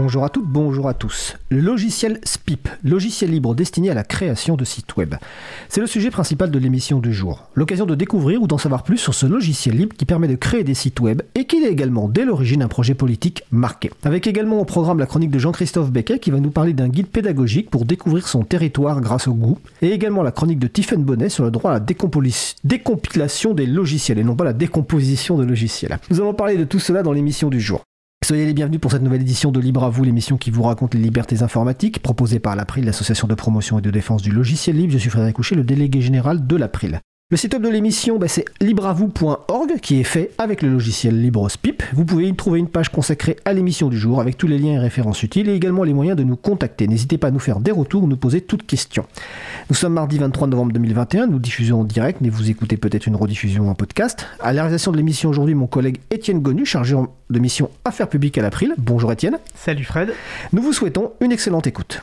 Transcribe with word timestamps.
Bonjour 0.00 0.24
à 0.24 0.28
toutes, 0.28 0.46
bonjour 0.46 0.88
à 0.88 0.94
tous. 0.94 1.34
Le 1.48 1.58
logiciel 1.58 2.20
SPIP, 2.22 2.68
logiciel 2.84 3.32
libre 3.32 3.56
destiné 3.56 3.90
à 3.90 3.94
la 3.94 4.04
création 4.04 4.54
de 4.54 4.64
sites 4.64 4.96
web. 4.96 5.16
C'est 5.68 5.80
le 5.80 5.88
sujet 5.88 6.12
principal 6.12 6.52
de 6.52 6.58
l'émission 6.60 7.00
du 7.00 7.12
jour. 7.12 7.48
L'occasion 7.54 7.84
de 7.84 7.96
découvrir 7.96 8.40
ou 8.40 8.46
d'en 8.46 8.58
savoir 8.58 8.84
plus 8.84 8.98
sur 8.98 9.12
ce 9.12 9.26
logiciel 9.26 9.76
libre 9.76 9.96
qui 9.96 10.04
permet 10.04 10.28
de 10.28 10.36
créer 10.36 10.62
des 10.62 10.74
sites 10.74 11.00
web 11.00 11.22
et 11.34 11.46
qui 11.46 11.56
est 11.56 11.68
également 11.68 12.08
dès 12.08 12.24
l'origine 12.24 12.62
un 12.62 12.68
projet 12.68 12.94
politique 12.94 13.42
marqué. 13.50 13.90
Avec 14.04 14.28
également 14.28 14.60
au 14.60 14.64
programme 14.64 15.00
la 15.00 15.06
chronique 15.06 15.32
de 15.32 15.40
Jean-Christophe 15.40 15.90
Becquet 15.90 16.20
qui 16.20 16.30
va 16.30 16.38
nous 16.38 16.52
parler 16.52 16.74
d'un 16.74 16.88
guide 16.88 17.08
pédagogique 17.08 17.68
pour 17.68 17.84
découvrir 17.84 18.28
son 18.28 18.44
territoire 18.44 19.00
grâce 19.00 19.26
au 19.26 19.34
goût. 19.34 19.58
Et 19.82 19.90
également 19.90 20.22
la 20.22 20.30
chronique 20.30 20.60
de 20.60 20.68
Tiffen 20.68 21.02
Bonnet 21.02 21.28
sur 21.28 21.42
le 21.42 21.50
droit 21.50 21.72
à 21.72 21.74
la 21.74 21.80
décompilation 21.80 23.52
des 23.52 23.66
logiciels 23.66 24.20
et 24.20 24.24
non 24.24 24.36
pas 24.36 24.44
la 24.44 24.52
décomposition 24.52 25.36
de 25.36 25.44
logiciels. 25.44 25.98
Nous 26.08 26.20
allons 26.20 26.34
parler 26.34 26.56
de 26.56 26.62
tout 26.62 26.78
cela 26.78 27.02
dans 27.02 27.12
l'émission 27.12 27.48
du 27.48 27.60
jour. 27.60 27.82
Soyez 28.24 28.44
les 28.44 28.52
bienvenus 28.52 28.80
pour 28.80 28.90
cette 28.90 29.00
nouvelle 29.00 29.22
édition 29.22 29.52
de 29.52 29.58
Libre 29.58 29.84
à 29.84 29.88
vous, 29.88 30.04
l'émission 30.04 30.36
qui 30.36 30.50
vous 30.50 30.62
raconte 30.62 30.92
les 30.92 31.00
libertés 31.00 31.42
informatiques, 31.42 32.02
proposée 32.02 32.40
par 32.40 32.56
l'April, 32.56 32.84
l'association 32.84 33.26
de 33.26 33.34
promotion 33.34 33.78
et 33.78 33.82
de 33.82 33.90
défense 33.90 34.20
du 34.20 34.30
logiciel 34.30 34.76
libre. 34.76 34.92
Je 34.92 34.98
suis 34.98 35.08
Frédéric 35.08 35.36
Couchet, 35.36 35.54
le 35.54 35.64
délégué 35.64 36.02
général 36.02 36.46
de 36.46 36.56
l'April. 36.56 37.00
Le 37.30 37.36
site 37.36 37.52
web 37.52 37.62
de 37.62 37.68
l'émission, 37.68 38.18
bah, 38.18 38.26
c'est 38.26 38.46
libreavou.org 38.62 39.80
qui 39.82 40.00
est 40.00 40.04
fait 40.04 40.30
avec 40.38 40.62
le 40.62 40.70
logiciel 40.70 41.20
LibreSpip. 41.20 41.82
Vous 41.92 42.06
pouvez 42.06 42.26
y 42.26 42.34
trouver 42.34 42.58
une 42.58 42.70
page 42.70 42.88
consacrée 42.88 43.36
à 43.44 43.52
l'émission 43.52 43.90
du 43.90 43.98
jour 43.98 44.22
avec 44.22 44.38
tous 44.38 44.46
les 44.46 44.56
liens 44.56 44.72
et 44.72 44.78
références 44.78 45.22
utiles 45.22 45.50
et 45.50 45.54
également 45.54 45.84
les 45.84 45.92
moyens 45.92 46.16
de 46.16 46.22
nous 46.22 46.36
contacter. 46.36 46.86
N'hésitez 46.86 47.18
pas 47.18 47.26
à 47.26 47.30
nous 47.30 47.38
faire 47.38 47.60
des 47.60 47.70
retours 47.70 48.04
ou 48.04 48.06
nous 48.06 48.16
poser 48.16 48.40
toutes 48.40 48.64
questions. 48.64 49.04
Nous 49.68 49.76
sommes 49.76 49.92
mardi 49.92 50.16
23 50.16 50.46
novembre 50.48 50.72
2021, 50.72 51.26
nous 51.26 51.38
diffusons 51.38 51.80
en 51.80 51.84
direct, 51.84 52.22
mais 52.22 52.30
vous 52.30 52.48
écoutez 52.48 52.78
peut-être 52.78 53.06
une 53.06 53.16
rediffusion 53.16 53.66
ou 53.66 53.70
un 53.70 53.74
podcast. 53.74 54.26
À 54.40 54.54
la 54.54 54.62
réalisation 54.62 54.90
de 54.90 54.96
l'émission 54.96 55.28
aujourd'hui, 55.28 55.54
mon 55.54 55.66
collègue 55.66 55.98
Étienne 56.10 56.40
Gonu, 56.40 56.64
chargé 56.64 56.96
de 57.28 57.38
mission 57.38 57.68
Affaires 57.84 58.08
publiques 58.08 58.38
à 58.38 58.42
l'April. 58.42 58.72
Bonjour 58.78 59.12
Étienne. 59.12 59.38
Salut 59.54 59.84
Fred. 59.84 60.14
Nous 60.54 60.62
vous 60.62 60.72
souhaitons 60.72 61.12
une 61.20 61.32
excellente 61.32 61.66
écoute. 61.66 62.02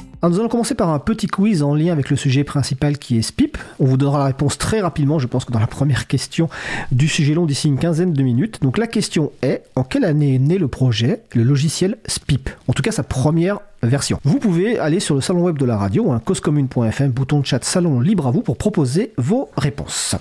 Nous 0.23 0.39
allons 0.39 0.49
commencer 0.49 0.75
par 0.75 0.89
un 0.89 0.99
petit 0.99 1.25
quiz 1.25 1.63
en 1.63 1.73
lien 1.73 1.91
avec 1.91 2.11
le 2.11 2.15
sujet 2.15 2.43
principal 2.43 2.99
qui 2.99 3.17
est 3.17 3.23
SPIP. 3.23 3.57
On 3.79 3.85
vous 3.85 3.97
donnera 3.97 4.19
la 4.19 4.25
réponse 4.25 4.59
très 4.59 4.79
rapidement, 4.79 5.17
je 5.17 5.25
pense 5.25 5.45
que 5.45 5.51
dans 5.51 5.59
la 5.59 5.65
première 5.65 6.05
question 6.05 6.47
du 6.91 7.07
sujet 7.07 7.33
long 7.33 7.47
d'ici 7.47 7.67
une 7.67 7.79
quinzaine 7.79 8.13
de 8.13 8.21
minutes. 8.21 8.61
Donc 8.61 8.77
la 8.77 8.85
question 8.85 9.31
est, 9.41 9.63
en 9.75 9.83
quelle 9.83 10.05
année 10.05 10.35
est 10.35 10.39
né 10.39 10.59
le 10.59 10.67
projet, 10.67 11.23
le 11.33 11.41
logiciel 11.41 11.97
SPIP? 12.05 12.51
En 12.67 12.73
tout 12.73 12.83
cas 12.83 12.91
sa 12.91 13.03
première 13.03 13.59
version. 13.81 14.19
Vous 14.23 14.37
pouvez 14.37 14.77
aller 14.77 14.99
sur 14.99 15.15
le 15.15 15.21
salon 15.21 15.41
web 15.41 15.57
de 15.57 15.65
la 15.65 15.75
radio, 15.75 16.11
hein, 16.11 16.21
causecommune.fm, 16.23 17.09
bouton 17.09 17.39
de 17.39 17.45
chat 17.47 17.63
salon 17.63 17.99
libre 17.99 18.27
à 18.27 18.31
vous 18.31 18.41
pour 18.41 18.57
proposer 18.57 19.13
vos 19.17 19.49
réponses 19.57 20.15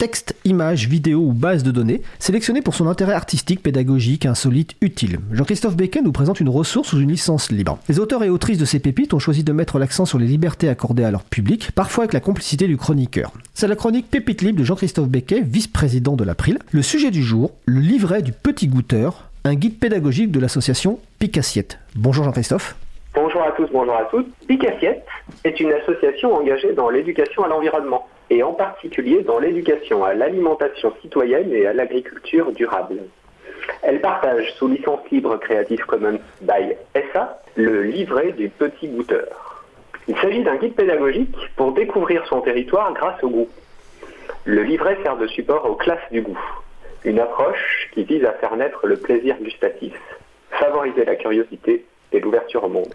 texte, 0.00 0.34
image, 0.46 0.88
vidéo 0.88 1.18
ou 1.18 1.34
base 1.34 1.62
de 1.62 1.70
données, 1.70 2.00
sélectionné 2.18 2.62
pour 2.62 2.74
son 2.74 2.86
intérêt 2.86 3.12
artistique, 3.12 3.62
pédagogique, 3.62 4.24
insolite, 4.24 4.74
utile. 4.80 5.18
Jean-Christophe 5.30 5.76
Becquet 5.76 6.00
nous 6.00 6.10
présente 6.10 6.40
une 6.40 6.48
ressource 6.48 6.88
sous 6.88 7.00
une 7.00 7.10
licence 7.10 7.52
libre. 7.52 7.78
Les 7.86 8.00
auteurs 8.00 8.24
et 8.24 8.30
autrices 8.30 8.56
de 8.56 8.64
ces 8.64 8.80
pépites 8.80 9.12
ont 9.12 9.18
choisi 9.18 9.44
de 9.44 9.52
mettre 9.52 9.78
l'accent 9.78 10.06
sur 10.06 10.18
les 10.18 10.26
libertés 10.26 10.70
accordées 10.70 11.04
à 11.04 11.10
leur 11.10 11.22
public, 11.22 11.72
parfois 11.72 12.04
avec 12.04 12.14
la 12.14 12.20
complicité 12.20 12.66
du 12.66 12.78
chroniqueur. 12.78 13.30
C'est 13.52 13.68
la 13.68 13.76
chronique 13.76 14.10
Pépite 14.10 14.40
libre 14.40 14.60
de 14.60 14.64
Jean-Christophe 14.64 15.08
Becquet, 15.08 15.42
vice-président 15.42 16.16
de 16.16 16.24
l'April. 16.24 16.58
Le 16.72 16.80
sujet 16.80 17.10
du 17.10 17.22
jour, 17.22 17.50
le 17.66 17.80
livret 17.80 18.22
du 18.22 18.32
petit 18.32 18.68
goûteur, 18.68 19.28
un 19.44 19.54
guide 19.54 19.78
pédagogique 19.78 20.30
de 20.30 20.40
l'association 20.40 20.98
Picassiette. 21.18 21.78
Bonjour 21.94 22.24
Jean-Christophe. 22.24 22.74
Bonjour 23.14 23.42
à 23.42 23.52
tous, 23.52 23.68
bonjour 23.70 23.96
à 23.96 24.04
toutes. 24.10 24.34
Picassiette 24.46 25.04
est 25.44 25.60
une 25.60 25.72
association 25.72 26.32
engagée 26.32 26.72
dans 26.72 26.88
l'éducation 26.88 27.44
à 27.44 27.48
l'environnement 27.48 28.06
et 28.30 28.42
en 28.42 28.52
particulier 28.52 29.22
dans 29.22 29.38
l'éducation 29.38 30.04
à 30.04 30.14
l'alimentation 30.14 30.92
citoyenne 31.02 31.52
et 31.52 31.66
à 31.66 31.72
l'agriculture 31.72 32.52
durable. 32.52 33.02
Elle 33.82 34.00
partage 34.00 34.52
sous 34.54 34.68
licence 34.68 35.00
libre 35.10 35.36
Creative 35.36 35.84
Commons 35.84 36.20
by 36.40 36.74
SA 37.12 37.42
le 37.56 37.82
livret 37.82 38.32
du 38.32 38.48
petit 38.48 38.88
goûteur. 38.88 39.64
Il 40.08 40.16
s'agit 40.16 40.42
d'un 40.42 40.56
guide 40.56 40.74
pédagogique 40.74 41.36
pour 41.56 41.72
découvrir 41.72 42.26
son 42.26 42.40
territoire 42.40 42.92
grâce 42.94 43.22
au 43.22 43.28
goût. 43.28 43.48
Le 44.44 44.62
livret 44.62 44.96
sert 45.02 45.16
de 45.16 45.26
support 45.26 45.68
aux 45.68 45.74
classes 45.74 46.10
du 46.10 46.22
goût, 46.22 46.40
une 47.04 47.18
approche 47.18 47.90
qui 47.92 48.04
vise 48.04 48.24
à 48.24 48.32
faire 48.32 48.56
naître 48.56 48.86
le 48.86 48.96
plaisir 48.96 49.36
gustatif, 49.40 49.94
favoriser 50.50 51.04
la 51.04 51.16
curiosité 51.16 51.84
et 52.12 52.20
l'ouverture 52.20 52.64
au 52.64 52.68
monde. 52.68 52.94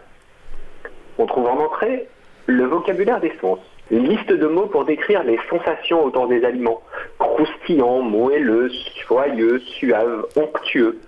On 1.17 1.25
trouve 1.25 1.47
en 1.47 1.59
entrée 1.59 2.07
le 2.47 2.65
vocabulaire 2.65 3.19
des 3.19 3.33
sens, 3.39 3.59
une 3.91 4.07
liste 4.07 4.31
de 4.31 4.47
mots 4.47 4.65
pour 4.67 4.85
décrire 4.85 5.23
les 5.23 5.39
sensations 5.49 6.03
autour 6.03 6.27
des 6.27 6.43
aliments. 6.43 6.81
Croustillant, 7.19 8.01
moelleux, 8.01 8.71
joyeux, 9.07 9.59
suave, 9.59 10.25
onctueux. 10.35 10.99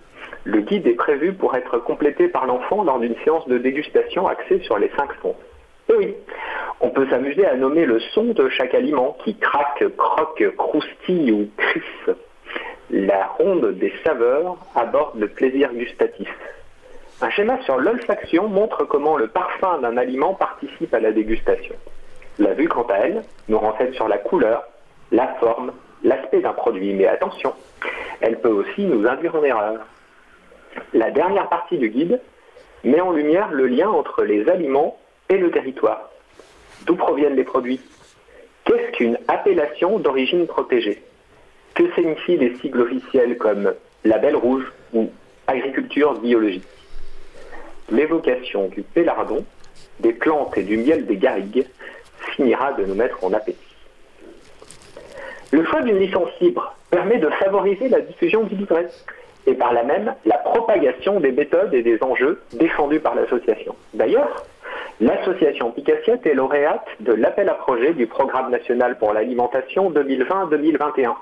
Le 0.43 0.61
guide 0.61 0.87
est 0.87 0.93
prévu 0.93 1.33
pour 1.33 1.55
être 1.55 1.79
complété 1.79 2.27
par 2.27 2.45
l'enfant 2.45 2.83
lors 2.83 2.99
d'une 2.99 3.15
séance 3.23 3.47
de 3.47 3.57
dégustation 3.57 4.27
axée 4.27 4.59
sur 4.59 4.77
les 4.77 4.89
cinq 4.97 5.09
sons. 5.21 5.35
Oui, 5.89 6.13
on 6.79 6.89
peut 6.89 7.07
s'amuser 7.09 7.45
à 7.45 7.55
nommer 7.55 7.85
le 7.85 7.99
son 7.99 8.25
de 8.25 8.47
chaque 8.49 8.75
aliment 8.75 9.17
qui 9.23 9.35
craque, 9.35 9.83
croque, 9.97 10.43
croustille 10.57 11.31
ou 11.31 11.49
crisse. 11.57 12.15
La 12.89 13.27
ronde 13.37 13.73
des 13.79 13.91
saveurs 14.05 14.57
aborde 14.75 15.19
le 15.19 15.27
plaisir 15.27 15.73
gustatif. 15.73 16.29
Un 17.21 17.29
schéma 17.31 17.59
sur 17.63 17.77
l'olfaction 17.77 18.47
montre 18.47 18.85
comment 18.85 19.17
le 19.17 19.27
parfum 19.27 19.79
d'un 19.79 19.97
aliment 19.97 20.35
participe 20.35 20.93
à 20.93 20.99
la 20.99 21.11
dégustation. 21.11 21.75
La 22.39 22.53
vue, 22.53 22.67
quant 22.67 22.85
à 22.89 22.97
elle, 22.97 23.23
nous 23.47 23.57
renseigne 23.57 23.93
sur 23.93 24.07
la 24.07 24.17
couleur, 24.17 24.63
la 25.11 25.27
forme, 25.39 25.71
l'aspect 26.03 26.41
d'un 26.41 26.53
produit, 26.53 26.93
mais 26.93 27.07
attention, 27.07 27.53
elle 28.21 28.39
peut 28.39 28.49
aussi 28.49 28.83
nous 28.83 29.07
induire 29.07 29.35
en 29.35 29.43
erreur. 29.43 29.79
La 30.93 31.09
dernière 31.11 31.49
partie 31.49 31.77
du 31.77 31.89
guide 31.89 32.21
met 32.83 33.01
en 33.01 33.11
lumière 33.11 33.51
le 33.51 33.65
lien 33.65 33.89
entre 33.89 34.23
les 34.23 34.47
aliments 34.49 34.97
et 35.29 35.37
le 35.37 35.49
territoire. 35.49 36.09
D'où 36.85 36.95
proviennent 36.95 37.35
les 37.35 37.43
produits? 37.43 37.81
Qu'est-ce 38.65 38.91
qu'une 38.91 39.17
appellation 39.27 39.97
d'origine 39.97 40.45
protégée? 40.45 41.01
Que 41.73 41.91
signifient 41.93 42.37
les 42.37 42.55
sigles 42.57 42.81
officiels 42.81 43.37
comme 43.37 43.73
label 44.03 44.35
rouge 44.35 44.71
ou 44.93 45.09
agriculture 45.47 46.19
biologique? 46.19 46.67
L'évocation 47.89 48.67
du 48.67 48.83
pélardon, 48.83 49.45
des 49.99 50.13
plantes 50.13 50.57
et 50.57 50.63
du 50.63 50.77
miel 50.77 51.05
des 51.05 51.17
garrigues 51.17 51.65
finira 52.37 52.71
de 52.73 52.85
nous 52.85 52.95
mettre 52.95 53.21
en 53.23 53.33
appétit. 53.33 53.57
Le 55.51 55.65
choix 55.65 55.81
d'une 55.81 55.99
licence 55.99 56.29
libre 56.39 56.75
permet 56.89 57.17
de 57.17 57.29
favoriser 57.31 57.89
la 57.89 57.99
diffusion 58.01 58.43
du 58.43 58.55
livret 58.55 58.87
et 59.45 59.53
par 59.53 59.73
là 59.73 59.83
même 59.83 60.13
la 60.25 60.37
propagation 60.37 61.19
des 61.19 61.31
méthodes 61.31 61.73
et 61.73 61.81
des 61.81 62.01
enjeux 62.03 62.41
défendus 62.53 62.99
par 62.99 63.15
l'association. 63.15 63.75
D'ailleurs, 63.93 64.45
l'association 65.01 65.71
Picassiette 65.71 66.25
est 66.25 66.33
lauréate 66.33 66.87
de 66.99 67.13
l'appel 67.13 67.49
à 67.49 67.53
projet 67.53 67.93
du 67.93 68.07
Programme 68.07 68.51
national 68.51 68.97
pour 68.97 69.13
l'alimentation 69.13 69.89
2020-2021. 69.91 71.15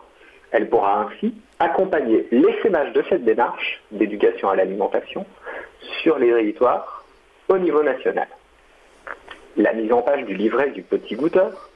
Elle 0.52 0.70
pourra 0.70 1.08
ainsi 1.08 1.34
accompagner 1.60 2.28
l'essaimage 2.32 2.94
de 2.94 3.04
cette 3.10 3.24
démarche 3.24 3.82
d'éducation 3.92 4.50
à 4.50 4.56
l'alimentation 4.56 5.26
sur 6.02 6.18
les 6.20 6.30
territoires 6.30 7.06
au 7.48 7.58
niveau 7.58 7.84
national. 7.84 8.28
La 9.58 9.72
mise 9.72 9.92
en 9.94 10.02
page 10.02 10.26
du 10.26 10.34
livret 10.34 10.72
du 10.72 10.82
petit 10.82 11.16
goûteur 11.16 11.70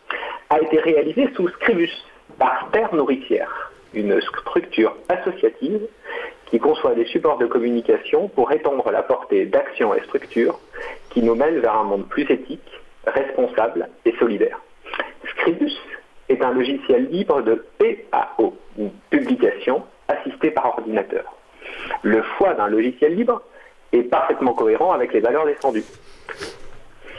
a 0.50 0.60
été 0.60 0.80
réalisée 0.80 1.30
sous 1.34 1.48
Scribus 1.48 1.92
par 2.38 2.68
Terre 2.74 2.94
Nourricière, 2.94 3.72
une 3.94 4.20
structure 4.20 4.98
associative 5.08 5.88
qui 6.48 6.60
conçoit 6.60 6.94
des 6.94 7.06
supports 7.06 7.38
de 7.38 7.46
communication 7.46 8.28
pour 8.28 8.52
étendre 8.52 8.92
la 8.92 9.02
portée 9.02 9.46
d'actions 9.46 9.96
et 9.96 10.02
structures 10.02 10.60
qui 11.12 11.22
nous 11.22 11.36
mènent 11.36 11.60
vers 11.60 11.78
un 11.78 11.86
monde 11.86 12.10
plus 12.10 12.30
éthique, 12.30 12.70
responsable 13.08 13.88
et 14.04 14.14
solidaire. 14.20 14.60
Scribus 15.30 15.72
est 16.28 16.42
un 16.42 16.52
logiciel 16.52 17.08
libre 17.10 17.42
de 17.42 17.64
PAO, 17.78 18.58
une 18.78 18.92
publication 19.10 19.84
assistée 20.10 20.52
par 20.52 20.66
ordinateur. 20.66 21.34
Le 22.02 22.24
choix 22.38 22.56
d'un 22.56 22.68
logiciel 22.68 23.16
libre 23.16 23.42
est 23.94 24.04
parfaitement 24.04 24.54
cohérent 24.54 24.92
avec 24.92 25.14
les 25.14 25.22
valeurs 25.22 25.46
défendues. 25.46 25.86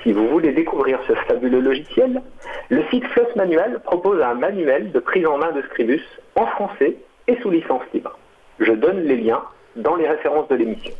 Si 0.02 0.12
vous 0.12 0.28
voulez 0.28 0.52
découvrir 0.52 0.98
ce 1.06 1.12
fabuleux 1.12 1.60
logiciel, 1.60 2.22
le 2.70 2.82
site 2.84 3.04
Floss 3.08 3.36
Manual 3.36 3.80
propose 3.80 4.22
un 4.22 4.32
manuel 4.32 4.92
de 4.92 4.98
prise 4.98 5.26
en 5.26 5.36
main 5.36 5.52
de 5.52 5.60
Scribus 5.62 6.02
en 6.36 6.46
français 6.46 6.96
et 7.26 7.36
sous 7.42 7.50
licence 7.50 7.82
libre. 7.92 8.18
Je 8.60 8.72
donne 8.72 9.02
les 9.02 9.16
liens 9.16 9.42
dans 9.76 9.96
les 9.96 10.08
références 10.08 10.48
de 10.48 10.54
l'émission. 10.54 10.94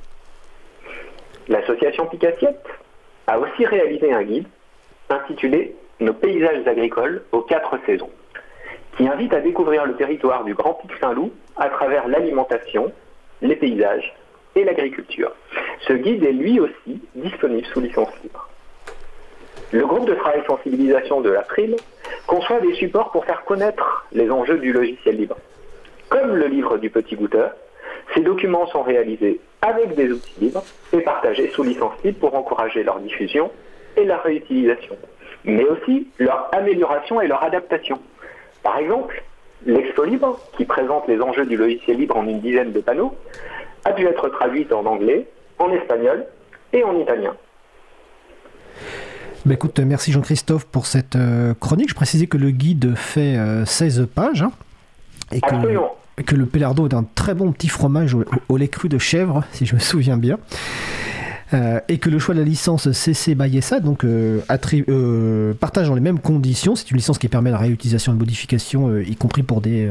L'association 1.48 2.06
Picassiette 2.06 2.66
a 3.26 3.38
aussi 3.38 3.64
réalisé 3.64 4.12
un 4.12 4.22
guide 4.22 4.46
intitulé 5.08 5.74
Nos 6.00 6.12
paysages 6.12 6.66
agricoles 6.66 7.22
aux 7.32 7.40
quatre 7.40 7.78
saisons, 7.86 8.10
qui 8.96 9.08
invite 9.08 9.32
à 9.32 9.40
découvrir 9.40 9.86
le 9.86 9.94
territoire 9.94 10.44
du 10.44 10.52
Grand 10.54 10.74
Pic 10.74 10.90
Saint-Loup 11.00 11.32
à 11.56 11.70
travers 11.70 12.06
l'alimentation, 12.06 12.92
les 13.40 13.56
paysages 13.56 14.14
et 14.56 14.64
l'agriculture. 14.64 15.32
Ce 15.86 15.94
guide 15.94 16.22
est 16.22 16.32
lui 16.32 16.60
aussi 16.60 17.00
disponible 17.14 17.66
sous 17.72 17.80
licence 17.80 18.12
libre. 18.22 18.49
Le 19.72 19.86
groupe 19.86 20.06
de 20.06 20.14
travail 20.14 20.42
sensibilisation 20.48 21.20
de 21.20 21.30
l'April 21.30 21.76
conçoit 22.26 22.60
des 22.60 22.74
supports 22.74 23.12
pour 23.12 23.24
faire 23.24 23.44
connaître 23.44 24.04
les 24.12 24.28
enjeux 24.28 24.58
du 24.58 24.72
logiciel 24.72 25.16
libre. 25.16 25.36
Comme 26.08 26.34
le 26.34 26.46
livre 26.46 26.76
du 26.78 26.90
petit 26.90 27.14
goûteur, 27.14 27.52
ces 28.14 28.20
documents 28.20 28.66
sont 28.66 28.82
réalisés 28.82 29.40
avec 29.62 29.94
des 29.94 30.10
outils 30.10 30.40
libres 30.40 30.64
et 30.92 31.00
partagés 31.00 31.50
sous 31.50 31.62
licence 31.62 31.92
libre 32.02 32.18
pour 32.18 32.34
encourager 32.34 32.82
leur 32.82 32.98
diffusion 32.98 33.50
et 33.96 34.04
leur 34.04 34.22
réutilisation, 34.24 34.96
mais 35.44 35.64
aussi 35.64 36.08
leur 36.18 36.48
amélioration 36.52 37.20
et 37.20 37.28
leur 37.28 37.44
adaptation. 37.44 38.00
Par 38.64 38.76
exemple, 38.78 39.22
l'Expo 39.66 40.02
Libre, 40.02 40.40
qui 40.56 40.64
présente 40.64 41.06
les 41.06 41.20
enjeux 41.20 41.46
du 41.46 41.56
logiciel 41.56 41.96
libre 41.96 42.16
en 42.16 42.26
une 42.26 42.40
dizaine 42.40 42.72
de 42.72 42.80
panneaux, 42.80 43.14
a 43.84 43.92
dû 43.92 44.04
être 44.06 44.28
traduite 44.30 44.72
en 44.72 44.84
anglais, 44.84 45.28
en 45.60 45.70
espagnol 45.70 46.26
et 46.72 46.82
en 46.82 46.98
italien. 46.98 47.36
Bah 49.46 49.54
écoute, 49.54 49.80
merci 49.80 50.12
Jean-Christophe 50.12 50.66
pour 50.66 50.86
cette 50.86 51.16
euh, 51.16 51.54
chronique. 51.54 51.88
Je 51.88 51.94
précisais 51.94 52.26
que 52.26 52.36
le 52.36 52.50
guide 52.50 52.94
fait 52.94 53.38
16 53.64 54.00
euh, 54.00 54.06
pages. 54.06 54.42
Hein, 54.42 54.52
et 55.32 55.40
que, 55.40 56.22
que, 56.22 56.34
le 56.34 56.44
Pelardo 56.44 56.86
est 56.86 56.92
un 56.94 57.04
très 57.14 57.32
bon 57.32 57.50
petit 57.52 57.68
fromage 57.68 58.14
au, 58.48 58.56
lait 58.58 58.68
cru 58.68 58.90
de 58.90 58.98
chèvre, 58.98 59.44
si 59.52 59.64
je 59.64 59.74
me 59.74 59.80
souviens 59.80 60.18
bien. 60.18 60.38
Euh, 61.52 61.80
et 61.88 61.98
que 61.98 62.10
le 62.10 62.18
choix 62.18 62.34
de 62.34 62.40
la 62.40 62.46
licence 62.46 62.92
CC 62.92 63.34
by 63.34 63.60
SA 63.60 63.80
donc, 63.80 64.04
euh, 64.04 64.40
euh, 64.88 65.54
partage 65.54 65.88
dans 65.88 65.94
les 65.94 66.00
mêmes 66.00 66.20
conditions. 66.20 66.76
C'est 66.76 66.90
une 66.90 66.96
licence 66.96 67.18
qui 67.18 67.28
permet 67.28 67.50
la 67.50 67.58
réutilisation 67.58 68.12
et 68.12 68.14
la 68.14 68.18
modification, 68.20 68.98
y 68.98 69.16
compris 69.16 69.42
pour 69.42 69.60
des 69.60 69.90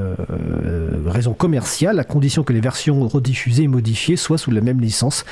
raisons 1.05 1.33
commerciales, 1.33 1.99
à 1.99 2.03
condition 2.03 2.43
que 2.43 2.53
les 2.53 2.61
versions 2.61 3.07
rediffusées 3.07 3.63
et 3.63 3.67
modifiées 3.67 4.15
soient 4.15 4.37
sous 4.37 4.51
la 4.51 4.61
même 4.61 4.79
licence, 4.79 5.25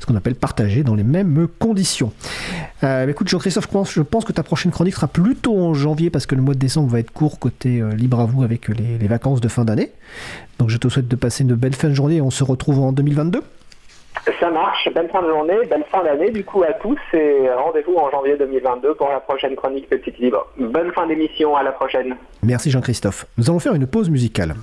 ce 0.00 0.06
qu'on 0.06 0.16
appelle 0.16 0.34
partagées 0.34 0.82
dans 0.82 0.94
les 0.94 1.04
mêmes 1.04 1.46
conditions. 1.58 2.12
écoute, 2.82 3.28
Jean-Christophe, 3.28 3.68
je 3.90 4.02
pense 4.02 4.24
que 4.24 4.32
ta 4.32 4.42
prochaine 4.42 4.72
chronique 4.72 4.94
sera 4.94 5.08
plutôt 5.08 5.58
en 5.58 5.74
janvier 5.74 6.10
parce 6.10 6.26
que 6.26 6.34
le 6.34 6.42
mois 6.42 6.54
de 6.54 6.58
décembre 6.58 6.88
va 6.88 7.00
être 7.00 7.10
court 7.10 7.38
côté 7.38 7.82
libre 7.96 8.20
à 8.20 8.26
vous 8.26 8.42
avec 8.42 8.68
les, 8.68 8.98
les 8.98 9.08
vacances 9.08 9.40
de 9.40 9.48
fin 9.48 9.64
d'année. 9.64 9.90
Donc 10.58 10.70
je 10.70 10.78
te 10.78 10.88
souhaite 10.88 11.08
de 11.08 11.16
passer 11.16 11.44
une 11.44 11.54
belle 11.54 11.74
fin 11.74 11.88
de 11.88 11.94
journée 11.94 12.16
et 12.16 12.20
on 12.20 12.30
se 12.30 12.44
retrouve 12.44 12.80
en 12.80 12.92
2022. 12.92 13.42
Ça 14.40 14.50
marche, 14.50 14.88
belle 14.94 15.08
fin 15.10 15.22
de 15.22 15.28
journée, 15.28 15.54
belle 15.68 15.84
fin 15.90 16.02
d'année 16.02 16.30
du 16.30 16.44
coup 16.44 16.62
à 16.62 16.72
tous 16.74 16.98
et 17.12 17.48
rendez-vous 17.56 17.96
en 17.96 18.10
janvier 18.10 18.36
2022 18.36 18.94
pour 18.94 19.08
la 19.08 19.20
prochaine 19.20 19.54
chronique 19.54 19.88
Petite 19.88 20.18
Libre. 20.18 20.46
Bonne 20.58 20.92
fin 20.92 21.06
d'émission, 21.06 21.56
à 21.56 21.62
la 21.62 21.72
prochaine. 21.72 22.16
Merci 22.42 22.70
Jean-Christophe. 22.70 23.26
Nous 23.38 23.50
allons 23.50 23.58
faire 23.58 23.74
une 23.74 23.86
pause 23.86 24.10
musicale. 24.10 24.54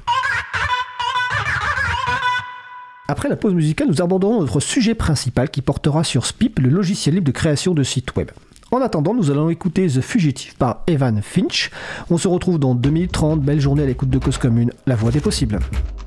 Après 3.08 3.28
la 3.28 3.36
pause 3.36 3.54
musicale, 3.54 3.88
nous 3.88 4.02
aborderons 4.02 4.40
notre 4.40 4.60
sujet 4.60 4.96
principal 4.96 5.50
qui 5.50 5.62
portera 5.62 6.04
sur 6.04 6.26
SPIP, 6.26 6.60
le 6.60 6.70
logiciel 6.70 7.16
libre 7.16 7.28
de 7.28 7.32
création 7.32 7.74
de 7.74 7.84
sites 7.84 8.16
web. 8.16 8.32
En 8.72 8.82
attendant, 8.82 9.14
nous 9.14 9.30
allons 9.30 9.50
écouter 9.50 9.88
The 9.88 10.00
Fugitive 10.00 10.56
par 10.56 10.84
Evan 10.88 11.22
Finch. 11.22 11.72
On 12.10 12.18
se 12.18 12.30
retrouve 12.30 12.58
dans 12.58 12.74
2030. 12.74 13.42
Belle 13.42 13.60
journée 13.60 13.84
à 13.84 13.86
l'écoute 13.86 14.10
de 14.10 14.18
Cause 14.18 14.38
Commune, 14.38 14.72
la 14.88 14.96
voix 14.96 15.12
des 15.12 15.20
possibles. 15.20 15.60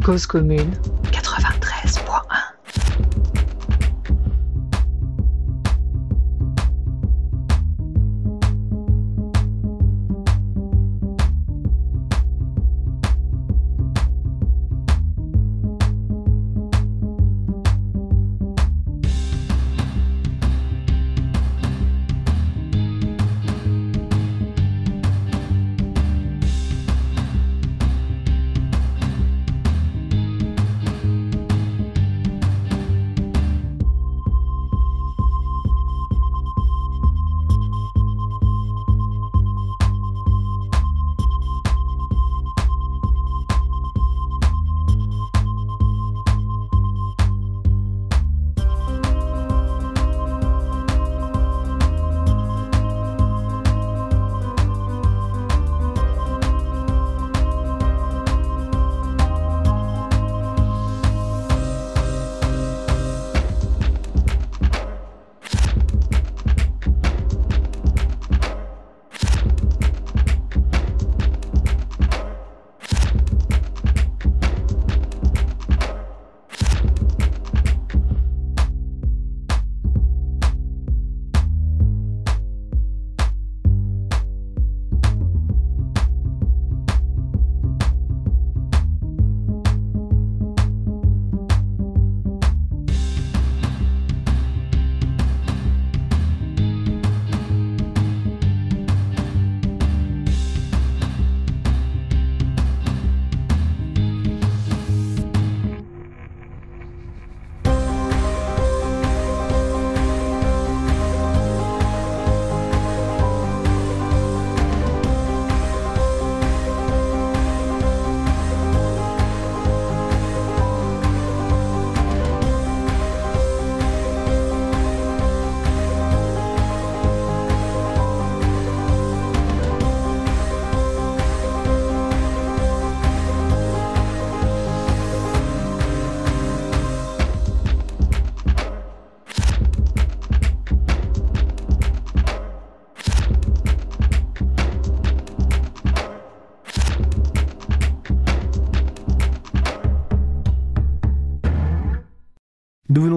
Cause 0.03 0.27
Commune 0.27 0.71
93.1 1.13 2.55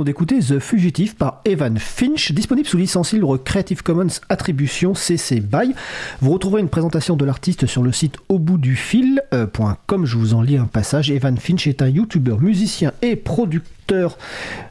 d'écouter 0.08 0.40
The 0.40 0.60
Fugitive 0.60 1.16
par 1.16 1.42
Evan 1.44 1.78
Finch, 1.78 2.32
disponible 2.32 2.66
sous 2.66 2.78
licence 2.78 3.12
libre 3.12 3.36
Creative 3.36 3.84
Commons 3.84 4.22
Attribution 4.30 4.96
CC 4.96 5.42
BY. 5.42 5.76
Vous 6.22 6.32
retrouverez 6.32 6.62
une 6.62 6.70
présentation 6.70 7.18
de 7.18 7.26
l'artiste 7.26 7.66
sur 7.66 7.84
le 7.84 7.92
site 7.92 8.16
au 8.30 8.40
bout 8.40 8.58
du 8.58 8.78
fil.com. 8.78 10.06
Je 10.06 10.18
vous 10.18 10.34
en 10.34 10.42
lis 10.42 10.56
un 10.56 10.66
passage. 10.66 11.12
Evan 11.12 11.38
Finch 11.38 11.68
est 11.68 11.82
un 11.82 11.90
youtubeur, 11.90 12.40
musicien 12.40 12.94
et 13.02 13.18
producteur 13.18 14.18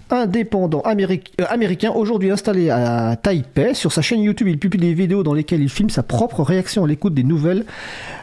indépendant 0.09 0.83
euh, 0.87 1.45
américain, 1.49 1.91
aujourd'hui 1.91 2.31
installé 2.31 2.71
à 2.71 3.17
Taipei. 3.17 3.75
Sur 3.75 3.93
sa 3.93 4.01
chaîne 4.01 4.21
YouTube, 4.21 4.49
il 4.49 4.59
publie 4.59 4.79
des 4.79 4.95
vidéos 4.95 5.23
dans 5.23 5.35
lesquelles 5.35 5.63
il 5.63 5.69
filme 5.69 5.91
sa 5.91 6.03
propre 6.03 6.43
réaction 6.43 6.85
à 6.85 6.89
l'écoute 6.89 7.13
des 7.13 7.25
nouvelles 7.25 7.67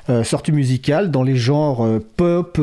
euh, 0.09 0.23
sorties 0.23 0.51
musicales 0.51 1.11
dans 1.11 1.23
les 1.23 1.35
genres 1.35 1.85
euh, 1.85 1.99
pop, 2.17 2.59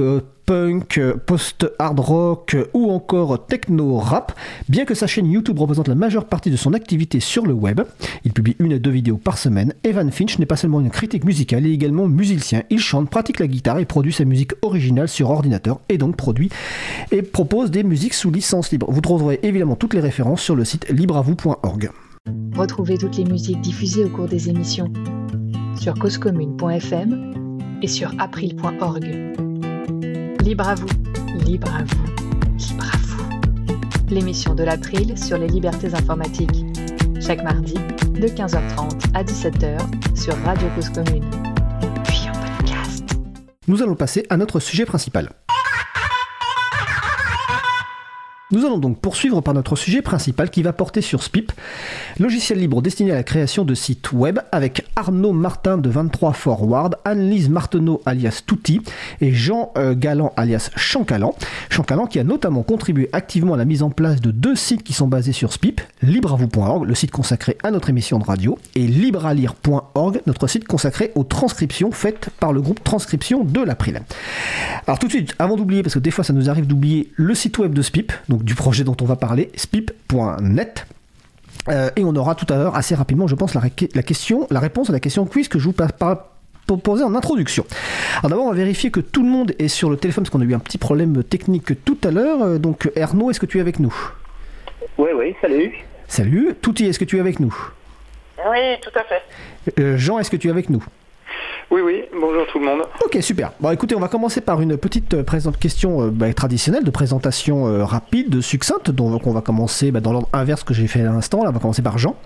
post-punk, 0.51 1.01
post-hard 1.27 2.01
rock 2.01 2.57
ou 2.75 2.91
encore 2.91 3.47
techno-rap. 3.47 4.33
Bien 4.69 4.85
que 4.85 4.95
sa 4.95 5.07
chaîne 5.07 5.31
YouTube 5.31 5.59
représente 5.59 5.87
la 5.87 5.95
majeure 5.95 6.25
partie 6.25 6.51
de 6.51 6.57
son 6.57 6.73
activité 6.73 7.21
sur 7.21 7.47
le 7.47 7.53
web, 7.53 7.83
il 8.25 8.33
publie 8.33 8.57
une 8.59 8.73
à 8.73 8.79
deux 8.79 8.91
vidéos 8.91 9.17
par 9.17 9.39
semaine. 9.39 9.75
Evan 9.85 10.11
Finch 10.11 10.39
n'est 10.39 10.47
pas 10.47 10.57
seulement 10.57 10.81
une 10.81 10.91
critique 10.91 11.25
musicale, 11.25 11.67
il 11.67 11.71
est 11.71 11.75
également 11.75 12.09
musicien. 12.09 12.65
Il 12.69 12.81
chante, 12.81 13.09
pratique 13.11 13.39
la 13.39 13.47
guitare 13.47 13.79
et 13.79 13.85
produit 13.85 14.13
sa 14.13 14.25
musique 14.25 14.53
originale 14.63 15.09
sur 15.09 15.31
ordinateur 15.31 15.81
et 15.89 15.99
donc 15.99 16.17
produit 16.17 16.51
et 17.13 17.23
propose 17.23 17.71
des 17.71 17.85
musiques 17.85 18.15
sous 18.15 18.33
licence 18.33 18.73
libre. 18.73 18.91
Vous 18.91 19.01
trouverez 19.01 19.39
évidemment 19.45 19.77
toutes 19.77 19.95
les 19.95 20.01
références 20.01 20.43
sur 20.43 20.57
le 20.57 20.65
site 20.65 20.89
libreavou.org. 20.89 21.91
Retrouvez 22.57 22.99
toutes 22.99 23.17
les 23.17 23.25
musiques 23.25 23.61
diffusées 23.61 24.05
au 24.05 24.09
cours 24.09 24.27
des 24.27 24.49
émissions 24.49 24.93
sur 25.77 25.95
causecommune.fm 25.95 27.79
et 27.83 27.87
sur 27.87 28.13
april.org. 28.19 29.50
Libre 30.43 30.69
à 30.69 30.75
vous, 30.75 30.87
libre 31.45 31.69
à 31.69 31.85
vous, 31.85 32.57
libre 32.57 32.85
à 32.85 32.97
vous. 32.97 34.09
L'émission 34.09 34.55
de 34.55 34.65
l'April 34.65 35.19
sur 35.19 35.37
les 35.37 35.47
libertés 35.47 35.95
informatiques. 35.95 36.65
Chaque 37.21 37.43
mardi, 37.43 37.75
de 37.75 38.27
15h30 38.27 39.15
à 39.15 39.23
17h 39.23 39.79
sur 40.17 40.35
Radio 40.43 40.67
Cause 40.75 40.89
Commune. 40.89 41.25
Puis 42.05 42.23
en 42.29 42.57
podcast. 42.57 43.05
Nous 43.69 43.83
allons 43.83 43.97
passer 43.97 44.25
à 44.31 44.39
notre 44.39 44.61
sujet 44.61 44.87
principal. 44.87 45.31
Nous 48.53 48.67
allons 48.67 48.79
donc 48.79 48.99
poursuivre 48.99 49.41
par 49.41 49.55
notre 49.55 49.77
sujet 49.77 50.03
principal 50.03 50.51
qui 50.51 50.63
va 50.63 50.73
porter 50.73 51.03
sur 51.03 51.23
SPIP, 51.23 51.53
logiciel 52.19 52.59
libre 52.59 52.83
destiné 52.83 53.13
à 53.13 53.15
la 53.15 53.23
création 53.23 53.65
de 53.65 53.75
sites 53.75 54.11
web 54.11 54.41
avec 54.51 54.85
Arnaud 54.97 55.33
Martin 55.33 55.79
de 55.79 55.89
23 55.89 56.33
Forward, 56.33 56.97
Anne-Lise 57.05 57.49
Marteneau 57.49 58.03
alias 58.07 58.43
Touti 58.45 58.81
et 59.21 59.33
Jean 59.33 59.73
euh, 59.79 59.95
Galland 59.95 60.33
alias 60.37 60.71
Chancalan. 60.75 61.37
Chancalan 61.69 62.07
qui 62.07 62.19
a 62.19 62.25
notamment 62.25 62.65
contribué 62.65 63.09
activement 63.13 63.55
à 63.55 63.57
la 63.57 63.65
mise 63.65 63.85
en 63.85 63.91
place 63.91 64.21
de 64.21 64.33
deux 64.33 64.57
sites 64.57 64.83
qui 64.83 64.95
sont 64.95 65.07
basés 65.07 65.33
sur 65.33 65.53
SPIP, 65.53 65.81
libreavou.org, 66.03 66.89
le 66.89 66.95
site 66.97 67.13
consacré 67.13 67.57
à 67.63 67.71
notre 67.71 67.89
émission 67.89 68.19
de 68.19 68.25
radio, 68.25 68.59
et 68.75 68.87
librealire.org, 68.87 70.23
notre 70.27 70.49
site 70.49 70.67
consacré 70.67 71.13
aux 71.15 71.23
transcriptions 71.23 71.93
faites 71.93 72.30
par 72.41 72.53
le 72.53 72.61
groupe 72.61 72.83
Transcription 72.83 73.45
de 73.45 73.63
l'April. 73.63 74.01
Alors 74.87 74.99
tout 74.99 75.07
de 75.07 75.13
suite, 75.13 75.35
avant 75.39 75.57
d'oublier, 75.57 75.83
parce 75.83 75.95
que 75.95 76.01
des 76.01 76.11
fois 76.11 76.25
ça 76.25 76.33
nous 76.33 76.51
arrive 76.51 76.67
d'oublier 76.67 77.13
le 77.15 77.35
site 77.35 77.59
web 77.59 77.75
de 77.75 77.83
SPIP, 77.83 78.13
donc 78.29 78.43
du 78.43 78.55
projet 78.55 78.85
dont 78.85 78.97
on 79.01 79.05
va 79.05 79.17
parler, 79.17 79.51
spip.net. 79.55 80.87
Euh, 81.69 81.91
et 81.95 82.05
on 82.05 82.17
aura 82.17 82.35
tout 82.35 82.47
à 82.53 82.57
l'heure, 82.57 82.75
assez 82.75 82.95
rapidement, 82.95 83.27
je 83.27 83.35
pense, 83.35 83.55
la, 83.55 83.61
la, 83.95 84.03
question, 84.03 84.47
la 84.51 84.61
réponse 84.61 84.89
à 84.89 84.93
la 84.93 85.01
question 85.01 85.27
quiz 85.27 85.47
que 85.49 85.59
je 85.59 85.67
vous 85.67 85.75
poser 86.79 87.05
en 87.05 87.15
introduction. 87.15 87.65
Alors 88.19 88.31
d'abord, 88.31 88.47
on 88.47 88.51
va 88.51 88.57
vérifier 88.57 88.91
que 88.91 89.01
tout 89.01 89.23
le 89.23 89.29
monde 89.29 89.53
est 89.59 89.69
sur 89.69 89.91
le 89.91 89.97
téléphone, 89.97 90.25
parce 90.25 90.31
qu'on 90.31 90.41
a 90.41 90.45
eu 90.45 90.55
un 90.55 90.59
petit 90.59 90.79
problème 90.79 91.23
technique 91.25 91.85
tout 91.85 91.99
à 92.05 92.11
l'heure. 92.11 92.43
Euh, 92.43 92.59
donc, 92.59 92.91
Ernaud, 92.97 93.31
est-ce 93.31 93.41
que 93.41 93.47
tu 93.47 93.59
es 93.59 93.61
avec 93.61 93.79
nous? 93.79 93.95
Oui, 94.99 95.11
oui, 95.17 95.35
salut. 95.41 95.73
Salut. 96.09 96.55
Touti, 96.61 96.87
est-ce 96.87 96.99
que 96.99 97.05
tu 97.05 97.17
es 97.17 97.21
avec 97.21 97.41
nous? 97.41 97.55
Oui, 98.51 98.59
tout 98.83 98.99
à 98.99 99.05
fait. 99.05 99.23
Euh, 99.81 99.97
Jean, 99.97 100.19
est-ce 100.19 100.31
que 100.31 100.37
tu 100.37 100.49
es 100.49 100.51
avec 100.51 100.71
nous? 100.71 100.83
Oui, 101.71 101.83
oui, 101.83 102.05
bonjour 102.13 102.47
tout 102.49 102.59
le 102.59 102.65
monde. 102.65 102.83
Ok, 103.05 103.19
super. 103.21 103.53
Bon, 103.61 103.71
écoutez, 103.71 103.95
on 103.95 104.01
va 104.01 104.09
commencer 104.09 104.41
par 104.41 104.61
une 104.61 104.77
petite 104.77 105.15
euh, 105.15 105.51
question 105.61 106.03
euh, 106.03 106.11
bah, 106.11 106.33
traditionnelle 106.35 106.83
de 106.83 106.91
présentation 106.91 107.69
euh, 107.69 107.85
rapide, 107.85 108.41
succincte. 108.41 108.91
Donc, 108.91 109.27
on 109.27 109.33
va 109.33 109.41
commencer 109.41 109.93
bah, 109.93 110.01
dans 110.01 110.13
l'ordre 110.13 110.29
inverse 110.33 110.65
que 110.65 110.75
j'ai 110.75 110.89
fait 110.89 111.03
à 111.03 111.13
l'instant. 111.13 111.45
Là, 111.45 111.51
on 111.51 111.53
va 111.53 111.61
commencer 111.61 111.83
par 111.83 111.97
Jean. 111.97 112.17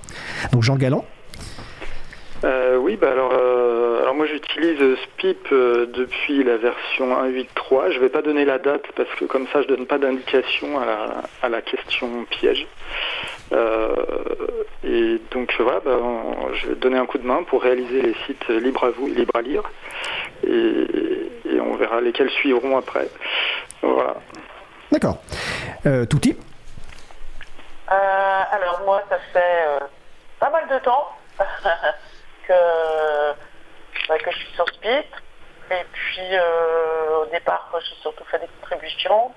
Donc, 0.52 0.62
Jean 0.62 0.76
Galland. 0.76 1.04
oui, 2.42 2.98
bah 3.00 3.08
alors, 3.12 3.32
alors 3.32 3.73
moi 4.24 4.32
j'utilise 4.32 4.96
SPIP 5.02 5.50
depuis 5.50 6.44
la 6.44 6.56
version 6.56 7.14
1.8.3. 7.26 7.90
Je 7.90 7.96
ne 7.96 8.00
vais 8.00 8.08
pas 8.08 8.22
donner 8.22 8.46
la 8.46 8.58
date 8.58 8.86
parce 8.96 9.10
que 9.16 9.26
comme 9.26 9.46
ça 9.48 9.60
je 9.60 9.68
donne 9.68 9.86
pas 9.86 9.98
d'indication 9.98 10.80
à 10.80 10.86
la, 10.86 11.22
à 11.42 11.48
la 11.50 11.60
question 11.60 12.24
piège. 12.30 12.66
Et 14.82 15.20
donc 15.30 15.52
voilà, 15.58 15.80
bah, 15.80 15.98
je 16.54 16.68
vais 16.68 16.74
donner 16.76 16.96
un 16.96 17.04
coup 17.04 17.18
de 17.18 17.26
main 17.26 17.42
pour 17.42 17.62
réaliser 17.62 18.00
les 18.00 18.14
sites 18.26 18.48
libres 18.48 18.84
à 18.84 18.90
vous 18.90 19.08
et 19.08 19.10
libres 19.10 19.36
à 19.36 19.42
lire. 19.42 19.62
Et, 20.46 20.86
on 21.60 21.76
verra 21.76 22.00
lesquels 22.00 22.30
suivront 22.30 22.78
après. 22.78 23.08
Voilà. 23.82 24.14
D'accord. 24.90 25.18
Euh, 25.84 26.06
Touti 26.06 26.34
euh, 27.90 28.42
Alors 28.52 28.80
moi, 28.86 29.02
ça 29.10 29.18
fait 29.34 29.66
euh, 29.66 29.80
pas 30.38 30.50
mal 30.50 30.66
de 30.68 30.78
temps 30.78 31.08
que, 32.48 32.54
bah, 34.08 34.18
que 34.18 34.30
je 34.30 34.36
suis 34.38 34.54
sur 34.54 34.68
Spit. 34.68 35.04
Et 35.70 35.84
puis 35.92 36.28
euh, 36.32 37.22
au 37.22 37.26
départ, 37.26 37.70
j'ai 37.80 37.96
surtout 38.02 38.24
fait 38.24 38.38
des 38.38 38.48
contributions 38.60 39.32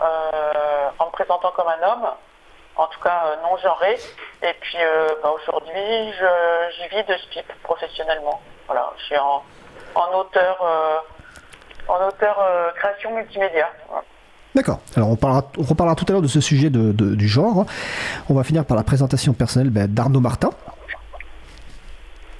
en 0.00 1.06
me 1.06 1.10
présentant 1.12 1.52
comme 1.52 1.68
un 1.68 1.86
homme 1.86 2.08
en 2.76 2.86
tout 2.86 3.00
cas 3.00 3.24
euh, 3.26 3.36
non 3.42 3.56
genré. 3.58 3.98
Et 4.42 4.54
puis 4.60 4.78
euh, 4.78 5.08
bah, 5.22 5.30
aujourd'hui, 5.30 6.12
j'y 6.76 6.96
vis 6.96 7.04
de 7.06 7.14
SPIP 7.14 7.46
professionnellement. 7.62 8.40
Voilà, 8.66 8.92
je 8.98 9.04
suis 9.04 9.16
en, 9.16 9.42
auteur, 10.14 10.64
en 11.88 12.08
auteur 12.08 12.38
euh, 12.40 12.70
création 12.76 13.14
multimédia. 13.14 13.68
D'accord. 14.54 14.80
Alors 14.96 15.10
on, 15.10 15.16
parlera, 15.16 15.42
on 15.58 15.62
reparlera 15.62 15.96
tout 15.96 16.04
à 16.08 16.12
l'heure 16.12 16.22
de 16.22 16.28
ce 16.28 16.40
sujet 16.40 16.70
de, 16.70 16.92
du 16.92 17.28
genre. 17.28 17.66
On 18.28 18.34
va 18.34 18.44
finir 18.44 18.64
par 18.64 18.76
la 18.76 18.82
présentation 18.82 19.32
personnelle 19.32 19.70
ben, 19.70 19.86
d'Arnaud 19.86 20.20
Martin. 20.20 20.50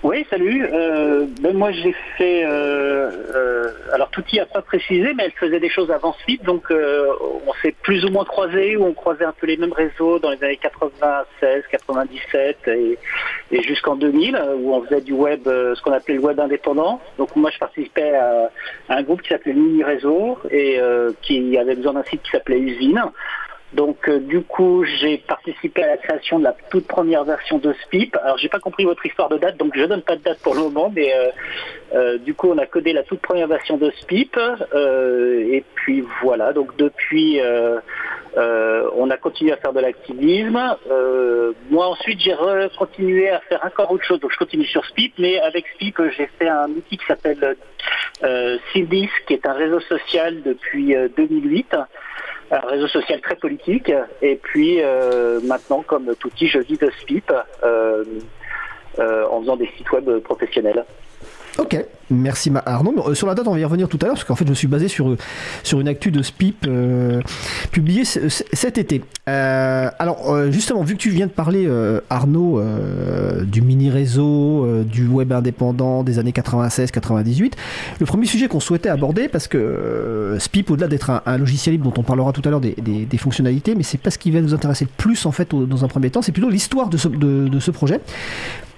Oui, 0.03 0.27
salut. 0.29 0.67
Euh, 0.73 1.27
ben 1.41 1.57
moi, 1.57 1.71
j'ai 1.71 1.95
fait. 2.19 2.45
Euh, 2.45 3.09
euh, 3.37 3.71
alors, 3.93 4.11
Touti 4.11 4.41
a 4.41 4.47
pas 4.47 4.61
précisé, 4.61 5.15
mais 5.15 5.27
elle 5.27 5.33
faisait 5.33 5.61
des 5.61 5.69
choses 5.69 5.93
avant 5.93 6.13
Sweep, 6.25 6.43
donc 6.43 6.65
on 6.73 7.53
s'est 7.63 7.75
plus 7.83 8.05
ou 8.05 8.09
moins 8.09 8.25
croisés, 8.25 8.77
ou 8.77 8.85
on 8.85 8.95
croisait 8.95 9.25
un 9.25 9.33
peu 9.33 9.47
les 9.47 9.57
mêmes 9.57 9.73
réseaux 9.73 10.19
dans 10.19 10.31
les 10.33 10.43
années 10.43 10.57
96, 10.57 11.63
97 11.71 12.57
et, 12.67 12.99
jusqu'en 13.63 13.95
2000, 13.95 14.37
où 14.59 14.75
on 14.75 14.83
faisait 14.83 15.03
du 15.03 15.13
web, 15.13 15.43
ce 15.45 15.81
qu'on 15.83 15.93
appelait 15.93 16.15
le 16.15 16.21
web 16.21 16.41
indépendant. 16.41 17.01
Donc, 17.17 17.37
moi, 17.37 17.51
je 17.53 17.59
participais 17.59 18.17
à, 18.17 18.51
un 18.89 19.03
groupe 19.05 19.23
qui 19.23 19.29
s'appelait 19.29 19.53
Mini 19.53 19.85
Réseau 19.85 20.37
et 20.51 20.81
qui 21.23 21.57
avait 21.57 21.77
besoin 21.77 21.93
d'un 21.93 22.05
site 22.05 22.23
qui 22.23 22.31
s'appelait 22.33 22.59
Usine. 22.59 23.05
Donc 23.75 24.09
euh, 24.09 24.19
du 24.19 24.43
coup, 24.43 24.85
j'ai 24.85 25.19
participé 25.19 25.83
à 25.83 25.87
la 25.87 25.97
création 25.97 26.39
de 26.39 26.45
la 26.45 26.55
toute 26.71 26.87
première 26.87 27.25
version 27.25 27.59
de 27.59 27.73
SPIP. 27.85 28.17
Alors 28.23 28.37
j'ai 28.37 28.49
pas 28.49 28.59
compris 28.59 28.85
votre 28.85 29.05
histoire 29.05 29.29
de 29.31 29.39
date, 29.39 29.57
donc 29.57 29.73
je 29.75 29.85
donne 29.85 30.03
pas 30.03 30.17
de 30.17 30.23
date 30.23 30.39
pour 30.41 30.55
le 30.55 30.61
moment, 30.61 30.93
mais 30.95 31.15
euh, 31.15 31.31
euh, 31.95 32.19
du 32.19 32.35
coup 32.35 32.51
on 32.51 32.59
a 32.59 32.67
codé 32.67 32.93
la 32.93 33.03
toute 33.03 33.21
première 33.21 33.49
version 33.49 33.79
de 33.79 33.91
SPIP. 34.03 34.37
et 34.75 35.65
puis 35.75 36.05
voilà, 36.23 36.53
donc 36.53 36.77
depuis 36.77 37.41
on 38.95 39.11
a 39.11 39.17
continué 39.17 39.53
à 39.53 39.57
faire 39.57 39.73
de 39.73 39.81
l'activisme. 39.81 40.61
moi 41.71 41.87
ensuite 41.87 42.21
j'ai 42.21 42.35
continué 42.79 43.31
à 43.31 43.41
faire 43.41 43.61
encore 43.65 43.91
autre 43.91 44.05
chose, 44.05 44.21
donc 44.21 44.33
je 44.33 44.39
continue 44.39 44.67
sur 44.67 44.85
SPIP, 44.85 45.15
mais 45.19 45.41
avec 45.41 45.65
SPIP 45.75 45.99
j'ai 46.17 46.29
fait 46.39 46.49
un 46.49 46.69
outil 46.71 46.99
qui 46.99 47.07
s'appelle 47.07 47.57
euh, 48.23 48.59
qui 48.73 49.35
est 49.35 49.47
un 49.47 49.53
réseau 49.55 49.81
social 49.81 50.43
depuis 50.43 50.95
2008 51.17 51.75
un 52.53 52.67
réseau 52.67 52.87
social 52.87 53.21
très 53.21 53.37
politique. 53.37 53.93
Et 54.21 54.37
puis 54.37 54.83
euh, 54.83 55.41
maintenant, 55.41 55.83
comme 55.87 56.15
tout 56.17 56.29
petit, 56.29 56.47
je 56.47 56.59
vis 56.59 56.77
de 56.77 56.91
SPIP 57.01 57.33
euh, 57.65 58.05
euh, 58.99 59.27
en 59.31 59.41
faisant 59.41 59.57
des 59.57 59.69
sites 59.77 59.91
web 59.91 60.09
professionnels. 60.19 60.85
Ok, 61.59 61.77
merci 62.11 62.51
Arnaud. 62.65 62.95
Euh, 63.09 63.15
sur 63.15 63.27
la 63.27 63.35
date, 63.35 63.47
on 63.47 63.53
va 63.53 63.59
y 63.59 63.65
revenir 63.65 63.87
tout 63.87 63.99
à 64.01 64.07
l'heure, 64.07 64.15
parce 64.15 64.25
qu'en 64.25 64.35
fait, 64.35 64.47
je 64.47 64.51
me 64.51 64.55
suis 64.55 64.69
basé 64.69 64.89
sur, 64.89 65.17
sur 65.63 65.81
une 65.81 65.89
actu 65.89 66.11
de 66.11 66.23
SPIP 66.23 66.65
euh, 66.67 67.21
publiée 67.71 68.05
cet 68.05 68.79
été. 68.79 69.05
Euh, 69.29 69.91
alors, 69.99 70.51
justement, 70.51 70.83
vu 70.83 70.95
que 70.95 71.01
tu 71.01 71.11
viens 71.11 71.27
de 71.27 71.33
parler, 71.33 71.69
Arnaud, 72.09 72.63
du 73.43 73.61
mini-réseau, 73.61 74.83
du 74.85 75.07
web 75.07 75.33
indépendant 75.33 76.03
des 76.05 76.19
années 76.19 76.33
96-98, 76.33 77.53
le 78.01 78.07
premier 78.07 78.27
sujet 78.27 78.49
qu'on 78.49 78.61
souhaitait 78.61 78.89
aborder, 78.89 79.29
parce 79.29 79.47
que 79.47 80.37
SPIP, 80.39 80.71
au-delà 80.71 80.89
d'être 80.89 81.23
un, 81.27 81.37
logiciel 81.37 81.75
libre 81.75 81.91
dont 81.91 82.01
on 82.01 82.05
parlera 82.05 82.33
tout 82.33 82.43
à 82.47 82.51
l'heure 82.51 82.61
des, 82.61 83.19
fonctionnalités, 83.19 83.75
mais 83.75 83.83
c'est 83.83 83.99
pas 83.99 84.11
ce 84.11 84.19
qui 84.19 84.31
va 84.31 84.41
nous 84.41 84.55
intéresser 84.55 84.87
le 84.87 84.91
plus, 84.97 85.27
en 85.27 85.33
fait, 85.33 85.55
dans 85.55 85.85
un 85.85 85.89
premier 85.89 86.09
temps, 86.09 86.23
c'est 86.23 86.33
plutôt 86.33 86.49
l'histoire 86.49 86.89
de 86.89 86.97
ce 86.97 87.71
projet. 87.71 88.01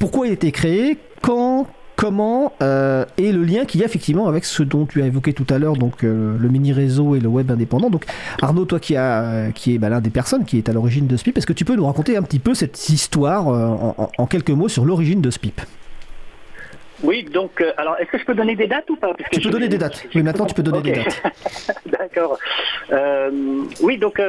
Pourquoi 0.00 0.26
il 0.26 0.30
a 0.30 0.32
été 0.32 0.50
créé? 0.50 0.98
Quand? 1.22 1.68
Comment 1.96 2.52
euh, 2.62 3.04
est 3.18 3.32
le 3.32 3.44
lien 3.44 3.64
qu'il 3.64 3.80
y 3.80 3.82
a 3.82 3.86
effectivement 3.86 4.28
avec 4.28 4.44
ce 4.44 4.62
dont 4.62 4.86
tu 4.86 5.02
as 5.02 5.06
évoqué 5.06 5.32
tout 5.32 5.46
à 5.50 5.58
l'heure, 5.58 5.74
donc 5.74 6.04
euh, 6.04 6.36
le 6.38 6.48
mini 6.48 6.72
réseau 6.72 7.14
et 7.14 7.20
le 7.20 7.28
web 7.28 7.50
indépendant. 7.50 7.90
Donc 7.90 8.04
Arnaud, 8.42 8.64
toi 8.64 8.80
qui, 8.80 8.96
a, 8.96 9.22
euh, 9.22 9.50
qui 9.50 9.74
est 9.74 9.78
bah, 9.78 9.88
l'un 9.88 10.00
des 10.00 10.10
personnes 10.10 10.44
qui 10.44 10.58
est 10.58 10.68
à 10.68 10.72
l'origine 10.72 11.06
de 11.06 11.16
SPIP, 11.16 11.38
est-ce 11.38 11.46
que 11.46 11.52
tu 11.52 11.64
peux 11.64 11.76
nous 11.76 11.86
raconter 11.86 12.16
un 12.16 12.22
petit 12.22 12.38
peu 12.38 12.54
cette 12.54 12.88
histoire 12.88 13.46
en, 13.46 14.26
quelques 14.26 14.50
mots 14.50 14.68
sur 14.68 14.84
l'origine 14.84 15.20
de 15.20 15.30
SPIP? 15.30 15.60
Oui, 17.02 17.24
donc, 17.24 17.62
alors, 17.76 17.96
est-ce 17.98 18.10
que 18.10 18.18
je 18.18 18.24
peux 18.24 18.34
donner 18.34 18.56
des 18.56 18.66
dates 18.66 18.88
ou 18.88 18.96
pas? 18.96 19.12
Tu 19.30 19.40
peux 19.40 19.50
donner 19.50 19.68
des 19.68 19.76
dates. 19.76 20.06
Oui, 20.14 20.22
maintenant 20.22 20.46
tu 20.46 20.54
peux 20.54 20.62
donner 20.62 20.80
des 20.80 20.92
dates. 20.92 21.22
D'accord. 21.86 22.38
oui, 23.82 23.98
donc, 23.98 24.20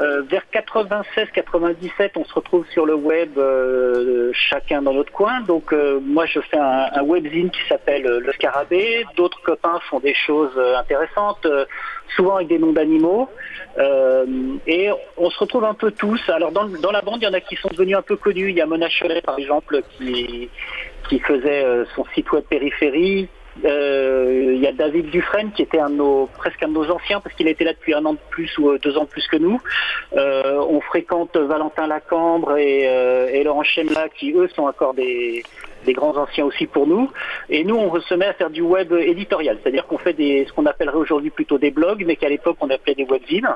Euh, 0.00 0.22
vers 0.22 0.42
96-97, 0.52 2.12
on 2.16 2.24
se 2.24 2.32
retrouve 2.32 2.66
sur 2.70 2.86
le 2.86 2.94
web, 2.94 3.36
euh, 3.36 4.30
chacun 4.32 4.80
dans 4.80 4.94
notre 4.94 5.12
coin. 5.12 5.42
Donc 5.42 5.72
euh, 5.72 6.00
moi, 6.00 6.24
je 6.24 6.40
fais 6.40 6.56
un, 6.56 6.88
un 6.94 7.02
webzine 7.02 7.50
qui 7.50 7.60
s'appelle 7.68 8.04
Le 8.04 8.32
Scarabée. 8.32 9.04
D'autres 9.16 9.40
copains 9.42 9.80
font 9.90 10.00
des 10.00 10.14
choses 10.14 10.58
intéressantes, 10.76 11.46
souvent 12.16 12.36
avec 12.36 12.48
des 12.48 12.58
noms 12.58 12.72
d'animaux. 12.72 13.28
et 13.78 14.90
on 15.18 15.30
se 15.30 15.38
retrouve 15.38 15.64
un 15.64 15.74
peu 15.74 15.90
tous. 15.90 16.20
Alors 16.28 16.52
dans, 16.52 16.64
dans, 16.64 16.92
la 16.92 17.02
bande, 17.02 17.18
il 17.20 17.24
y 17.24 17.28
en 17.28 17.34
a 17.34 17.40
qui 17.40 17.56
sont 17.56 17.68
devenus 17.68 17.96
un 17.96 18.02
peu 18.02 18.16
connus. 18.16 18.48
Il 18.48 18.56
y 18.56 18.62
a 18.62 18.66
Mona 18.66 18.88
Cholet, 18.88 19.20
par 19.20 19.38
exemple, 19.38 19.82
qui, 19.98 20.48
qui 21.08 21.18
faisait 21.20 21.66
son 21.94 22.06
site 22.14 22.32
web 22.32 22.44
périphérie 22.44 23.28
euh, 23.28 23.41
il 23.62 24.58
y 24.58 24.66
a 24.66 24.72
David 24.72 25.10
Dufresne 25.10 25.52
qui 25.52 25.62
était 25.62 25.78
un 25.78 25.88
nos, 25.88 26.28
presque 26.38 26.62
un 26.62 26.68
de 26.68 26.72
nos 26.72 26.90
anciens 26.90 27.20
parce 27.20 27.34
qu'il 27.34 27.48
était 27.48 27.64
là 27.64 27.72
depuis 27.72 27.94
un 27.94 28.04
an 28.04 28.14
de 28.14 28.18
plus 28.30 28.56
ou 28.58 28.70
euh, 28.70 28.78
deux 28.78 28.96
ans 28.96 29.04
de 29.04 29.08
plus 29.08 29.26
que 29.28 29.36
nous. 29.36 29.60
Euh, 30.14 30.64
on 30.68 30.80
fréquente 30.80 31.36
Valentin 31.36 31.86
Lacambre 31.86 32.56
et, 32.56 33.42
Laurent 33.44 33.64
Chemla 33.64 34.08
qui 34.08 34.32
eux 34.32 34.48
sont 34.54 34.62
encore 34.62 34.94
des, 34.94 35.42
grands 35.88 36.16
anciens 36.16 36.44
aussi 36.44 36.66
pour 36.66 36.86
nous. 36.86 37.10
Et 37.50 37.64
nous, 37.64 37.76
on 37.76 38.00
se 38.00 38.14
met 38.14 38.26
à 38.26 38.32
faire 38.34 38.50
du 38.50 38.62
web 38.62 38.92
éditorial, 38.92 39.58
c'est-à-dire 39.62 39.86
qu'on 39.86 39.98
fait 39.98 40.14
ce 40.16 40.52
qu'on 40.52 40.66
appellerait 40.66 40.96
aujourd'hui 40.96 41.30
plutôt 41.30 41.58
des 41.58 41.70
blogs, 41.70 42.04
mais 42.06 42.16
qu'à 42.16 42.28
l'époque 42.28 42.56
on 42.60 42.70
appelait 42.70 42.94
des 42.94 43.04
webzines 43.04 43.48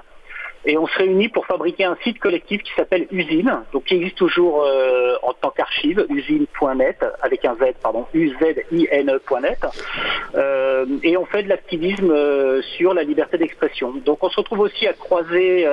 et 0.66 0.76
on 0.76 0.87
se 0.87 0.99
réunit 0.99 1.28
pour 1.28 1.46
fabriquer 1.46 1.85
un 1.85 1.96
site 2.02 2.18
collectif 2.18 2.62
qui 2.62 2.73
s'appelle 2.75 3.06
Usine, 3.11 3.62
donc 3.73 3.85
qui 3.85 3.94
existe 3.94 4.16
toujours 4.16 4.64
euh, 4.64 5.14
en 5.23 5.32
tant 5.32 5.50
qu'archive, 5.50 6.04
usine.net, 6.11 7.04
avec 7.23 7.44
un 7.44 7.54
Z, 7.54 7.75
pardon, 7.82 8.06
U-Z-I-N-E.net, 8.12 9.66
euh, 10.35 10.87
et 11.02 11.16
on 11.16 11.25
fait 11.25 11.44
de 11.44 11.49
l'activisme 11.49 12.11
euh, 12.11 12.61
sur 12.76 12.94
la 12.94 13.04
liberté 13.04 13.38
d'expression. 13.38 13.92
Donc 14.04 14.23
on 14.25 14.28
se 14.28 14.37
retrouve 14.37 14.61
aussi 14.61 14.87
à 14.87 14.92
croiser 14.92 15.66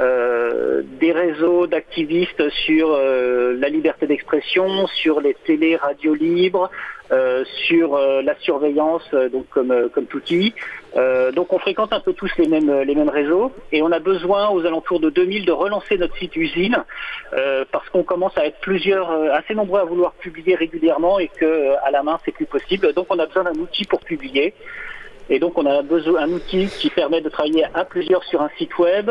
euh, 0.00 0.82
des 1.00 1.12
réseaux 1.12 1.66
d'activistes 1.66 2.48
sur 2.50 2.96
la 2.96 3.68
liberté 3.68 4.06
d'expression, 4.06 4.86
sur 4.88 5.20
les 5.20 5.34
télé, 5.34 5.76
radios 5.76 6.14
libres, 6.14 6.70
sur 7.66 7.96
la 7.98 8.34
surveillance, 8.40 9.08
donc 9.32 9.48
comme, 9.48 9.88
comme 9.92 10.06
euh, 10.96 11.30
donc 11.32 11.52
on 11.52 11.58
fréquente 11.58 11.92
un 11.92 12.00
peu 12.00 12.14
tous 12.14 12.30
les 12.38 12.48
mêmes, 12.48 12.82
les 12.82 12.94
mêmes 12.94 13.10
réseaux 13.10 13.52
et 13.70 13.82
on 13.82 13.92
a 13.92 13.98
besoin 13.98 14.48
aux 14.48 14.64
alentours 14.64 15.00
de 15.00 15.10
2000 15.10 15.44
de 15.44 15.52
relancer 15.52 15.98
notre 15.98 16.16
site 16.16 16.34
usine 16.36 16.84
euh, 17.34 17.64
parce 17.70 17.88
qu'on 17.90 18.02
commence 18.02 18.36
à 18.38 18.46
être 18.46 18.58
plusieurs, 18.60 19.10
euh, 19.10 19.30
assez 19.32 19.54
nombreux 19.54 19.80
à 19.80 19.84
vouloir 19.84 20.12
publier 20.12 20.54
régulièrement 20.54 21.18
et 21.18 21.28
que 21.28 21.74
à 21.84 21.90
la 21.90 22.02
main 22.02 22.18
c'est 22.24 22.32
plus 22.32 22.46
possible. 22.46 22.92
Donc 22.94 23.06
on 23.10 23.18
a 23.18 23.26
besoin 23.26 23.44
d'un 23.44 23.58
outil 23.58 23.84
pour 23.84 24.00
publier. 24.00 24.54
Et 25.28 25.38
donc 25.38 25.58
on 25.58 25.66
a 25.66 25.82
besoin 25.82 26.26
d'un 26.26 26.32
outil 26.34 26.68
qui 26.68 26.90
permet 26.90 27.20
de 27.20 27.28
travailler 27.28 27.64
à 27.74 27.84
plusieurs 27.84 28.22
sur 28.24 28.40
un 28.42 28.50
site 28.58 28.78
web 28.78 29.10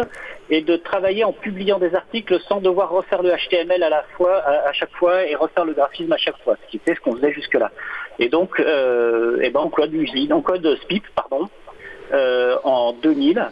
et 0.50 0.62
de 0.62 0.78
travailler 0.78 1.24
en 1.24 1.34
publiant 1.34 1.78
des 1.78 1.94
articles 1.94 2.40
sans 2.48 2.62
devoir 2.62 2.90
refaire 2.90 3.22
le 3.22 3.32
HTML 3.32 3.84
à 3.84 3.90
la 3.90 4.04
fois 4.16 4.38
à, 4.46 4.72
chaque 4.74 4.94
fois 4.96 5.26
et 5.26 5.36
refaire 5.36 5.66
le 5.66 5.74
graphisme 5.74 6.14
à 6.14 6.18
chaque 6.18 6.38
fois, 6.44 6.56
ce 6.64 6.72
qui 6.72 6.78
était 6.78 6.96
ce 6.96 7.02
qu'on 7.02 7.16
faisait 7.16 7.34
jusque 7.34 7.56
là. 7.56 7.72
Et 8.20 8.30
donc, 8.30 8.60
euh, 8.60 9.42
et 9.42 9.50
ben 9.50 9.62
on 9.64 9.70
code 9.70 9.94
usine, 9.94 10.32
on 10.32 10.42
code 10.42 10.66
SPIP, 10.84 11.04
pardon, 11.16 11.50
euh, 12.14 12.58
en 12.64 12.94
2000 12.94 13.48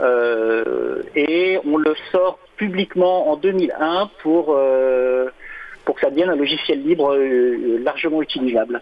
euh, 0.00 1.02
et 1.16 1.58
on 1.66 1.76
le 1.76 1.94
sort 2.12 2.38
publiquement 2.56 3.28
en 3.30 3.36
2001 3.36 4.08
pour, 4.22 4.54
euh, 4.56 5.28
pour 5.84 5.96
que 5.96 6.02
ça 6.02 6.10
devienne 6.10 6.30
un 6.30 6.36
logiciel 6.36 6.80
libre 6.80 7.16
largement 7.16 8.22
utilisable. 8.22 8.80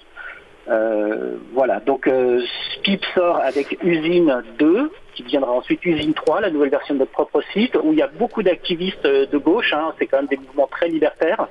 Voilà, 1.53 1.81
donc 1.81 2.09
SPIP 2.77 3.05
sort 3.15 3.39
avec 3.39 3.77
Usine 3.83 4.43
2, 4.59 4.91
qui 5.15 5.23
deviendra 5.25 5.53
ensuite 5.53 5.85
Usine 5.85 6.15
3, 6.15 6.41
la 6.41 6.51
nouvelle 6.51 6.71
version 6.71 6.95
de 6.95 7.01
notre 7.01 7.13
propre 7.13 7.43
site, 7.53 7.77
où 7.83 7.93
il 7.93 7.99
y 7.99 8.03
a 8.03 8.07
beaucoup 8.07 8.43
d'activistes 8.43 9.07
de 9.07 9.39
gauche, 9.39 9.73
hein, 9.73 9.93
c'est 9.99 10.07
quand 10.07 10.19
même 10.19 10.29
des 10.29 10.37
mouvements 10.37 10.69
très 10.69 10.89
libertaires. 10.89 11.49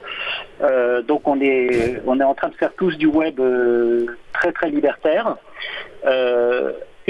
donc 1.07 1.27
on 1.27 1.39
est, 1.41 2.01
on 2.05 2.19
est 2.19 2.23
en 2.23 2.33
train 2.33 2.49
de 2.49 2.55
faire 2.55 2.73
tous 2.77 2.97
du 2.97 3.07
web 3.07 3.41
très 4.33 4.51
très 4.51 4.69
libertaire. 4.69 5.35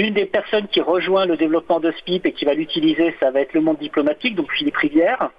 Une 0.00 0.14
des 0.14 0.24
personnes 0.24 0.66
qui 0.68 0.80
rejoint 0.80 1.26
le 1.26 1.36
développement 1.36 1.78
de 1.78 1.92
SPIP 1.92 2.24
et 2.24 2.32
qui 2.32 2.46
va 2.46 2.54
l'utiliser, 2.54 3.14
ça 3.20 3.30
va 3.30 3.42
être 3.42 3.52
le 3.52 3.60
monde 3.60 3.76
diplomatique, 3.78 4.34
donc 4.34 4.50
Philippe 4.50 4.78
Rivière. 4.78 5.30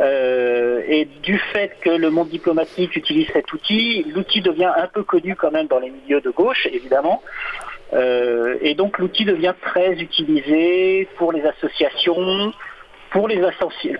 Euh, 0.00 0.82
et 0.88 1.04
du 1.22 1.38
fait 1.38 1.76
que 1.80 1.90
le 1.90 2.10
monde 2.10 2.28
diplomatique 2.28 2.96
utilise 2.96 3.28
cet 3.32 3.52
outil, 3.52 4.04
l'outil 4.14 4.40
devient 4.40 4.72
un 4.76 4.88
peu 4.88 5.04
connu 5.04 5.36
quand 5.36 5.52
même 5.52 5.66
dans 5.66 5.78
les 5.78 5.90
milieux 5.90 6.20
de 6.20 6.30
gauche, 6.30 6.66
évidemment. 6.72 7.22
Euh, 7.92 8.56
et 8.60 8.74
donc 8.74 8.98
l'outil 8.98 9.24
devient 9.24 9.54
très 9.60 9.92
utilisé 9.92 11.08
pour 11.16 11.32
les 11.32 11.42
associations, 11.42 12.52
pour 13.10 13.28
les, 13.28 13.40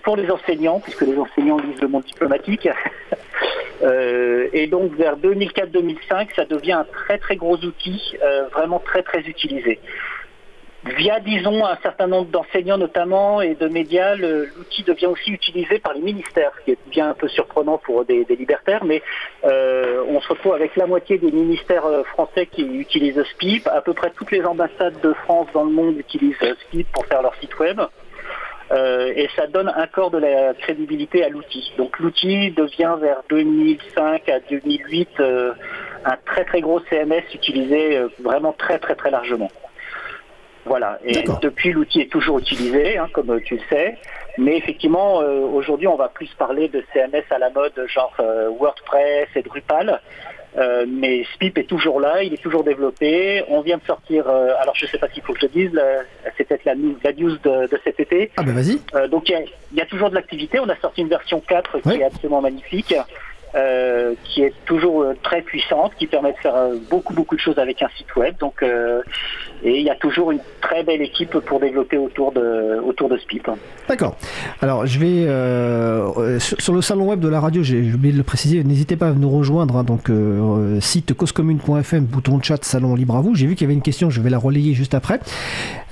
pour 0.03 0.17
les 0.17 0.31
enseignants, 0.31 0.81
puisque 0.81 1.03
les 1.03 1.17
enseignants 1.17 1.59
lisent 1.59 1.81
le 1.81 1.89
monde 1.89 2.05
diplomatique. 2.05 2.69
Euh, 3.83 4.49
et 4.53 4.69
donc 4.69 4.95
vers 4.95 5.19
2004-2005, 5.19 6.29
ça 6.37 6.45
devient 6.45 6.73
un 6.73 6.85
très 6.85 7.19
très 7.19 7.37
gros 7.37 7.57
outil, 7.57 8.17
euh, 8.23 8.47
vraiment 8.49 8.79
très 8.79 9.03
très 9.03 9.21
utilisé. 9.23 9.79
Via, 10.85 11.19
disons, 11.21 11.65
un 11.65 11.77
certain 11.83 12.07
nombre 12.07 12.31
d'enseignants 12.31 12.77
notamment 12.77 13.41
et 13.41 13.55
de 13.55 13.69
médias, 13.69 14.15
l'outil 14.17 14.83
devient 14.83 15.07
aussi 15.07 15.31
utilisé 15.31 15.79
par 15.79 15.95
les 15.95 16.01
ministères, 16.01 16.53
ce 16.59 16.65
qui 16.65 16.71
est 16.73 16.89
bien 16.91 17.11
un 17.11 17.15
peu 17.15 17.27
surprenant 17.29 17.79
pour 17.79 18.05
des, 18.05 18.25
libertaires, 18.29 18.85
mais 18.85 19.03
euh, 19.45 20.05
on 20.09 20.21
se 20.21 20.29
retrouve 20.29 20.53
avec 20.53 20.77
la 20.77 20.87
moitié 20.87 21.17
des 21.19 21.33
ministères 21.33 21.87
français 22.07 22.47
qui 22.47 22.63
utilisent 22.63 23.23
SPIP, 23.35 23.67
à 23.69 23.81
peu 23.81 23.95
près 23.95 24.11
toutes 24.11 24.31
les 24.31 24.45
ambassades 24.45 25.01
de 25.01 25.15
France 25.25 25.47
dans 25.55 25.65
le 25.65 25.71
monde 25.71 25.99
utilisent 25.99 26.37
SPIP 26.37 26.87
pour 26.93 27.07
faire 27.07 27.23
leur 27.23 27.35
site 27.37 27.59
web. 27.59 27.81
Euh, 28.73 29.13
et 29.15 29.29
ça 29.37 29.47
donne 29.47 29.69
encore 29.69 30.11
de 30.11 30.19
la 30.19 30.55
crédibilité 30.55 31.23
à 31.23 31.29
l'outil. 31.29 31.73
Donc 31.77 31.99
l'outil 31.99 32.51
devient 32.51 32.97
vers 33.01 33.23
2005 33.29 34.29
à 34.29 34.41
2008 34.41 35.09
euh, 35.21 35.53
un 36.05 36.17
très 36.25 36.45
très 36.45 36.61
gros 36.61 36.81
CMS 36.89 37.23
utilisé 37.35 37.99
euh, 37.99 38.09
vraiment 38.23 38.53
très 38.53 38.79
très 38.79 38.95
très 38.95 39.11
largement. 39.11 39.51
Voilà, 40.67 40.99
et 41.05 41.25
depuis 41.43 41.73
l'outil 41.73 42.01
est 42.01 42.11
toujours 42.11 42.39
utilisé, 42.39 42.97
hein, 42.97 43.09
comme 43.13 43.41
tu 43.43 43.57
le 43.57 43.61
sais, 43.69 43.99
mais 44.39 44.57
effectivement 44.57 45.17
aujourd'hui 45.19 45.87
on 45.87 45.97
va 45.97 46.09
plus 46.09 46.29
parler 46.39 46.69
de 46.69 46.83
CMS 46.93 47.25
à 47.31 47.39
la 47.39 47.51
mode 47.51 47.75
genre 47.87 48.15
WordPress 48.59 49.29
et 49.37 49.43
Drupal, 49.43 50.01
euh, 50.57 50.87
mais 50.89 51.25
SPIP 51.35 51.59
est 51.59 51.69
toujours 51.69 52.01
là, 52.01 52.23
il 52.23 52.33
est 52.33 52.43
toujours 52.43 52.63
développé. 52.63 53.43
On 53.49 53.61
vient 53.61 53.79
de 53.79 53.85
sortir, 53.85 54.29
euh, 54.29 54.55
alors 54.61 54.75
je 54.77 54.85
ne 54.85 54.91
sais 54.91 54.99
pas 54.99 55.09
s'il 55.09 55.23
faut 55.23 55.33
que 55.33 55.41
je 55.41 55.47
le 55.47 55.53
dise, 55.53 55.83
c'est 56.37 56.45
peut-être 56.45 56.65
la, 56.65 56.75
news 56.75 57.39
de, 57.43 57.81
cet 57.83 57.99
été. 57.99 58.31
Ah 58.37 58.43
ben 58.43 58.55
vas-y. 58.55 58.81
Euh, 58.95 59.09
donc 59.09 59.29
il 59.29 59.77
y, 59.77 59.81
a 59.81 59.87
toujours 59.87 60.11
de 60.11 60.15
l'activité. 60.15 60.61
On 60.61 60.69
a 60.69 60.77
sorti 60.77 61.01
une 61.01 61.09
version 61.09 61.41
4 61.41 61.81
qui 61.81 62.01
est 62.01 62.05
absolument 62.05 62.41
magnifique. 62.41 62.95
Euh, 63.57 64.17
qui 64.25 64.43
est 64.43 64.53
toujours 64.65 65.03
euh, 65.03 65.17
très 65.23 65.41
puissante, 65.41 65.93
qui 65.97 66.09
permet 66.09 66.33
de 66.33 66.39
faire 66.39 66.57
euh, 66.57 66.75
beaucoup 66.91 67.15
beaucoup 67.15 67.37
de 67.37 67.41
choses 67.41 67.57
avec 67.61 67.83
un 67.83 67.89
site 67.97 68.17
web. 68.17 68.37
Donc, 68.39 68.65
et 69.63 69.79
il 69.79 69.85
y 69.85 69.91
a 69.91 69.95
toujours 69.95 70.31
une 70.31 70.41
très 70.61 70.83
belle 70.83 71.03
équipe 71.03 71.39
pour 71.39 71.61
développer 71.61 71.97
autour 71.97 72.33
de 72.33 72.81
autour 72.85 73.09
de 73.09 73.17
Spip. 73.19 73.49
D'accord. 73.89 74.17
Alors 74.61 74.87
je 74.87 74.99
vais 74.99 76.39
sur, 76.41 76.75
le 76.75 76.83
salon 76.83 77.09
web 77.09 77.21
de 77.21 77.29
la 77.29 77.41
radio, 77.41 77.63
j'ai 77.63 77.81
oublié 77.93 78.13
de 78.13 78.19
le 78.19 78.25
préciser. 78.25 78.63
N'hésitez 78.65 78.97
pas 78.97 79.09
à 79.09 79.13
nous 79.13 79.31
rejoindre. 79.31 79.77
Hein, 79.77 79.85
donc 79.85 80.11
site 80.81 81.15
causecommune.fm, 81.15 82.05
bouton 82.05 82.39
de 82.39 82.45
chat, 82.45 82.63
salon 82.65 82.95
libre 82.95 83.17
à 83.17 83.21
vous. 83.21 83.35
J'ai 83.35 83.47
vu 83.47 83.55
qu'il 83.55 83.65
y 83.65 83.67
avait 83.67 83.75
une 83.75 83.83
question, 83.83 84.11
je 84.11 84.21
vais 84.21 84.31
la 84.31 84.39
relayer 84.39 84.75
juste 84.75 84.95
après. 84.95 85.21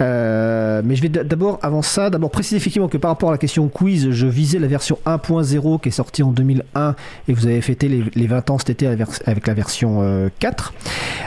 mais 0.00 0.96
je 0.96 1.02
vais 1.02 1.08
d'abord 1.08 1.58
avant 1.62 1.82
ça, 1.82 2.10
d'abord 2.10 2.30
préciser 2.30 2.56
effectivement 2.56 2.88
que 2.88 2.98
par 2.98 3.10
rapport 3.10 3.28
à 3.30 3.32
la 3.32 3.38
question 3.38 3.68
quiz, 3.68 4.10
je 4.10 4.26
visais 4.26 4.58
la 4.58 4.66
version 4.66 4.98
1.0 5.06 5.80
qui 5.80 5.88
est 5.88 5.92
sortie 5.92 6.22
en 6.22 6.32
2001 6.32 6.94
et 7.28 7.32
vous 7.32 7.46
avez 7.46 7.60
fêté 7.60 7.88
les, 8.14 8.26
20 8.26 8.50
ans 8.50 8.58
cet 8.58 8.70
été 8.70 8.86
avec 8.86 9.46
la 9.46 9.54
version 9.54 10.30
4. 10.38 10.72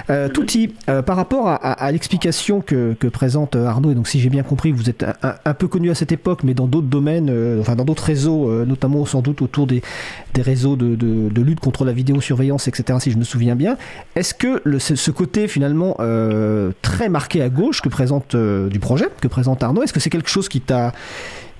Euh, 0.10 0.14
euh, 0.16 0.30
Touti, 0.30 0.74
euh, 0.90 1.02
par 1.02 1.16
rapport 1.16 1.48
à, 1.48 1.92
l'explication 1.92 2.25
que, 2.66 3.08
présente 3.08 3.56
Arnaud, 3.56 3.92
et 3.92 3.96
donc 3.96 4.08
si 4.08 4.20
j'ai 4.20 4.30
bien 4.30 4.44
compris, 4.44 4.72
vous 4.72 4.90
êtes 4.90 5.06
un, 5.24 5.54
peu 5.54 5.68
connu 5.68 5.90
à 5.92 5.96
cette 5.96 6.12
époque, 6.12 6.44
mais 6.44 6.54
dans 6.54 6.68
d'autres 6.68 6.88
domaines, 6.88 7.30
enfin 7.60 7.76
dans 7.76 7.86
d'autres 7.86 8.04
réseaux, 8.04 8.66
notamment 8.66 9.06
sans 9.06 9.22
doute 9.22 9.42
autour 9.42 9.68
des, 9.68 9.82
réseaux 10.38 10.76
de, 10.76 11.42
lutte 11.42 11.60
contre 11.60 11.86
la 11.86 11.92
vidéosurveillance, 11.92 12.68
etc., 12.68 13.00
si 13.00 13.12
je 13.12 13.18
me 13.18 13.24
souviens 13.24 13.56
bien. 13.56 13.78
Est-ce 14.16 14.34
que 14.34 14.62
ce 14.80 15.12
côté 15.12 15.48
finalement 15.48 15.98
très 16.82 17.10
marqué 17.10 17.42
à 17.42 17.50
gauche 17.50 17.82
que 17.82 17.90
présente 17.90 18.36
du 18.36 18.80
projet, 18.80 19.08
que 19.22 19.28
présente 19.28 19.64
Arnaud, 19.64 19.84
est-ce 19.84 19.94
que 19.94 20.00
c'est 20.00 20.10
quelque 20.10 20.30
chose 20.30 20.50
qui 20.50 20.62
t'a 20.62 20.94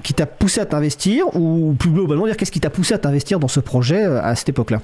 qui 0.06 0.14
t'a 0.14 0.28
poussé 0.28 0.62
à 0.62 0.66
t'investir 0.66 1.36
ou 1.36 1.76
plus 1.80 1.90
globalement 1.90 2.28
dire 2.28 2.38
qu'est-ce 2.38 2.52
qui 2.52 2.60
t'a 2.60 2.70
poussé 2.70 2.94
à 2.94 3.00
t'investir 3.00 3.40
dans 3.40 3.48
ce 3.48 3.60
projet 3.60 4.06
euh, 4.06 4.22
à 4.22 4.36
cette 4.36 4.50
époque-là? 4.50 4.78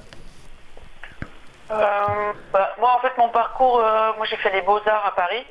Euh, 1.70 1.76
bah, 2.52 2.72
Moi 2.80 2.90
en 2.98 3.00
fait 3.00 3.16
mon 3.18 3.30
parcours, 3.30 3.80
euh, 3.80 4.12
moi 4.18 4.26
j'ai 4.30 4.38
fait 4.38 4.52
les 4.52 4.62
beaux-arts 4.62 5.06
à 5.06 5.16
Paris. 5.16 5.46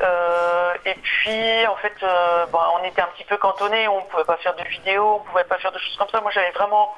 Et 0.00 0.94
puis 0.94 1.66
en 1.66 1.76
fait 1.76 1.94
bah, 2.00 2.72
on 2.78 2.84
était 2.84 3.02
un 3.02 3.08
petit 3.08 3.24
peu 3.24 3.36
cantonné, 3.36 3.88
on 3.88 4.00
ne 4.00 4.06
pouvait 4.06 4.24
pas 4.24 4.36
faire 4.38 4.54
de 4.54 4.64
vidéos, 4.64 5.16
on 5.16 5.24
ne 5.24 5.30
pouvait 5.30 5.44
pas 5.44 5.58
faire 5.58 5.72
de 5.72 5.78
choses 5.78 5.96
comme 5.98 6.08
ça. 6.08 6.20
Moi 6.20 6.30
j'avais 6.30 6.50
vraiment 6.52 6.96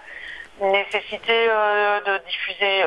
nécessité 0.61 1.47
de 1.47 2.19
diffuser 2.19 2.85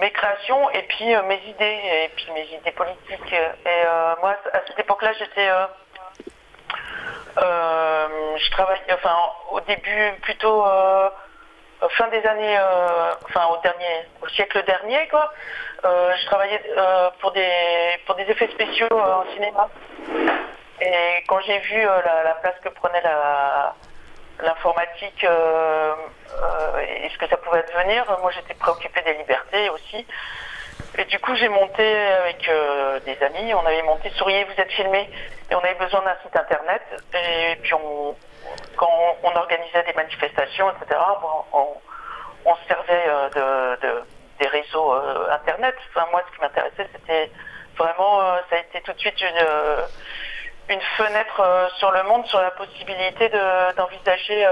mes 0.00 0.10
créations 0.12 0.70
et 0.70 0.82
puis 0.82 1.06
mes 1.06 1.42
idées 1.46 1.80
et 2.04 2.10
puis 2.16 2.30
mes 2.32 2.46
idées 2.46 2.72
politiques. 2.72 3.32
Et 3.32 3.84
moi 4.20 4.36
à 4.52 4.60
cette 4.66 4.78
époque-là 4.78 5.12
j'étais 5.18 5.48
je 7.36 8.50
travaille, 8.50 8.80
enfin, 8.92 9.16
au 9.50 9.60
début 9.60 10.12
plutôt 10.22 10.64
fin 11.90 12.08
des 12.08 12.24
années, 12.26 12.58
enfin 13.24 13.46
au 13.52 13.58
dernier, 13.62 14.06
au 14.22 14.28
siècle 14.28 14.62
dernier, 14.64 15.06
quoi. 15.08 15.32
je 15.82 16.26
travaillais 16.26 16.62
pour 17.20 17.32
des 17.32 17.50
pour 18.06 18.14
des 18.16 18.24
effets 18.24 18.48
spéciaux 18.48 18.88
en 18.90 19.24
cinéma. 19.34 19.68
Et 20.80 21.22
quand 21.28 21.40
j'ai 21.40 21.58
vu 21.60 21.82
la, 21.82 22.34
place 22.42 22.54
que 22.62 22.68
prenait 22.68 23.02
l'informatique 24.40 25.24
et 25.24 27.08
ce 27.08 27.18
que 27.18 27.28
ça 27.28 27.36
pouvait 27.36 27.64
devenir, 27.72 28.04
moi 28.20 28.30
j'étais 28.32 28.54
préoccupée 28.54 29.02
des 29.02 29.14
libertés 29.14 29.70
aussi. 29.70 30.06
Et 30.96 31.04
du 31.06 31.18
coup, 31.18 31.34
j'ai 31.34 31.48
monté 31.48 31.84
avec 31.84 32.48
euh, 32.48 33.00
des 33.00 33.20
amis, 33.24 33.52
on 33.52 33.66
avait 33.66 33.82
monté 33.82 34.10
Souriez, 34.10 34.44
vous 34.44 34.60
êtes 34.60 34.70
filmé, 34.70 35.10
et 35.50 35.54
on 35.54 35.58
avait 35.58 35.74
besoin 35.74 36.02
d'un 36.02 36.16
site 36.22 36.36
internet. 36.36 36.82
Et 37.14 37.56
puis, 37.62 37.74
on, 37.74 38.16
quand 38.76 38.90
on, 39.24 39.36
organisait 39.36 39.82
des 39.82 39.92
manifestations, 39.94 40.70
etc., 40.70 41.00
on, 41.52 42.54
se 42.54 42.68
servait 42.68 43.04
euh, 43.08 43.76
de, 43.76 44.04
des 44.38 44.46
réseaux 44.46 44.94
euh, 44.94 45.32
internet. 45.32 45.74
Enfin, 45.90 46.06
moi, 46.12 46.22
ce 46.28 46.34
qui 46.36 46.40
m'intéressait, 46.40 46.88
c'était 46.92 47.30
vraiment, 47.76 48.20
ça 48.48 48.56
a 48.56 48.58
été 48.58 48.80
tout 48.82 48.92
de 48.92 48.98
suite 49.00 49.20
une, 49.20 49.46
une 50.68 50.80
fenêtre 50.96 51.70
sur 51.78 51.90
le 51.90 52.04
monde, 52.04 52.24
sur 52.26 52.40
la 52.40 52.52
possibilité 52.52 53.30
d'envisager 53.76 54.46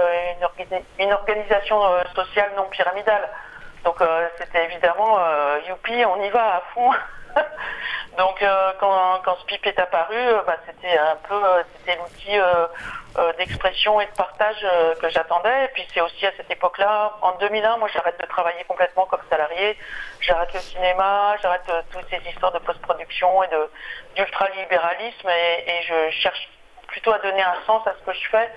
une, 0.59 0.83
une, 0.99 1.13
organisation 1.13 1.81
sociale 2.17 2.51
non 2.57 2.65
pyramidale. 2.65 3.29
Donc 3.85 4.01
euh, 4.01 4.29
c'était 4.39 4.65
évidemment 4.65 5.19
euh, 5.19 5.59
youpi, 5.69 6.05
on 6.05 6.23
y 6.23 6.31
va 6.31 6.57
à 6.57 6.63
fond. 6.73 6.91
Donc 8.19 8.43
euh, 8.43 8.73
quand, 8.79 9.21
quand 9.25 9.37
PIP 9.47 9.67
est 9.67 9.79
apparu, 9.79 10.17
bah, 10.47 10.57
c'était 10.67 10.99
un 10.99 11.17
peu 11.29 11.43
c'était 11.77 11.97
l'outil 11.99 12.39
d'expression 13.39 14.01
et 14.01 14.07
de 14.07 14.11
partage 14.13 14.67
que 15.01 15.09
j'attendais. 15.09 15.65
Et 15.65 15.69
puis 15.69 15.87
c'est 15.93 16.01
aussi 16.01 16.27
à 16.27 16.33
cette 16.37 16.51
époque-là, 16.51 17.15
en 17.23 17.33
2001, 17.39 17.79
moi 17.79 17.89
j'arrête 17.93 18.21
de 18.21 18.27
travailler 18.27 18.63
complètement 18.65 19.07
comme 19.07 19.23
salarié, 19.31 19.79
j'arrête 20.21 20.53
le 20.53 20.61
cinéma, 20.61 21.37
j'arrête 21.43 21.71
toutes 21.91 22.07
ces 22.11 22.21
histoires 22.29 22.53
de 22.53 22.59
post-production 22.59 23.43
et 23.45 23.49
d'ultralibéralisme 24.15 25.29
et, 25.29 25.71
et 25.71 25.83
je 25.85 26.11
cherche 26.21 26.49
plutôt 26.89 27.13
à 27.13 27.19
donner 27.19 27.43
un 27.43 27.57
sens 27.67 27.87
à 27.87 27.95
ce 27.99 28.05
que 28.05 28.13
je 28.13 28.29
fais. 28.29 28.51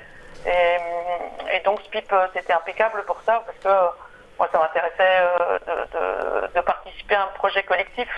Et, 0.45 1.55
et 1.55 1.59
donc 1.61 1.81
SPIP 1.83 2.13
c'était 2.33 2.53
impeccable 2.53 3.05
pour 3.05 3.21
ça 3.25 3.41
parce 3.45 3.57
que 3.59 4.04
moi, 4.37 4.49
ça 4.51 4.59
m'intéressait 4.59 5.21
euh, 5.39 6.47
de, 6.53 6.61
participer 6.61 7.15
à 7.15 7.23
un 7.23 7.27
projet 7.35 7.63
collectif 7.63 8.09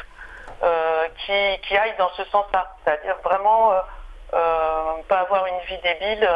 euh, 0.64 1.08
qui, 1.26 1.78
aille 1.78 1.96
dans 1.98 2.10
ce 2.10 2.24
sens-là. 2.26 2.76
C'est-à-dire 2.84 3.16
vraiment 3.24 3.74
euh, 4.34 5.02
pas 5.08 5.20
avoir 5.20 5.46
une 5.48 5.60
vie 5.68 5.78
débile 5.80 6.28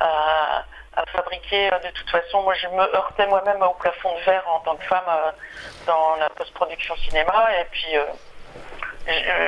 à, 0.00 0.64
fabriquer. 1.12 1.70
De 1.70 1.90
toute 1.90 2.10
façon, 2.10 2.42
moi, 2.42 2.54
je 2.54 2.66
me 2.68 2.82
heurtais 2.94 3.26
moi-même 3.26 3.62
au 3.62 3.74
plafond 3.74 4.14
de 4.16 4.20
verre 4.20 4.44
en 4.48 4.60
tant 4.60 4.76
que 4.76 4.84
femme 4.84 5.04
dans 5.86 6.16
la 6.16 6.28
post-production 6.30 6.96
cinéma. 6.96 7.48
Et 7.60 7.64
puis, 7.70 7.96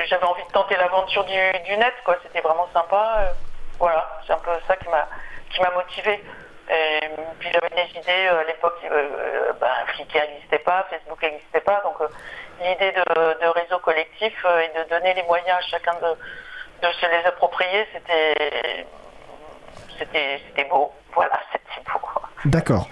j'avais 0.06 0.24
envie 0.24 0.44
de 0.44 0.52
tenter 0.52 0.76
l'aventure 0.76 1.24
du, 1.24 1.76
net. 1.76 1.94
quoi. 2.04 2.16
C'était 2.22 2.40
vraiment 2.40 2.68
sympa. 2.72 3.32
voilà, 3.78 4.20
c'est 4.26 4.32
un 4.32 4.38
peu 4.38 4.52
ça 4.68 4.76
qui 4.76 4.88
m'a 4.88 5.08
qui 5.50 5.60
m'a 5.60 5.70
motivé. 5.70 6.22
Et 6.70 7.08
puis 7.40 7.48
j'avais 7.52 7.70
des 7.70 7.98
idées, 7.98 8.28
euh, 8.28 8.40
à 8.40 8.44
l'époque, 8.44 8.78
euh, 8.84 9.52
ben, 9.60 9.72
Flickr 9.88 10.20
n'existait 10.20 10.60
pas, 10.60 10.86
Facebook 10.88 11.20
n'existait 11.20 11.62
pas, 11.62 11.80
donc 11.82 12.00
euh, 12.00 12.08
l'idée 12.60 12.92
de, 12.92 13.46
réseau 13.48 13.80
collectif 13.80 14.32
et 14.44 14.78
de 14.78 14.88
donner 14.88 15.14
les 15.14 15.24
moyens 15.24 15.58
à 15.58 15.60
chacun 15.62 15.94
de, 15.94 16.86
de 16.86 16.92
se 16.92 17.06
les 17.06 17.26
approprier, 17.26 17.86
c'était 17.92 18.86
c'était 19.98 20.64
beau. 20.64 20.92
Voilà, 21.14 21.38
c'était 21.52 21.84
beau. 21.92 22.00
D'accord. 22.46 22.88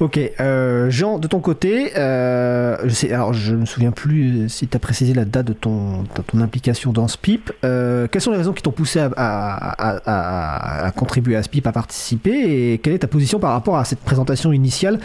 Ok. 0.00 0.18
Euh, 0.40 0.90
Jean, 0.90 1.18
de 1.18 1.28
ton 1.28 1.38
côté, 1.38 1.92
euh, 1.96 2.76
je 2.84 2.90
sais, 2.90 3.12
alors 3.12 3.32
je 3.32 3.52
ne 3.52 3.58
me 3.58 3.66
souviens 3.66 3.92
plus 3.92 4.48
si 4.48 4.66
tu 4.66 4.76
as 4.76 4.80
précisé 4.80 5.14
la 5.14 5.24
date 5.24 5.46
de 5.46 5.52
ton, 5.52 6.02
ton 6.26 6.40
implication 6.40 6.92
dans 6.92 7.06
SPIP. 7.06 7.52
Euh, 7.64 8.08
quelles 8.08 8.20
sont 8.20 8.32
les 8.32 8.36
raisons 8.36 8.52
qui 8.52 8.62
t'ont 8.62 8.72
poussé 8.72 9.00
à, 9.16 10.92
contribuer 10.96 11.36
à 11.36 11.42
SPIP, 11.44 11.66
à 11.68 11.72
participer 11.72 12.72
Et 12.72 12.78
quelle 12.78 12.94
est 12.94 12.98
ta 12.98 13.06
position 13.06 13.38
par 13.38 13.52
rapport 13.52 13.76
à 13.76 13.84
cette 13.84 14.00
présentation 14.00 14.52
initiale 14.52 14.98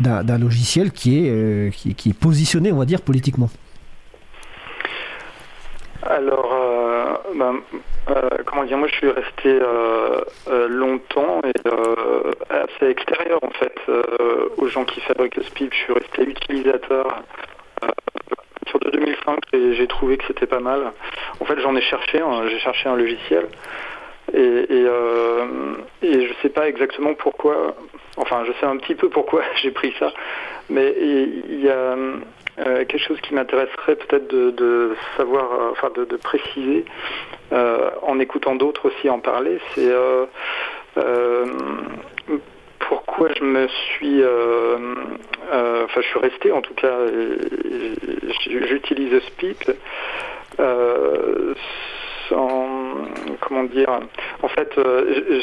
d'un 0.00 0.38
logiciel 0.38 0.90
qui 0.92 1.26
est, 1.26 1.74
qui, 1.74 2.10
est 2.10 2.18
positionné, 2.18 2.72
on 2.72 2.78
va 2.78 2.84
dire, 2.84 3.00
politiquement? 3.00 3.48
Alors, 6.02 6.52
ben, 7.34 7.60
euh, 8.10 8.28
comment 8.44 8.64
dire, 8.64 8.78
moi 8.78 8.88
je 8.88 8.94
suis 8.94 9.10
resté 9.10 9.48
euh, 9.48 10.20
euh, 10.48 10.68
longtemps 10.68 11.40
et 11.44 11.68
assez 12.50 12.90
extérieur 12.90 13.38
en 13.42 13.50
fait 13.50 13.74
aux 14.56 14.68
gens 14.68 14.84
qui 14.84 15.00
fabriquent 15.00 15.42
SPIP. 15.42 15.72
Je 15.72 15.78
suis 15.78 15.92
resté 15.92 16.22
utilisateur 16.22 17.22
sur 18.68 18.78
de 18.80 18.90
2005 18.90 19.38
et 19.52 19.74
j'ai 19.74 19.86
trouvé 19.86 20.16
que 20.16 20.24
c'était 20.26 20.46
pas 20.46 20.60
mal. 20.60 20.92
En 21.40 21.44
fait, 21.44 21.58
j'en 21.60 21.76
ai 21.76 21.82
cherché, 21.82 22.22
j'ai 22.48 22.58
cherché 22.58 22.88
un 22.88 22.96
logiciel 22.96 23.46
et, 24.32 24.38
et, 24.38 24.86
et 26.02 26.28
je 26.28 26.32
sais 26.42 26.48
pas 26.48 26.68
exactement 26.68 27.14
pourquoi. 27.14 27.74
Enfin, 28.16 28.44
je 28.46 28.52
sais 28.60 28.66
un 28.66 28.76
petit 28.78 28.94
peu 28.94 29.08
pourquoi 29.08 29.42
j'ai 29.62 29.70
pris 29.70 29.94
ça, 29.98 30.12
mais 30.70 30.94
il 30.98 31.60
y 31.60 31.68
a 31.68 31.96
euh, 32.58 32.86
quelque 32.86 33.06
chose 33.06 33.20
qui 33.20 33.34
m'intéresserait 33.34 33.96
peut-être 33.96 34.28
de, 34.28 34.96
savoir, 35.16 35.52
euh, 35.52 35.70
enfin 35.72 35.90
de, 35.94 36.16
préciser, 36.16 36.86
euh, 37.52 37.90
en 38.02 38.18
écoutant 38.18 38.54
d'autres 38.54 38.88
aussi 38.88 39.10
en 39.10 39.20
parler, 39.20 39.58
c'est 39.74 39.92
pourquoi 42.78 43.28
je 43.34 43.44
me 43.44 43.68
suis, 43.68 44.22
enfin 44.22 46.00
je 46.00 46.06
suis 46.06 46.18
resté 46.18 46.52
en 46.52 46.62
tout 46.62 46.74
cas, 46.74 46.96
j'utilise 48.46 49.18
SPIP 49.20 49.72
sans, 52.28 52.94
comment 53.40 53.64
dire, 53.64 54.00
en 54.42 54.48
fait, 54.48 54.72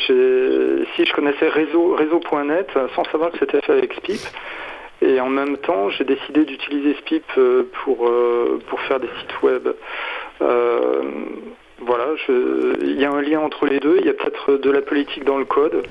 si 0.08 1.06
je 1.06 1.13
connaissais 1.13 1.47
réseau, 1.47 1.93
réseau.net 1.93 2.71
sans 2.95 3.04
savoir 3.06 3.32
que 3.32 3.38
c'était 3.38 3.62
fait 3.62 3.73
avec 3.73 3.93
SPIP, 3.93 4.19
et 5.03 5.19
en 5.19 5.29
même 5.29 5.57
temps, 5.57 5.89
j'ai 5.89 6.05
décidé 6.05 6.45
d'utiliser 6.45 6.95
SPIP 7.01 7.23
euh, 7.37 7.63
pour, 7.83 8.07
euh, 8.07 8.59
pour 8.67 8.79
faire 8.81 8.99
des 8.99 9.09
sites 9.19 9.41
web. 9.41 9.67
Euh, 10.41 11.01
voilà, 11.85 12.05
il 12.29 12.99
y 12.99 13.03
a 13.03 13.11
un 13.11 13.21
lien 13.21 13.41
entre 13.41 13.65
les 13.65 13.79
deux. 13.79 13.97
Il 13.99 14.05
y 14.05 14.09
a 14.09 14.13
peut-être 14.13 14.57
de 14.57 14.71
la 14.71 14.81
politique 14.81 15.25
dans 15.25 15.37
le 15.37 15.45
code 15.45 15.83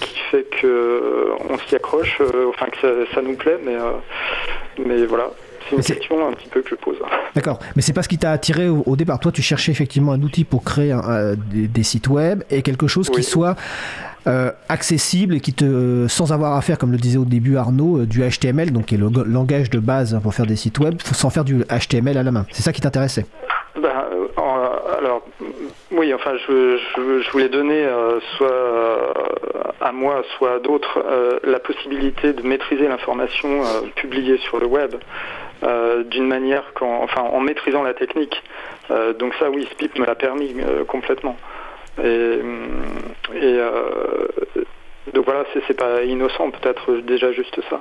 qui 0.00 0.18
fait 0.30 0.46
qu'on 0.60 1.58
s'y 1.66 1.74
accroche, 1.74 2.22
enfin 2.48 2.66
que 2.66 3.06
ça, 3.12 3.22
nous 3.22 3.34
plaît, 3.34 3.58
mais, 3.64 3.74
mais 4.78 5.04
voilà. 5.04 5.30
C'est 5.68 5.74
une 5.76 5.82
question 5.82 6.28
un 6.28 6.32
petit 6.32 6.48
peu 6.48 6.62
que 6.62 6.70
je 6.70 6.74
pose. 6.76 6.96
D'accord, 7.34 7.58
mais 7.74 7.82
c'est 7.82 7.92
pas 7.92 8.04
ce 8.04 8.08
qui 8.08 8.18
t'a 8.18 8.30
attiré 8.30 8.68
au, 8.68 8.94
départ. 8.94 9.18
Toi, 9.18 9.32
tu 9.32 9.42
cherchais 9.42 9.72
effectivement 9.72 10.12
un 10.12 10.22
outil 10.22 10.44
pour 10.44 10.62
créer 10.62 10.94
des, 11.50 11.82
sites 11.82 12.06
web 12.08 12.44
et 12.50 12.62
quelque 12.62 12.86
chose 12.86 13.10
qui 13.10 13.24
soit 13.24 13.56
euh, 14.28 14.50
accessible 14.68 15.36
et 15.36 15.40
qui 15.40 15.52
te, 15.52 16.08
sans 16.08 16.32
avoir 16.32 16.56
à 16.56 16.60
faire, 16.60 16.78
comme 16.78 16.90
le 16.90 16.98
disait 16.98 17.16
au 17.16 17.24
début 17.24 17.56
Arnaud, 17.56 18.00
euh, 18.00 18.06
du 18.06 18.22
HTML, 18.28 18.72
donc 18.72 18.86
qui 18.86 18.96
est 18.96 18.98
le 18.98 19.08
langage 19.24 19.70
de 19.70 19.78
base 19.78 20.18
pour 20.20 20.34
faire 20.34 20.46
des 20.46 20.56
sites 20.56 20.80
web, 20.80 21.00
sans 21.00 21.30
faire 21.30 21.44
du 21.44 21.62
HTML 21.62 22.18
à 22.18 22.24
la 22.24 22.32
main. 22.32 22.44
C'est 22.50 22.62
ça 22.62 22.72
qui 22.72 22.80
t'intéressait? 22.80 23.24
Ben, 23.80 23.88
euh, 24.12 24.96
Alors, 24.98 25.22
oui, 25.92 26.12
enfin, 26.12 26.32
je, 26.48 26.76
je, 26.96 27.30
voulais 27.30 27.48
donner 27.48 27.86
soit 28.36 29.14
à 29.80 29.92
moi, 29.92 30.24
soit 30.36 30.54
à 30.54 30.58
d'autres 30.58 31.04
la 31.44 31.60
possibilité 31.60 32.32
de 32.32 32.42
maîtriser 32.42 32.88
l'information 32.88 33.62
publiée 33.94 34.38
sur 34.38 34.58
le 34.58 34.66
web. 34.66 34.96
d'une 36.10 36.26
manière 36.26 36.64
enfin, 36.80 37.22
en 37.22 37.38
maîtrisant 37.38 37.84
la 37.84 37.94
technique. 37.94 38.42
donc 39.20 39.34
ça, 39.38 39.50
oui, 39.50 39.68
Spip 39.70 39.96
me 40.00 40.04
l'a 40.04 40.16
permis 40.16 40.56
complètement. 40.88 41.36
Et, 42.02 42.40
et 43.34 43.58
euh, 43.58 44.26
donc 45.14 45.24
voilà, 45.24 45.44
c'est 45.66 45.76
pas 45.76 46.02
innocent, 46.02 46.50
peut-être 46.50 46.98
déjà 47.06 47.32
juste 47.32 47.58
ça. 47.70 47.80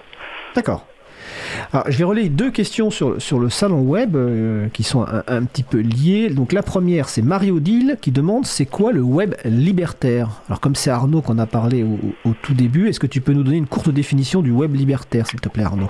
D'accord. 0.56 0.86
Alors, 1.74 1.86
je 1.90 1.98
vais 1.98 2.04
relayer 2.04 2.30
deux 2.30 2.52
questions 2.52 2.90
sur, 2.90 3.22
sur 3.22 3.40
le 3.40 3.50
salon 3.50 3.82
web 3.82 4.16
euh, 4.16 4.68
qui 4.70 4.84
sont 4.84 5.06
un, 5.28 5.44
petit 5.44 5.64
peu 5.64 5.80
liées. 5.80 6.30
Donc 6.30 6.54
la 6.54 6.64
première, 6.64 7.10
c'est 7.10 7.22
Mario 7.22 7.60
Dill 7.60 7.98
qui 8.02 8.12
demande 8.12 8.46
c'est 8.46 8.66
quoi 8.66 8.92
le 8.92 9.02
web 9.02 9.36
libertaire? 9.44 10.30
Alors 10.48 10.60
comme 10.60 10.76
c'est 10.76 10.92
Arnaud 10.92 11.22
qu'on 11.22 11.40
a 11.40 11.46
parlé 11.46 11.84
au 11.84 12.34
tout 12.42 12.54
début, 12.54 12.90
est-ce 12.90 13.00
que 13.00 13.08
tu 13.08 13.22
peux 13.22 13.34
nous 13.34 13.44
donner 13.44 13.58
une 13.58 13.68
courte 13.68 13.90
définition 13.90 14.42
du 14.42 14.52
web 14.52 14.76
libertaire, 14.76 15.28
s'il 15.28 15.42
te 15.42 15.50
plaît 15.50 15.64
Arnaud? 15.64 15.90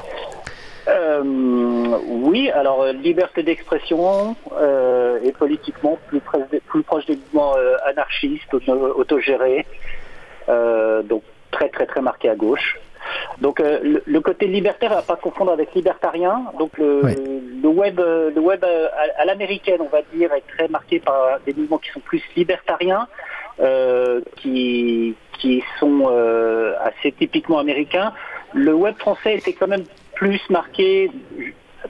Euh, 1.23 1.97
oui, 2.07 2.49
alors 2.51 2.81
euh, 2.81 2.93
liberté 2.93 3.43
d'expression 3.43 4.35
euh, 4.53 5.19
et 5.23 5.31
politiquement 5.31 5.97
plus, 6.07 6.21
plus 6.67 6.83
proche 6.83 7.05
des 7.05 7.15
mouvements 7.15 7.55
anarchistes, 7.85 8.53
autogérés, 8.53 9.65
donc 10.47 11.23
très 11.51 11.69
très 11.69 11.85
très 11.85 12.01
marqué 12.01 12.29
à 12.29 12.35
gauche. 12.35 12.77
Donc 13.39 13.59
le, 13.59 14.19
côté 14.19 14.47
libertaire 14.47 14.91
à 14.97 15.01
pas 15.03 15.15
confondre 15.15 15.51
avec 15.51 15.73
libertarien. 15.73 16.45
Donc 16.57 16.77
le, 16.77 17.67
web, 17.67 17.99
le 17.99 18.39
web 18.39 18.63
à, 18.63 19.25
l'américaine, 19.25 19.79
on 19.79 19.89
va 19.89 20.01
dire, 20.13 20.33
est 20.33 20.43
très 20.47 20.67
marqué 20.67 20.99
par 20.99 21.39
des 21.45 21.53
mouvements 21.53 21.77
qui 21.77 21.91
sont 21.91 21.99
plus 21.99 22.23
libertariens. 22.35 23.07
qui, 24.37 25.15
qui 25.39 25.63
sont 25.79 26.07
assez 26.81 27.11
typiquement 27.11 27.59
américains, 27.59 28.13
le 28.53 28.73
web 28.73 28.95
français 28.97 29.35
était 29.35 29.53
quand 29.53 29.67
même 29.67 29.85
plus 30.15 30.41
marqué 30.49 31.11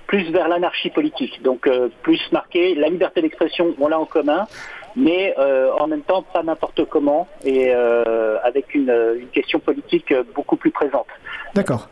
plus 0.08 0.30
vers 0.32 0.48
l'anarchie 0.48 0.90
politique. 0.90 1.42
Donc 1.42 1.70
plus 2.02 2.22
marqué, 2.32 2.76
la 2.76 2.90
liberté 2.90 3.22
d'expression, 3.22 3.74
on 3.80 3.88
l'a 3.88 4.00
en 4.00 4.06
commun, 4.06 4.48
mais 4.96 5.34
euh, 5.38 5.70
en 5.80 5.88
même 5.88 6.02
temps 6.02 6.24
pas 6.34 6.44
n'importe 6.44 6.86
comment 6.86 7.28
et 7.44 7.68
euh, 7.70 8.38
avec 8.44 8.74
une, 8.74 8.94
question 9.34 9.60
politique 9.60 10.14
beaucoup 10.34 10.56
plus 10.56 10.72
présente. 10.72 11.08
D'accord. 11.56 11.90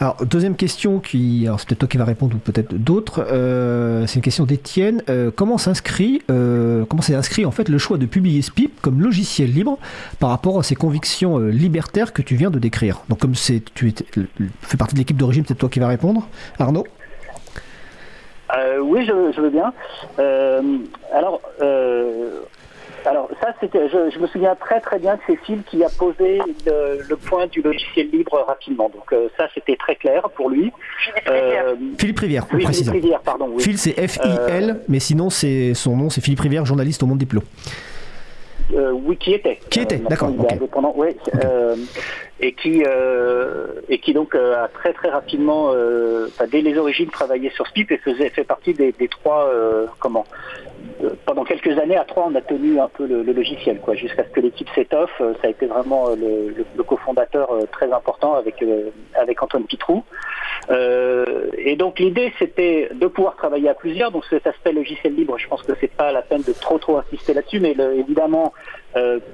Alors 0.00 0.16
deuxième 0.24 0.56
question 0.56 0.98
qui, 0.98 1.44
alors 1.46 1.60
c'est 1.60 1.68
peut-être 1.68 1.80
toi 1.80 1.88
qui 1.88 1.96
va 1.98 2.04
répondre 2.04 2.36
ou 2.36 2.38
peut-être 2.38 2.74
d'autres. 2.74 3.24
Euh, 3.30 4.06
c'est 4.06 4.16
une 4.16 4.22
question 4.22 4.44
d'Étienne. 4.44 5.02
comment 5.36 5.58
s'inscrit, 5.58 6.22
comment 6.26 7.02
s'est 7.02 7.14
inscrit 7.14 7.46
en 7.46 7.50
fait 7.50 7.68
le 7.68 7.78
choix 7.78 7.96
de 7.96 8.06
publier 8.06 8.42
SPIP 8.42 8.80
comme 8.80 9.00
logiciel 9.00 9.50
libre 9.52 9.78
par 10.20 10.30
rapport 10.30 10.58
à 10.58 10.62
ces 10.62 10.74
convictions 10.74 11.38
libertaires 11.38 12.12
que 12.12 12.22
tu 12.22 12.34
viens 12.34 12.50
de 12.50 12.58
décrire? 12.58 13.02
Donc 13.08 13.20
comme 13.20 13.34
c'est, 13.34 13.62
tu 13.74 13.94
fais 14.62 14.76
partie 14.76 14.94
de 14.94 15.00
l'équipe 15.00 15.16
d'origine, 15.16 15.44
peut-être 15.44 15.60
toi 15.60 15.68
qui 15.68 15.80
va 15.80 15.88
répondre. 15.88 16.28
Arnaud? 16.58 16.84
Euh, 18.56 18.78
oui, 18.80 19.04
je, 19.06 19.40
veux 19.40 19.50
bien. 19.50 19.72
Euh, 20.18 20.62
alors, 21.12 21.40
euh, 21.60 22.40
alors 23.04 23.28
ça, 23.40 23.54
c'était, 23.60 23.88
je, 23.88 24.18
me 24.18 24.26
souviens 24.26 24.54
très 24.54 24.80
très 24.80 24.98
bien 24.98 25.16
que 25.16 25.22
c'est 25.26 25.38
Phil 25.44 25.62
qui 25.64 25.84
a 25.84 25.88
posé 25.88 26.38
le, 26.66 27.16
point 27.16 27.46
du 27.46 27.62
logiciel 27.62 28.10
libre 28.10 28.44
rapidement. 28.46 28.90
Donc 28.90 29.14
ça, 29.36 29.48
c'était 29.54 29.76
très 29.76 29.96
clair 29.96 30.28
pour 30.30 30.50
lui. 30.50 30.72
Philippe 31.98 32.20
Rivière, 32.20 32.46
oui, 32.52 32.66
Philippe 32.66 32.90
Rivière, 32.90 33.20
pardon. 33.20 33.48
Oui. 33.50 33.62
Phil, 33.62 33.78
c'est 33.78 33.92
F-I-L, 34.06 34.80
mais 34.88 35.00
sinon, 35.00 35.30
c'est 35.30 35.74
son 35.74 35.96
nom, 35.96 36.10
c'est 36.10 36.20
Philippe 36.20 36.40
Rivière, 36.40 36.64
journaliste 36.64 37.02
au 37.02 37.06
Monde 37.06 37.18
Diplo. 37.18 37.42
oui, 38.70 39.16
qui 39.16 39.34
était. 39.34 39.60
Qui 39.70 39.80
était, 39.80 39.98
d'accord. 39.98 40.30
Oui, 40.96 41.16
et 42.40 42.52
qui 42.52 42.82
euh, 42.84 43.80
et 43.88 43.98
qui 43.98 44.12
donc 44.12 44.34
euh, 44.34 44.64
a 44.64 44.68
très 44.68 44.92
très 44.92 45.08
rapidement, 45.08 45.70
euh, 45.72 46.28
dès 46.50 46.62
les 46.62 46.76
origines, 46.76 47.08
travaillé 47.08 47.50
sur 47.50 47.66
SPIP 47.66 47.92
et 47.92 47.98
faisait 47.98 48.30
fait 48.30 48.44
partie 48.44 48.74
des, 48.74 48.92
des 48.92 49.08
trois 49.08 49.50
comment 50.00 50.24
pendant 51.26 51.44
quelques 51.44 51.78
années 51.78 51.96
à 51.96 52.04
trois 52.04 52.26
on 52.28 52.34
a 52.34 52.40
tenu 52.40 52.80
un 52.80 52.88
peu 52.88 53.06
le, 53.06 53.22
logiciel 53.22 53.80
quoi 53.80 53.94
jusqu'à 53.94 54.24
ce 54.24 54.30
que 54.30 54.40
l'équipe 54.40 54.68
s'étoffe. 54.74 55.16
Ça 55.18 55.46
a 55.46 55.48
été 55.48 55.66
vraiment 55.66 56.10
le, 56.10 56.54
le, 56.76 56.82
cofondateur 56.82 57.50
très 57.70 57.92
important 57.92 58.34
avec 58.34 58.64
avec 59.14 59.42
Antoine 59.42 59.64
Pitrou. 59.64 60.02
Et 60.70 61.76
donc 61.76 62.00
l'idée 62.00 62.32
c'était 62.38 62.88
de 62.92 63.06
pouvoir 63.06 63.36
travailler 63.36 63.68
à 63.68 63.74
plusieurs. 63.74 64.10
Donc 64.10 64.24
cet 64.28 64.46
aspect 64.46 64.72
logiciel 64.72 65.14
libre 65.14 65.38
je 65.38 65.46
pense 65.46 65.62
que 65.62 65.72
c'est 65.80 65.94
pas 65.94 66.10
la 66.10 66.22
peine 66.22 66.42
de 66.42 66.52
trop 66.52 66.78
trop 66.78 66.98
insister 66.98 67.32
là-dessus 67.32 67.60
mais 67.60 67.76
évidemment 67.96 68.52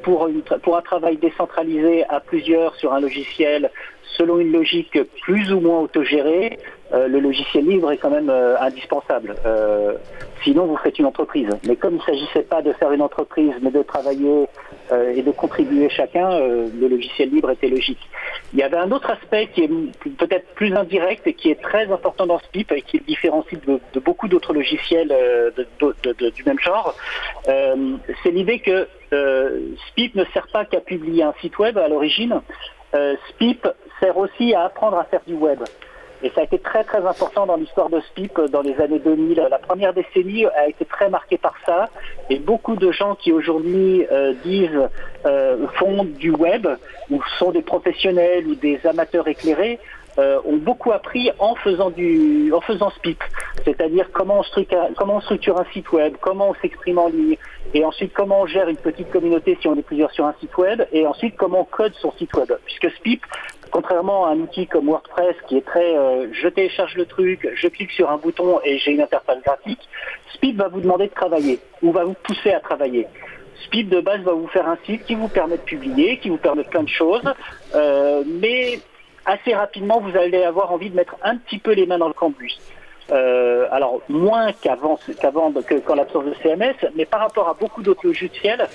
pour 0.02 0.28
une, 0.28 0.42
pour 0.42 0.76
un 0.76 0.82
travail 0.82 1.16
décentralisé 1.16 2.04
à 2.08 2.20
plusieurs 2.20 2.74
sur 2.76 2.92
un 2.92 3.00
logiciel 3.00 3.70
selon 4.16 4.38
une 4.38 4.52
logique 4.52 4.98
plus 5.22 5.52
ou 5.52 5.60
moins 5.60 5.80
autogérée, 5.80 6.58
euh, 6.92 7.06
le 7.06 7.20
logiciel 7.20 7.66
libre 7.66 7.92
est 7.92 7.98
quand 7.98 8.10
même 8.10 8.30
euh, 8.30 8.58
indispensable. 8.60 9.36
Euh, 9.46 9.94
sinon, 10.42 10.66
vous 10.66 10.76
faites 10.78 10.98
une 10.98 11.06
entreprise. 11.06 11.48
Mais 11.66 11.76
comme 11.76 11.94
il 11.94 11.98
ne 11.98 12.02
s'agissait 12.02 12.42
pas 12.42 12.62
de 12.62 12.72
faire 12.72 12.90
une 12.90 13.02
entreprise, 13.02 13.52
mais 13.62 13.70
de 13.70 13.82
travailler 13.82 14.46
et 15.14 15.22
de 15.22 15.30
contribuer 15.30 15.88
chacun, 15.88 16.40
le 16.40 16.88
logiciel 16.88 17.30
libre 17.30 17.50
était 17.52 17.68
logique. 17.68 18.00
Il 18.52 18.58
y 18.58 18.64
avait 18.64 18.76
un 18.76 18.90
autre 18.90 19.08
aspect 19.08 19.46
qui 19.54 19.62
est 19.62 19.70
peut-être 20.18 20.46
plus 20.56 20.74
indirect 20.74 21.24
et 21.28 21.34
qui 21.34 21.48
est 21.48 21.62
très 21.62 21.92
important 21.92 22.26
dans 22.26 22.40
SPIP 22.40 22.72
et 22.72 22.82
qui 22.82 22.98
le 22.98 23.04
différencie 23.04 23.60
de, 23.64 24.00
beaucoup 24.00 24.26
d'autres 24.26 24.52
logiciels 24.52 25.14
du 25.78 26.44
même 26.44 26.58
genre. 26.58 26.96
C'est 27.46 28.32
l'idée 28.32 28.58
que 28.58 28.88
SPIP 29.90 30.16
ne 30.16 30.24
sert 30.34 30.48
pas 30.52 30.64
qu'à 30.64 30.80
publier 30.80 31.22
un 31.22 31.34
site 31.40 31.56
web 31.60 31.78
à 31.78 31.86
l'origine, 31.86 32.40
SPIP 32.92 33.68
sert 34.00 34.16
aussi 34.16 34.54
à 34.54 34.64
apprendre 34.64 34.98
à 34.98 35.04
faire 35.04 35.20
du 35.26 35.34
web. 35.34 35.60
Et 36.22 36.30
ça 36.34 36.42
a 36.42 36.44
été 36.44 36.58
très 36.58 36.84
très 36.84 37.04
important 37.06 37.46
dans 37.46 37.56
l'histoire 37.56 37.88
de 37.88 38.00
SPIP 38.00 38.38
dans 38.52 38.60
les 38.60 38.78
années 38.80 38.98
2000. 38.98 39.46
La 39.50 39.58
première 39.58 39.94
décennie 39.94 40.44
a 40.44 40.68
été 40.68 40.84
très 40.84 41.08
marquée 41.08 41.38
par 41.38 41.54
ça. 41.64 41.88
Et 42.28 42.38
beaucoup 42.38 42.76
de 42.76 42.92
gens 42.92 43.14
qui 43.14 43.32
aujourd'hui 43.32 44.06
euh, 44.12 44.34
disent 44.44 44.88
euh, 45.24 45.66
font 45.78 46.04
du 46.04 46.30
web, 46.30 46.68
ou 47.10 47.22
sont 47.38 47.52
des 47.52 47.62
professionnels 47.62 48.46
ou 48.46 48.54
des 48.54 48.86
amateurs 48.86 49.28
éclairés, 49.28 49.78
euh, 50.18 50.40
ont 50.44 50.56
beaucoup 50.56 50.92
appris 50.92 51.30
en 51.38 51.54
faisant 51.54 51.90
du, 51.90 52.52
en 52.52 52.60
faisant 52.60 52.90
SPIP, 52.90 53.22
c'est-à-dire 53.64 54.10
comment 54.12 54.40
on 54.40 54.42
structure, 54.42 54.88
comment 54.96 55.16
on 55.16 55.20
structure 55.20 55.58
un 55.58 55.64
site 55.72 55.92
web, 55.92 56.14
comment 56.20 56.50
on 56.50 56.54
s'exprime 56.54 56.98
en 56.98 57.08
ligne, 57.08 57.36
et 57.74 57.84
ensuite 57.84 58.12
comment 58.12 58.40
on 58.40 58.46
gère 58.46 58.68
une 58.68 58.76
petite 58.76 59.08
communauté 59.10 59.56
si 59.60 59.68
on 59.68 59.76
est 59.76 59.82
plusieurs 59.82 60.10
sur 60.10 60.26
un 60.26 60.34
site 60.40 60.56
web, 60.58 60.82
et 60.92 61.06
ensuite 61.06 61.36
comment 61.36 61.60
on 61.60 61.64
code 61.64 61.94
son 61.94 62.10
site 62.12 62.34
web, 62.34 62.52
puisque 62.64 62.90
SPIP 62.96 63.24
contrairement 63.70 64.26
à 64.26 64.30
un 64.30 64.40
outil 64.40 64.66
comme 64.66 64.88
WordPress 64.88 65.36
qui 65.48 65.56
est 65.56 65.64
très 65.64 65.96
euh, 65.96 66.28
je 66.32 66.48
télécharge 66.48 66.94
le 66.96 67.06
truc, 67.06 67.48
je 67.54 67.68
clique 67.68 67.90
sur 67.92 68.10
un 68.10 68.16
bouton 68.16 68.60
et 68.64 68.78
j'ai 68.78 68.92
une 68.92 69.00
interface 69.00 69.42
graphique, 69.42 69.80
SPIP 70.34 70.56
va 70.56 70.68
vous 70.68 70.80
demander 70.80 71.06
de 71.06 71.14
travailler 71.14 71.60
ou 71.82 71.92
va 71.92 72.04
vous 72.04 72.16
pousser 72.22 72.52
à 72.52 72.60
travailler. 72.60 73.06
SPIP 73.64 73.88
de 73.88 74.00
base 74.00 74.20
va 74.20 74.32
vous 74.32 74.48
faire 74.48 74.68
un 74.68 74.78
site 74.86 75.04
qui 75.04 75.14
vous 75.14 75.28
permet 75.28 75.56
de 75.56 75.62
publier, 75.62 76.18
qui 76.18 76.30
vous 76.30 76.38
permet 76.38 76.64
plein 76.64 76.82
de 76.82 76.88
choses, 76.88 77.22
euh, 77.74 78.22
mais 78.26 78.80
assez 79.26 79.54
rapidement, 79.54 80.00
vous 80.00 80.16
allez 80.16 80.42
avoir 80.42 80.72
envie 80.72 80.90
de 80.90 80.96
mettre 80.96 81.16
un 81.22 81.36
petit 81.36 81.58
peu 81.58 81.72
les 81.72 81.86
mains 81.86 81.98
dans 81.98 82.08
le 82.08 82.14
cambouis. 82.14 82.58
Euh, 83.12 83.66
alors 83.72 84.00
moins 84.08 84.52
qu'avant, 84.52 84.98
qu'avant 85.20 85.52
que 85.52 85.74
quand 85.80 85.96
l'absence 85.96 86.24
de 86.24 86.34
CMS, 86.42 86.76
mais 86.94 87.04
par 87.04 87.20
rapport 87.20 87.48
à 87.48 87.54
beaucoup 87.54 87.82
d'autres 87.82 88.06
logiciels, 88.06 88.68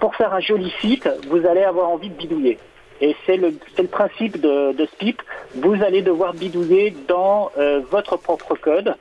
pour 0.00 0.14
faire 0.16 0.32
un 0.32 0.40
joli 0.40 0.72
site, 0.80 1.08
vous 1.28 1.46
allez 1.46 1.62
avoir 1.62 1.90
envie 1.90 2.08
de 2.08 2.14
bidouiller. 2.14 2.58
Et 3.02 3.16
c'est 3.26 3.36
le, 3.36 3.52
le, 3.78 3.86
principe 3.88 4.40
de, 4.40 4.72
de, 4.72 4.86
SPIP. 4.86 5.20
Vous 5.56 5.74
allez 5.82 6.02
devoir 6.02 6.32
bidouiller 6.34 6.94
dans 7.08 7.50
euh, 7.58 7.80
votre 7.90 8.16
propre 8.16 8.54
code. 8.54 8.94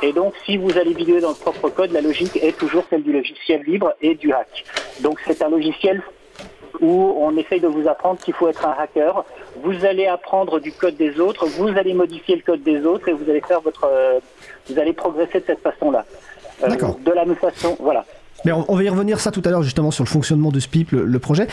Et 0.00 0.12
donc, 0.12 0.32
si 0.46 0.56
vous 0.56 0.78
allez 0.78 0.94
bidouiller 0.94 1.20
dans 1.20 1.30
le 1.30 1.34
propre 1.34 1.68
code, 1.68 1.90
la 1.90 2.00
logique 2.00 2.36
est 2.36 2.56
toujours 2.56 2.84
celle 2.88 3.02
du 3.02 3.12
logiciel 3.12 3.62
libre 3.64 3.92
et 4.00 4.14
du 4.14 4.32
hack. 4.32 4.64
Donc, 5.00 5.18
c'est 5.26 5.42
un 5.42 5.48
logiciel 5.48 6.02
où 6.80 7.14
on 7.18 7.36
essaye 7.36 7.60
de 7.60 7.66
vous 7.66 7.88
apprendre 7.88 8.20
qu'il 8.20 8.34
faut 8.34 8.46
être 8.46 8.64
un 8.64 8.76
hacker. 8.78 9.24
Vous 9.56 9.84
allez 9.84 10.06
apprendre 10.06 10.60
du 10.60 10.70
code 10.70 10.96
des 10.96 11.18
autres, 11.18 11.46
vous 11.46 11.68
allez 11.68 11.94
modifier 11.94 12.36
le 12.36 12.42
code 12.42 12.62
des 12.62 12.84
autres 12.86 13.08
et 13.08 13.12
vous 13.12 13.28
allez 13.28 13.40
faire 13.40 13.60
votre, 13.60 13.88
euh, 13.90 14.20
vous 14.68 14.78
allez 14.78 14.92
progresser 14.92 15.40
de 15.40 15.46
cette 15.46 15.62
façon-là. 15.62 16.04
Euh. 16.62 16.68
De 17.04 17.12
la 17.12 17.24
même 17.24 17.36
façon, 17.36 17.76
voilà. 17.80 18.04
Mais 18.44 18.52
on, 18.52 18.76
va 18.76 18.82
y 18.82 18.88
revenir 18.88 19.18
ça 19.18 19.30
tout 19.30 19.42
à 19.44 19.50
l'heure 19.50 19.62
justement 19.62 19.90
sur 19.90 20.04
le 20.04 20.08
fonctionnement 20.08 20.50
de 20.50 20.60
SPIP, 20.60 20.92
le, 20.92 21.18
projet. 21.18 21.48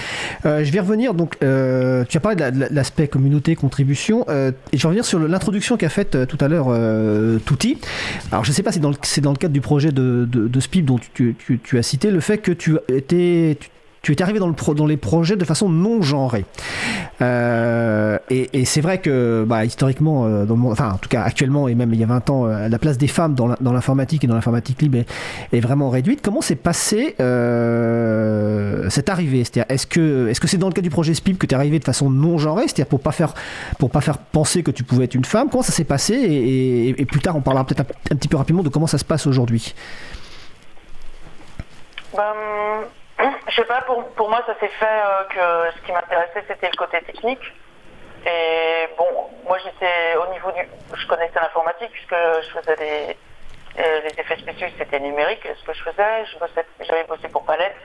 Euh, 0.45 0.63
je 0.63 0.71
vais 0.71 0.79
revenir 0.79 1.13
donc, 1.13 1.37
tu 1.39 1.45
as 1.45 2.19
parlé 2.21 2.35
de 2.35 2.67
l'aspect 2.71 3.07
communauté, 3.07 3.55
contribution, 3.55 4.25
et 4.29 4.53
je 4.77 4.81
vais 4.81 4.87
revenir 4.87 5.05
sur 5.05 5.19
l'introduction 5.19 5.77
qu'a 5.77 5.89
faite 5.89 6.27
tout 6.27 6.37
à 6.39 6.47
l'heure 6.47 6.67
Touti. 7.45 7.79
Alors 8.31 8.43
je 8.43 8.51
ne 8.51 8.55
sais 8.55 8.63
pas 8.63 8.71
si 8.71 8.79
c'est 9.03 9.21
dans, 9.21 9.31
le 9.31 9.37
cadre 9.37 9.53
du 9.53 9.61
projet 9.61 9.91
de, 9.91 10.59
SPIP 10.59 10.85
dont 10.85 10.99
tu, 11.13 11.77
as 11.77 11.83
cité 11.83 12.11
le 12.11 12.19
fait 12.19 12.37
que 12.37 12.51
tu 12.51 12.77
étais, 12.89 13.57
es 14.11 14.21
arrivé 14.21 14.39
dans, 14.39 14.47
le 14.47 14.73
dans 14.75 14.85
les 14.85 14.97
projets 14.97 15.35
de 15.35 15.45
façon 15.45 15.69
non 15.69 16.01
genrée. 16.01 16.45
Euh, 17.21 18.17
et, 18.29 18.65
c'est 18.65 18.81
vrai 18.81 18.99
que 18.99 19.45
bah, 19.47 19.63
historiquement, 19.65 20.25
euh, 20.25 20.45
enfin 20.65 20.91
en 20.91 20.97
tout 20.97 21.09
cas 21.09 21.21
actuellement 21.21 21.67
et 21.67 21.75
même 21.75 21.93
il 21.93 21.99
y 21.99 22.03
a 22.03 22.07
20 22.07 22.29
ans, 22.29 22.45
euh, 22.45 22.67
la 22.67 22.79
place 22.79 22.97
des 22.97 23.07
femmes 23.07 23.35
dans 23.35 23.71
l'informatique 23.71 24.23
et 24.23 24.27
dans 24.27 24.35
l'informatique 24.35 24.81
libre 24.81 24.99
est, 25.51 25.59
vraiment 25.59 25.89
réduite. 25.89 26.21
Comment 26.21 26.41
s'est 26.41 26.55
passé 26.55 27.15
cette 28.89 29.09
arrivée? 29.09 29.43
C'est-à-dire, 29.43 29.65
est-ce 29.69 29.87
que 29.87 30.47
c'est 30.47 30.57
dans 30.57 30.67
le 30.67 30.73
cas 30.73 30.81
du 30.81 30.89
projet 30.89 31.13
SPIP 31.13 31.37
que 31.39 31.45
tu 31.45 31.53
es 31.53 31.57
arrivé 31.57 31.79
de 31.79 31.85
façon 31.85 32.09
non 32.09 32.37
genrée, 32.37 32.63
c'est-à-dire 32.63 32.87
pour 32.87 32.99
pas 32.99 33.11
pas 33.11 34.01
faire 34.01 34.17
penser 34.17 34.63
que 34.63 34.71
tu 34.71 34.83
pouvais 34.83 35.05
être 35.05 35.15
une 35.15 35.25
femme 35.25 35.49
Comment 35.49 35.63
ça 35.63 35.71
s'est 35.71 35.85
passé? 35.85 36.13
Et, 36.15 37.05
plus 37.05 37.21
tard, 37.21 37.35
on 37.35 37.41
parlera 37.41 37.65
peut-être 37.65 37.85
un, 38.11 38.15
petit 38.15 38.27
peu 38.27 38.37
rapidement 38.37 38.63
de 38.63 38.69
comment 38.69 38.87
ça 38.87 38.97
se 38.97 39.05
passe 39.05 39.25
aujourd'hui. 39.27 39.73
Ben, 42.15 42.23
je 43.19 43.55
sais 43.55 43.65
pas, 43.65 43.81
pour, 43.81 44.03
pour 44.11 44.29
moi, 44.29 44.41
ça 44.45 44.55
s'est 44.59 44.67
fait 44.67 44.85
euh, 44.85 45.23
que 45.29 45.77
ce 45.77 45.85
qui 45.85 45.91
m'intéressait, 45.91 46.43
c'était 46.47 46.69
le 46.69 46.75
côté 46.75 47.01
technique. 47.01 47.53
Et 48.25 48.89
bon, 48.97 49.29
moi, 49.45 49.57
j'étais 49.63 50.15
au 50.17 50.31
niveau 50.31 50.51
du. 50.51 50.67
Je 50.95 51.07
connaissais 51.07 51.39
l'informatique 51.39 51.91
puisque 51.91 52.15
je 52.15 52.59
faisais 52.59 52.75
des. 52.75 53.17
Euh, 53.77 54.01
les 54.01 54.19
effets 54.19 54.37
spéciaux, 54.37 54.67
c'était 54.77 54.99
numérique, 54.99 55.43
ce 55.43 55.65
que 55.65 55.73
je 55.73 55.83
faisais. 55.83 56.25
J'avais 56.81 57.03
bossé 57.03 57.27
pour 57.27 57.45
Palette. 57.45 57.75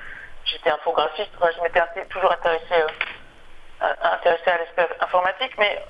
J'étais 0.45 0.71
infographiste. 0.71 1.31
je 1.41 1.63
m'étais 1.63 1.81
toujours 2.09 2.33
intéressé, 2.33 2.73
euh, 2.73 3.87
à 4.03 4.19
l'aspect 4.25 4.89
informatique. 5.01 5.53
Mais 5.59 5.85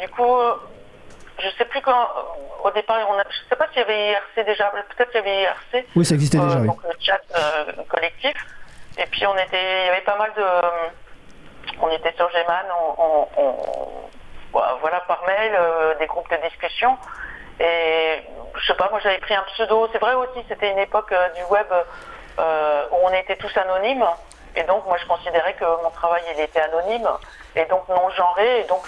du 0.00 0.08
coup, 0.10 0.36
je 1.40 1.48
sais 1.56 1.64
plus 1.64 1.80
quand. 1.80 2.08
Au 2.62 2.70
départ, 2.70 2.98
on 3.08 3.18
a, 3.18 3.24
je 3.28 3.48
sais 3.48 3.56
pas 3.56 3.68
s'il 3.68 3.78
y 3.78 3.82
avait 3.82 4.10
IRC 4.10 4.46
déjà. 4.46 4.70
Peut-être 4.70 5.10
qu'il 5.10 5.20
y 5.20 5.24
avait 5.24 5.42
IRC. 5.42 5.86
Oui, 5.96 6.04
ça 6.04 6.14
existait 6.14 6.38
déjà. 6.38 6.60
Donc, 6.60 6.82
le 6.84 6.94
chat 7.00 7.20
collectif. 7.88 8.34
Et 8.98 9.06
puis 9.06 9.26
on 9.26 9.36
était, 9.36 9.82
il 9.82 9.86
y 9.86 9.88
avait 9.90 10.00
pas 10.02 10.16
mal 10.16 10.32
de, 10.36 10.42
on 11.80 11.90
était 11.90 12.12
sur 12.14 12.28
Gman, 12.30 12.66
on, 12.98 13.28
voilà 14.80 15.00
par 15.06 15.22
mail, 15.24 15.52
euh, 15.54 15.94
des 15.98 16.06
groupes 16.06 16.30
de 16.30 16.36
discussion. 16.48 16.96
Et 17.60 18.22
je 18.56 18.66
sais 18.66 18.74
pas, 18.74 18.88
moi 18.90 19.00
j'avais 19.00 19.18
pris 19.18 19.34
un 19.34 19.42
pseudo. 19.54 19.88
C'est 19.92 19.98
vrai 19.98 20.14
aussi, 20.14 20.44
c'était 20.48 20.70
une 20.70 20.78
époque 20.78 21.12
euh, 21.12 21.28
du 21.30 21.42
web 21.44 21.66
euh, 22.38 22.86
où 22.90 22.96
on 23.02 23.12
était 23.12 23.36
tous 23.36 23.56
anonymes. 23.56 24.06
Et 24.56 24.64
donc, 24.64 24.84
moi, 24.86 24.96
je 24.96 25.06
considérais 25.06 25.54
que 25.54 25.64
mon 25.82 25.90
travail, 25.90 26.22
il 26.34 26.40
était 26.40 26.60
anonyme 26.60 27.08
et 27.54 27.64
donc 27.66 27.88
non 27.88 28.10
genré. 28.10 28.60
Et 28.60 28.64
donc, 28.64 28.82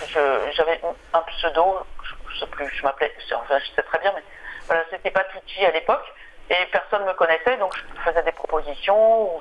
j'avais 0.52 0.80
un 1.12 1.22
pseudo, 1.22 1.78
je, 2.02 2.34
ne 2.34 2.40
sais 2.40 2.46
plus, 2.46 2.68
je 2.74 2.82
m'appelais, 2.82 3.12
enfin, 3.34 3.58
je 3.58 3.76
sais 3.76 3.82
très 3.82 3.98
bien, 3.98 4.12
mais 4.16 4.22
voilà, 4.66 4.82
c'était 4.90 5.10
pas 5.10 5.22
Tutti 5.24 5.64
à 5.64 5.70
l'époque. 5.70 6.12
Et 6.50 6.66
personne 6.72 7.02
ne 7.02 7.08
me 7.08 7.14
connaissait, 7.14 7.56
donc 7.58 7.72
je 7.76 8.00
faisais 8.02 8.22
des 8.24 8.32
propositions, 8.32 9.36
ou, 9.36 9.40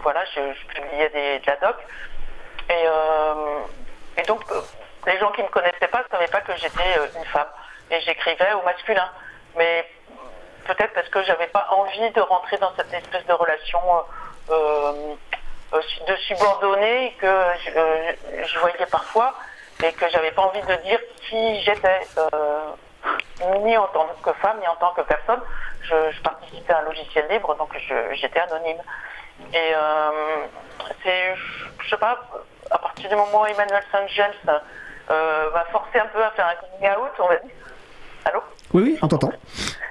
voilà, 0.00 0.24
je, 0.24 0.40
publiais 0.68 1.10
des, 1.10 1.38
de 1.38 1.46
la 1.46 1.56
doc. 1.56 1.76
Et, 2.70 2.84
euh, 2.86 4.24
donc, 4.26 4.40
euh, 4.50 4.60
les 5.06 5.18
gens 5.18 5.30
qui 5.32 5.42
ne 5.42 5.46
me 5.46 5.52
connaissaient 5.52 5.88
pas 5.88 6.02
ne 6.02 6.08
savaient 6.10 6.30
pas 6.30 6.40
que 6.40 6.56
j'étais 6.56 6.98
euh, 6.98 7.06
une 7.14 7.24
femme. 7.26 7.48
Et 7.90 8.00
j'écrivais 8.00 8.54
au 8.54 8.62
masculin. 8.62 9.08
Mais 9.56 9.86
peut-être 10.64 10.94
parce 10.94 11.08
que 11.10 11.22
j'avais 11.24 11.46
pas 11.48 11.66
envie 11.70 12.10
de 12.10 12.20
rentrer 12.22 12.56
dans 12.56 12.72
cette 12.76 12.92
espèce 12.92 13.26
de 13.26 13.32
relation 13.34 13.80
de 14.48 16.16
subordonnée 16.28 17.14
que 17.20 17.42
je, 18.44 18.58
voyais 18.58 18.86
parfois 18.90 19.34
et 19.82 19.92
que 19.92 20.08
j'avais 20.08 20.30
pas 20.30 20.42
envie 20.42 20.62
de 20.62 20.74
dire 20.76 20.98
qui 21.28 21.60
j'étais, 21.62 22.00
ni 23.62 23.76
en 23.76 23.86
tant 23.88 24.08
que 24.22 24.32
femme, 24.34 24.58
ni 24.60 24.66
en 24.66 24.76
tant 24.76 24.92
que 24.94 25.02
personne. 25.02 25.40
Je, 25.88 26.20
participais 26.22 26.72
à 26.72 26.80
un 26.80 26.82
logiciel 26.82 27.26
libre, 27.30 27.54
donc 27.56 27.76
j'étais 28.14 28.40
anonyme. 28.40 28.80
Et 29.52 29.72
c'est, 31.02 31.34
je 31.82 31.88
sais 31.88 31.96
pas, 31.96 32.18
à 32.70 32.78
partir 32.78 33.08
du 33.08 33.16
moment 33.16 33.42
où 33.42 33.46
Emmanuel 33.46 33.82
Saint 33.92 34.06
James 34.08 34.60
euh, 35.10 35.50
va 35.52 35.64
forcer 35.66 35.98
un 35.98 36.06
peu 36.06 36.22
à 36.22 36.30
faire 36.32 36.46
un 36.46 36.54
coming 36.54 36.90
out, 36.96 37.12
on 37.18 37.28
va 37.28 37.36
dire. 37.36 37.50
Allô? 38.24 38.40
Oui, 38.72 38.82
oui, 38.82 38.98
on 39.02 39.08
t'entend. 39.08 39.30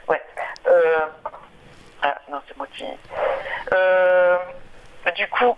Ouais. 0.08 0.22
Euh, 0.68 1.06
ah, 2.02 2.16
non, 2.30 2.42
c'est 2.48 2.58
moi 2.58 2.68
qui. 2.76 2.84
Euh, 3.74 4.38
du 5.16 5.28
coup. 5.30 5.56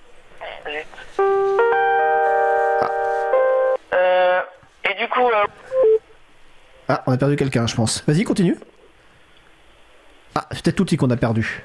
Ah. 3.92 4.44
et 4.84 4.94
du 4.94 5.08
coup. 5.10 5.30
Ah, 6.88 7.04
on 7.08 7.14
a 7.14 7.18
perdu 7.18 7.36
quelqu'un, 7.36 7.66
je 7.66 7.76
pense. 7.76 8.04
Vas-y, 8.08 8.24
continue. 8.24 8.58
Ah, 10.38 10.46
c'est 10.52 10.62
peut-être 10.62 10.76
Touti 10.76 10.98
qu'on 10.98 11.10
a 11.10 11.18
perdu. 11.18 11.64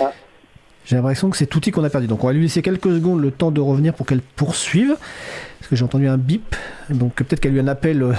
Ah. 0.00 0.10
J'ai 0.84 0.96
l'impression 0.96 1.30
que 1.30 1.36
c'est 1.36 1.46
Touti 1.46 1.70
qu'on 1.70 1.84
a 1.84 1.88
perdu. 1.88 2.08
Donc 2.08 2.24
on 2.24 2.26
va 2.26 2.32
lui 2.32 2.42
laisser 2.42 2.60
quelques 2.60 2.90
secondes 2.90 3.20
le 3.20 3.30
temps 3.30 3.52
de 3.52 3.60
revenir 3.60 3.94
pour 3.94 4.06
qu'elle 4.06 4.22
poursuive. 4.22 4.96
Parce 5.60 5.70
que 5.70 5.76
j'ai 5.76 5.84
entendu 5.84 6.08
un 6.08 6.18
bip. 6.18 6.56
Donc 6.90 7.14
peut-être 7.14 7.38
qu'elle 7.38 7.52
lui 7.52 7.60
un 7.60 7.68
appel. 7.68 8.02
Euh. 8.02 8.14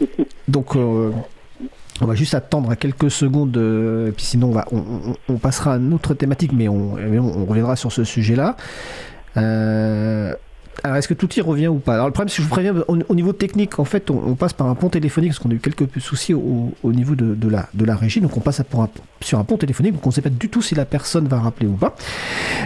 Donc 0.48 0.76
euh, 0.76 1.10
on 2.00 2.06
va 2.06 2.14
juste 2.14 2.34
attendre 2.34 2.72
quelques 2.76 3.10
secondes. 3.10 3.56
Euh, 3.56 4.10
et 4.10 4.12
puis 4.12 4.24
sinon 4.24 4.50
on, 4.50 4.52
va, 4.52 4.64
on, 5.28 5.38
passera 5.38 5.74
à 5.74 5.76
une 5.78 5.92
autre 5.92 6.14
thématique. 6.14 6.52
Mais 6.52 6.68
on, 6.68 6.94
on 6.94 7.46
reviendra 7.46 7.74
sur 7.74 7.90
ce 7.90 8.04
sujet-là. 8.04 8.56
Euh, 9.36 10.36
alors, 10.84 10.96
est-ce 10.96 11.08
que 11.08 11.14
tout 11.14 11.32
y 11.34 11.40
revient 11.40 11.68
ou 11.68 11.78
pas 11.78 11.94
Alors, 11.94 12.06
le 12.06 12.12
problème, 12.12 12.28
si 12.28 12.36
je 12.36 12.42
vous 12.42 12.48
préviens, 12.48 12.74
au, 12.88 13.14
niveau 13.14 13.32
technique, 13.32 13.78
en 13.78 13.84
fait, 13.84 14.10
on, 14.10 14.34
passe 14.34 14.52
par 14.52 14.66
un 14.66 14.74
pont 14.74 14.88
téléphonique 14.88 15.30
parce 15.30 15.38
qu'on 15.38 15.50
a 15.50 15.54
eu 15.54 15.58
quelques 15.58 16.00
soucis 16.00 16.34
au, 16.34 16.72
niveau 16.84 17.14
de, 17.14 17.48
la, 17.48 17.68
de 17.74 17.84
la 17.84 17.96
régie. 17.96 18.20
Donc, 18.20 18.36
on 18.36 18.40
passe 18.40 18.62
sur 19.20 19.38
un 19.38 19.44
pont 19.44 19.56
téléphonique. 19.56 19.94
Donc, 19.94 20.06
on 20.06 20.10
ne 20.10 20.14
sait 20.14 20.22
pas 20.22 20.30
du 20.30 20.48
tout 20.48 20.62
si 20.62 20.74
la 20.74 20.84
personne 20.84 21.26
va 21.28 21.38
rappeler 21.38 21.66
ou 21.66 21.74
pas. 21.74 21.94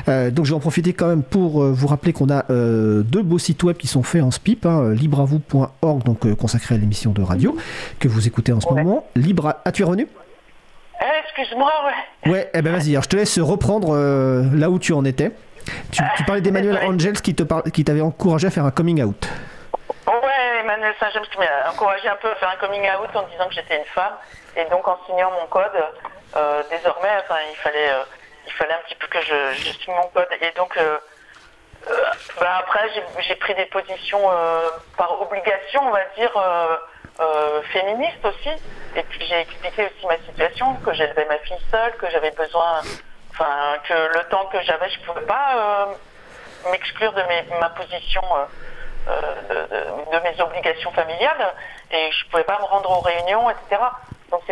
Euh, 0.08 0.30
donc, 0.30 0.46
je 0.46 0.50
vais 0.50 0.56
en 0.56 0.60
profiter 0.60 0.92
quand 0.92 1.08
même 1.08 1.22
pour 1.22 1.62
euh, 1.62 1.72
vous 1.72 1.86
rappeler 1.86 2.12
qu'on 2.12 2.30
a 2.30 2.44
euh, 2.50 3.02
deux 3.02 3.22
beaux 3.22 3.38
sites 3.38 3.62
web 3.62 3.76
qui 3.76 3.86
sont 3.86 4.02
faits 4.02 4.22
en 4.22 4.30
SPIP. 4.30 4.66
Hein, 4.66 4.92
libravou.org, 4.92 6.02
donc 6.04 6.34
consacré 6.34 6.74
à 6.74 6.78
l'émission 6.78 7.12
de 7.12 7.22
radio 7.22 7.56
que 7.98 8.08
vous 8.08 8.26
écoutez 8.26 8.52
en 8.52 8.60
ce 8.60 8.68
moment. 8.68 9.06
Libre, 9.14 9.54
as-tu 9.64 9.84
revenu? 9.84 10.06
Eh, 11.00 11.04
Excuse-moi, 11.24 11.70
ouais. 11.86 12.30
Ouais, 12.30 12.50
eh 12.52 12.60
ben 12.60 12.72
vas-y, 12.72 12.90
alors 12.90 13.04
je 13.04 13.08
te 13.08 13.16
laisse 13.16 13.38
reprendre 13.38 13.96
là 13.96 14.70
où 14.70 14.78
tu 14.78 14.92
en 14.92 15.04
étais. 15.06 15.32
Tu, 15.92 16.02
parlais 16.24 16.40
d'Emmanuel 16.40 16.78
Angels 16.84 17.20
qui, 17.20 17.34
te 17.34 17.70
qui 17.70 17.84
t'avait 17.84 18.00
encouragé 18.00 18.46
à 18.46 18.50
faire 18.50 18.64
un 18.64 18.70
coming 18.70 19.02
out. 19.02 19.28
Ouais, 20.06 20.60
Emmanuel 20.60 20.94
Saint-James 20.98 21.24
qui 21.30 21.38
m'a 21.38 21.70
encouragé 21.70 22.08
un 22.08 22.16
peu 22.16 22.30
à 22.30 22.34
faire 22.36 22.50
un 22.50 22.56
coming 22.56 22.82
out 22.82 23.14
en 23.14 23.22
disant 23.22 23.48
que 23.48 23.54
j'étais 23.54 23.78
une 23.78 23.84
femme. 23.86 24.14
Et 24.56 24.64
donc 24.66 24.86
en 24.88 24.98
signant 25.06 25.30
mon 25.30 25.46
code, 25.46 25.70
euh, 26.36 26.62
désormais, 26.70 27.10
enfin, 27.20 27.36
il 27.50 27.56
fallait, 27.56 27.90
euh, 27.90 28.02
il 28.46 28.52
fallait 28.52 28.74
un 28.74 28.82
petit 28.86 28.94
peu 28.94 29.06
que 29.06 29.20
je, 29.20 29.52
je 29.54 29.72
signe 29.78 29.94
mon 29.94 30.08
code. 30.08 30.28
Et 30.40 30.50
donc, 30.56 30.76
euh, 30.76 30.98
bah, 32.40 32.58
après, 32.58 32.88
j'ai 33.20 33.34
pris 33.36 33.54
des 33.54 33.66
positions 33.66 34.20
par 34.96 35.20
obligation, 35.20 35.80
on 35.82 35.90
va 35.90 36.04
dire, 36.16 36.32
féministes 37.72 38.24
aussi. 38.24 38.50
Et 38.96 39.02
puis 39.04 39.24
j'ai 39.26 39.40
expliqué 39.40 39.86
aussi 39.86 40.06
ma 40.06 40.18
situation, 40.18 40.74
que 40.84 40.92
j'élevais 40.92 41.24
ma 41.26 41.38
fille 41.38 41.56
seule, 41.70 41.96
que 41.96 42.10
j'avais 42.10 42.32
besoin 42.32 42.82
Enfin, 43.40 43.78
que 43.88 44.18
le 44.18 44.24
temps 44.28 44.44
que 44.52 44.60
j'avais, 44.60 44.90
je 44.90 45.00
ne 45.00 45.04
pouvais 45.06 45.24
pas 45.24 45.56
euh, 45.56 46.70
m'exclure 46.70 47.12
de 47.14 47.22
ma 47.58 47.70
position, 47.70 48.22
euh, 48.36 49.12
euh, 49.48 49.66
de, 50.12 50.18
mes 50.18 50.42
obligations 50.42 50.90
familiales, 50.92 51.54
et 51.90 52.10
je 52.12 52.26
ne 52.26 52.30
pouvais 52.30 52.44
pas 52.44 52.58
me 52.58 52.64
rendre 52.64 52.90
aux 52.90 53.00
réunions, 53.00 53.48
etc. 53.48 53.80
Donc 54.30 54.42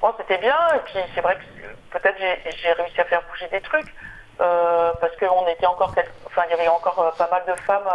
bon, 0.00 0.14
c'était 0.18 0.38
bien, 0.38 0.56
et 0.76 0.78
puis 0.84 1.00
c'est 1.16 1.20
vrai 1.20 1.36
que 1.36 1.98
peut-être 1.98 2.16
j'ai 2.18 2.72
réussi 2.74 3.00
à 3.00 3.06
faire 3.06 3.22
bouger 3.28 3.48
des 3.48 3.60
trucs, 3.60 3.92
parce 4.38 5.16
qu'on 5.18 5.48
était 5.48 5.66
encore, 5.66 5.92
enfin, 6.26 6.42
il 6.46 6.50
y 6.50 6.60
avait 6.60 6.68
encore 6.68 7.12
pas 7.18 7.28
mal 7.32 7.42
de 7.44 7.60
femmes 7.62 7.90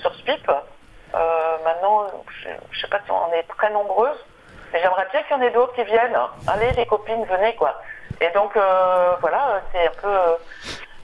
sur 0.00 0.12
SPIP. 0.16 0.50
maintenant, 1.64 2.08
je 2.42 2.48
ne 2.48 2.80
sais 2.80 2.88
pas 2.88 2.98
si 3.04 3.12
on 3.12 3.32
est 3.32 3.44
très 3.56 3.70
nombreuses, 3.70 4.24
mais 4.72 4.80
j'aimerais 4.82 5.06
bien 5.12 5.22
qu'il 5.22 5.36
y 5.36 5.38
en 5.38 5.42
ait 5.42 5.52
d'autres 5.52 5.74
qui 5.74 5.84
viennent. 5.84 6.18
Allez, 6.48 6.72
les 6.72 6.86
copines, 6.86 7.24
venez, 7.26 7.54
quoi. 7.54 7.80
Et 8.20 8.30
donc, 8.30 8.56
euh, 8.56 9.16
voilà, 9.20 9.60
c'est 9.72 9.86
un 9.86 10.00
peu, 10.00 10.16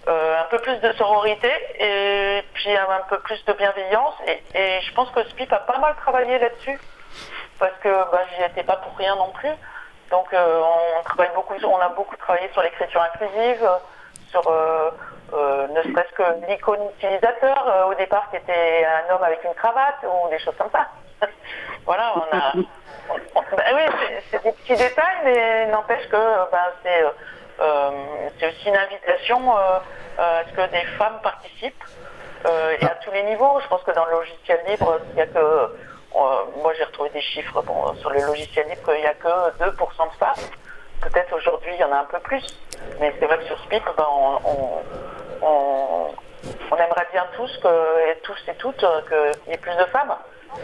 euh, 0.09 0.40
un 0.40 0.44
peu 0.44 0.59
plus 0.59 0.77
de 0.77 0.92
sororité 0.92 1.51
et 1.79 2.42
puis 2.55 2.75
un 2.77 3.03
peu 3.09 3.18
plus 3.20 3.44
de 3.44 3.53
bienveillance. 3.53 4.14
Et, 4.55 4.81
je 4.83 4.92
pense 4.94 5.11
que 5.11 5.22
SPIP 5.25 5.53
a 5.53 5.59
pas 5.59 5.79
mal 5.79 5.94
travaillé 5.96 6.38
là-dessus 6.38 6.79
parce 7.59 7.77
que 7.83 7.88
bah, 7.88 8.22
j'y 8.35 8.44
étais 8.44 8.62
pas 8.62 8.77
pour 8.77 8.96
rien 8.96 9.14
non 9.16 9.31
plus. 9.31 9.53
Donc, 10.11 10.33
euh, 10.33 10.62
on 11.01 11.03
travaille 11.05 11.31
beaucoup, 11.35 11.55
on 11.64 11.79
a 11.79 11.88
beaucoup 11.90 12.16
travaillé 12.16 12.51
sur 12.53 12.62
l'écriture 12.62 13.03
inclusive, 13.14 13.68
sur 14.31 14.51
ne 15.33 15.83
serait-ce 15.83 16.12
que 16.14 16.46
l'icône 16.48 16.81
utilisateur 16.98 17.87
au 17.88 17.94
départ 17.94 18.29
qui 18.31 18.37
était 18.37 18.87
un 18.87 19.14
homme 19.14 19.22
avec 19.22 19.42
une 19.44 19.55
cravate 19.55 20.05
ou 20.05 20.29
des 20.29 20.38
choses 20.38 20.55
comme 20.57 20.70
ça. 20.70 20.88
voilà, 21.87 22.14
on 22.16 22.37
a. 22.37 22.53
Bah 23.35 23.64
oui, 23.75 23.83
c'est 24.31 24.42
des 24.42 24.53
petits 24.53 24.77
détails, 24.77 25.18
mais 25.25 25.66
n'empêche 25.66 26.09
que 26.09 26.51
ben, 26.51 27.12
euh, 27.61 27.90
c'est 28.38 28.48
aussi 28.48 28.68
une 28.68 28.77
invitation 28.77 29.57
euh, 29.57 29.79
à 30.18 30.44
ce 30.48 30.53
que 30.53 30.70
des 30.70 30.85
femmes 30.98 31.20
participent 31.22 31.85
euh, 32.46 32.77
et 32.81 32.85
à 32.85 32.96
tous 33.05 33.11
les 33.12 33.22
niveaux. 33.25 33.61
Je 33.62 33.68
pense 33.68 33.83
que 33.83 33.92
dans 33.92 34.05
le 34.07 34.12
logiciel 34.12 34.61
libre, 34.66 35.01
il 35.11 35.14
n'y 35.16 35.22
a 35.22 35.27
que. 35.27 35.77
moi, 36.62 36.72
j'ai 36.77 36.85
retrouvé 36.85 37.11
des 37.11 37.20
chiffres 37.20 37.62
bon, 37.62 37.94
sur 37.96 38.11
le 38.11 38.20
logiciel 38.20 38.66
libre 38.68 38.92
qu'il 38.92 39.01
n'y 39.01 39.07
a 39.07 39.14
que 39.14 39.29
2% 39.59 39.61
de 39.61 40.16
femmes. 40.18 40.48
Peut-être 41.01 41.35
aujourd'hui, 41.35 41.72
il 41.75 41.81
y 41.81 41.85
en 41.85 41.92
a 41.92 41.98
un 41.98 42.05
peu 42.05 42.20
plus. 42.20 42.44
Mais 43.01 43.14
c'est 43.18 43.27
vrai 43.27 43.38
que 43.38 43.44
sur 43.44 43.59
Speak, 43.64 43.83
ben, 43.96 44.07
on, 44.09 44.83
on, 45.42 46.77
aimerait 46.77 47.07
bien 47.12 47.27
tous, 47.37 47.59
que, 47.59 48.11
et 48.11 48.16
tous 48.22 48.38
et 48.48 48.55
toutes 48.55 48.79
qu'il 48.79 49.53
y 49.53 49.55
ait 49.55 49.59
plus 49.59 49.77
de 49.77 49.85
femmes. 49.87 50.16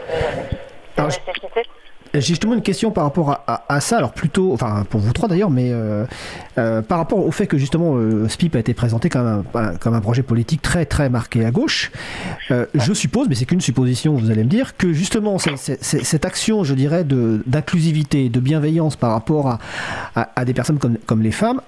C'est 0.07 1.01
une 1.01 1.05
nécessité. 1.05 1.63
J'ai 2.13 2.21
justement 2.21 2.55
une 2.55 2.63
question 2.63 2.89
par 2.89 3.03
rapport 3.03 3.43
à, 3.45 3.81
ça, 3.81 3.97
alors 3.97 4.13
plutôt, 4.13 4.51
enfin 4.53 4.83
pour 4.89 4.99
vous 4.99 5.13
trois 5.13 5.29
d'ailleurs, 5.29 5.51
mais 5.51 5.69
euh, 5.71 6.05
euh, 6.57 6.81
par 6.81 6.97
rapport 6.97 7.23
au 7.23 7.31
fait 7.31 7.45
que 7.45 7.57
justement 7.57 7.97
euh, 7.97 8.27
SPIP 8.27 8.55
a 8.55 8.59
été 8.59 8.73
présenté 8.73 9.09
comme 9.09 9.43
un, 9.53 9.75
comme 9.75 9.93
un 9.93 10.01
projet 10.01 10.23
politique 10.23 10.63
très 10.63 10.85
très 10.85 11.09
marqué 11.09 11.45
à 11.45 11.51
gauche, 11.51 11.91
je 12.49 12.93
suppose, 12.93 13.29
mais 13.29 13.35
c'est 13.35 13.45
qu'une 13.45 13.61
supposition, 13.61 14.15
vous 14.15 14.31
allez 14.31 14.43
me 14.43 14.49
dire, 14.49 14.75
que 14.75 14.91
justement 14.91 15.37
cette 15.37 16.25
action, 16.25 16.63
je 16.63 16.73
dirais, 16.73 17.03
d'inclusivité, 17.03 18.29
de, 18.29 18.39
bienveillance 18.39 18.95
par 18.95 19.11
rapport 19.11 19.47
à, 19.47 19.59
à, 20.15 20.45
des 20.45 20.53
personnes 20.53 20.79
comme, 20.79 20.97
comme 21.05 21.21
les 21.21 21.31
femmes, 21.31 21.61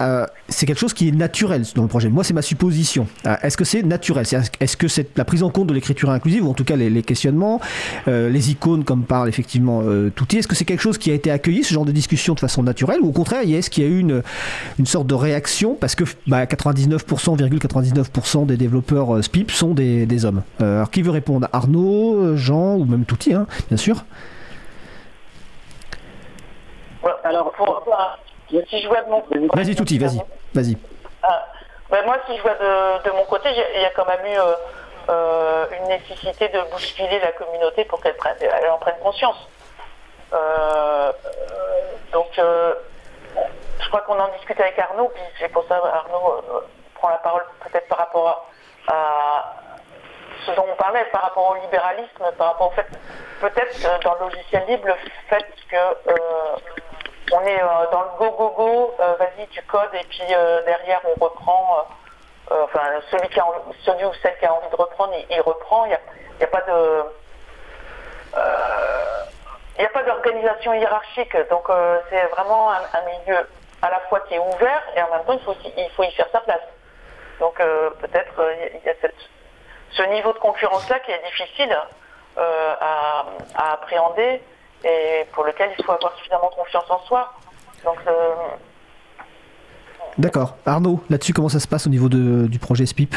c'est 0.50 0.66
quelque 0.66 0.80
chose 0.80 0.94
qui 0.94 1.10
est 1.10 1.12
naturel 1.12 1.64
dans 1.76 1.84
le 1.84 1.88
projet. 1.88 2.10
Moi, 2.10 2.24
c'est 2.24 2.34
ma 2.34 2.42
supposition. 2.42 3.08
Est-ce 3.44 3.58
que 3.58 3.66
c'est 3.66 3.84
naturel? 3.84 4.26
Est-ce 4.60 4.78
que 4.78 4.88
c'est 4.88 5.18
la 5.18 5.26
prise 5.26 5.44
en 5.44 5.50
compte 5.50 5.68
de 5.68 5.74
l'écriture 5.74 6.10
inclusive, 6.10 6.46
ou 6.46 6.50
en 6.50 6.54
tout 6.54 6.64
cas 6.64 6.76
les, 6.76 6.90
les 6.90 7.04
questionnements, 7.04 7.62
les 8.08 8.52
icônes 8.52 8.84
comme 8.84 9.04
parle 9.04 9.30
effectivement 9.30 9.84
tout 10.16 10.31
est-ce 10.40 10.48
que 10.48 10.56
c'est 10.56 10.66
quelque 10.66 10.82
chose 10.82 10.98
qui 10.98 11.12
a 11.12 11.14
été 11.14 11.32
accueilli, 11.32 11.64
ce 11.64 11.74
genre 11.74 11.86
de 11.86 11.92
discussion, 11.92 12.34
de 12.34 12.40
façon 12.40 12.64
naturelle, 12.64 13.00
ou 13.02 13.10
au 13.10 13.12
contraire, 13.12 13.42
est-ce 13.42 13.70
qu'il 13.70 13.84
y 13.84 13.88
a 13.88 13.90
eu 13.90 14.00
une, 14.00 14.24
une 14.80 14.86
sorte 14.86 15.08
de 15.08 15.16
réaction? 15.16 15.76
Parce 15.76 15.96
que 15.96 16.04
99,99% 16.04 18.40
bah, 18.40 18.46
des 18.46 18.58
développeurs 18.58 19.16
euh, 19.16 19.22
SPIP 19.22 19.52
sont 19.52 19.74
des, 19.74 20.26
hommes 20.26 20.44
euh, 20.62 20.78
Alors 20.78 20.92
qui 20.92 21.02
veut 21.02 21.12
répondre? 21.12 21.48
Arnaud, 21.52 22.36
Jean 22.36 22.76
ou 22.76 22.86
même 22.86 23.06
Touti, 23.06 23.34
hein, 23.34 23.48
bien 23.70 23.78
sûr 23.78 24.04
Alors, 27.24 27.54
si 28.70 28.82
je 28.82 28.88
vois 28.88 29.02
de 29.04 29.10
mon 29.10 29.22
côté. 29.22 29.48
Vas-y, 29.54 29.76
Touti, 29.76 29.98
vas-y. 29.98 30.22
vas-y. 30.54 30.78
Ah, 31.24 31.48
moi, 32.06 32.18
si 32.28 32.38
je 32.38 32.42
vois 32.42 32.54
de, 32.54 33.10
de 33.10 33.16
mon 33.16 33.26
côté, 33.26 33.50
il 33.76 33.82
y 33.82 33.86
a 33.86 33.92
quand 33.96 34.06
même 34.06 34.26
eu. 34.26 34.38
Euh, 35.10 35.66
une 35.72 35.88
nécessité 35.88 36.48
de 36.50 36.60
bousculer 36.72 37.20
la 37.20 37.32
communauté 37.32 37.86
pour 37.86 38.02
qu'elle 38.02 38.16
en 38.72 38.78
prenne 38.78 39.00
conscience. 39.02 39.36
Euh, 40.34 41.12
donc, 42.12 42.38
euh, 42.40 42.74
je 43.80 43.88
crois 43.88 44.02
qu'on 44.02 44.20
en 44.20 44.30
discute 44.30 44.60
avec 44.60 44.78
Arnaud, 44.80 45.10
puis 45.14 45.24
c'est 45.40 45.50
pour 45.50 45.66
ça 45.68 45.76
Arnaud 45.76 46.44
prends 46.96 47.10
la 47.10 47.18
parole 47.18 47.44
peut-être 47.64 47.88
par 47.88 47.98
rapport 47.98 48.50
à, 48.88 49.56
ce 50.46 50.52
dont 50.52 50.66
on 50.72 50.76
parlait, 50.76 51.06
par 51.12 51.22
rapport 51.22 51.52
au 51.52 51.56
libéralisme, 51.56 52.32
par 52.38 52.48
rapport 52.48 52.68
au 52.68 52.72
fait, 52.72 52.88
peut-être 53.42 54.04
dans 54.04 54.14
le 54.16 54.20
logiciel 54.30 54.66
libre, 54.68 54.88
le 54.88 54.96
fait 55.30 55.46
que 55.70 56.12
on 57.34 57.42
est 57.42 57.60
dans 57.92 58.02
le 58.02 58.18
go 58.18 58.32
go 58.32 58.50
go, 58.56 58.96
vas-y 58.98 59.48
tu 59.48 59.62
codes 59.64 59.94
et 59.94 60.04
puis 60.10 60.24
derrière 60.28 61.02
on 61.06 61.24
reprend. 61.24 61.88
enfin, 62.50 62.82
celui, 63.10 63.30
qui 63.30 63.40
a, 63.40 63.46
celui 63.84 64.06
ou 64.06 64.14
celle 64.22 64.38
qui 64.38 64.46
a 64.46 64.54
envie 64.54 64.70
de 64.70 64.76
reprendre, 64.76 65.14
il, 65.30 65.42
reprend. 65.42 65.86
Il 65.86 65.98
n'y 66.38 66.44
a, 66.44 66.48
pas 66.48 66.62
de 66.62 67.04
il 69.82 69.86
n'y 69.86 69.88
a 69.88 69.94
pas 69.94 70.04
d'organisation 70.04 70.76
hiérarchique, 70.76 71.36
donc 71.50 71.64
c'est 72.12 72.24
vraiment 72.28 72.70
un, 72.72 73.26
milieu 73.26 73.40
à 73.82 73.90
la 73.90 74.00
fois 74.02 74.20
qui 74.28 74.36
est 74.36 74.40
ouvert 74.40 74.84
et 74.96 75.02
en 75.02 75.10
même 75.10 75.26
temps 75.26 75.34
il 75.34 75.40
faut, 75.40 75.56
il 75.76 75.90
faut 75.96 76.04
y 76.04 76.12
faire 76.12 76.28
sa 76.32 76.42
place. 76.42 76.62
Donc 77.40 77.60
euh, 77.60 77.90
peut-être 78.00 78.40
euh, 78.40 78.54
il 78.76 78.86
y 78.86 78.90
a 78.90 78.94
ce 79.90 80.04
niveau 80.14 80.34
de 80.34 80.38
concurrence-là 80.38 81.00
qui 81.00 81.10
est 81.12 81.24
difficile 81.26 81.76
euh, 82.38 82.74
à, 82.80 83.26
appréhender 83.74 84.40
et 84.84 85.26
pour 85.32 85.46
lequel 85.46 85.72
il 85.76 85.84
faut 85.84 85.94
avoir 85.94 86.16
suffisamment 86.18 86.52
confiance 86.56 86.90
en 86.90 87.00
soi. 87.00 87.34
Donc 87.84 87.98
D'accord. 90.20 90.58
Arnaud, 90.68 91.00
là-dessus, 91.10 91.34
comment 91.34 91.50
ça 91.50 91.60
se 91.60 91.68
passe 91.68 91.88
au 91.88 91.90
niveau 91.90 92.08
du 92.08 92.60
projet 92.60 92.86
SPIP 92.86 93.16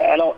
alors, 0.00 0.36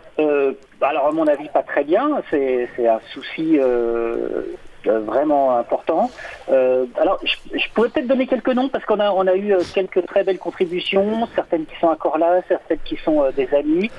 alors, 0.81 1.07
à 1.07 1.11
mon 1.11 1.27
avis, 1.27 1.47
pas 1.49 1.61
très 1.61 1.83
bien. 1.83 2.21
C'est 2.31 2.67
un 2.87 2.99
souci 3.13 3.59
euh, 3.59 4.43
vraiment 4.85 5.57
important. 5.57 6.09
Euh, 6.49 6.85
alors, 6.99 7.19
je, 7.23 7.65
pourrais 7.73 7.89
peut-être 7.89 8.07
donner 8.07 8.27
quelques 8.27 8.49
noms 8.49 8.69
parce 8.69 8.85
qu'on 8.85 8.99
a, 8.99 9.11
on 9.11 9.27
a 9.27 9.35
eu 9.35 9.53
euh, 9.53 9.61
quelques 9.73 10.05
très 10.05 10.23
belles 10.23 10.39
contributions, 10.39 11.27
certaines 11.35 11.65
qui 11.65 11.75
sont 11.79 11.87
encore 11.87 12.17
là, 12.17 12.41
certaines 12.47 12.79
qui 12.83 12.97
sont 12.97 13.23
des 13.35 13.49
amis. 13.53 13.91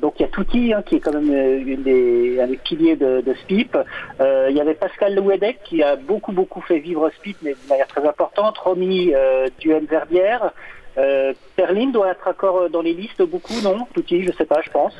donc 0.00 0.14
il 0.18 0.22
y 0.22 0.24
a 0.24 0.28
Touti 0.28 0.72
hein, 0.74 0.82
qui 0.84 0.96
est 0.96 1.00
quand 1.00 1.12
même 1.12 1.30
un 1.30 2.46
des 2.46 2.60
piliers 2.64 2.96
de, 2.96 3.20
de 3.20 3.34
SPIP. 3.34 3.76
il 4.20 4.56
y 4.56 4.60
avait 4.60 4.74
Pascal 4.74 5.14
Louedec 5.14 5.60
qui 5.64 5.82
a 5.82 5.96
beaucoup 5.96 6.32
beaucoup 6.32 6.60
fait 6.60 6.78
vivre 6.78 7.10
SPIP 7.18 7.38
mais 7.42 7.52
de 7.52 7.68
manière 7.68 7.86
très 7.86 8.06
importante. 8.06 8.58
Romy 8.58 9.12
Duhem-Verbière. 9.58 10.52
Euh, 10.96 11.32
Perline 11.54 11.92
doit 11.92 12.10
être 12.10 12.26
encore 12.26 12.68
dans 12.70 12.82
les 12.82 12.92
listes, 12.92 13.22
beaucoup, 13.22 13.60
non? 13.62 13.86
Touti, 13.94 14.24
je 14.24 14.32
sais 14.32 14.44
pas, 14.44 14.60
je 14.62 14.70
pense. 14.70 14.94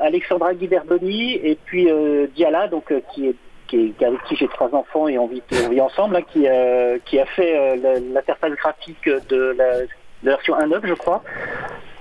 Alexandra 0.00 0.54
Guiderboni 0.54 1.34
et 1.34 1.58
puis 1.64 1.88
Diala, 2.36 2.68
donc 2.68 2.92
qui 3.12 3.28
est 3.28 3.34
qui 3.66 3.94
avec 4.04 4.22
qui 4.24 4.36
j'ai 4.36 4.48
trois 4.48 4.74
enfants 4.74 5.08
et 5.08 5.18
on 5.18 5.26
vit, 5.26 5.42
ensemble, 5.80 6.16
hein, 6.16 6.22
qui, 6.32 6.46
euh, 6.46 6.98
qui 7.04 7.18
a 7.18 7.26
fait 7.26 7.56
euh, 7.56 8.00
l'interface 8.12 8.52
graphique 8.52 9.08
de 9.28 9.54
la, 9.56 9.86
version 10.22 10.58
1.9, 10.58 10.80
je 10.84 10.94
crois. 10.94 11.22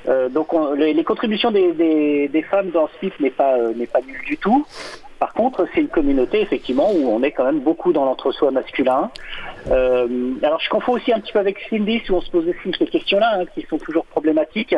Euh, 0.07 0.30
donc 0.30 0.47
les, 0.78 1.03
contributions 1.03 1.51
des, 1.51 1.74
des, 2.28 2.41
femmes 2.43 2.70
dans 2.70 2.88
ce 3.01 3.22
n'est 3.22 3.30
pas, 3.30 3.57
n'est 3.76 3.88
pas 3.88 4.01
nul 4.01 4.22
du 4.26 4.38
tout. 4.38 4.66
Par 5.20 5.34
contre, 5.34 5.68
c'est 5.74 5.82
une 5.82 5.88
communauté 5.88 6.41
effectivement 6.41 6.91
où 6.91 7.09
on 7.09 7.24
est 7.24 7.32
quand 7.32 7.45
même 7.45 7.59
beaucoup 7.59 7.93
dans 7.93 8.05
l'entre-soi 8.05 8.51
masculin. 8.51 9.09
alors 9.68 10.59
je 10.59 10.70
confonds 10.70 10.93
aussi 10.93 11.11
un 11.11 11.20
petit 11.20 11.32
peu 11.32 11.39
avec 11.39 11.57
Cindy, 11.70 12.01
où 12.09 12.13
on 12.13 12.22
se 12.22 12.30
pose 12.30 12.47
aussi 12.47 12.78
ces 12.78 12.86
questions-là, 12.86 13.39
hein, 13.39 13.45
qui 13.53 13.66
sont 13.70 13.78
toujours 13.78 14.05
problématiques. 14.05 14.76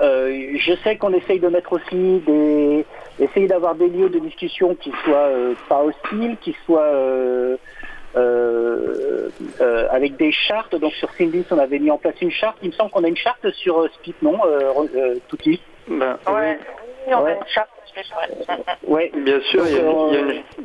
Euh, 0.00 0.56
je 0.56 0.74
sais 0.82 0.96
qu'on 0.96 1.12
essaye 1.12 1.38
de 1.38 1.48
mettre 1.48 1.72
aussi 1.74 2.22
des, 2.26 2.84
essayer 3.24 3.46
d'avoir 3.46 3.74
des 3.74 3.88
lieux 3.88 4.08
de 4.08 4.18
discussion 4.18 4.74
qui 4.74 4.92
soient 5.04 5.28
euh, 5.28 5.54
pas 5.68 5.82
hostiles, 5.82 6.36
qui 6.40 6.56
soient 6.66 6.92
euh, 6.92 7.56
avec 9.90 10.16
des 10.16 10.32
chartes. 10.32 10.74
Donc 10.76 10.92
sur 10.94 11.10
Sindis, 11.12 11.44
on 11.50 11.58
avait 11.58 11.78
mis 11.78 11.90
en 11.90 11.98
place 11.98 12.20
une 12.20 12.30
charte. 12.30 12.56
Il 12.62 12.68
me 12.68 12.74
semble 12.74 12.90
qu'on 12.90 13.04
a 13.04 13.08
une 13.08 13.16
charte 13.16 13.50
sur 13.52 13.88
Spit, 13.94 14.14
non, 14.22 14.38
Touti 15.28 15.60
ben, 15.88 16.16
ouais. 16.28 16.58
Oui, 17.06 17.14
on 17.14 17.24
a 17.24 17.32
une 17.32 17.46
charte. 17.46 17.68
Ouais. 18.86 19.12
Bien 19.24 19.40
sûr, 19.50 19.64
il, 19.66 19.74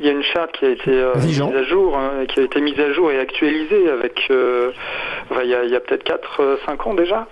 y 0.02 0.08
a, 0.08 0.12
une, 0.12 0.22
charte 0.22 0.52
qui 0.52 0.64
a 0.64 0.70
été 0.70 0.90
mise 1.16 1.42
à 1.42 1.62
jour, 1.64 1.94
hein, 1.94 2.24
qui 2.26 2.40
a 2.40 2.42
été 2.44 2.60
mise 2.60 2.80
à 2.80 2.92
jour 2.92 3.10
et 3.10 3.18
actualisée 3.18 3.90
avec, 3.90 4.30
il 4.30 5.46
y 5.46 5.54
a, 5.54 5.76
a 5.76 5.80
peut-être 5.80 6.56
4-5 6.66 6.88
ans 6.88 6.94
déjà. 6.94 7.26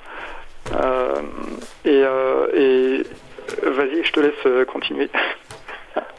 Euh, 0.75 1.23
et, 1.85 2.03
euh, 2.05 2.47
et 2.55 3.03
vas-y, 3.63 4.05
je 4.05 4.13
te 4.13 4.21
laisse 4.21 4.47
euh, 4.47 4.65
continuer. 4.65 5.11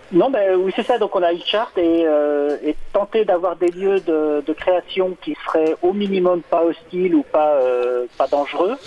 Non, 0.09 0.29
ben 0.29 0.55
oui, 0.55 0.71
c'est 0.73 0.85
ça. 0.85 0.97
Donc, 0.97 1.17
on 1.17 1.21
a 1.21 1.33
une 1.33 1.43
charte 1.43 1.77
et, 1.77 2.05
tenter 2.93 3.25
d'avoir 3.25 3.57
des 3.57 3.67
lieux 3.67 3.99
de, 3.99 4.53
création 4.53 5.17
qui 5.21 5.35
seraient 5.45 5.75
au 5.81 5.91
minimum 5.91 6.41
pas 6.43 6.63
hostiles 6.63 7.13
ou 7.13 7.23
pas 7.23 7.59
pas 8.17 8.27
dangereux. 8.27 8.77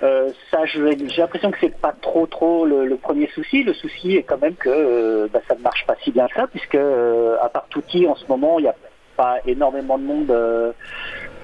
ça, 0.00 0.64
j'ai 0.66 0.94
l'impression 1.18 1.50
que 1.50 1.58
c'est 1.60 1.76
pas 1.76 1.92
trop 2.00 2.28
trop 2.28 2.64
le, 2.66 2.96
premier 2.98 3.26
souci. 3.34 3.64
Le 3.64 3.74
souci 3.74 4.14
est 4.14 4.22
quand 4.22 4.40
même 4.40 4.54
que 4.54 5.26
ben, 5.26 5.40
ça 5.48 5.56
ne 5.56 5.60
marche 5.60 5.84
pas 5.88 5.96
si 6.04 6.12
bien 6.12 6.28
que 6.28 6.34
ça, 6.34 6.46
puisque 6.46 6.76
à 6.76 7.48
part 7.48 7.66
Touti, 7.70 8.06
en 8.06 8.14
ce 8.14 8.26
moment, 8.28 8.60
il 8.60 8.62
n'y 8.62 8.68
a 8.68 8.76
pas 9.16 9.38
énormément 9.46 9.98
de 9.98 10.04
monde 10.04 10.30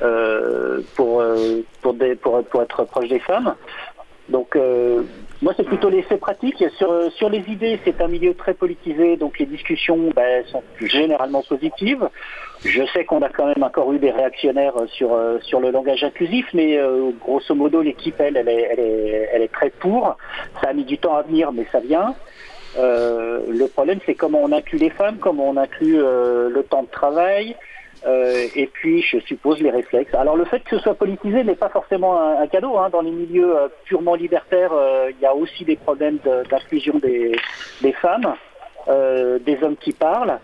euh, 0.02 0.82
pour, 0.94 1.22
euh, 1.22 1.62
pour, 1.80 1.96
pour, 2.50 2.62
être 2.62 2.84
proche 2.84 3.08
des 3.08 3.18
femmes. 3.18 3.54
Donc 4.28 4.54
euh, 4.54 5.02
moi 5.42 5.52
c'est 5.56 5.64
plutôt 5.64 5.88
l'effet 5.88 6.16
pratique. 6.16 6.64
Sur, 6.78 7.12
sur 7.12 7.28
les 7.28 7.44
idées, 7.48 7.78
c'est 7.84 8.00
un 8.00 8.08
milieu 8.08 8.34
très 8.34 8.54
politisé, 8.54 9.16
donc 9.16 9.38
les 9.38 9.46
discussions 9.46 10.10
ben, 10.14 10.44
sont 10.46 10.62
généralement 10.80 11.42
positives. 11.42 12.08
Je 12.64 12.84
sais 12.92 13.04
qu'on 13.04 13.22
a 13.22 13.28
quand 13.28 13.46
même 13.46 13.62
encore 13.62 13.92
eu 13.92 13.98
des 13.98 14.10
réactionnaires 14.10 14.74
sur, 14.86 15.16
sur 15.42 15.60
le 15.60 15.70
langage 15.70 16.02
inclusif, 16.04 16.46
mais 16.54 16.78
grosso 17.20 17.54
modo 17.54 17.82
l'équipe 17.82 18.18
elle, 18.18 18.36
elle, 18.36 18.48
est, 18.48 19.28
elle 19.32 19.42
est 19.42 19.52
très 19.52 19.70
pour. 19.70 20.16
Ça 20.60 20.70
a 20.70 20.72
mis 20.72 20.84
du 20.84 20.98
temps 20.98 21.16
à 21.16 21.22
venir, 21.22 21.52
mais 21.52 21.66
ça 21.70 21.80
vient. 21.80 22.14
le 22.76 23.66
problème 23.66 23.98
c'est 24.06 24.14
comment 24.14 24.40
on 24.42 24.52
inclut 24.52 24.78
les 24.78 24.90
femmes, 24.90 25.18
comment 25.18 25.48
on 25.48 25.56
inclut 25.56 25.98
le 25.98 26.62
temps 26.68 26.82
de 26.82 26.90
travail, 26.90 27.56
euh, 28.06 28.46
et 28.54 28.66
puis, 28.66 29.02
je 29.02 29.18
suppose, 29.20 29.60
les 29.60 29.70
réflexes. 29.70 30.14
Alors, 30.14 30.36
le 30.36 30.44
fait 30.44 30.60
que 30.60 30.76
ce 30.76 30.78
soit 30.78 30.94
politisé 30.94 31.42
n'est 31.42 31.56
pas 31.56 31.68
forcément 31.68 32.20
un, 32.20 32.46
cadeau. 32.46 32.76
Hein. 32.78 32.88
Dans 32.90 33.00
les 33.00 33.10
milieux 33.10 33.56
euh, 33.56 33.68
purement 33.84 34.14
libertaires, 34.14 34.72
euh, 34.72 35.10
il 35.10 35.20
y 35.20 35.26
a 35.26 35.34
aussi 35.34 35.64
des 35.64 35.76
problèmes 35.76 36.18
d'inclusion 36.48 36.98
des, 36.98 37.36
femmes, 37.94 38.34
des 38.86 39.58
hommes 39.62 39.76
qui 39.76 39.92
parlent. 39.92 40.38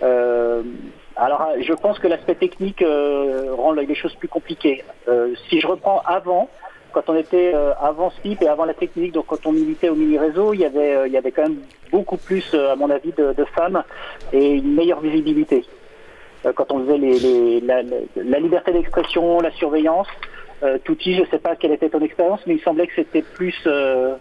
alors, 0.00 1.52
je 1.60 1.74
pense 1.74 1.98
que 1.98 2.08
l'aspect 2.08 2.34
technique 2.34 2.82
rend 2.82 3.72
les 3.72 3.94
choses 3.94 4.14
plus 4.14 4.28
compliquées. 4.28 4.82
si 5.48 5.60
je 5.60 5.66
reprends 5.66 6.00
avant, 6.06 6.48
quand 6.92 7.08
on 7.08 7.16
était 7.16 7.52
avant 7.80 8.10
SPIP 8.10 8.42
et 8.42 8.48
avant 8.48 8.64
la 8.64 8.74
technique, 8.74 9.12
donc 9.12 9.26
quand 9.26 9.46
on 9.46 9.52
militait 9.52 9.88
au 9.88 9.94
mini-réseau, 9.94 10.54
il 10.54 10.60
y 10.60 10.64
avait, 10.64 11.06
il 11.06 11.12
y 11.12 11.16
avait 11.16 11.32
quand 11.32 11.42
même 11.42 11.60
beaucoup 11.90 12.16
plus, 12.16 12.54
à 12.54 12.76
mon 12.76 12.90
avis, 12.90 13.12
de 13.12 13.44
femmes 13.56 13.82
et 14.32 14.54
une 14.54 14.74
meilleure 14.74 15.00
visibilité. 15.00 15.64
Euh, 16.44 16.52
quand 16.52 16.72
on 16.72 16.80
faisait 16.84 16.98
les, 16.98 17.60
la, 17.60 18.38
liberté 18.38 18.72
d'expression, 18.72 19.40
la 19.40 19.50
surveillance. 19.52 20.08
Euh, 20.62 20.78
Touti, 20.78 21.16
je 21.16 21.22
ne 21.22 21.26
sais 21.26 21.38
pas 21.38 21.56
quelle 21.56 21.72
était 21.72 21.88
ton 21.88 22.00
expérience, 22.00 22.40
mais 22.46 22.54
il 22.54 22.62
semblait 22.62 22.86
que 22.86 22.94
c'était 22.94 23.22
plus, 23.22 23.56
euh, 23.66 24.16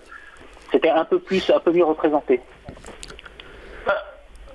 c'était 0.71 0.89
un 0.89 1.05
peu 1.05 1.19
plus, 1.19 1.49
un 1.49 1.59
peu 1.59 1.71
mieux 1.71 1.85
représenté. 1.85 2.41
Bah, 3.85 3.95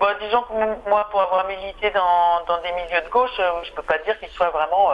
bah, 0.00 0.14
disons 0.20 0.42
que 0.42 0.88
moi, 0.88 1.08
pour 1.10 1.20
avoir 1.20 1.46
milité 1.46 1.90
dans, 1.90 2.44
dans 2.46 2.60
des 2.62 2.72
milieux 2.72 3.04
de 3.04 3.10
gauche, 3.10 3.30
je 3.36 3.70
ne 3.70 3.76
peux 3.76 3.82
pas 3.82 3.98
dire 3.98 4.18
qu'ils 4.18 4.28
soient 4.30 4.50
vraiment 4.50 4.90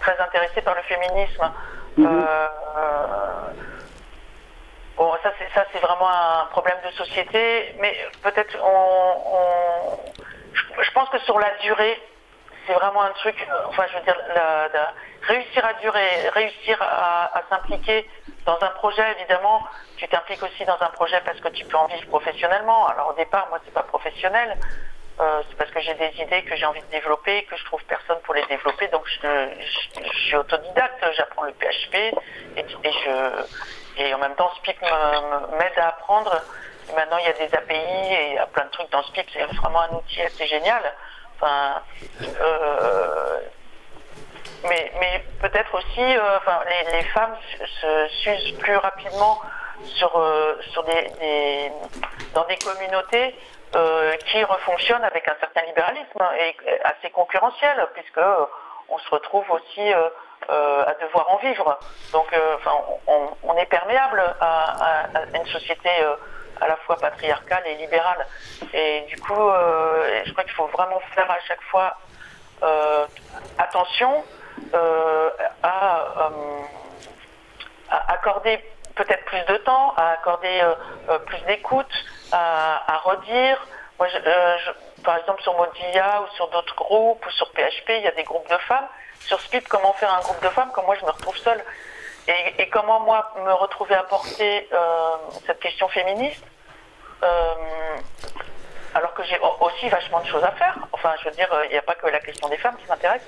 très 0.00 0.18
intéressés 0.18 0.62
par 0.62 0.74
le 0.74 0.82
féminisme. 0.82 1.50
Mhm. 1.96 2.24
Bon, 4.98 5.12
ça 5.22 5.30
c'est 5.38 5.48
ça 5.54 5.64
c'est 5.72 5.78
vraiment 5.78 6.08
un 6.10 6.46
problème 6.50 6.76
de 6.84 6.90
société, 6.90 7.72
mais 7.80 7.94
peut-être 8.20 8.58
on, 8.64 9.96
je 10.80 10.90
pense 10.92 11.08
que 11.10 11.18
sur 11.20 11.38
la 11.38 11.50
durée, 11.62 12.00
c'est 12.66 12.74
vraiment 12.74 13.02
un 13.02 13.10
truc, 13.10 13.34
enfin 13.68 13.84
je 13.90 13.98
veux 13.98 14.04
dire, 14.04 14.16
réussir 15.22 15.64
à 15.64 15.72
durer, 15.74 16.28
réussir 16.30 16.76
à, 16.80 17.42
s'impliquer 17.48 18.08
dans 18.44 18.58
un 18.60 18.70
projet, 18.70 19.04
évidemment, 19.18 19.62
tu 19.96 20.06
t'impliques 20.08 20.42
aussi 20.42 20.64
dans 20.64 20.80
un 20.80 20.90
projet 20.90 21.20
parce 21.24 21.40
que 21.40 21.48
tu 21.48 21.64
peux 21.64 21.76
en 21.76 21.86
vivre 21.86 22.06
professionnellement. 22.08 22.86
Alors 22.88 23.08
au 23.10 23.14
départ, 23.14 23.48
moi 23.48 23.58
c'est 23.64 23.74
pas 23.74 23.82
professionnel, 23.82 24.56
euh, 25.20 25.42
c'est 25.48 25.56
parce 25.56 25.70
que 25.70 25.80
j'ai 25.80 25.94
des 25.94 26.12
idées 26.20 26.42
que 26.44 26.56
j'ai 26.56 26.66
envie 26.66 26.82
de 26.82 26.90
développer, 26.90 27.44
que 27.44 27.56
je 27.56 27.64
trouve 27.64 27.82
personne 27.84 28.18
pour 28.24 28.34
les 28.34 28.44
développer, 28.46 28.88
donc 28.88 29.02
je, 29.06 30.08
suis 30.26 30.36
autodidacte, 30.36 31.04
j'apprends 31.16 31.44
le 31.44 31.52
PHP 31.52 31.94
et, 32.56 32.64
je, 32.84 33.44
et 33.96 34.14
en 34.14 34.18
même 34.18 34.34
temps 34.36 34.50
Speak 34.56 34.80
m'aide 34.82 35.78
à 35.78 35.88
apprendre 35.88 36.42
Maintenant, 36.94 37.18
il 37.18 37.24
y 37.24 37.28
a 37.28 37.46
des 37.46 37.54
API 37.54 37.74
et 37.74 38.28
il 38.28 38.34
y 38.34 38.38
a 38.38 38.46
plein 38.46 38.64
de 38.64 38.70
trucs 38.70 38.90
dans 38.90 39.02
Speak. 39.02 39.28
C'est 39.32 39.44
vraiment 39.44 39.80
un 39.82 39.94
outil 39.94 40.22
assez 40.22 40.46
génial. 40.46 40.82
Enfin, 41.40 41.82
euh, 42.40 43.40
mais, 44.64 44.92
mais 44.98 45.24
peut-être 45.40 45.72
aussi, 45.74 46.00
euh, 46.00 46.36
enfin, 46.38 46.60
les, 46.92 47.04
femmes 47.04 47.36
s'usent 48.10 48.58
plus 48.58 48.76
rapidement 48.76 49.40
sur, 49.84 50.18
euh, 50.18 50.58
sur 50.72 50.82
des, 50.84 51.70
dans 52.34 52.44
des 52.44 52.56
communautés 52.56 53.36
qui 54.26 54.42
refonctionnent 54.42 55.04
avec 55.04 55.28
un 55.28 55.36
certain 55.40 55.62
libéralisme 55.62 56.24
et 56.40 56.56
assez 56.84 57.10
concurrentiel, 57.10 57.86
puisque 57.94 58.20
on 58.88 58.98
se 58.98 59.10
retrouve 59.10 59.48
aussi 59.50 59.92
à 59.92 60.94
devoir 61.02 61.30
en 61.30 61.36
vivre. 61.36 61.78
Donc, 62.12 62.34
enfin, 62.56 62.72
on, 63.42 63.56
est 63.58 63.66
perméable 63.66 64.22
à, 64.40 65.04
une 65.34 65.46
société 65.46 65.90
à 66.60 66.68
la 66.68 66.76
fois 66.76 66.96
patriarcale 66.96 67.66
et 67.66 67.74
libérale. 67.76 68.26
Et 68.72 69.02
du 69.08 69.16
coup, 69.18 69.34
je 69.34 70.32
crois 70.32 70.44
qu'il 70.44 70.52
faut 70.52 70.66
vraiment 70.66 71.00
faire 71.14 71.30
à 71.30 71.38
chaque 71.46 71.62
fois 71.62 71.96
attention 73.58 74.24
à, 75.62 76.30
accorder 78.08 78.62
peut-être 78.94 79.24
plus 79.26 79.44
de 79.48 79.56
temps, 79.58 79.94
à 79.96 80.12
accorder 80.12 80.62
plus 81.26 81.40
d'écoute, 81.46 81.92
à, 82.32 83.00
redire. 83.04 83.66
Moi, 83.98 84.08
par 85.04 85.16
exemple, 85.18 85.42
sur 85.42 85.56
Modia 85.56 86.22
ou 86.22 86.34
sur 86.34 86.48
d'autres 86.48 86.74
groupes 86.74 87.24
ou 87.24 87.30
sur 87.30 87.50
PHP, 87.52 87.90
il 87.90 88.02
y 88.02 88.08
a 88.08 88.12
des 88.12 88.24
groupes 88.24 88.48
de 88.50 88.56
femmes. 88.58 88.86
Sur 89.20 89.40
Speed, 89.40 89.66
comment 89.68 89.92
faire 89.94 90.12
un 90.14 90.20
groupe 90.20 90.42
de 90.42 90.48
femmes 90.48 90.70
Comme 90.72 90.86
moi, 90.86 90.96
je 90.96 91.04
me 91.04 91.10
retrouve 91.10 91.36
seule. 91.36 91.62
Et, 92.28 92.68
comment, 92.68 93.00
moi, 93.00 93.32
me 93.42 93.52
retrouver 93.52 93.94
à 93.94 94.02
porter 94.02 94.68
euh, 94.72 94.78
cette 95.46 95.60
question 95.60 95.88
féministe 95.88 96.44
euh, 97.22 97.26
alors 98.94 99.14
que 99.14 99.22
j'ai 99.24 99.38
aussi 99.60 99.88
vachement 99.88 100.20
de 100.20 100.26
choses 100.26 100.44
à 100.44 100.52
faire. 100.52 100.76
Enfin, 100.92 101.14
je 101.20 101.28
veux 101.28 101.34
dire, 101.34 101.48
il 101.64 101.70
n'y 101.70 101.78
a 101.78 101.82
pas 101.82 101.94
que 101.94 102.06
la 102.06 102.20
question 102.20 102.48
des 102.48 102.58
femmes 102.58 102.76
qui 102.76 102.86
m'intéresse. 102.88 103.22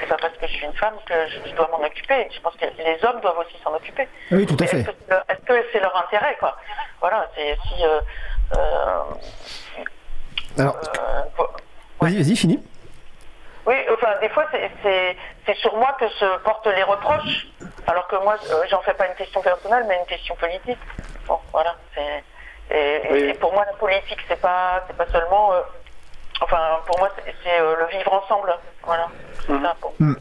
C'est 0.00 0.06
pas 0.06 0.16
parce 0.16 0.36
que 0.36 0.46
je 0.46 0.52
suis 0.52 0.66
une 0.66 0.74
femme 0.74 0.94
que 1.06 1.14
je, 1.28 1.54
dois 1.54 1.68
m'en 1.68 1.84
occuper. 1.84 2.28
Je 2.32 2.40
pense 2.40 2.54
que 2.54 2.66
les 2.78 3.04
hommes 3.04 3.20
doivent 3.20 3.38
aussi 3.38 3.56
s'en 3.64 3.74
occuper. 3.74 4.08
Oui, 4.30 4.46
tout 4.46 4.56
à 4.60 4.66
fait. 4.66 4.80
Est-ce 4.80 5.44
que 5.44 5.66
c'est 5.72 5.80
leur 5.80 5.96
intérêt, 5.96 6.36
quoi? 6.38 6.56
Voilà, 7.00 7.28
c'est 7.34 7.56
si. 7.66 7.84
Euh, 7.84 8.00
alors, 10.58 10.76
vas-y, 12.00 12.16
vas-y, 12.16 12.36
fini. 12.36 12.62
Oui, 13.66 13.74
enfin, 13.92 14.14
des 14.20 14.28
fois, 14.28 14.44
c'est 14.52 15.54
sur 15.56 15.76
moi 15.76 15.96
que 15.98 16.08
se 16.08 16.38
portent 16.38 16.68
les 16.68 16.84
reproches, 16.84 17.48
alors 17.86 18.06
que 18.06 18.16
moi, 18.16 18.36
euh, 18.50 18.64
j'en 18.70 18.80
fais 18.82 18.94
pas 18.94 19.08
une 19.08 19.14
question 19.14 19.42
personnelle, 19.42 19.84
mais 19.88 19.98
une 19.98 20.06
question 20.06 20.36
politique. 20.36 20.78
Bon, 21.26 21.40
voilà. 21.52 21.74
Et, 22.70 23.30
et, 23.30 23.34
pour 23.34 23.52
moi, 23.52 23.64
la 23.64 23.72
politique, 23.76 24.20
c'est 24.28 24.40
pas, 24.40 24.84
pas 24.96 25.06
seulement. 25.06 25.52
Euh, 25.52 25.60
enfin, 26.40 26.80
pour 26.86 26.98
moi, 26.98 27.08
c'est 27.16 27.58
le 27.60 27.86
vivre 27.86 28.12
ensemble. 28.12 28.56
Voilà. 28.82 29.08
Hmm. 29.98 30.12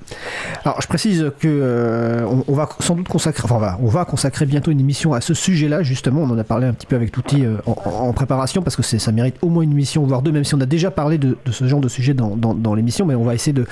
Alors, 0.63 0.81
je 0.81 0.87
précise 0.87 1.31
que 1.39 1.47
euh, 1.47 2.25
on, 2.47 2.53
va 2.53 2.69
sans 2.79 2.95
doute 2.95 3.07
consacrer, 3.07 3.43
enfin, 3.43 3.55
on 3.55 3.59
va, 3.59 3.77
on 3.81 3.87
va 3.87 4.05
consacrer 4.05 4.45
bientôt 4.45 4.71
une 4.71 4.79
émission 4.79 5.13
à 5.13 5.21
ce 5.21 5.33
sujet-là. 5.33 5.83
Justement, 5.83 6.21
on 6.21 6.29
en 6.29 6.37
a 6.37 6.43
parlé 6.43 6.67
un 6.67 6.73
petit 6.73 6.85
peu 6.85 6.95
avec 6.95 7.11
Touti 7.11 7.45
euh, 7.45 7.57
en, 7.65 8.13
préparation 8.13 8.61
parce 8.61 8.75
que 8.75 8.83
ça 8.83 9.11
mérite 9.11 9.35
au 9.41 9.49
moins 9.49 9.63
une 9.63 9.71
émission, 9.71 10.03
voire 10.03 10.21
deux, 10.21 10.31
même 10.31 10.43
si 10.43 10.55
on 10.55 10.61
a 10.61 10.65
déjà 10.65 10.91
parlé 10.91 11.17
de, 11.17 11.37
ce 11.51 11.67
genre 11.67 11.81
de 11.81 11.89
sujet 11.89 12.13
dans, 12.13 12.75
l'émission. 12.75 13.05
Mais 13.05 13.15
on 13.15 13.23
va 13.23 13.33
essayer 13.33 13.53
de, 13.53 13.65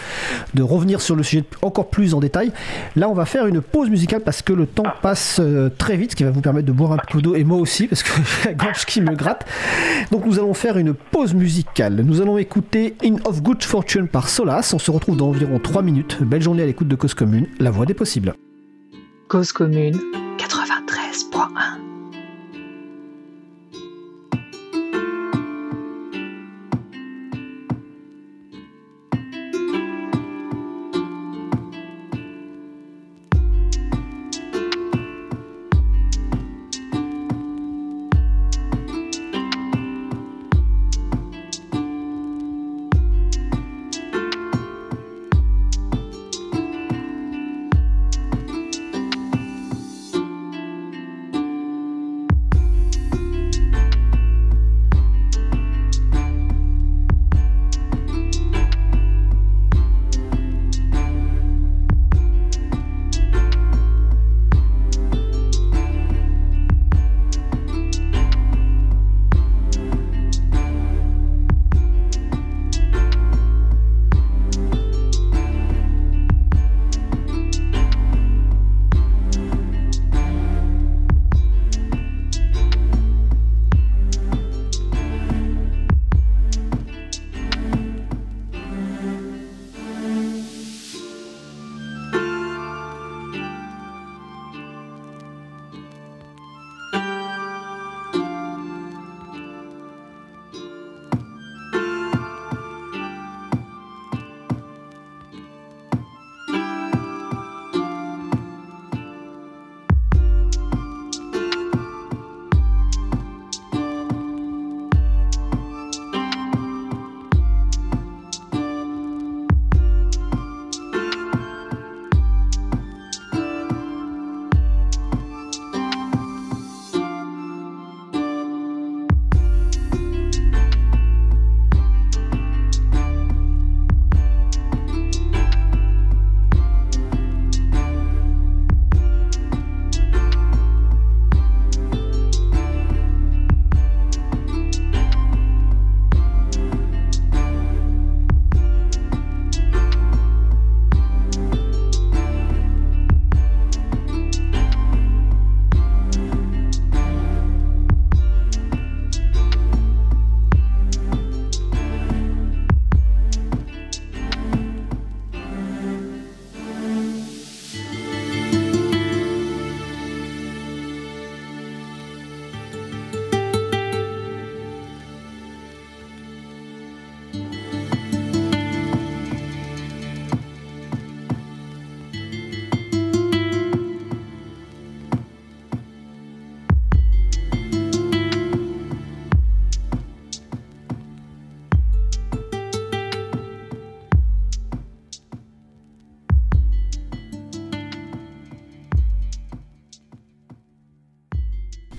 de, 0.53 0.63
revenir 0.63 1.01
sur 1.01 1.15
le 1.15 1.23
sujet 1.23 1.45
encore 1.61 1.89
plus 1.89 2.13
en 2.13 2.19
détail. 2.19 2.51
Là, 2.95 3.09
on 3.09 3.13
va 3.13 3.25
faire 3.25 3.47
une 3.47 3.61
pause 3.61 3.89
musicale 3.89 4.21
parce 4.21 4.41
que 4.41 4.53
le 4.53 4.65
temps 4.65 4.85
passe 5.01 5.37
euh, 5.39 5.69
très 5.77 5.95
vite, 5.95 6.11
ce 6.11 6.15
qui 6.15 6.23
va 6.23 6.31
vous 6.31 6.41
permettre 6.41 6.67
de 6.67 6.71
boire 6.71 6.91
un 6.91 6.97
peu 6.97 7.21
d'eau 7.21 7.35
et 7.35 7.43
moi 7.43 7.57
aussi 7.57 7.87
parce 7.87 8.03
que 8.03 8.11
j'ai 8.43 8.49
la 8.49 8.55
gorge 8.55 8.85
qui 8.85 9.01
me 9.01 9.15
gratte. 9.15 9.45
Donc, 10.11 10.25
nous 10.25 10.37
allons 10.37 10.53
faire 10.53 10.77
une 10.77 10.93
pause 10.93 11.33
musicale. 11.33 12.01
Nous 12.03 12.21
allons 12.21 12.37
écouter 12.37 12.95
In 13.03 13.15
of 13.25 13.41
Good 13.41 13.63
Fortune 13.63 14.07
par 14.07 14.29
Solas. 14.29 14.71
On 14.73 14.79
se 14.79 14.91
retrouve 14.91 15.17
dans 15.17 15.31
environ 15.43 15.59
3 15.59 15.81
minutes. 15.81 16.23
Belle 16.23 16.41
journée 16.41 16.63
à 16.63 16.65
l'écoute 16.65 16.87
de 16.87 16.95
Cause 16.95 17.13
Commune, 17.13 17.47
la 17.59 17.71
voix 17.71 17.85
des 17.85 17.93
possibles. 17.93 18.33
Cause 19.27 19.51
Commune 19.51 19.99
93.1 20.37 21.79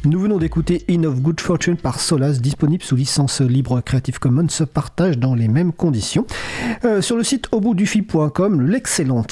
Nous 0.07 0.21
venons 0.21 0.37
d'écouter 0.37 0.85
In 0.91 1.05
of 1.05 1.23
Good 1.23 1.41
Fortune 1.41 1.77
par 1.77 1.99
Solas, 1.99 2.33
disponible 2.33 2.83
sous 2.83 2.95
licence 2.95 3.41
libre 3.41 3.81
Creative 3.81 4.19
Commons, 4.19 4.51
se 4.51 4.63
partage 4.63 5.17
dans 5.17 5.35
les 5.35 5.49
mêmes 5.49 5.73
conditions. 5.73 6.27
Euh, 6.85 7.01
sur 7.01 7.17
le 7.17 7.25
site 7.25 7.49
auboutdufil.com, 7.53 8.61
l'excellent 8.61 9.25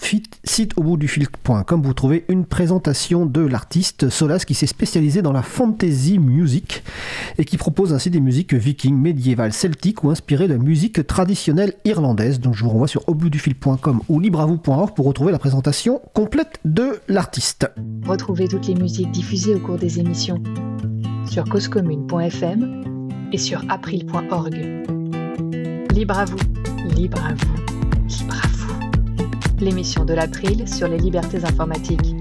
site 0.45 0.73
auboutdufil.com, 0.79 1.83
vous 1.83 1.93
trouvez 1.93 2.25
une 2.31 2.47
présentation 2.47 3.27
de 3.27 3.43
l'artiste 3.43 4.09
Solas 4.09 4.45
qui 4.47 4.55
s'est 4.55 4.67
spécialisé 4.67 5.21
dans 5.21 5.33
la 5.33 5.43
fantasy 5.43 6.19
music 6.19 6.83
et 7.37 7.45
qui 7.45 7.59
propose 7.59 7.93
ainsi 7.93 8.09
des 8.09 8.21
musiques 8.21 8.55
vikings, 8.55 8.97
médiévales, 8.97 9.53
celtiques 9.53 10.05
ou 10.05 10.11
inspirées 10.11 10.49
de 10.49 10.57
musique 10.57 11.07
traditionnelle 11.07 11.75
irlandaise. 11.85 12.41
Donc 12.41 12.55
je 12.55 12.65
vous 12.65 12.71
renvoie 12.71 12.89
sur 12.89 13.07
auboutdufil.com 13.11 14.01
ou 14.09 14.21
libravou.org 14.21 14.95
pour 14.95 15.05
retrouver 15.05 15.33
la 15.33 15.39
présentation 15.39 16.01
complète 16.15 16.61
de 16.65 16.99
l'artiste. 17.09 17.71
Retrouvez 18.07 18.49
toutes 18.49 18.69
les 18.69 18.75
musiques 18.75 19.11
diffusées 19.11 19.55
au 19.55 19.59
cours 19.59 19.77
des 19.77 20.01
émissions 20.01 20.43
sur 21.27 21.45
causecommune.fm 21.45 23.09
et 23.33 23.39
sur 23.39 23.63
april.org. 23.69 24.55
Libre 25.95 26.19
à 26.19 26.25
vous, 26.25 26.39
libre 26.95 27.19
à 27.25 27.35
vous, 27.35 27.57
libre 28.09 28.35
à 28.35 28.49
vous. 28.49 29.65
L'émission 29.65 30.05
de 30.05 30.15
l'April 30.15 30.69
sur 30.69 30.89
les 30.89 30.99
libertés 30.99 31.45
informatiques. 31.45 32.15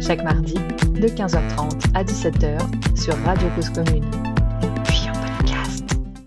Chaque 0.00 0.22
mardi, 0.22 0.54
de 0.54 1.08
15h30 1.08 1.90
à 1.94 2.04
17h 2.04 2.58
sur 2.96 3.16
Radio 3.24 3.48
Cause 3.56 3.70
Commune. 3.70 4.31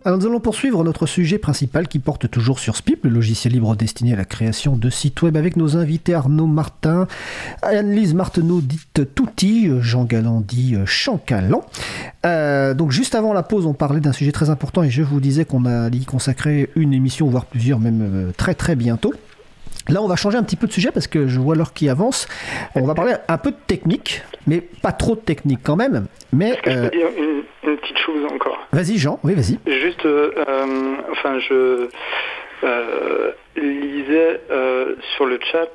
Alors 0.06 0.20
nous 0.20 0.28
allons 0.28 0.40
poursuivre 0.40 0.84
notre 0.84 1.08
sujet 1.08 1.40
principal 1.40 1.88
qui 1.88 1.98
porte 1.98 2.30
toujours 2.30 2.60
sur 2.60 2.76
SPIP, 2.76 3.06
le 3.06 3.10
logiciel 3.10 3.54
libre 3.54 3.76
destiné 3.76 4.14
à 4.14 4.16
la 4.16 4.24
création 4.24 4.78
de 4.78 4.92
sites 4.92 5.24
web 5.24 5.36
avec 5.36 5.56
nos 5.58 5.78
invités 5.78 6.14
Arnaud 6.14 6.46
Martin, 6.46 7.08
Anne-Lise 7.64 8.14
Marteneau 8.14 8.62
dite 8.62 9.16
Touti, 9.16 9.68
Jean 9.82 10.04
Galland 10.04 10.42
dit 10.42 10.76
Chancalan. 10.86 11.66
Euh, 12.24 12.76
donc 12.76 12.92
juste 12.92 13.16
avant 13.16 13.34
la 13.34 13.42
pause, 13.42 13.66
on 13.66 13.74
parlait 13.74 14.00
d'un 14.00 14.14
sujet 14.14 14.32
très 14.32 14.52
important 14.52 14.84
et 14.84 14.92
je 14.92 15.02
vous 15.02 15.20
disais 15.20 15.44
qu'on 15.44 15.66
a 15.66 15.90
y 15.90 16.06
consacré 16.06 16.70
une 16.76 16.94
émission, 16.94 17.28
voire 17.28 17.48
plusieurs 17.48 17.80
même 17.80 18.02
euh, 18.04 18.32
très 18.38 18.54
très 18.54 18.76
bientôt. 18.76 19.12
Là, 19.88 20.02
on 20.02 20.08
va 20.08 20.16
changer 20.16 20.38
un 20.38 20.44
petit 20.44 20.56
peu 20.56 20.66
de 20.66 20.72
sujet 20.72 20.92
parce 20.92 21.08
que 21.08 21.28
je 21.28 21.40
vois 21.40 21.56
l'heure 21.56 21.74
qui 21.74 21.90
avance. 21.90 22.28
On 22.74 22.86
va 22.86 22.96
parler 22.96 23.14
un 23.28 23.38
peu 23.38 23.52
de 23.52 23.58
technique, 23.68 24.24
mais 24.48 24.62
pas 24.82 24.92
trop 24.92 25.16
de 25.16 25.20
technique 25.20 25.60
quand 25.64 25.76
même. 25.76 26.08
Mais 26.34 26.58
je 26.66 26.72
peux 26.72 26.90
dire 26.90 27.08
une, 27.18 27.44
une, 27.70 27.78
petite 27.78 27.98
chose 28.00 28.26
encore? 28.34 28.58
Vas-y, 28.72 28.98
Jean. 28.98 29.20
Oui, 29.24 29.36
vas-y. 29.36 29.60
Juste, 29.72 30.06
euh, 30.06 30.32
enfin, 31.12 31.38
je 31.40 31.88
euh, 32.64 33.32
lisais 33.56 34.42
euh, 34.50 34.96
sur 35.16 35.26
le 35.26 35.40
chat. 35.52 35.70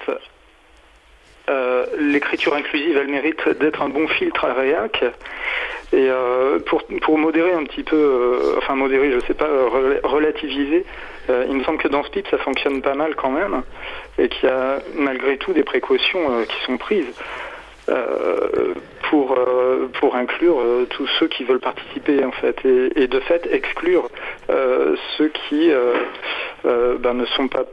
L'écriture 1.99 2.55
inclusive, 2.55 2.97
elle 2.97 3.09
mérite 3.09 3.49
d'être 3.61 3.83
un 3.83 3.89
bon 3.89 4.07
filtre 4.07 4.45
à 4.45 4.55
React. 4.55 5.05
Et 5.93 6.09
pour, 6.67 6.85
pour 7.03 7.19
modérer 7.19 7.53
un 7.53 7.65
petit 7.65 7.83
peu, 7.83 8.55
enfin 8.59 8.77
modérer, 8.77 9.11
je 9.11 9.19
sais 9.27 9.35
pas, 9.35 9.49
relativiser, 10.05 10.85
euh, 11.29 11.47
il 11.49 11.57
me 11.57 11.64
semble 11.64 11.79
que 11.79 11.89
dans 11.89 12.03
ce 12.03 12.11
ça 12.31 12.39
fonctionne 12.39 12.83
pas 12.83 12.95
mal 12.95 13.14
quand 13.14 13.31
même, 13.31 13.62
et 14.18 14.29
qu'il 14.29 14.49
y 14.49 14.53
a 14.53 14.79
malgré 14.95 15.37
tout 15.37 15.53
des 15.53 15.64
précautions 15.64 16.31
euh, 16.31 16.45
qui 16.45 16.64
sont 16.64 16.79
prises. 16.79 17.12
Euh, 17.89 18.75
pour, 19.09 19.37
pour 19.95 20.14
inclure 20.14 20.62
tous 20.91 21.09
ceux 21.18 21.27
qui 21.27 21.43
veulent 21.43 21.59
participer 21.59 22.23
en 22.25 22.31
fait 22.31 22.64
et, 22.64 23.09
de 23.09 23.18
fait 23.21 23.49
exclure 23.51 24.09
ceux 24.49 25.29
qui 25.29 25.73
ben, 26.62 27.14
ne 27.14 27.25
sont 27.25 27.49
pas 27.49 27.64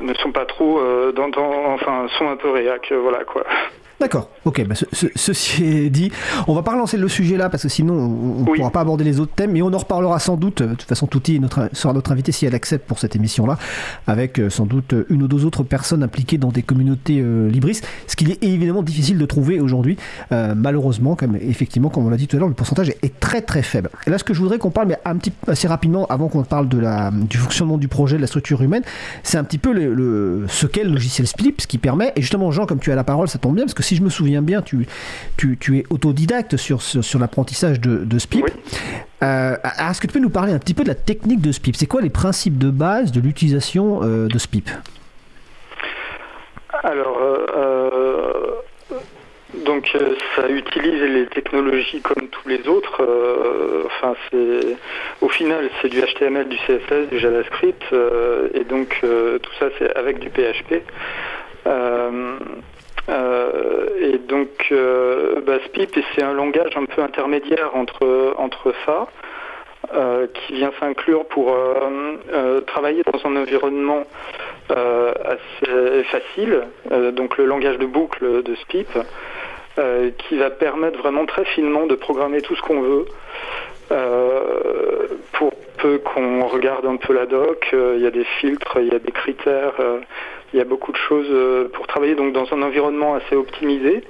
ne 0.00 0.14
sont 0.14 0.32
pas 0.32 0.46
trop 0.46 0.80
dans, 1.12 1.28
enfin 1.74 2.06
sont 2.16 2.28
un 2.28 2.36
peu 2.36 2.48
réac 2.48 2.90
voilà 2.92 3.24
quoi 3.24 3.44
D'accord, 4.02 4.30
ok, 4.44 4.66
bah, 4.66 4.74
ceci 5.14 5.64
est 5.64 5.88
dit. 5.88 6.10
On 6.48 6.54
va 6.54 6.64
pas 6.64 6.72
relancer 6.72 6.96
le 6.96 7.06
sujet 7.06 7.36
là 7.36 7.48
parce 7.48 7.62
que 7.62 7.68
sinon 7.68 7.94
on 7.94 8.40
ne 8.40 8.44
pourra 8.44 8.70
pas 8.70 8.80
aborder 8.80 9.04
les 9.04 9.20
autres 9.20 9.32
thèmes, 9.32 9.52
mais 9.52 9.62
on 9.62 9.72
en 9.72 9.78
reparlera 9.78 10.18
sans 10.18 10.36
doute. 10.36 10.60
De 10.60 10.74
toute 10.74 10.88
façon, 10.88 11.06
Touti 11.06 11.38
notre, 11.38 11.70
sera 11.72 11.92
notre 11.92 12.10
invité 12.10 12.32
si 12.32 12.44
elle 12.44 12.56
accepte 12.56 12.84
pour 12.88 12.98
cette 12.98 13.14
émission-là, 13.14 13.58
avec 14.08 14.40
euh, 14.40 14.50
sans 14.50 14.66
doute 14.66 14.92
une 15.08 15.22
ou 15.22 15.28
deux 15.28 15.44
autres 15.44 15.62
personnes 15.62 16.02
impliquées 16.02 16.36
dans 16.36 16.48
des 16.48 16.64
communautés 16.64 17.20
euh, 17.20 17.48
libristes, 17.48 17.86
ce 18.08 18.16
qu'il 18.16 18.32
est 18.32 18.42
évidemment 18.42 18.82
difficile 18.82 19.18
de 19.18 19.24
trouver 19.24 19.60
aujourd'hui, 19.60 19.96
euh, 20.32 20.54
malheureusement, 20.56 21.14
comme 21.14 21.36
effectivement, 21.36 21.88
comme 21.88 22.04
on 22.04 22.10
l'a 22.10 22.16
dit 22.16 22.26
tout 22.26 22.34
à 22.34 22.40
l'heure, 22.40 22.48
le 22.48 22.54
pourcentage 22.54 22.88
est, 22.88 23.20
très 23.20 23.40
très 23.40 23.62
faible. 23.62 23.88
Et 24.08 24.10
là, 24.10 24.18
ce 24.18 24.24
que 24.24 24.34
je 24.34 24.40
voudrais 24.40 24.58
qu'on 24.58 24.72
parle, 24.72 24.88
mais 24.88 24.98
un 25.04 25.16
petit, 25.16 25.32
assez 25.46 25.68
rapidement, 25.68 26.06
avant 26.06 26.26
qu'on 26.26 26.42
parle 26.42 26.68
de 26.68 26.78
la, 26.78 27.12
du 27.12 27.36
fonctionnement 27.36 27.78
du 27.78 27.86
projet, 27.86 28.16
de 28.16 28.20
la 28.20 28.26
structure 28.26 28.62
humaine, 28.62 28.82
c'est 29.22 29.38
un 29.38 29.44
petit 29.44 29.58
peu 29.58 29.72
le, 29.72 30.46
ce 30.48 30.66
qu'est 30.66 30.82
le 30.82 30.90
logiciel 30.90 31.28
Split, 31.28 31.54
ce 31.58 31.68
qui 31.68 31.78
permet, 31.78 32.12
et 32.16 32.20
justement, 32.20 32.50
Jean, 32.50 32.66
comme 32.66 32.80
tu 32.80 32.90
as 32.90 32.96
la 32.96 33.04
parole, 33.04 33.28
ça 33.28 33.38
tombe 33.38 33.54
bien, 33.54 33.64
parce 33.64 33.74
que 33.74 33.84
si 33.91 33.91
je 33.96 34.02
me 34.02 34.10
souviens 34.10 34.42
bien, 34.42 34.62
tu, 34.62 34.86
tu, 35.36 35.78
es 35.78 35.84
autodidacte 35.90 36.56
sur, 36.56 36.82
sur, 36.82 37.18
l'apprentissage 37.18 37.80
de, 37.80 38.04
de 38.04 38.18
SPIP. 38.18 38.50
Euh, 39.22 39.56
est-ce 39.78 40.00
que 40.00 40.06
tu 40.06 40.12
peux 40.12 40.18
nous 40.18 40.30
parler 40.30 40.52
un 40.52 40.58
petit 40.58 40.74
peu 40.74 40.82
de 40.82 40.88
la 40.88 40.94
technique 40.94 41.40
de 41.40 41.52
SPIP? 41.52 41.76
C'est 41.76 41.86
quoi 41.86 42.00
les 42.00 42.10
principes 42.10 42.58
de 42.58 42.70
base 42.70 43.12
de 43.12 43.20
l'utilisation 43.20 44.00
euh, 44.02 44.26
de 44.26 44.38
SPIP? 44.38 44.68
Alors, 46.82 47.18
euh, 47.20 48.50
donc 49.64 49.96
ça 50.34 50.48
utilise 50.48 51.02
les 51.02 51.26
technologies 51.26 52.00
comme 52.00 52.28
tous 52.28 52.48
les 52.48 52.66
autres. 52.66 53.00
enfin, 53.86 54.14
c'est 54.30 54.76
au 55.20 55.28
final 55.28 55.70
c'est 55.80 55.88
du 55.88 56.00
HTML, 56.00 56.48
du 56.48 56.56
CSS, 56.56 57.08
du 57.10 57.20
JavaScript, 57.20 57.84
et 58.54 58.64
donc 58.64 58.98
tout 59.00 59.52
ça 59.60 59.66
c'est 59.78 59.94
avec 59.94 60.18
du 60.18 60.30
PHP. 60.30 60.82
Euh, 63.08 63.88
et 64.00 64.18
donc, 64.18 64.68
euh, 64.70 65.40
bah, 65.44 65.58
SPIP, 65.66 65.98
c'est 66.14 66.22
un 66.22 66.32
langage 66.32 66.76
un 66.76 66.84
peu 66.84 67.02
intermédiaire 67.02 67.70
entre, 67.74 68.34
entre 68.38 68.72
ça, 68.86 69.08
euh, 69.94 70.26
qui 70.32 70.54
vient 70.54 70.72
s'inclure 70.78 71.26
pour 71.26 71.56
travailler 72.66 73.02
dans 73.12 73.28
un 73.28 73.36
environnement 73.36 74.04
assez 74.70 76.04
facile, 76.04 76.62
donc 77.12 77.36
le 77.36 77.46
langage 77.46 77.78
de 77.78 77.86
boucle 77.86 78.42
de 78.42 78.54
SPIP, 78.54 78.88
qui 80.18 80.38
va 80.38 80.50
permettre 80.50 80.98
vraiment 80.98 81.26
très 81.26 81.44
finement 81.44 81.86
de 81.86 81.94
programmer 81.94 82.40
tout 82.40 82.54
ce 82.54 82.62
qu'on 82.62 82.80
veut. 82.80 83.06
pour 85.32 85.52
peu 85.78 85.98
qu'on 85.98 86.46
regarde 86.46 86.86
un 86.86 86.96
peu 86.96 87.12
la 87.12 87.26
doc, 87.26 87.68
il 87.72 88.00
y 88.00 88.06
a 88.06 88.10
des 88.10 88.24
filtres, 88.40 88.78
il 88.80 88.92
y 88.92 88.94
a 88.94 88.98
des 88.98 89.12
critères, 89.12 89.74
il 90.52 90.58
y 90.58 90.60
a 90.60 90.64
beaucoup 90.64 90.92
de 90.92 90.96
choses 90.96 91.28
euh, 91.30 91.68
pour 91.72 91.86
travailler 91.86 92.14
donc 92.14 92.32
dans 92.32 92.52
un 92.52 92.62
environnement 92.62 93.14
assez 93.14 93.34
optimisé 93.34 94.02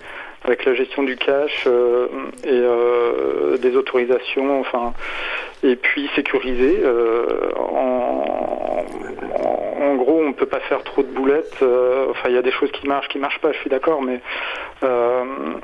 avec 0.45 0.65
la 0.65 0.75
gestion 0.75 1.05
du 1.05 1.17
cache 1.17 1.65
euh, 1.69 2.09
et 2.43 2.49
euh, 2.51 3.57
des 3.59 3.77
autorisations, 3.77 4.59
enfin, 4.59 4.93
et 5.63 5.77
puis 5.77 6.11
sécurisé. 6.17 6.83
En, 7.57 8.85
en, 9.81 9.95
gros, 9.95 10.21
on 10.21 10.29
ne 10.29 10.33
peut 10.33 10.47
pas 10.47 10.59
faire 10.59 10.83
trop 10.83 11.05
de 11.05 11.13
boulettes. 11.13 11.63
enfin, 12.11 12.29
il 12.29 12.35
y 12.35 12.39
a 12.39 12.43
des 12.43 12.51
choses 12.51 12.73
qui 12.73 12.89
marchent, 12.89 13.07
qui 13.07 13.19
marchent 13.19 13.39
pas. 13.39 13.53
Je 13.53 13.59
suis 13.59 13.71
d'accord, 13.71 14.03
mais 14.03 14.21
on, 14.83 15.61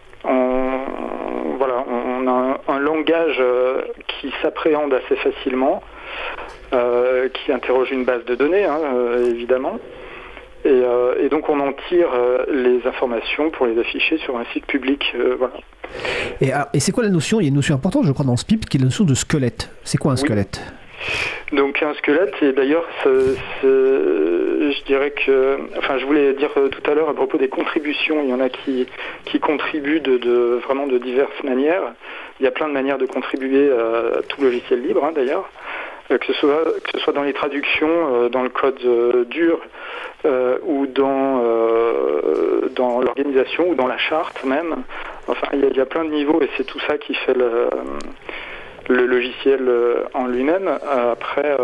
voilà, 1.59 1.85
on 1.91 2.29
a 2.29 2.61
un, 2.69 2.79
langage 2.79 3.43
qui 4.07 4.33
s'appréhende 4.43 4.95
assez 4.95 5.17
facilement, 5.17 5.83
qui 6.71 7.51
interroge 7.51 7.91
une 7.91 8.05
base 8.05 8.25
de 8.27 8.37
données, 8.37 8.65
hein, 8.65 8.79
évidemment. 9.27 9.81
Euh, 10.67 11.15
et, 11.21 11.29
donc 11.29 11.49
on 11.49 11.61
en 11.61 11.73
tire 11.89 12.09
euh, 12.13 12.45
les 12.51 12.87
informations 12.87 13.51
pour 13.51 13.67
les 13.67 13.79
afficher 13.79 14.19
sur 14.19 14.37
un 14.37 14.45
site 14.53 14.67
public. 14.67 15.15
Euh, 15.15 15.37
voilà. 15.39 15.55
Et, 16.41 16.51
et 16.75 16.81
c'est 16.81 16.93
quoi 16.93 17.05
la 17.05 17.11
notion? 17.11 17.41
Il 17.41 17.45
y 17.45 17.47
a 17.47 17.49
une 17.49 17.55
notion 17.55 17.75
importante, 17.75 18.05
je 18.05 18.13
crois, 18.13 18.25
dans 18.25 18.37
SPIP, 18.37 18.69
qui 18.69 18.77
est 18.77 18.81
la 18.81 18.87
notion 18.87 19.05
de 19.05 19.15
squelette. 19.15 19.71
C'est 19.85 19.99
quoi 19.99 20.13
un 20.13 20.17
squelette? 20.17 20.61
Donc 21.53 21.83
un 21.83 21.95
squelette, 21.95 22.35
et 22.43 22.53
d'ailleurs, 22.53 22.85
je 23.63 24.85
dirais 24.85 25.13
que, 25.13 25.59
enfin, 25.79 25.97
je 25.97 26.05
voulais 26.05 26.35
dire 26.35 26.51
tout 26.51 26.91
à 26.91 26.95
l'heure 26.95 27.09
à 27.09 27.15
propos 27.15 27.39
des 27.39 27.49
contributions, 27.49 28.23
il 28.23 28.29
y 28.29 28.35
en 28.35 28.41
a 28.41 28.49
qui, 28.51 28.87
qui 29.25 29.39
contribuent 29.39 30.01
de, 30.01 30.61
vraiment 30.65 30.87
de 30.87 30.99
diverses 30.99 31.43
manières. 31.45 31.95
Il 32.41 32.45
y 32.45 32.47
a 32.47 32.51
plein 32.51 32.69
de 32.69 32.75
manières 32.75 32.99
de 32.99 33.07
contribuer 33.07 33.71
à 33.71 34.21
tout 34.29 34.43
logiciel 34.43 34.83
libre, 34.83 35.05
hein, 35.05 35.13
d'ailleurs. 35.15 35.49
Que 36.09 36.25
ce, 36.27 36.33
soit, 36.33 36.65
que 36.85 36.91
ce 36.93 36.99
soit 37.01 37.13
dans 37.13 37.23
les 37.23 37.35
traductions, 37.35 38.31
dans 38.31 38.43
le 38.43 38.49
code 38.49 38.81
dur, 39.29 39.61
euh, 40.25 40.59
ou 40.65 40.89
dans, 40.89 41.45
euh, 41.45 42.69
dans 42.75 43.01
l'organisation 43.01 43.69
ou 43.69 43.77
dans 43.77 43.87
la 43.87 43.99
charte 43.99 44.43
même. 44.43 44.83
Enfin, 45.29 45.47
il 45.53 45.77
y, 45.77 45.81
a 45.81 45.87
plein 45.87 46.05
de 46.05 46.11
niveaux 46.11 46.43
et 46.43 46.51
c'est 46.57 46.65
tout 46.65 46.81
ça 46.89 46.99
qui 46.99 47.15
fait 47.15 47.35
le, 47.35 47.71
le 48.89 49.07
logiciel 49.07 49.61
euh, 49.69 50.03
en 50.15 50.27
lui-même. 50.27 50.67
Après, 50.67 51.57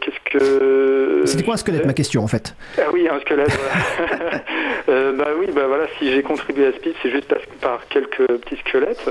qu'est-ce 0.00 0.38
que. 0.38 1.22
C'était 1.24 1.44
quoi 1.44 1.54
un 1.54 1.58
squelette, 1.58 1.86
ma 1.86 1.94
question 1.94 2.24
en 2.24 2.28
fait? 2.28 2.56
Ah 2.78 2.90
oui, 2.92 3.08
un 3.08 3.20
squelette. 3.20 3.56
bah 4.88 5.28
oui, 5.38 5.46
bah 5.54 5.68
voilà, 5.68 5.86
si 6.00 6.10
j'ai 6.10 6.22
contribué 6.22 6.66
à 6.66 6.72
ce 6.72 6.78
c'est 7.00 7.10
juste 7.10 7.32
par 7.60 7.86
quelques 7.86 8.26
petits 8.26 8.56
squelettes. 8.56 9.08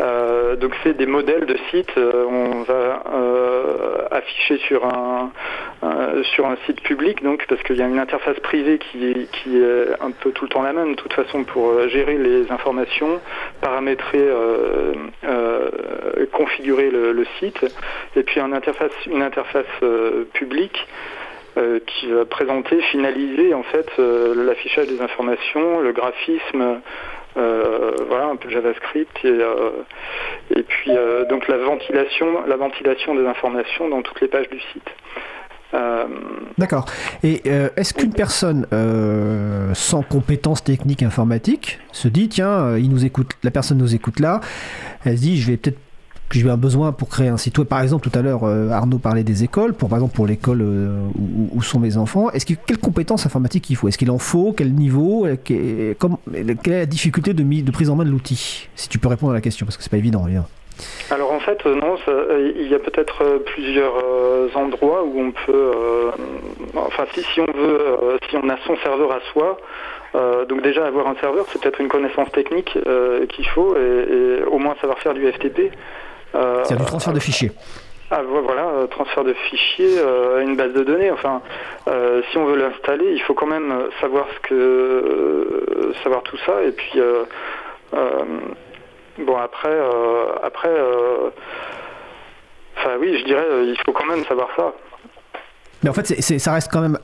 Euh, 0.00 0.56
donc 0.56 0.72
c'est 0.82 0.96
des 0.96 1.06
modèles 1.06 1.46
de 1.46 1.56
sites. 1.70 1.96
Euh, 1.96 2.24
on 2.28 2.62
va 2.62 3.02
euh, 3.14 4.06
afficher 4.10 4.58
sur 4.66 4.84
un 4.84 5.30
sur 6.34 6.46
un 6.46 6.56
site 6.64 6.80
public, 6.80 7.22
donc 7.22 7.44
parce 7.46 7.62
qu'il 7.62 7.76
y 7.76 7.82
a 7.82 7.86
une 7.86 7.98
interface 7.98 8.40
privée 8.40 8.78
qui 8.78 9.28
qui 9.30 9.58
est 9.58 9.88
un 10.00 10.12
peu 10.12 10.32
tout 10.32 10.44
le 10.44 10.48
temps 10.48 10.62
la 10.62 10.72
même, 10.72 10.92
de 10.92 10.96
toute 10.96 11.12
façon 11.12 11.44
pour 11.44 11.86
gérer 11.88 12.16
les 12.16 12.50
informations, 12.50 13.20
paramétrer, 13.60 14.26
configurer 16.32 16.90
le, 16.90 17.26
site, 17.38 17.66
et 18.16 18.22
puis 18.22 18.40
une 18.40 18.54
interface 18.54 18.92
une 19.06 19.20
interface 19.20 19.66
publique 20.32 20.86
qui 21.86 22.06
va 22.06 22.24
présenter, 22.24 22.80
finaliser 22.80 23.52
en 23.52 23.62
fait 23.62 23.90
l'affichage 23.98 24.86
des 24.86 25.02
informations, 25.02 25.80
le 25.80 25.92
graphisme, 25.92 26.80
voilà 27.34 28.26
un 28.26 28.36
peu 28.36 28.48
JavaScript 28.50 29.24
et, 29.24 29.38
et 30.56 30.62
puis 30.62 30.90
donc 31.28 31.48
la 31.48 31.58
ventilation, 31.58 32.46
la 32.46 32.56
ventilation 32.56 33.14
des 33.14 33.26
informations 33.26 33.88
dans 33.88 34.02
toutes 34.02 34.20
les 34.20 34.28
pages 34.28 34.48
du 34.50 34.60
site. 34.72 34.90
D'accord. 36.58 36.86
Et 37.22 37.42
est-ce 37.76 37.94
qu'une 37.94 38.12
personne 38.12 38.66
sans 39.74 40.02
compétences 40.02 40.62
techniques 40.62 41.02
informatiques 41.02 41.80
se 41.92 42.08
dit 42.08 42.28
tiens, 42.28 42.76
il 42.76 42.90
nous 42.90 43.04
écoute, 43.04 43.32
la 43.42 43.50
personne 43.50 43.78
nous 43.78 43.94
écoute 43.94 44.20
là, 44.20 44.40
elle 45.04 45.16
se 45.16 45.22
dit 45.22 45.40
je 45.40 45.50
vais 45.50 45.56
peut-être 45.56 45.78
j'ai 46.34 46.40
eu 46.40 46.50
un 46.50 46.56
besoin 46.56 46.90
pour 46.90 47.08
créer 47.08 47.28
un 47.28 47.36
site 47.36 47.58
web. 47.58 47.68
Par 47.68 47.80
exemple, 47.80 48.08
tout 48.08 48.18
à 48.18 48.22
l'heure, 48.22 48.42
euh, 48.42 48.70
Arnaud 48.70 48.98
parlait 48.98 49.22
des 49.22 49.44
écoles. 49.44 49.72
Pour, 49.72 49.88
par 49.88 49.98
exemple, 49.98 50.16
pour 50.16 50.26
l'école 50.26 50.62
euh, 50.62 50.98
où, 51.52 51.62
sont 51.62 51.78
mes 51.78 51.96
enfants, 51.96 52.30
est-ce 52.30 52.44
qu'il 52.44 52.56
quelles 52.56 52.78
compétences 52.78 53.24
informatiques 53.24 53.70
il 53.70 53.76
faut? 53.76 53.86
Est-ce 53.86 53.98
qu'il 53.98 54.10
en 54.10 54.18
faut? 54.18 54.52
Quel 54.52 54.72
niveau? 54.72 55.26
Quelle 55.44 55.94
est 56.34 56.66
la 56.66 56.86
difficulté 56.86 57.34
de, 57.34 57.70
prise 57.70 57.88
en 57.88 57.96
main 57.96 58.04
de 58.04 58.10
l'outil? 58.10 58.68
Si 58.74 58.88
tu 58.88 58.98
peux 58.98 59.08
répondre 59.08 59.32
à 59.32 59.34
la 59.34 59.40
question, 59.40 59.64
parce 59.64 59.76
que 59.76 59.84
c'est 59.84 59.90
pas 59.90 59.96
évident. 59.96 60.24
Bien. 60.24 60.44
Alors 61.10 61.32
en 61.32 61.38
fait, 61.38 61.64
euh, 61.66 61.76
non, 61.76 61.96
il 62.58 62.68
y 62.68 62.74
a 62.74 62.80
peut-être 62.80 63.44
plusieurs 63.46 63.94
endroits 64.56 65.04
où 65.04 65.20
on 65.20 65.30
peut, 65.46 65.70
enfin 66.74 67.04
si, 67.14 67.22
si 67.22 67.40
on 67.40 67.46
veut, 67.46 68.18
si 68.28 68.36
on 68.36 68.48
a 68.48 68.56
son 68.66 68.76
serveur 68.78 69.12
à 69.12 69.20
soi, 69.32 69.56
donc 70.48 70.62
déjà 70.62 70.84
avoir 70.84 71.06
un 71.06 71.14
serveur, 71.20 71.46
c'est 71.48 71.62
peut-être 71.62 71.80
une 71.80 71.88
connaissance 71.88 72.30
technique 72.32 72.76
qu'il 73.28 73.46
faut 73.50 73.76
et, 73.76 74.42
au 74.50 74.58
moins 74.58 74.74
savoir 74.80 74.98
faire 74.98 75.14
du 75.14 75.30
FTP. 75.30 75.70
C'est 76.64 76.76
du 76.76 76.84
transfert 76.84 77.12
de 77.12 77.20
fichiers. 77.20 77.52
Ah, 78.10 78.22
voilà, 78.22 78.66
euh, 78.66 78.86
transfert 78.86 79.24
de 79.24 79.32
fichiers 79.32 79.98
à 79.98 80.40
une 80.40 80.56
base 80.56 80.72
de 80.72 80.84
données. 80.84 81.10
Enfin, 81.10 81.40
euh, 81.88 82.22
si 82.30 82.38
on 82.38 82.44
veut 82.44 82.56
l'installer, 82.56 83.12
il 83.12 83.20
faut 83.22 83.34
quand 83.34 83.46
même 83.46 83.88
savoir 84.00 84.26
ce 84.34 84.48
que 84.48 85.92
savoir 86.02 86.22
tout 86.22 86.36
ça. 86.46 86.62
Et 86.62 86.72
puis, 86.72 87.00
euh, 87.00 87.24
bon, 89.18 89.36
après, 89.36 89.76
après, 90.42 90.70
enfin 92.76 92.90
oui, 93.00 93.18
je 93.18 93.24
dirais, 93.24 93.46
il 93.64 93.76
faut 93.84 93.92
quand 93.92 94.06
même 94.06 94.24
savoir 94.26 94.48
ça. 94.54 94.74
Mais 95.84 95.90
en 95.90 95.92
fait, 95.92 96.20
ça 96.38 96.52
reste 96.54 96.70
quand 96.72 96.80
même. 96.80 96.98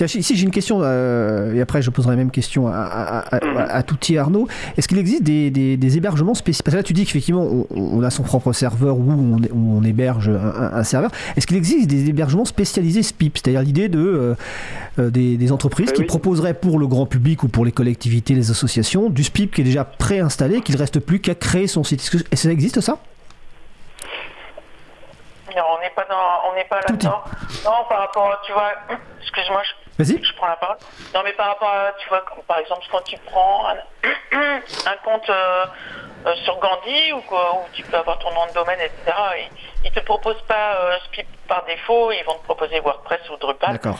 ici, 0.00 0.36
j'ai 0.36 0.44
une 0.44 0.50
question, 0.50 0.80
euh, 0.82 1.54
et 1.54 1.60
après, 1.60 1.82
je 1.82 1.90
poserai 1.90 2.10
la 2.10 2.16
même 2.16 2.32
question 2.32 2.66
à, 2.66 3.24
à, 3.30 3.82
Touti 3.84 4.18
Arnaud. 4.18 4.48
Est-ce 4.76 4.88
qu'il 4.88 4.98
existe 4.98 5.22
des, 5.22 5.96
hébergements 5.96 6.34
spécifiques? 6.34 6.64
Parce 6.64 6.74
que 6.74 6.78
là, 6.78 6.82
tu 6.82 6.92
dis 6.92 7.04
qu'effectivement, 7.04 7.66
on, 7.70 8.02
a 8.02 8.10
son 8.10 8.24
propre 8.24 8.52
serveur 8.52 8.98
où 8.98 9.08
on, 9.08 9.40
on 9.54 9.84
héberge 9.84 10.28
un, 10.28 10.82
serveur. 10.82 11.12
Est-ce 11.36 11.46
qu'il 11.46 11.56
existe 11.56 11.86
des 11.86 12.08
hébergements 12.08 12.44
spécialisés 12.44 13.04
SPIP 13.04 13.38
C'est-à-dire 13.38 13.62
l'idée 13.62 13.88
de, 13.88 13.98
euh, 13.98 14.34
euh, 14.98 15.10
des, 15.10 15.52
entreprises 15.52 15.92
qui 15.92 16.02
proposeraient 16.02 16.54
pour 16.54 16.80
le 16.80 16.88
grand 16.88 17.06
public 17.06 17.44
ou 17.44 17.48
pour 17.48 17.64
les 17.64 17.72
collectivités, 17.72 18.34
les 18.34 18.50
associations, 18.50 19.10
du 19.10 19.22
SPIP 19.22 19.54
qui 19.54 19.60
est 19.60 19.64
déjà 19.64 19.84
préinstallé, 19.84 20.60
qu'il 20.60 20.74
ne 20.74 20.80
reste 20.80 20.98
plus 20.98 21.20
qu'à 21.20 21.36
créer 21.36 21.68
son 21.68 21.84
site 21.84 22.00
Est-ce 22.00 22.24
que 22.24 22.36
ça 22.36 22.50
existe 22.50 22.80
ça? 22.80 22.98
On 25.60 25.80
n'est 25.80 25.90
pas 25.90 26.04
dans, 26.04 26.50
on 26.50 26.54
n'est 26.54 26.64
pas 26.64 26.80
là-dedans. 26.80 27.22
Non, 27.64 27.84
par 27.88 27.98
rapport, 28.00 28.40
tu 28.42 28.52
vois, 28.52 28.72
excuse-moi, 29.20 29.62
je, 29.98 30.04
je, 30.04 30.34
prends 30.34 30.46
la 30.46 30.56
parole. 30.56 30.76
Non, 31.14 31.22
mais 31.24 31.32
par 31.32 31.48
rapport 31.48 31.68
à, 31.68 31.92
tu 31.98 32.08
vois, 32.08 32.24
par 32.46 32.58
exemple, 32.58 32.86
quand 32.90 33.02
tu 33.02 33.16
prends 33.18 33.66
un, 34.32 34.96
compte 35.04 35.28
euh, 35.28 35.66
euh, 36.26 36.34
sur 36.44 36.58
Gandhi 36.58 37.12
ou 37.12 37.20
quoi, 37.22 37.54
où 37.56 37.66
tu 37.72 37.82
peux 37.82 37.96
avoir 37.96 38.18
ton 38.18 38.32
nom 38.32 38.46
de 38.46 38.52
domaine, 38.52 38.80
etc. 38.80 39.16
Ils, 39.84 39.90
ne 39.90 39.94
te 39.94 40.00
proposent 40.00 40.42
pas 40.46 40.76
euh, 40.76 40.98
SPIP 41.06 41.26
par 41.48 41.64
défaut, 41.64 42.12
ils 42.12 42.24
vont 42.24 42.34
te 42.34 42.44
proposer 42.44 42.80
WordPress 42.80 43.28
ou 43.30 43.36
Drupal. 43.36 43.72
D'accord. 43.72 43.98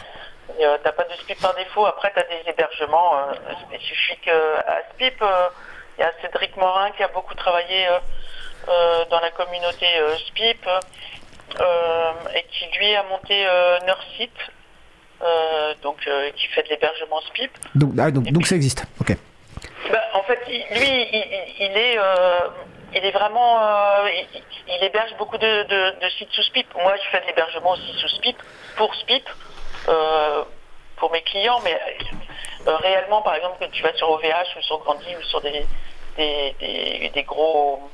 Tu 0.57 0.65
n'as 0.65 0.91
pas 0.91 1.03
de 1.03 1.13
SPIP 1.13 1.41
par 1.41 1.53
défaut. 1.55 1.85
Après, 1.85 2.11
tu 2.11 2.19
as 2.19 2.23
des 2.23 2.49
hébergements 2.49 3.27
spécifiques 3.67 4.27
à 4.27 4.81
SPIP. 4.93 5.23
Il 5.97 6.01
y 6.01 6.03
a 6.03 6.11
Cédric 6.21 6.57
Morin 6.57 6.91
qui 6.91 7.03
a 7.03 7.07
beaucoup 7.09 7.35
travaillé 7.35 7.87
dans 8.67 9.19
la 9.19 9.29
communauté 9.31 9.85
SPIP. 10.27 10.67
Euh, 11.59 12.11
et 12.35 12.43
qui 12.51 12.77
lui 12.77 12.95
a 12.95 13.03
monté 13.03 13.45
euh, 13.45 13.79
Nursit, 13.85 14.31
euh, 15.21 15.73
donc 15.81 15.97
qui 16.35 16.47
fait 16.47 16.63
de 16.63 16.69
l'hébergement 16.69 17.21
SPIP. 17.21 17.51
Donc, 17.75 17.93
ah, 17.99 18.11
donc, 18.11 18.25
donc 18.31 18.45
ça 18.47 18.55
existe, 18.55 18.85
ok. 19.01 19.17
Bah, 19.91 19.99
en 20.13 20.23
fait, 20.23 20.39
lui, 20.47 20.57
il, 21.59 21.77
est, 21.77 21.97
il 22.93 23.05
est 23.05 23.11
vraiment, 23.11 23.59
il, 24.67 24.83
héberge 24.83 25.15
beaucoup 25.17 25.37
de, 25.37 25.65
sites 26.17 26.31
sous 26.31 26.43
SPIP. 26.43 26.67
Moi, 26.75 26.95
je 27.03 27.09
fais 27.09 27.21
de 27.21 27.25
l'hébergement 27.27 27.71
aussi 27.71 27.93
sous 27.99 28.09
SPIP, 28.09 28.37
pour 28.77 28.93
SPIP, 28.95 29.27
pour 30.97 31.11
mes 31.11 31.21
clients, 31.21 31.59
mais 31.63 31.79
réellement, 32.65 33.21
par 33.21 33.35
exemple, 33.35 33.57
quand 33.59 33.71
tu 33.71 33.83
vas 33.83 33.93
sur 33.93 34.09
OVH 34.11 34.57
ou 34.57 34.61
sur 34.61 34.79
Grandi 34.79 35.15
ou 35.17 35.23
sur 35.23 35.41
des, 35.41 35.65
des, 36.17 37.11
des 37.13 37.23
gros 37.23 37.89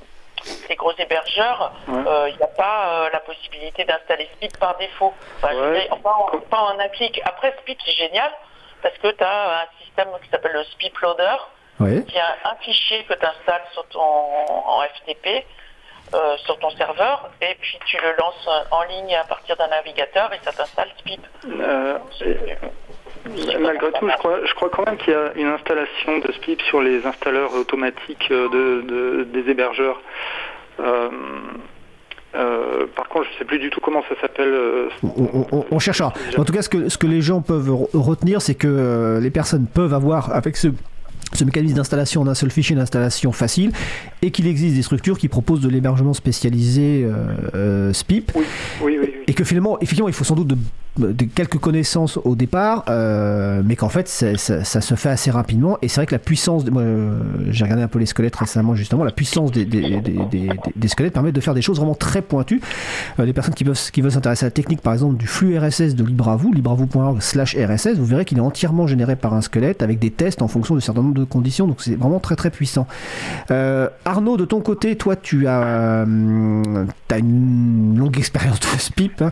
les 0.70 0.76
gros 0.76 0.93
hébergeurs, 0.98 1.74
il 1.88 1.93
n'y 1.93 2.08
euh, 2.08 2.30
a 2.41 2.48
pas 2.48 2.88
euh, 2.88 3.10
la 3.12 3.20
possibilité 3.20 3.84
d'installer 3.86 4.30
Speed 4.36 4.58
par 4.58 4.78
défaut. 4.78 5.14
Enfin, 5.41 5.56
pas, 6.50 6.58
en, 6.58 6.80
applique. 6.80 7.22
Après, 7.26 7.56
Speed, 7.62 7.78
c'est 7.86 7.93
génial 7.93 8.32
parce 8.82 8.98
que 8.98 9.12
tu 9.12 9.24
as 9.24 9.62
un 9.62 9.84
système 9.84 10.08
qui 10.24 10.30
s'appelle 10.30 10.54
le 10.54 10.64
Speed 10.66 10.93
Loader, 11.02 11.36
qui 12.08 12.20
a 12.20 12.50
un 12.52 12.56
fichier 12.62 13.04
que 13.06 13.14
tu 13.14 13.26
installes 13.26 13.66
sur 13.74 13.86
ton, 13.88 14.02
en 14.02 14.82
FTP. 14.82 15.46
Euh, 16.14 16.38
sur 16.38 16.60
ton 16.60 16.70
serveur 16.70 17.32
et 17.41 17.58
puis 17.60 17.80
tu 17.88 17.98
le 17.98 18.16
lances 18.20 18.48
en 18.70 18.84
ligne 18.84 19.16
à 19.16 19.24
partir 19.24 19.58
d'un 19.58 19.68
navigateur 19.70 20.32
et 20.34 20.39
ça 20.43 20.52
t'installe 20.52 20.89
Speed. 21.00 21.20
Malgré 23.60 23.91
tout, 23.91 24.08
je 24.08 24.18
crois, 24.18 24.46
je 24.46 24.54
crois 24.54 24.70
quand 24.70 24.86
même 24.86 24.98
qu'il 24.98 25.14
y 25.14 25.16
a 25.16 25.32
une 25.36 25.48
installation 25.48 26.20
de 26.20 26.32
SPIP 26.32 26.62
sur 26.62 26.82
les 26.82 27.06
installeurs 27.08 27.54
automatiques 27.54 28.30
de, 28.30 29.24
des 29.24 29.50
hébergeurs. 29.50 30.00
Euh, 30.80 31.09
euh, 32.36 32.86
par 32.95 33.07
contre, 33.07 33.26
je 33.30 33.34
ne 33.34 33.39
sais 33.39 33.45
plus 33.45 33.59
du 33.59 33.69
tout 33.69 33.80
comment 33.82 34.03
ça 34.09 34.19
s'appelle. 34.19 34.53
Euh, 34.53 34.89
on, 35.71 35.80
cherchera. 35.80 36.13
En 36.38 36.43
tout 36.43 36.53
cas, 36.53 36.61
ce 36.61 36.69
que, 36.69 36.89
ce 36.89 36.97
que 36.97 37.07
les 37.07 37.21
gens 37.21 37.41
peuvent 37.41 37.71
retenir, 37.93 38.41
c'est 38.41 38.55
que 38.55 39.19
les 39.21 39.30
personnes 39.30 39.67
peuvent 39.67 39.93
avoir, 39.93 40.34
avec 40.34 40.57
ce 40.57 40.69
ce 41.34 41.43
mécanisme 41.43 41.76
d'installation 41.76 42.21
en 42.21 42.28
un 42.28 42.36
seul 42.36 42.51
fichier 42.51 42.76
d'installation 42.76 43.32
facile 43.34 43.71
et 44.21 44.32
qu'il 44.32 44.47
existe 44.47 44.76
des 44.76 44.84
structures 44.84 45.17
qui 45.17 45.28
proposent 45.28 45.59
de 45.59 45.67
l'hébergement 45.67 46.13
spécialisé 46.13 47.05
SPIP 47.91 48.32
oui, 48.36 48.45
oui, 48.82 48.97
oui, 49.01 49.14
et 49.28 49.34
que 49.34 49.43
finalement 49.43 49.78
effectivement 49.80 50.07
il 50.07 50.13
faut 50.13 50.23
sans 50.23 50.36
doute 50.36 50.55
quelques 51.36 51.57
connaissances 51.57 52.17
au 52.23 52.36
départ, 52.36 52.86
euh, 52.89 53.61
mais 53.65 53.76
qu'en 53.76 53.89
fait 53.89 54.07
ça, 54.07 54.36
se 54.38 54.95
fait 54.95 55.09
assez 55.09 55.32
rapidement. 55.32 55.78
Et 55.82 55.88
c'est 55.88 55.97
vrai 55.97 56.05
que 56.05 56.15
la 56.15 56.19
puissance, 56.19 56.65
moi 56.65 56.84
j'ai 57.49 57.63
regardé 57.63 57.84
un 57.84 57.88
peu 57.88 57.99
les 57.99 58.05
squelettes 58.05 58.36
récemment 58.36 58.76
justement, 58.76 59.03
la 59.03 59.11
puissance 59.11 59.51
des, 59.51 59.65
squelettes 60.88 61.13
permet 61.13 61.32
de 61.32 61.41
faire 61.41 61.53
des 61.53 61.61
choses 61.61 61.78
vraiment 61.78 61.95
très 61.95 62.21
pointues. 62.21 62.61
Euh, 63.19 63.26
les 63.26 63.34
personnes 63.34 63.53
qui 63.53 63.63
veulent, 63.63 63.76
s'intéresser 64.11 64.45
à 64.45 64.47
la 64.47 64.51
technique 64.51 64.82
par 64.82 64.93
exemple 64.93 65.17
du 65.17 65.28
flux 65.28 65.57
RSS 65.57 65.95
de 65.95 66.03
LibreAvou, 66.03 66.53
libreavou.org 66.53 67.21
slash 67.21 67.55
RSS, 67.55 67.95
vous 67.97 68.05
verrez 68.05 68.26
qu'il 68.26 68.38
est 68.38 68.41
entièrement 68.41 68.88
généré 68.88 69.15
par 69.15 69.34
un 69.34 69.41
squelette 69.41 69.84
avec 69.84 69.99
des 69.99 70.11
tests 70.11 70.41
en 70.41 70.47
fonction 70.47 70.76
de 70.76 70.80
certain 70.80 71.01
nombre 71.01 71.15
de 71.15 71.26
conditions, 71.26 71.67
donc 71.67 71.82
c'est 71.82 71.95
vraiment 71.95 72.19
très 72.19 72.36
très 72.36 72.51
puissant. 72.51 72.88
Euh, 73.51 73.89
Arnaud, 74.05 74.38
de 74.38 74.45
ton 74.45 74.61
côté, 74.61 74.95
toi 74.95 75.15
tu 75.15 75.47
as, 75.47 76.01
as 76.01 77.17
une 77.17 77.97
longue 77.97 78.17
expérience 78.17 78.59
de 78.59 78.65
SPIP, 78.78 79.14
hein, 79.22 79.32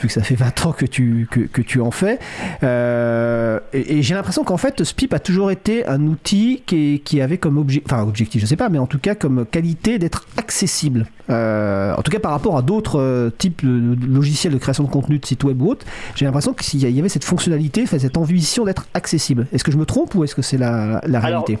vu 0.00 0.08
que 0.08 0.12
ça 0.12 0.22
fait 0.22 0.34
20 0.34 0.66
ans 0.66 0.72
que 0.72 0.86
tu 0.86 1.26
que, 1.30 1.62
tu 1.62 1.80
en 1.80 1.90
fais. 1.90 2.18
Euh, 2.62 3.58
et, 3.72 4.02
j'ai 4.02 4.14
l'impression 4.14 4.44
qu'en 4.44 4.56
fait, 4.56 4.84
Spip 4.84 5.12
a 5.14 5.18
toujours 5.18 5.50
été 5.50 5.86
un 5.86 6.02
outil 6.06 6.62
qui, 6.66 7.02
qui 7.04 7.20
avait 7.20 7.38
comme 7.38 7.58
objectif, 7.58 7.92
enfin 7.92 8.02
objectif, 8.02 8.40
je 8.40 8.46
sais 8.46 8.56
pas, 8.56 8.68
mais 8.68 8.78
en 8.78 8.86
tout 8.86 8.98
cas 8.98 9.14
comme 9.14 9.46
qualité 9.46 9.98
d'être 9.98 10.26
accessible. 10.36 11.06
Euh, 11.28 11.92
en 11.96 12.02
tout 12.02 12.12
cas 12.12 12.20
par 12.20 12.30
rapport 12.30 12.56
à 12.56 12.62
d'autres 12.62 13.00
euh, 13.00 13.30
types 13.30 13.64
de 13.64 14.06
logiciels 14.06 14.52
de 14.52 14.58
création 14.58 14.84
de 14.84 14.88
contenu 14.88 15.18
de 15.18 15.26
site 15.26 15.42
web 15.42 15.60
ou 15.60 15.70
autre, 15.70 15.84
j'ai 16.14 16.24
l'impression 16.24 16.52
qu'il 16.52 16.88
y 16.88 16.98
avait 16.98 17.08
cette 17.08 17.24
fonctionnalité, 17.24 17.84
cette 17.86 18.16
ambition 18.16 18.64
d'être 18.64 18.86
accessible. 18.94 19.46
Est-ce 19.52 19.64
que 19.64 19.72
je 19.72 19.76
me 19.76 19.86
trompe 19.86 20.14
ou 20.14 20.22
est-ce 20.22 20.34
que 20.34 20.42
c'est 20.42 20.58
la, 20.58 21.00
réalité? 21.04 21.58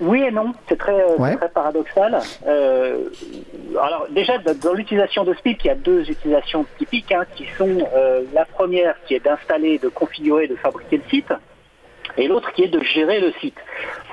Oui 0.00 0.22
et 0.22 0.30
non, 0.30 0.52
c'est 0.68 0.76
très, 0.76 1.00
euh, 1.00 1.36
très, 1.36 1.48
paradoxal. 1.48 2.20
Euh, 2.46 3.08
alors 3.80 4.06
déjà, 4.10 4.38
dans 4.38 4.72
l'utilisation 4.74 5.24
de 5.24 5.34
Speed, 5.34 5.58
il 5.64 5.66
y 5.66 5.70
a 5.70 5.74
deux 5.74 6.08
utilisations 6.10 6.66
typiques, 6.78 7.12
hein, 7.12 7.24
qui 7.34 7.46
sont 7.56 7.78
euh, 7.94 8.22
la 8.34 8.44
première 8.44 8.94
qui 9.06 9.14
est 9.14 9.24
d'installer, 9.24 9.78
de 9.78 9.88
configurer, 9.88 10.48
de 10.48 10.56
fabriquer 10.56 10.98
le 10.98 11.02
site. 11.08 11.32
Et 12.16 12.28
l'autre 12.28 12.52
qui 12.52 12.62
est 12.62 12.68
de 12.68 12.82
gérer 12.82 13.20
le 13.20 13.32
site. 13.40 13.58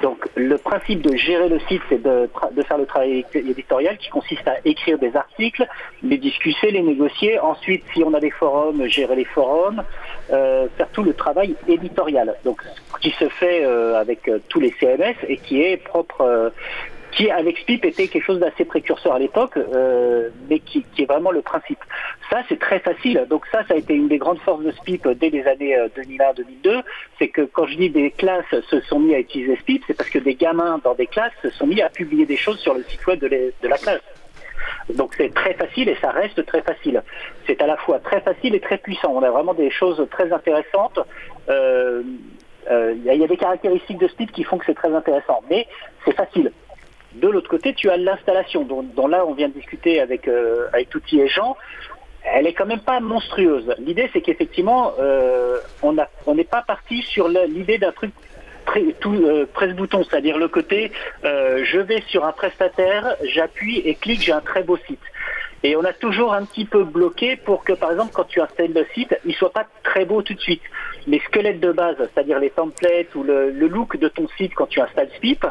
Donc 0.02 0.28
le 0.36 0.58
principe 0.58 1.02
de 1.02 1.16
gérer 1.16 1.50
le 1.50 1.60
site, 1.68 1.82
c'est 1.90 2.02
de, 2.02 2.30
faire 2.68 2.78
le 2.78 2.86
travail 2.86 3.26
éditorial 3.34 3.98
qui 3.98 4.10
consiste 4.10 4.48
à 4.48 4.56
écrire 4.66 4.98
des 5.00 5.16
articles, 5.16 5.66
les 6.02 6.18
discuter, 6.18 6.72
les 6.72 6.82
négocier. 6.82 7.40
Ensuite, 7.40 7.84
si 7.94 8.04
on 8.04 8.14
a 8.14 8.20
des 8.20 8.32
forums, 8.32 8.86
gérer 8.88 9.16
les 9.16 9.26
forums, 9.26 9.84
euh, 10.32 10.68
faire 10.78 10.90
tout 10.90 11.04
le 11.04 11.14
travail 11.14 11.56
éditorial. 11.68 12.36
Donc 12.44 12.62
qui 13.02 13.12
se 13.12 13.28
fait 13.28 13.66
euh, 13.66 14.00
avec 14.00 14.28
euh, 14.30 14.40
tous 14.50 14.60
les 14.60 14.72
CMS 14.80 15.16
et 15.28 15.38
qui 15.38 15.62
est 15.62 15.78
propre 15.78 16.52
qui 17.16 17.30
avec 17.30 17.58
SPIP 17.60 17.86
était 17.86 18.08
quelque 18.08 18.24
chose 18.24 18.40
d'assez 18.40 18.66
précurseur 18.66 19.14
à 19.14 19.20
l'époque, 19.20 19.58
euh, 19.58 20.30
mais 20.50 20.60
qui, 20.60 20.86
est 20.98 21.06
vraiment 21.06 21.32
le 21.32 21.42
principe. 21.42 21.80
Ça, 22.30 22.42
c'est 22.50 22.60
très 22.60 22.80
facile. 22.80 23.26
Donc 23.30 23.46
ça, 23.52 23.64
ça 23.68 23.76
a 23.76 23.78
été 23.78 23.94
une 23.94 24.08
des 24.08 24.18
grandes 24.18 24.40
forces 24.40 24.64
de 24.64 24.72
SPIP 24.72 25.08
dès 25.10 25.30
les 25.30 25.46
années 25.46 25.78
2001-2002. 25.96 26.68
Euh, 26.68 26.82
c'est 27.20 27.28
que 27.28 27.42
quand 27.42 27.68
je 27.68 27.78
dis 27.78 27.90
des 27.90 28.12
classes 28.12 28.46
se 28.70 28.82
sont 28.82 29.00
mis 29.00 29.14
à 29.14 29.20
utiliser 29.20 29.56
SPIP, 29.58 29.84
c'est 29.88 29.96
parce 29.96 30.10
que 30.10 30.20
des 30.20 30.36
gamins 30.36 30.80
dans 30.84 30.96
des 30.96 31.08
classes 31.08 31.34
se 31.42 31.50
sont 31.52 31.68
mis 31.68 31.82
à 31.82 31.90
publier 31.90 32.26
des 32.26 32.38
choses 32.38 32.60
sur 32.60 32.74
le 32.74 32.84
site 32.84 33.06
web 33.06 33.20
de, 33.20 33.52
la 33.64 33.78
classe. 33.78 34.02
Donc 34.96 35.14
c'est 35.18 35.34
très 35.34 35.54
facile 35.54 35.90
et 35.90 35.96
ça 36.02 36.10
reste 36.10 36.46
très 36.46 36.62
facile. 36.62 37.04
C'est 37.46 37.62
à 37.62 37.68
la 37.68 37.78
fois 37.78 38.00
très 38.00 38.22
facile 38.22 38.56
et 38.56 38.60
très 38.60 38.78
puissant. 38.78 39.12
On 39.14 39.24
a 39.24 39.30
vraiment 39.30 39.54
des 39.54 39.70
choses 39.70 40.06
très 40.12 40.32
intéressantes. 40.32 41.00
Euh, 41.50 42.02
il 42.96 43.04
y, 43.04 43.24
a 43.24 43.28
des 43.28 43.36
caractéristiques 43.36 43.98
de 43.98 44.08
SPIP 44.08 44.32
qui 44.32 44.44
font 44.46 44.58
que 44.58 44.66
c'est 44.66 44.74
très 44.74 44.94
intéressant, 44.94 45.42
mais 45.50 45.68
c'est 46.06 46.16
facile. 46.16 46.52
De 47.16 47.28
l'autre 47.28 47.50
côté, 47.50 47.74
tu 47.74 47.90
as 47.90 47.98
l'installation, 47.98 48.64
dont, 48.64 49.08
là 49.08 49.26
on 49.26 49.34
vient 49.34 49.50
de 49.50 49.54
discuter 49.54 50.00
avec, 50.00 50.28
euh, 50.28 50.68
et 50.74 51.28
Jean. 51.28 51.56
Elle 52.24 52.48
est 52.48 52.54
quand 52.54 52.66
même 52.66 52.80
pas 52.80 53.00
monstrueuse. 53.00 53.76
L'idée, 53.80 54.10
c'est 54.14 54.22
qu'effectivement, 54.22 54.94
euh, 55.00 55.58
on 55.82 55.94
n'est 56.36 56.44
pas 56.44 56.62
parti 56.62 57.02
sur 57.02 57.28
l'idée 57.28 57.78
d'un 57.78 57.92
truc 57.92 58.12
euh, 59.06 59.46
presse-bouton, 59.54 60.04
c'est-à-dire 60.10 60.38
le 60.38 60.48
côté 60.48 60.92
je 61.24 61.80
vais 61.80 62.02
sur 62.08 62.26
un 62.26 62.32
prestataire, 62.32 63.16
j'appuie 63.24 63.80
et 63.80 63.96
clique, 63.96 64.22
j'ai 64.22 64.32
un 64.32 64.42
très 64.42 64.64
beau 64.64 64.78
site. 64.88 65.02
Et 65.64 65.78
on 65.78 65.86
a 65.86 65.94
toujours 65.94 66.34
un 66.34 66.44
petit 66.44 66.66
peu 66.66 66.84
bloqué 66.84 67.38
pour 67.38 67.64
que, 67.64 67.72
par 67.72 67.92
exemple, 67.92 68.12
quand 68.14 68.26
tu 68.26 68.42
installes 68.42 68.74
le 68.74 68.86
site, 68.94 69.16
il 69.26 69.34
soit 69.34 69.54
pas 69.54 69.66
très 69.84 70.04
beau 70.04 70.22
tout 70.22 70.34
de 70.34 70.40
suite. 70.40 70.62
Les 71.08 71.20
squelettes 71.20 71.62
de 71.62 71.72
base, 71.72 71.96
c'est-à-dire 71.98 72.40
les 72.40 72.50
templates 72.50 73.16
ou 73.16 73.24
le, 73.24 73.50
le, 73.50 73.68
look 73.68 73.98
de 73.98 74.10
ton 74.10 74.28
site 74.38 74.54
quand 74.56 74.68
tu 74.68 74.82
installes 74.82 75.10
Spip, 75.16 75.46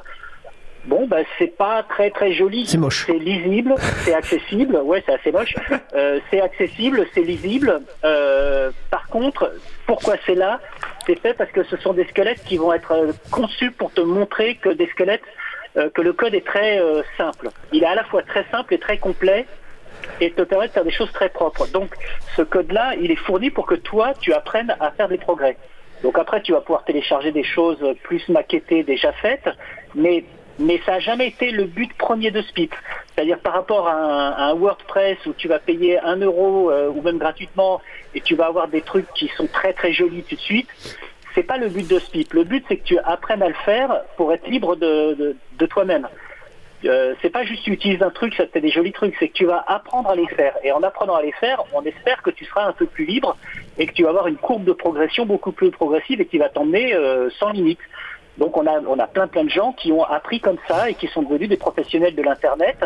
Bon, 0.84 1.06
ben 1.06 1.24
c'est 1.38 1.56
pas 1.56 1.84
très 1.84 2.10
très 2.10 2.32
joli. 2.32 2.66
C'est 2.66 2.78
moche. 2.78 3.04
C'est 3.06 3.18
lisible, 3.18 3.74
c'est 4.04 4.14
accessible. 4.14 4.76
Ouais, 4.76 5.02
c'est 5.06 5.14
assez 5.14 5.32
moche. 5.32 5.54
Euh, 5.94 6.20
c'est 6.30 6.40
accessible, 6.40 7.06
c'est 7.12 7.20
lisible. 7.20 7.82
Euh, 8.02 8.70
par 8.90 9.06
contre, 9.08 9.52
pourquoi 9.86 10.14
c'est 10.24 10.34
là? 10.34 10.58
C'est 11.06 11.18
fait 11.20 11.34
parce 11.34 11.50
que 11.50 11.62
ce 11.64 11.76
sont 11.76 11.92
des 11.92 12.06
squelettes 12.06 12.42
qui 12.44 12.56
vont 12.56 12.72
être 12.72 12.92
euh, 12.92 13.12
conçus 13.30 13.70
pour 13.72 13.92
te 13.92 14.00
montrer 14.00 14.54
que 14.54 14.70
des 14.70 14.86
squelettes, 14.86 15.22
que 15.74 16.00
le 16.00 16.14
code 16.14 16.34
est 16.34 16.46
très 16.46 16.80
simple. 17.18 17.50
Il 17.72 17.82
est 17.82 17.86
à 17.86 17.94
la 17.94 18.04
fois 18.04 18.22
très 18.22 18.44
simple 18.50 18.72
et 18.72 18.78
très 18.78 18.96
complet 18.98 19.46
et 20.20 20.30
te 20.30 20.42
permet 20.42 20.68
de 20.68 20.72
faire 20.72 20.84
des 20.84 20.90
choses 20.90 21.12
très 21.12 21.28
propres. 21.28 21.66
Donc, 21.68 21.94
ce 22.36 22.42
code-là, 22.42 22.94
il 23.00 23.10
est 23.10 23.16
fourni 23.16 23.50
pour 23.50 23.66
que 23.66 23.74
toi, 23.74 24.14
tu 24.18 24.32
apprennes 24.32 24.74
à 24.80 24.90
faire 24.92 25.08
des 25.08 25.18
progrès. 25.18 25.56
Donc 26.02 26.18
après, 26.18 26.42
tu 26.42 26.52
vas 26.52 26.60
pouvoir 26.60 26.84
télécharger 26.84 27.32
des 27.32 27.44
choses 27.44 27.78
plus 28.02 28.28
maquettées 28.28 28.82
déjà 28.82 29.12
faites, 29.12 29.48
mais 29.94 30.24
mais 30.62 30.80
ça 30.86 30.92
n'a 30.92 31.00
jamais 31.00 31.28
été 31.28 31.50
le 31.50 31.64
but 31.64 31.92
premier 31.94 32.30
de 32.30 32.40
SPIP. 32.42 32.74
C'est-à-dire 33.14 33.38
par 33.40 33.52
rapport 33.52 33.88
à 33.88 34.48
un, 34.48 34.54
WordPress 34.54 35.18
où 35.26 35.32
tu 35.34 35.48
vas 35.48 35.58
payer 35.58 35.98
un 35.98 36.16
euro 36.16 36.70
euh, 36.70 36.88
ou 36.88 37.02
même 37.02 37.18
gratuitement 37.18 37.80
et 38.14 38.20
tu 38.20 38.34
vas 38.34 38.46
avoir 38.46 38.68
des 38.68 38.80
trucs 38.80 39.12
qui 39.14 39.28
sont 39.36 39.46
très 39.46 39.72
très 39.72 39.92
jolis 39.92 40.22
tout 40.22 40.36
de 40.36 40.40
suite, 40.40 40.68
c'est 41.34 41.42
pas 41.42 41.58
le 41.58 41.68
but 41.68 41.88
de 41.88 41.98
SPIP. 41.98 42.32
Le 42.32 42.44
but 42.44 42.64
c'est 42.68 42.76
que 42.76 42.84
tu 42.84 42.98
apprennes 42.98 43.42
à 43.42 43.48
le 43.48 43.54
faire 43.64 44.02
pour 44.16 44.32
être 44.32 44.46
libre 44.48 44.76
de, 44.76 45.36
de, 45.58 45.66
toi-même. 45.66 46.08
Euh, 46.84 47.14
c'est 47.22 47.30
pas 47.30 47.44
juste 47.44 47.62
tu 47.62 47.70
utilises 47.70 48.02
un 48.02 48.10
truc, 48.10 48.34
ça 48.34 48.46
te 48.46 48.52
fait 48.52 48.60
des 48.60 48.70
jolis 48.70 48.92
trucs, 48.92 49.14
c'est 49.18 49.28
que 49.28 49.34
tu 49.34 49.44
vas 49.44 49.64
apprendre 49.66 50.10
à 50.10 50.16
les 50.16 50.26
faire. 50.26 50.54
Et 50.64 50.72
en 50.72 50.82
apprenant 50.82 51.14
à 51.14 51.22
les 51.22 51.32
faire, 51.32 51.62
on 51.72 51.82
espère 51.82 52.22
que 52.22 52.30
tu 52.30 52.44
seras 52.44 52.66
un 52.66 52.72
peu 52.72 52.86
plus 52.86 53.04
libre 53.04 53.36
et 53.78 53.86
que 53.86 53.92
tu 53.92 54.02
vas 54.02 54.10
avoir 54.10 54.26
une 54.26 54.36
courbe 54.36 54.64
de 54.64 54.72
progression 54.72 55.24
beaucoup 55.24 55.52
plus 55.52 55.70
progressive 55.70 56.20
et 56.20 56.26
qui 56.26 56.38
va 56.38 56.48
t'emmener 56.48 56.94
euh, 56.94 57.30
sans 57.38 57.50
limite. 57.50 57.80
Donc 58.38 58.56
on 58.56 58.66
a, 58.66 58.80
on 58.80 58.98
a 58.98 59.06
plein 59.06 59.26
plein 59.26 59.44
de 59.44 59.50
gens 59.50 59.72
qui 59.72 59.92
ont 59.92 60.04
appris 60.04 60.40
comme 60.40 60.58
ça 60.66 60.88
et 60.88 60.94
qui 60.94 61.06
sont 61.08 61.22
devenus 61.22 61.48
des 61.48 61.56
professionnels 61.56 62.14
de 62.14 62.22
l'Internet 62.22 62.76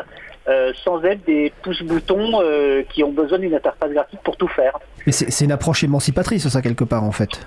euh, 0.48 0.72
sans 0.84 1.02
être 1.04 1.24
des 1.24 1.52
pouces-boutons 1.62 2.40
euh, 2.40 2.82
qui 2.92 3.02
ont 3.04 3.12
besoin 3.12 3.38
d'une 3.38 3.54
interface 3.54 3.90
graphique 3.90 4.20
pour 4.22 4.36
tout 4.36 4.48
faire. 4.48 4.78
Mais 5.06 5.12
c'est 5.12 5.44
une 5.44 5.52
approche 5.52 5.84
émancipatrice 5.84 6.48
ça 6.48 6.62
quelque 6.62 6.84
part 6.84 7.04
en 7.04 7.12
fait. 7.12 7.46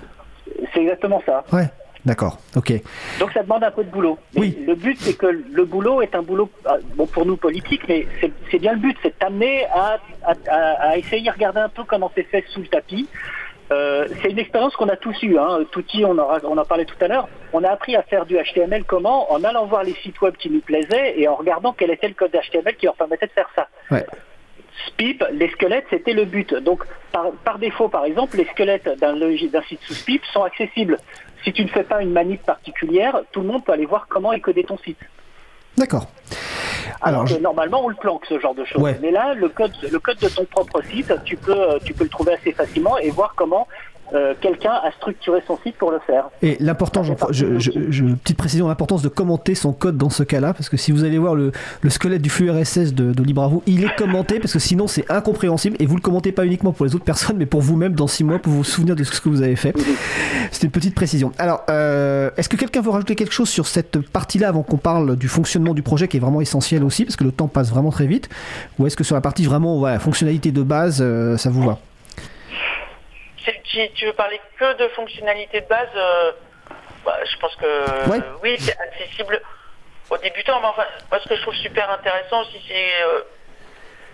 C'est 0.72 0.82
exactement 0.82 1.22
ça. 1.26 1.44
Ouais. 1.52 1.68
D'accord, 2.06 2.38
ok. 2.56 2.72
Donc 3.18 3.30
ça 3.32 3.42
demande 3.42 3.62
un 3.62 3.70
peu 3.70 3.84
de 3.84 3.90
boulot. 3.90 4.18
oui. 4.34 4.56
Le 4.66 4.74
but, 4.74 4.96
c'est 4.98 5.18
que 5.18 5.26
le 5.26 5.64
boulot 5.66 6.00
est 6.00 6.14
un 6.14 6.22
boulot, 6.22 6.48
ah, 6.64 6.76
bon 6.96 7.06
pour 7.06 7.26
nous 7.26 7.36
politique, 7.36 7.82
mais 7.88 8.06
c'est 8.50 8.58
bien 8.58 8.72
le 8.72 8.78
but, 8.78 8.96
c'est 9.02 9.14
d'amener 9.20 9.66
à, 9.66 9.98
à, 10.24 10.34
à, 10.48 10.96
essayer 10.96 11.22
de 11.26 11.30
regarder 11.30 11.60
un 11.60 11.68
peu 11.68 11.84
comment 11.84 12.10
c'est 12.14 12.22
fait 12.22 12.42
sous 12.48 12.60
le 12.60 12.68
tapis, 12.68 13.06
euh, 13.72 14.08
c'est 14.20 14.30
une 14.30 14.38
expérience 14.38 14.74
qu'on 14.74 14.88
a 14.88 14.96
tous 14.96 15.16
eue. 15.22 15.38
Hein. 15.38 15.60
Touti, 15.70 16.04
on, 16.04 16.18
on 16.18 16.58
en 16.58 16.64
parlait 16.64 16.84
tout 16.84 16.96
à 17.00 17.08
l'heure. 17.08 17.28
On 17.52 17.62
a 17.62 17.70
appris 17.70 17.94
à 17.94 18.02
faire 18.02 18.26
du 18.26 18.36
HTML 18.36 18.84
comment 18.84 19.32
En 19.32 19.44
allant 19.44 19.66
voir 19.66 19.84
les 19.84 19.94
sites 19.94 20.20
web 20.20 20.34
qui 20.36 20.50
nous 20.50 20.60
plaisaient 20.60 21.18
et 21.18 21.28
en 21.28 21.36
regardant 21.36 21.72
quel 21.72 21.90
était 21.90 22.08
le 22.08 22.14
code 22.14 22.32
HTML 22.32 22.76
qui 22.76 22.86
leur 22.86 22.96
permettait 22.96 23.26
de 23.26 23.32
faire 23.32 23.50
ça. 23.54 23.68
Ouais. 23.90 24.04
SPIP, 24.86 25.24
les 25.32 25.50
squelettes, 25.50 25.86
c'était 25.90 26.12
le 26.12 26.24
but. 26.24 26.54
Donc, 26.54 26.84
par, 27.12 27.58
défaut, 27.58 27.88
par 27.88 28.04
exemple, 28.04 28.36
les 28.36 28.46
squelettes 28.46 28.88
d'un 28.98 29.14
site 29.68 29.80
sous 29.82 29.94
SPIP 29.94 30.24
sont 30.32 30.42
accessibles. 30.42 30.98
Si 31.44 31.52
tu 31.52 31.62
ne 31.62 31.68
fais 31.68 31.84
pas 31.84 32.02
une 32.02 32.12
manip 32.12 32.42
particulière, 32.42 33.20
tout 33.32 33.40
le 33.40 33.46
monde 33.46 33.64
peut 33.64 33.72
aller 33.72 33.86
voir 33.86 34.06
comment 34.08 34.32
est 34.32 34.40
codé 34.40 34.64
ton 34.64 34.78
site. 34.78 34.98
D'accord. 35.76 36.06
Alors, 37.00 37.24
normalement, 37.40 37.84
on 37.84 37.88
le 37.88 37.94
planque 37.94 38.24
ce 38.28 38.38
genre 38.38 38.54
de 38.54 38.64
choses. 38.64 38.82
Mais 39.00 39.10
là, 39.10 39.34
le 39.34 39.48
code, 39.48 39.72
le 39.90 39.98
code 39.98 40.18
de 40.18 40.28
ton 40.28 40.44
propre 40.44 40.82
site, 40.90 41.12
tu 41.24 41.36
peux, 41.36 41.52
euh, 41.52 41.78
tu 41.84 41.94
peux 41.94 42.04
le 42.04 42.10
trouver 42.10 42.34
assez 42.34 42.52
facilement 42.52 42.98
et 42.98 43.10
voir 43.10 43.34
comment 43.36 43.66
euh, 44.14 44.34
quelqu'un 44.40 44.72
a 44.72 44.90
structuré 44.92 45.42
son 45.46 45.58
site 45.58 45.76
pour 45.76 45.90
le 45.90 45.98
faire. 46.00 46.30
Et 46.42 46.56
l'important, 46.60 47.02
je, 47.02 47.12
je, 47.30 48.02
petite 48.14 48.36
précision, 48.36 48.68
l'importance 48.68 49.02
de 49.02 49.08
commenter 49.08 49.54
son 49.54 49.72
code 49.72 49.96
dans 49.96 50.10
ce 50.10 50.22
cas-là, 50.22 50.52
parce 50.52 50.68
que 50.68 50.76
si 50.76 50.92
vous 50.92 51.04
allez 51.04 51.18
voir 51.18 51.34
le, 51.34 51.52
squelette 51.88 52.22
du 52.22 52.30
flux 52.30 52.50
RSS 52.50 52.94
de, 52.94 53.12
de 53.12 53.22
LibreAvo, 53.22 53.62
il 53.66 53.84
est 53.84 53.94
commenté, 53.96 54.40
parce 54.40 54.52
que 54.52 54.58
sinon 54.58 54.86
c'est 54.86 55.10
incompréhensible, 55.10 55.76
et 55.78 55.86
vous 55.86 55.96
le 55.96 56.00
commentez 56.00 56.32
pas 56.32 56.44
uniquement 56.44 56.72
pour 56.72 56.86
les 56.86 56.94
autres 56.94 57.04
personnes, 57.04 57.36
mais 57.36 57.46
pour 57.46 57.60
vous-même 57.60 57.94
dans 57.94 58.06
six 58.06 58.24
mois, 58.24 58.38
pour 58.38 58.52
vous 58.52 58.64
souvenir 58.64 58.96
de 58.96 59.04
ce 59.04 59.20
que 59.20 59.28
vous 59.28 59.42
avez 59.42 59.56
fait. 59.56 59.74
C'est 60.50 60.64
une 60.64 60.70
petite 60.70 60.94
précision. 60.94 61.32
Alors, 61.38 61.64
euh, 61.70 62.30
est-ce 62.36 62.48
que 62.48 62.56
quelqu'un 62.56 62.80
veut 62.80 62.90
rajouter 62.90 63.14
quelque 63.14 63.32
chose 63.32 63.48
sur 63.48 63.66
cette 63.66 64.00
partie-là 64.08 64.48
avant 64.48 64.62
qu'on 64.62 64.76
parle 64.76 65.16
du 65.16 65.28
fonctionnement 65.28 65.74
du 65.74 65.82
projet, 65.82 66.08
qui 66.08 66.16
est 66.16 66.20
vraiment 66.20 66.40
essentiel 66.40 66.84
aussi, 66.84 67.04
parce 67.04 67.16
que 67.16 67.24
le 67.24 67.32
temps 67.32 67.48
passe 67.48 67.70
vraiment 67.70 67.90
très 67.90 68.06
vite, 68.06 68.28
ou 68.78 68.86
est-ce 68.86 68.96
que 68.96 69.04
sur 69.04 69.14
la 69.14 69.20
partie 69.20 69.44
vraiment 69.44 69.80
ouais, 69.80 69.98
fonctionnalité 69.98 70.52
de 70.52 70.62
base, 70.62 70.98
euh, 71.00 71.36
ça 71.36 71.50
vous 71.50 71.62
va? 71.62 71.78
Si 73.44 73.90
tu 73.94 74.06
veux 74.06 74.12
parler 74.12 74.40
que 74.58 74.72
de 74.74 74.88
fonctionnalités 74.88 75.60
de 75.60 75.66
base, 75.66 75.88
euh, 75.94 76.32
bah, 77.04 77.18
je 77.24 77.36
pense 77.38 77.54
que 77.56 78.10
oui, 78.42 78.56
c'est 78.58 78.78
accessible 78.78 79.40
aux 80.10 80.18
débutants. 80.18 80.60
Mais 80.60 80.66
enfin, 80.66 80.86
moi, 81.10 81.20
ce 81.22 81.28
que 81.28 81.36
je 81.36 81.42
trouve 81.42 81.54
super 81.54 81.90
intéressant 81.90 82.42
aussi, 82.42 82.62
c'est 82.68 83.02
euh, 83.04 83.22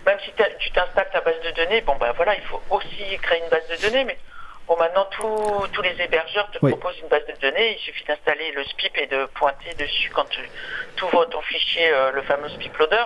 même 0.05 0.19
si 0.21 0.33
tu 0.61 0.71
t'installes 0.71 1.11
ta 1.13 1.21
base 1.21 1.41
de 1.41 1.51
données, 1.51 1.81
bon 1.81 1.97
ben 1.97 2.13
voilà, 2.13 2.37
il 2.37 2.43
faut 2.43 2.63
aussi 2.71 3.19
créer 3.23 3.43
une 3.43 3.49
base 3.49 3.67
de 3.69 3.89
données, 3.89 4.05
mais 4.05 4.17
bon 4.69 4.77
maintenant 4.77 5.07
tous 5.11 5.83
les 5.83 6.01
hébergeurs 6.01 6.49
te 6.53 6.59
proposent 6.59 6.99
une 7.01 7.09
base 7.09 7.27
de 7.27 7.35
données, 7.41 7.77
il 7.77 7.79
suffit 7.81 8.05
d'installer 8.05 8.53
le 8.53 8.65
SPIP 8.65 8.99
et 8.99 9.07
de 9.09 9.27
pointer 9.27 9.75
dessus 9.75 10.11
quand 10.11 10.29
tu 10.29 10.41
ouvres 11.03 11.25
ton 11.27 11.41
fichier, 11.43 11.91
euh, 11.91 12.13
le 12.13 12.23
fameux 12.23 12.49
SPIP 12.51 12.77
loader, 12.79 13.05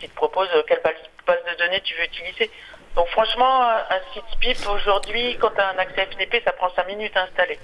qui 0.00 0.08
te 0.08 0.14
propose 0.14 0.48
quelle 0.66 0.82
base 0.82 1.44
de 1.44 1.58
données 1.58 1.80
tu 1.82 1.94
veux 1.94 2.04
utiliser. 2.04 2.50
Donc 2.96 3.08
franchement, 3.08 3.62
un 3.62 4.00
site 4.12 4.24
SPIP 4.32 4.68
aujourd'hui, 4.68 5.36
quand 5.40 5.50
tu 5.50 5.60
as 5.60 5.68
un 5.70 5.78
accès 5.78 6.06
FTP, 6.06 6.42
ça 6.44 6.52
prend 6.52 6.70
5 6.70 6.86
minutes 6.86 7.16
à 7.16 7.22
installer. 7.22 7.58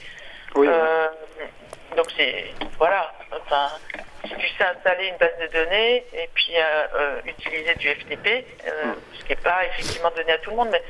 Euh, 0.57 1.09
donc 1.97 2.07
c'est 2.17 2.47
voilà. 2.79 3.13
Enfin, 3.33 3.69
si 4.25 4.35
tu 4.37 4.49
sais 4.57 4.65
installer 4.65 5.09
une 5.09 5.17
base 5.17 5.37
de 5.41 5.47
données 5.49 6.05
et 6.13 6.29
puis 6.35 6.55
euh, 6.57 6.87
euh, 6.95 7.21
utiliser 7.27 7.75
du 7.75 7.89
FTP, 7.89 8.47
hmm. 8.65 8.93
ce 9.15 9.25
qui 9.25 9.31
n'est 9.31 9.43
pas 9.43 9.65
effectivement 9.67 10.11
donné 10.11 10.33
à 10.33 10.39
tout 10.39 10.51
le 10.51 10.57
monde, 10.57 10.69
mais 10.71 10.83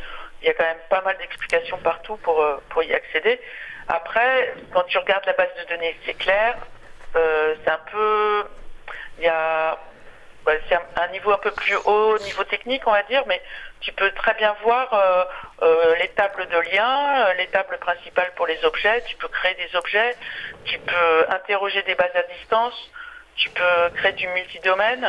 il 0.42 0.48
y 0.48 0.50
a 0.50 0.54
quand 0.54 0.64
même 0.64 0.76
pas 0.90 1.00
mal 1.00 1.16
d'explications 1.18 1.78
partout 1.78 2.16
pour, 2.18 2.44
pour 2.68 2.82
y 2.82 2.92
accéder. 2.92 3.40
Après, 3.88 4.54
quand 4.72 4.82
tu 4.84 4.98
regardes 4.98 5.24
la 5.26 5.32
base 5.32 5.48
de 5.62 5.68
données, 5.74 5.96
c'est 6.04 6.14
clair. 6.14 6.56
c'est 7.14 7.70
un 7.70 7.80
peu. 7.90 8.44
Il 9.18 9.24
y 9.24 9.28
a 9.28 9.78
c'est 10.68 10.74
un, 10.74 11.08
niveau 11.08 11.32
un 11.32 11.38
peu 11.38 11.50
plus 11.50 11.76
haut, 11.84 12.18
niveau 12.18 12.44
technique, 12.44 12.82
on 12.86 12.92
va 12.92 13.02
dire, 13.04 13.22
mais 13.26 13.40
tu 13.80 13.92
peux 13.92 14.10
très 14.12 14.34
bien 14.34 14.54
voir 14.62 14.92
euh, 14.92 15.24
euh, 15.62 15.96
les 15.96 16.08
tables 16.08 16.46
de 16.48 16.74
liens, 16.74 17.26
euh, 17.26 17.34
les 17.34 17.46
tables 17.48 17.78
principales 17.78 18.32
pour 18.36 18.46
les 18.46 18.62
objets, 18.64 19.02
tu 19.06 19.16
peux 19.16 19.28
créer 19.28 19.54
des 19.54 19.74
objets, 19.76 20.16
tu 20.64 20.78
peux 20.78 21.26
interroger 21.30 21.82
des 21.82 21.94
bases 21.94 22.14
à 22.14 22.22
distance, 22.34 22.74
tu 23.36 23.48
peux 23.50 23.90
créer 23.96 24.12
du 24.12 24.28
multidomaine, 24.28 25.06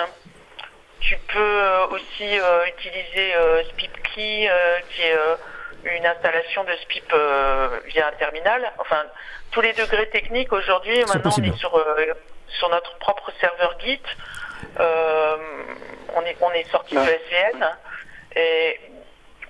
tu 1.02 1.18
peux 1.28 1.62
aussi 1.92 2.40
utiliser 2.68 3.34
SpipKey, 3.70 4.50
qui 4.90 5.02
est 5.04 5.18
une 5.84 6.06
installation 6.06 6.64
de 6.64 6.74
SPIP 6.78 7.14
via 7.86 8.08
un 8.08 8.12
terminal. 8.14 8.72
Enfin, 8.80 9.04
tous 9.52 9.62
les 9.62 9.74
degrés 9.74 10.10
techniques 10.10 10.52
aujourd'hui, 10.52 10.98
maintenant 11.06 11.32
on 11.38 11.44
est 11.44 11.58
sur, 11.58 11.72
sur 12.48 12.70
notre 12.70 12.98
propre 12.98 13.32
serveur 13.40 13.78
Git. 13.80 14.02
On 14.80 16.22
est, 16.22 16.38
on 16.42 16.52
est 16.52 16.70
sorti 16.72 16.96
de 16.96 17.02
SVN 17.02 17.66
et 18.36 18.80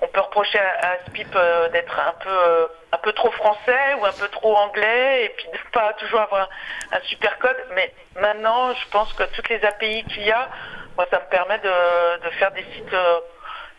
on 0.02 0.08
peut 0.08 0.20
reprocher 0.20 0.60
à, 0.60 0.98
SPIP 1.08 1.38
d'être 1.72 2.00
un 2.00 2.14
peu 2.24 2.68
un 2.92 2.98
peu 2.98 3.14
trop 3.14 3.32
français 3.32 3.94
ou 4.00 4.06
un 4.06 4.12
peu 4.12 4.28
trop 4.30 4.56
anglais 4.56 5.26
et 5.26 5.30
puis 5.30 5.48
de 5.48 5.58
pas 5.72 5.94
toujours 5.94 6.22
avoir 6.22 6.50
un 6.92 7.00
super 7.02 7.38
code. 7.40 7.58
Mais 7.76 7.94
maintenant, 8.16 8.74
je 8.74 8.90
pense 8.90 9.12
que 9.14 9.24
toutes 9.36 9.50
les 9.50 9.64
API 9.64 10.04
qu'il 10.06 10.24
y 10.24 10.32
a, 10.32 10.50
moi, 10.96 11.06
ça 11.12 11.20
me 11.20 11.30
permet 11.30 11.60
de, 11.60 12.30
faire 12.40 12.52
des 12.52 12.64
sites 12.74 12.94
euh, 12.94 13.20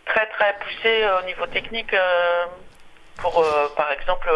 très 0.04 0.26
très 0.26 0.54
poussés 0.60 1.02
euh, 1.02 1.20
au 1.20 1.22
niveau 1.24 1.46
technique. 1.46 1.92
Euh, 1.94 2.46
pour 3.18 3.42
par 3.78 3.90
exemple 3.92 4.28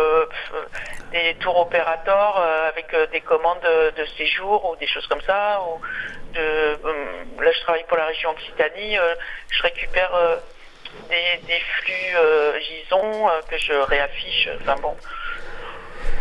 des 1.13 1.35
tours 1.35 1.59
opérateurs 1.59 2.39
avec 2.39 2.97
des 3.13 3.21
commandes 3.21 3.61
de, 3.61 4.05
séjour 4.17 4.71
ou 4.71 4.77
des 4.77 4.87
choses 4.87 5.07
comme 5.07 5.21
ça 5.21 5.61
ou 5.61 5.83
de 6.33 7.43
là 7.43 7.53
je 7.53 7.61
travaille 7.61 7.85
pour 7.85 7.97
la 7.97 8.07
région 8.07 8.31
Occitanie 8.31 8.97
je 9.51 9.63
récupère 9.63 10.41
des, 11.09 11.61
flux 11.61 12.17
euh, 12.17 12.53
euh, 12.93 13.41
que 13.49 13.59
je 13.59 13.73
réaffiche. 13.73 14.49
Enfin 14.61 14.77
bon. 14.81 14.97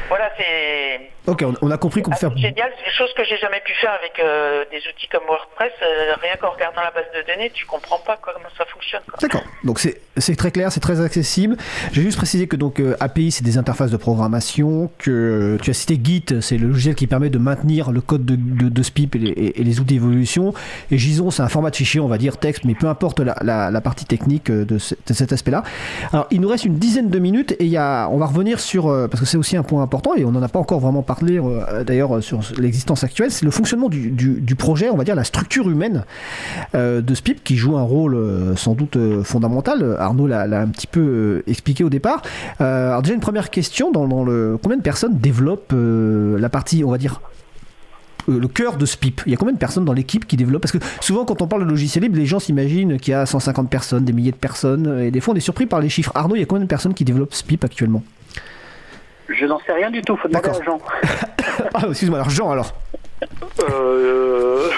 Voilà, 0.08 0.32
c'est. 0.38 1.12
Ok, 1.30 1.46
on, 1.62 1.70
a 1.70 1.78
compris 1.78 2.02
qu'on 2.02 2.10
peut 2.10 2.18
faire. 2.18 2.36
Génial, 2.36 2.72
c'est 2.78 2.86
des 2.86 2.96
choses 2.98 3.14
que 3.16 3.24
j'ai 3.24 3.38
jamais 3.38 3.62
pu 3.64 3.72
faire 3.74 3.92
avec 3.92 4.20
euh, 4.20 4.66
des 4.72 4.78
outils 4.78 5.08
comme 5.12 5.22
WordPress. 5.28 5.72
Euh, 5.84 6.16
rien 6.20 6.36
qu'en 6.42 6.50
regardant 6.50 6.82
la 6.82 6.90
base 6.90 7.06
de 7.16 7.22
données, 7.32 7.52
tu 7.54 7.68
comprends 7.68 8.00
pas 8.00 8.18
comment 8.20 8.50
ça 8.58 8.66
fonctionne. 8.66 9.02
D'accord. 9.22 9.44
Donc 9.64 9.80
c'est 9.80 10.36
très 10.36 10.50
clair, 10.50 10.72
c'est 10.72 10.80
très 10.80 11.02
accessible. 11.02 11.56
J'ai 11.92 12.02
juste 12.02 12.18
précisé 12.18 12.48
que 12.48 12.56
donc 12.56 12.80
euh, 12.80 12.98
API 13.00 13.30
c'est 13.30 13.44
des 13.44 13.60
interfaces 13.60 13.92
de 13.92 13.98
programmation. 13.98 14.90
Que 14.98 15.60
tu 15.62 15.70
as 15.70 15.74
cité 15.74 16.00
Git, 16.04 16.42
c'est 16.42 16.58
le 16.58 16.68
logiciel 16.68 16.96
qui 16.96 17.06
permet 17.06 17.30
de 17.30 17.38
maintenir 17.38 17.92
le 17.92 18.02
code 18.02 18.26
de, 18.26 18.36
de, 18.36 18.84
SPIP 18.84 19.16
et 19.16 19.54
les, 19.56 19.80
outils 19.80 19.94
d'évolution. 19.94 20.54
Et 20.90 20.98
JSON, 20.98 21.30
c'est 21.30 21.44
un 21.44 21.48
format 21.48 21.70
de 21.70 21.76
fichier, 21.76 22.00
on 22.00 22.08
va 22.08 22.18
dire 22.18 22.38
texte, 22.38 22.64
mais 22.66 22.74
peu 22.74 22.88
importe 22.88 23.20
la, 23.20 23.36
la, 23.70 23.82
partie 23.82 24.06
technique 24.06 24.50
de, 24.50 24.80
cet 24.80 25.32
aspect-là. 25.32 25.64
Alors 26.12 26.26
il 26.32 26.42
nous 26.42 26.50
reste 26.50 26.66
une 26.66 26.80
dizaine 26.80 27.10
de 27.10 27.20
minutes 27.20 27.52
et 27.52 27.66
il 27.66 27.70
y 27.70 27.78
a, 27.78 28.08
on 28.10 28.18
va 28.18 28.26
revenir 28.26 28.60
sur 28.60 28.86
parce 29.10 29.22
que 29.22 29.28
c'est 29.28 29.38
aussi 29.38 29.58
un 29.58 29.64
point 29.64 29.84
important 29.84 30.16
et 30.16 30.26
on 30.26 30.32
n'en 30.32 30.42
a 30.42 30.48
pas 30.48 30.60
encore 30.60 30.80
vraiment 30.80 31.04
parlé 31.04 31.19
euh, 31.24 31.84
d'ailleurs 31.84 32.22
sur 32.24 32.42
l'existence 32.58 33.04
actuelle, 33.04 33.32
c'est 33.32 33.46
le 33.46 33.52
fonctionnement 33.52 33.90
du, 33.90 34.56
projet, 34.56 34.90
on 34.90 34.98
va 34.98 35.04
dire 35.04 35.16
la 35.16 35.24
structure 35.24 35.70
humaine 35.70 36.04
euh, 36.76 37.02
de 37.02 37.14
SPIP 37.14 37.44
qui 37.44 37.56
joue 37.56 37.78
un 37.78 37.84
rôle 37.84 38.16
euh, 38.16 38.56
sans 38.56 38.74
doute 38.74 38.98
fondamental. 39.24 39.96
Arnaud 40.00 40.28
l'a 40.28 40.44
un 40.44 40.68
petit 40.68 40.88
peu 40.88 41.44
expliqué 41.48 41.84
au 41.84 41.90
départ. 41.90 42.22
alors 42.60 43.02
déjà 43.02 43.14
une 43.14 43.22
première 43.22 43.50
question 43.50 43.92
dans, 43.92 44.24
le 44.24 44.58
combien 44.62 44.78
de 44.78 44.82
personnes 44.82 45.18
développent 45.18 45.74
la 45.76 46.50
partie, 46.50 46.84
on 46.84 46.92
va 46.92 46.98
dire 46.98 47.22
le 48.28 48.48
cœur 48.48 48.78
de 48.78 48.86
SPIP? 48.86 49.22
Il 49.26 49.32
y 49.32 49.36
a 49.36 49.38
combien 49.38 49.54
de 49.54 49.60
personnes 49.60 49.86
dans 49.86 49.94
l'équipe 49.94 50.28
qui 50.28 50.38
développent? 50.38 50.62
Parce 50.62 50.72
que 50.72 50.78
souvent, 51.02 51.26
quand 51.26 51.42
on 51.42 51.48
parle 51.48 51.64
de 51.66 51.70
logiciel 51.70 52.04
libre, 52.04 52.18
les 52.18 52.28
gens 52.28 52.40
s'imaginent 52.40 53.00
qu'il 53.00 53.12
y 53.12 53.16
a 53.16 53.26
150 53.26 53.70
personnes, 53.70 54.06
des 54.06 54.14
milliers 54.14 54.32
de 54.32 54.38
personnes, 54.38 55.00
et 55.00 55.10
des 55.10 55.20
fois, 55.20 55.34
on 55.34 55.38
est 55.38 55.42
surpris 55.42 55.66
par 55.66 55.80
les 55.80 55.90
chiffres. 55.90 56.12
Arnaud, 56.14 56.36
il 56.36 56.40
y 56.40 56.44
a 56.44 56.46
combien 56.46 56.64
de 56.64 56.70
personnes 56.70 56.94
qui 56.94 57.06
développent 57.06 57.34
SPIP 57.34 57.64
actuellement? 57.64 58.04
Je 59.30 59.46
n'en 59.46 59.60
sais 59.60 59.74
rien 59.74 59.92
du 59.92 60.02
tout, 60.02 60.16
faut 60.18 60.28
demander 60.28 60.50
à 60.50 60.64
Jean. 60.64 60.80
ah, 61.74 61.82
excuse-moi, 61.90 62.20
alors 62.20 62.30
Jean 62.30 62.52
alors 62.52 62.74
euh... 63.70 64.70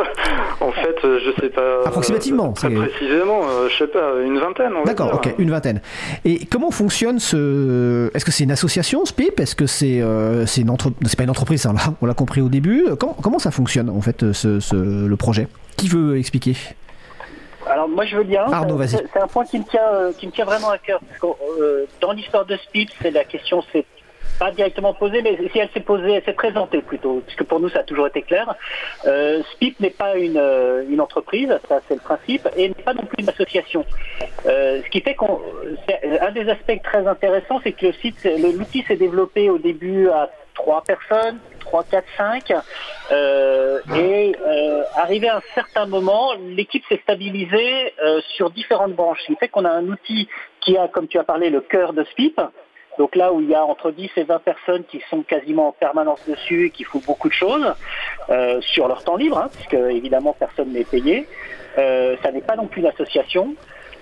en 0.60 0.72
fait, 0.72 0.96
je 1.02 1.40
sais 1.40 1.50
pas. 1.50 1.82
Approximativement. 1.84 2.52
Très 2.52 2.70
précisément, 2.70 3.42
euh, 3.44 3.68
je 3.68 3.76
sais 3.76 3.86
pas, 3.86 4.14
une 4.24 4.38
vingtaine. 4.38 4.72
D'accord, 4.86 5.14
ok, 5.14 5.34
une 5.38 5.50
vingtaine. 5.50 5.82
Et 6.24 6.46
comment 6.46 6.70
fonctionne 6.70 7.18
ce. 7.18 8.10
Est-ce 8.14 8.24
que 8.24 8.30
c'est 8.30 8.44
une 8.44 8.50
association, 8.50 9.04
SPIP? 9.04 9.40
Est-ce 9.40 9.54
que 9.54 9.66
c'est 9.66 10.00
euh, 10.00 10.46
c'est 10.46 10.62
une 10.62 10.70
entreprise 10.70 11.08
C'est 11.10 11.16
pas 11.16 11.24
une 11.24 11.30
entreprise, 11.30 11.62
ça, 11.62 11.72
on 12.00 12.06
l'a 12.06 12.14
compris 12.14 12.40
au 12.40 12.48
début. 12.48 12.86
Comment, 12.98 13.16
comment 13.22 13.38
ça 13.38 13.50
fonctionne, 13.50 13.90
en 13.90 14.00
fait, 14.00 14.32
ce, 14.32 14.60
ce, 14.60 15.06
le 15.06 15.16
projet? 15.16 15.48
Qui 15.76 15.88
veut 15.88 16.16
expliquer? 16.18 16.56
Alors 17.82 17.94
moi 17.96 18.04
je 18.04 18.16
veux 18.16 18.24
bien. 18.24 18.46
vas-y. 18.76 19.02
C'est 19.12 19.20
un 19.20 19.26
point 19.26 19.44
qui 19.44 19.58
me 19.58 19.64
tient, 19.64 19.92
euh, 19.92 20.12
qui 20.12 20.26
me 20.26 20.32
tient 20.32 20.44
vraiment 20.44 20.70
à 20.70 20.78
cœur. 20.78 21.00
Euh, 21.24 21.86
dans 22.00 22.12
l'histoire 22.12 22.46
de 22.46 22.56
SPIP, 22.56 22.90
c'est 23.00 23.10
la 23.10 23.24
question, 23.24 23.62
c'est 23.72 23.84
pas 24.42 24.50
directement 24.50 24.92
posée, 24.92 25.22
mais 25.22 25.38
si 25.52 25.58
elle 25.60 25.70
s'est 25.70 25.86
posée, 25.92 26.14
elle 26.14 26.24
s'est 26.24 26.32
présentée 26.32 26.82
plutôt, 26.82 27.22
puisque 27.24 27.44
pour 27.44 27.60
nous 27.60 27.68
ça 27.68 27.80
a 27.80 27.82
toujours 27.84 28.08
été 28.08 28.22
clair. 28.22 28.52
Euh, 29.06 29.40
SPIP 29.52 29.78
n'est 29.78 29.90
pas 29.90 30.16
une, 30.16 30.42
une, 30.90 31.00
entreprise, 31.00 31.50
ça 31.68 31.80
c'est 31.86 31.94
le 31.94 32.00
principe, 32.00 32.48
et 32.56 32.68
n'est 32.68 32.74
pas 32.74 32.94
non 32.94 33.04
plus 33.04 33.22
une 33.22 33.28
association. 33.28 33.84
ce 34.44 34.88
qui 34.90 35.00
fait 35.00 35.14
qu'on, 35.14 35.40
des 36.34 36.48
aspects 36.50 36.82
très 36.82 37.06
intéressants, 37.06 37.60
c'est 37.62 37.72
que 37.72 37.86
le 37.86 37.92
site, 37.92 38.28
l'outil 38.58 38.82
s'est 38.88 38.96
développé 38.96 39.48
au 39.48 39.58
début 39.58 40.08
à 40.08 40.28
trois 40.54 40.82
personnes, 40.82 41.38
3, 41.60 41.84
4, 41.84 42.04
5. 42.16 42.50
et 42.50 44.36
euh, 44.46 44.82
arrivé 44.96 45.28
à 45.28 45.36
un 45.36 45.42
certain 45.54 45.86
moment, 45.86 46.34
l'équipe 46.56 46.84
s'est 46.88 47.00
stabilisée 47.02 47.94
euh, 48.04 48.20
sur 48.36 48.50
différentes 48.50 48.94
branches. 48.94 49.20
Ce 49.22 49.26
qui 49.26 49.36
fait 49.36 49.48
qu'on 49.48 49.64
a 49.64 49.70
un 49.70 49.86
outil 49.86 50.28
qui 50.60 50.76
a, 50.76 50.88
comme 50.88 51.08
tu 51.08 51.18
as 51.18 51.24
parlé, 51.24 51.50
le 51.50 51.60
cœur 51.60 51.92
de 51.92 52.04
SPIP. 52.04 52.40
Donc 52.98 53.16
là 53.16 53.32
où 53.32 53.40
il 53.40 53.48
y 53.48 53.54
a 53.54 53.64
entre 53.64 53.90
10 53.90 54.10
et 54.16 54.24
20 54.24 54.38
personnes 54.40 54.84
qui 54.84 55.02
sont 55.10 55.22
quasiment 55.22 55.68
en 55.68 55.72
permanence 55.72 56.20
dessus 56.26 56.66
et 56.66 56.70
qui 56.70 56.84
font 56.84 57.00
beaucoup 57.06 57.28
de 57.28 57.34
choses 57.34 57.74
euh, 58.30 58.60
sur 58.60 58.88
leur 58.88 59.02
temps 59.04 59.16
libre, 59.16 59.38
hein, 59.38 59.50
puisque 59.52 59.74
évidemment 59.74 60.34
personne 60.38 60.72
n'est 60.72 60.84
payé. 60.84 61.26
ça 61.76 62.30
n'est 62.32 62.42
pas 62.42 62.56
non 62.56 62.66
plus 62.66 62.82
une 62.82 62.88
association. 62.88 63.56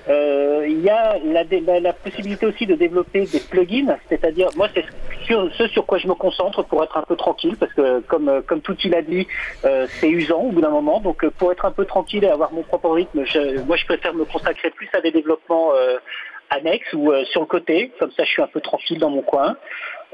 Euh, 0.08 0.66
il 0.68 0.80
y 0.80 0.88
a 0.88 1.18
la, 1.18 1.92
possibilité 1.92 2.46
aussi 2.46 2.66
de 2.66 2.74
développer 2.74 3.26
des 3.26 3.40
plugins, 3.40 3.96
c'est-à-dire, 4.08 4.48
moi, 4.56 4.68
c'est 4.74 4.84
ce 5.28 5.68
sur 5.68 5.86
quoi 5.86 5.98
je 5.98 6.08
me 6.08 6.14
concentre 6.14 6.64
pour 6.64 6.82
être 6.82 6.96
un 6.96 7.02
peu 7.02 7.14
tranquille, 7.16 7.56
parce 7.58 7.72
que 7.74 8.00
comme, 8.00 8.42
comme 8.46 8.60
tout 8.60 8.76
il 8.84 8.94
a 8.94 9.02
dit, 9.02 9.28
euh, 9.64 9.86
c'est 10.00 10.08
usant 10.08 10.40
au 10.40 10.50
bout 10.50 10.60
d'un 10.60 10.70
moment. 10.70 11.00
Donc, 11.00 11.22
euh, 11.22 11.30
pour 11.30 11.52
être 11.52 11.64
un 11.64 11.70
peu 11.70 11.84
tranquille 11.84 12.24
et 12.24 12.28
avoir 12.28 12.52
mon 12.52 12.62
propre 12.62 12.90
rythme, 12.90 13.24
moi, 13.66 13.76
je 13.76 13.84
préfère 13.84 14.14
me 14.14 14.24
consacrer 14.24 14.70
plus 14.70 14.88
à 14.94 15.00
des 15.00 15.10
développements 15.12 15.72
annexes 16.50 16.92
ou 16.92 17.12
sur 17.24 17.40
le 17.40 17.46
côté, 17.46 17.92
comme 17.98 18.10
ça, 18.12 18.24
je 18.24 18.30
suis 18.30 18.42
un 18.42 18.48
peu 18.48 18.60
tranquille 18.60 18.98
dans 18.98 19.10
mon 19.10 19.22
coin. 19.22 19.56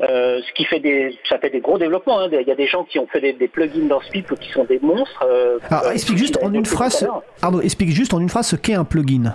ce 0.01 0.53
qui 0.55 0.64
fait 0.64 0.80
des, 0.80 1.16
ça 1.28 1.39
fait 1.39 1.51
des 1.51 1.61
gros 1.61 1.78
développements. 1.78 2.20
Hein. 2.20 2.28
Il 2.30 2.47
y 2.47 2.53
a 2.53 2.55
des 2.55 2.66
gens 2.66 2.84
qui 2.84 2.99
ont 2.99 3.07
fait 3.07 3.20
des, 3.20 3.49
plugins 3.49 3.87
dans 3.89 4.01
Speed 4.01 4.26
qui 4.39 4.53
sont 4.53 4.64
des 4.64 4.78
monstres. 4.80 5.26
Alors, 5.70 5.93
explique 5.93 6.18
juste 6.18 6.39
en 6.43 6.53
une 6.53 6.66
phrase, 6.66 7.09
Arnaud, 7.43 7.61
explique 7.61 7.91
juste 7.91 8.14
en 8.14 8.20
une 8.20 8.28
phrase 8.28 8.49
ce 8.49 8.57
qu'est 8.57 8.74
un 8.74 8.84
plugin. 8.84 9.34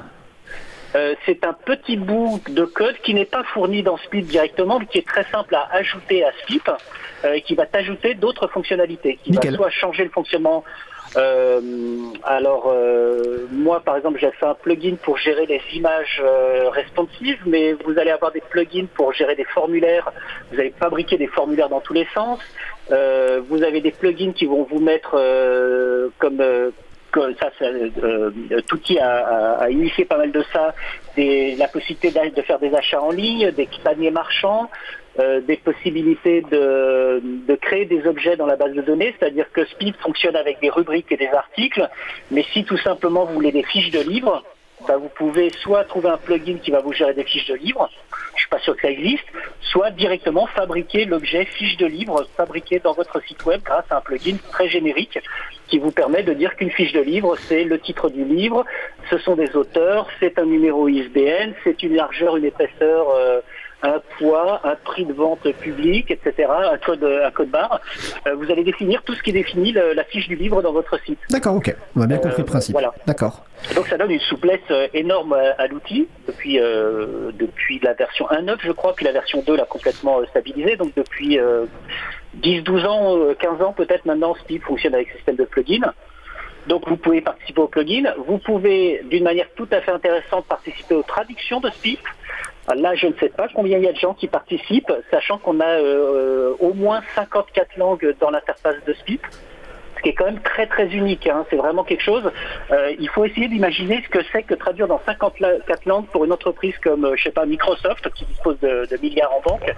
Euh, 0.95 1.16
c'est 1.26 1.45
un 1.45 1.54
petit 1.54 1.95
bout 1.95 2.41
de 2.49 2.66
code 2.66 2.97
qui 3.04 3.14
n'est 3.14 3.26
pas 3.26 3.43
fourni 3.43 3.82
dans 3.82 3.97
Speed 3.97 4.26
directement, 4.26 4.80
mais 4.80 4.86
qui 4.86 4.97
est 4.97 5.08
très 5.08 5.26
simple 5.32 5.56
à 5.56 5.68
ajouter 5.72 6.24
à 6.24 6.32
Speed, 6.43 6.62
euh, 7.24 7.39
qui 7.39 7.56
va 7.56 7.66
t'ajouter 7.66 8.14
d'autres 8.14 8.47
fonctionnalités, 8.47 9.18
qui 9.24 9.32
va 9.32 9.41
soit 9.52 9.70
changer 9.70 10.04
le 10.04 10.10
fonctionnement. 10.10 10.64
Euh, 11.18 11.59
alors 12.24 12.74
moi 13.51 13.82
par 13.82 13.97
exemple 13.97 14.18
j'ai 14.20 14.32
fait 14.32 14.45
un 14.45 14.53
plugin 14.53 14.95
pour 15.03 15.18
gérer 15.18 15.45
les 15.45 15.62
images 15.74 16.22
responsives, 16.72 17.39
mais 17.45 17.74
vous 17.74 17.97
allez 17.99 18.12
avoir 18.12 18.32
des 18.32 18.41
plugins 18.41 18.88
pour 18.93 19.14
gérer 19.14 19.36
des 19.36 19.43
formulaires. 19.45 20.12
Vous 20.51 20.59
allez 20.59 20.74
fabriquer 20.80 21.18
des 21.18 21.28
formulaires 21.28 21.70
dans 21.70 21.82
tous 21.82 21.93
les 21.93 22.07
sens. 22.14 22.39
vous 22.89 23.64
avez 23.64 23.82
des 23.82 23.91
plugins 23.91 24.34
qui 24.34 24.45
vont 24.45 24.64
vous 24.64 24.80
mettre 24.80 25.18
comme 27.12 27.36
ça, 27.39 27.51
ça 27.59 27.66
euh, 27.66 28.32
Touti 28.68 28.97
a, 28.97 29.57
a, 29.59 29.70
initié 29.70 30.05
pas 30.05 30.18
mal 30.18 30.32
de 30.32 30.43
ça, 30.53 30.74
des, 31.16 31.55
la 31.55 31.68
possibilité 31.68 32.12
de 32.12 32.41
faire 32.41 32.59
des 32.59 32.74
achats 32.74 33.01
en 33.01 33.12
ligne, 33.12 33.51
des 33.51 33.68
paniers 33.84 34.12
marchands, 34.12 34.70
euh, 35.20 35.41
des 35.41 35.57
possibilités 35.57 36.41
de, 36.41 37.22
créer 37.62 37.86
des 37.86 38.07
objets 38.07 38.38
dans 38.38 38.45
la 38.45 38.55
base 38.55 38.74
de 38.74 38.82
données, 38.82 39.14
c'est-à-dire 39.20 39.51
que 39.51 39.66
Speed 39.66 39.95
fonctionne 39.97 40.36
avec 40.36 40.59
des 40.62 40.70
rubriques 40.70 41.12
et 41.12 41.18
des 41.18 41.28
articles, 41.28 41.88
mais 42.32 42.43
si 42.53 42.64
tout 42.64 42.78
simplement 42.78 43.26
vous 43.26 43.34
voulez 43.34 43.51
des 43.51 43.64
fiches 43.64 43.91
de 43.91 43.99
livres, 43.99 44.43
bah, 44.88 44.97
vous 44.97 45.09
pouvez 45.09 45.51
soit 45.62 45.84
trouver 45.84 46.09
un 46.09 46.18
plugin 46.18 46.57
qui 46.57 46.72
va 46.72 46.80
vous 46.80 46.93
gérer 46.93 47.14
des 47.14 47.24
fiches 47.26 47.47
de 47.47 47.55
livres, 47.55 47.89
je 48.36 48.39
suis 48.39 48.49
pas 48.49 48.59
sûr 48.59 48.76
que 48.76 48.82
ça 48.82 48.89
existe, 48.89 49.26
soit 49.59 49.91
directement 49.91 50.47
fabriquer 50.47 51.05
l'objet 51.05 51.45
fiche 51.45 51.78
de 51.78 51.86
livre 51.86 52.26
fabriqué 52.36 52.80
dans 52.80 52.93
votre 52.93 53.22
site 53.26 53.45
web 53.45 53.62
grâce 53.64 53.86
à 53.89 53.97
un 53.97 54.01
plugin 54.01 54.38
très 54.51 54.70
générique 54.70 55.20
qui 55.68 55.78
vous 55.78 55.91
permet 55.91 56.24
de 56.24 56.34
dire 56.34 56.55
qu'une 56.55 56.72
fiche 56.72 56.93
de 56.93 57.01
livre, 57.01 57.36
c'est 57.47 57.64
le 57.64 57.80
titre 57.80 58.09
du 58.09 58.24
livre, 58.24 58.66
ce 59.09 59.18
sont 59.20 59.36
des 59.36 59.55
auteurs, 59.55 60.07
c'est 60.20 60.39
un 60.39 60.45
numéro 60.45 60.88
ISBN, 60.88 61.53
c'est 61.64 61.84
une 61.84 61.95
largeur, 61.95 62.38
une 62.38 62.45
épaisseur. 62.45 63.09
Euh, 63.09 63.41
un 63.84 64.01
poids, 64.17 64.61
un 64.63 64.75
prix 64.75 65.05
de 65.05 65.13
vente 65.13 65.49
public, 65.59 66.11
etc., 66.11 66.47
un 66.49 66.77
code, 66.77 67.03
un 67.03 67.32
code 67.32 67.49
barre. 67.49 67.82
Euh, 68.27 68.36
vous 68.36 68.51
allez 68.51 68.63
définir 68.63 69.01
tout 69.03 69.13
ce 69.13 69.23
qui 69.23 69.32
définit 69.32 69.71
la 69.71 70.03
fiche 70.03 70.27
du 70.27 70.36
livre 70.36 70.61
dans 70.61 70.73
votre 70.73 70.99
site. 71.03 71.19
D'accord, 71.29 71.55
ok. 71.55 71.75
On 71.95 72.01
a 72.01 72.07
bien 72.07 72.17
compris 72.17 72.41
le 72.41 72.43
euh, 72.43 72.51
principe. 72.51 72.73
Voilà. 72.73 72.93
D'accord. 73.05 73.45
Donc 73.75 73.88
ça 73.88 73.97
donne 73.97 74.11
une 74.11 74.19
souplesse 74.19 74.59
euh, 74.71 74.88
énorme 74.93 75.34
à, 75.34 75.67
l'outil 75.67 76.07
depuis, 76.27 76.57
depuis 76.57 77.79
la 77.84 77.93
version 77.93 78.25
1.9, 78.27 78.57
je 78.63 78.71
crois, 78.71 78.93
puis 78.93 79.05
la 79.05 79.11
version 79.11 79.43
2 79.45 79.55
l'a 79.55 79.65
complètement 79.65 80.23
stabilisé. 80.29 80.75
Donc 80.75 80.93
depuis 80.95 81.39
10, 82.36 82.61
12 82.61 82.86
ans, 82.86 83.17
15 83.39 83.61
ans 83.61 83.73
peut-être 83.73 84.05
maintenant, 84.05 84.36
Speed 84.36 84.61
fonctionne 84.63 84.95
avec 84.95 85.11
système 85.11 85.36
de 85.36 85.45
plugin. 85.45 85.93
Donc 86.67 86.88
vous 86.88 86.97
pouvez 86.97 87.21
participer 87.21 87.61
au 87.61 87.67
plugin. 87.67 88.13
Vous 88.27 88.38
pouvez, 88.38 89.01
d'une 89.09 89.23
manière 89.23 89.47
tout 89.55 89.67
à 89.71 89.82
fait 89.82 89.91
intéressante, 89.91 90.45
participer 90.45 90.95
aux 90.95 91.03
traductions 91.03 91.59
de 91.59 91.69
Speed. 91.69 91.99
Ah, 92.68 92.76
Là, 92.76 92.95
je 92.95 93.07
ne 93.07 93.14
sais 93.20 93.30
pas 93.30 93.47
combien 93.53 93.78
il 93.78 93.84
y 93.84 93.88
a 93.88 93.93
de 93.93 93.97
gens 93.97 94.14
qui 94.14 94.28
participent, 94.28 94.93
sachant 95.09 95.38
qu'on 95.38 95.59
a 95.59 95.66
euh, 95.80 96.53
au 96.59 96.74
moins 96.74 97.01
54 97.16 97.78
langues 97.78 98.16
dans 98.20 98.30
l'interface 98.30 98.76
de 98.86 98.93
SPIP, 98.93 99.26
ce 100.01 100.03
qui 100.03 100.09
est 100.09 100.14
quand 100.14 100.26
même 100.26 100.41
très 100.41 100.66
très 100.68 100.88
unique. 100.88 101.28
hein. 101.28 101.45
C'est 101.49 101.57
vraiment 101.57 101.84
quelque 101.84 102.03
chose. 102.03 102.32
Euh, 102.72 102.93
il 102.99 103.07
faut 103.09 103.24
essayer 103.26 103.47
d'imaginer 103.47 104.01
ce 104.03 104.09
que 104.09 104.24
c'est 104.32 104.43
que 104.43 104.55
traduire 104.55 104.88
dans 104.88 104.99
54 105.05 105.86
langues 105.86 106.07
pour 106.07 106.26
une 106.26 106.32
entreprise 106.32 106.76
comme, 106.84 107.05
euh, 107.05 107.16
je 107.16 107.24
sais 107.24 107.32
pas, 107.32 107.45
Microsoft, 107.45 108.09
qui 108.14 108.26
dispose 108.26 108.59
de, 108.62 108.88
milliards 109.01 109.34
en 109.34 109.41
banque. 109.41 109.74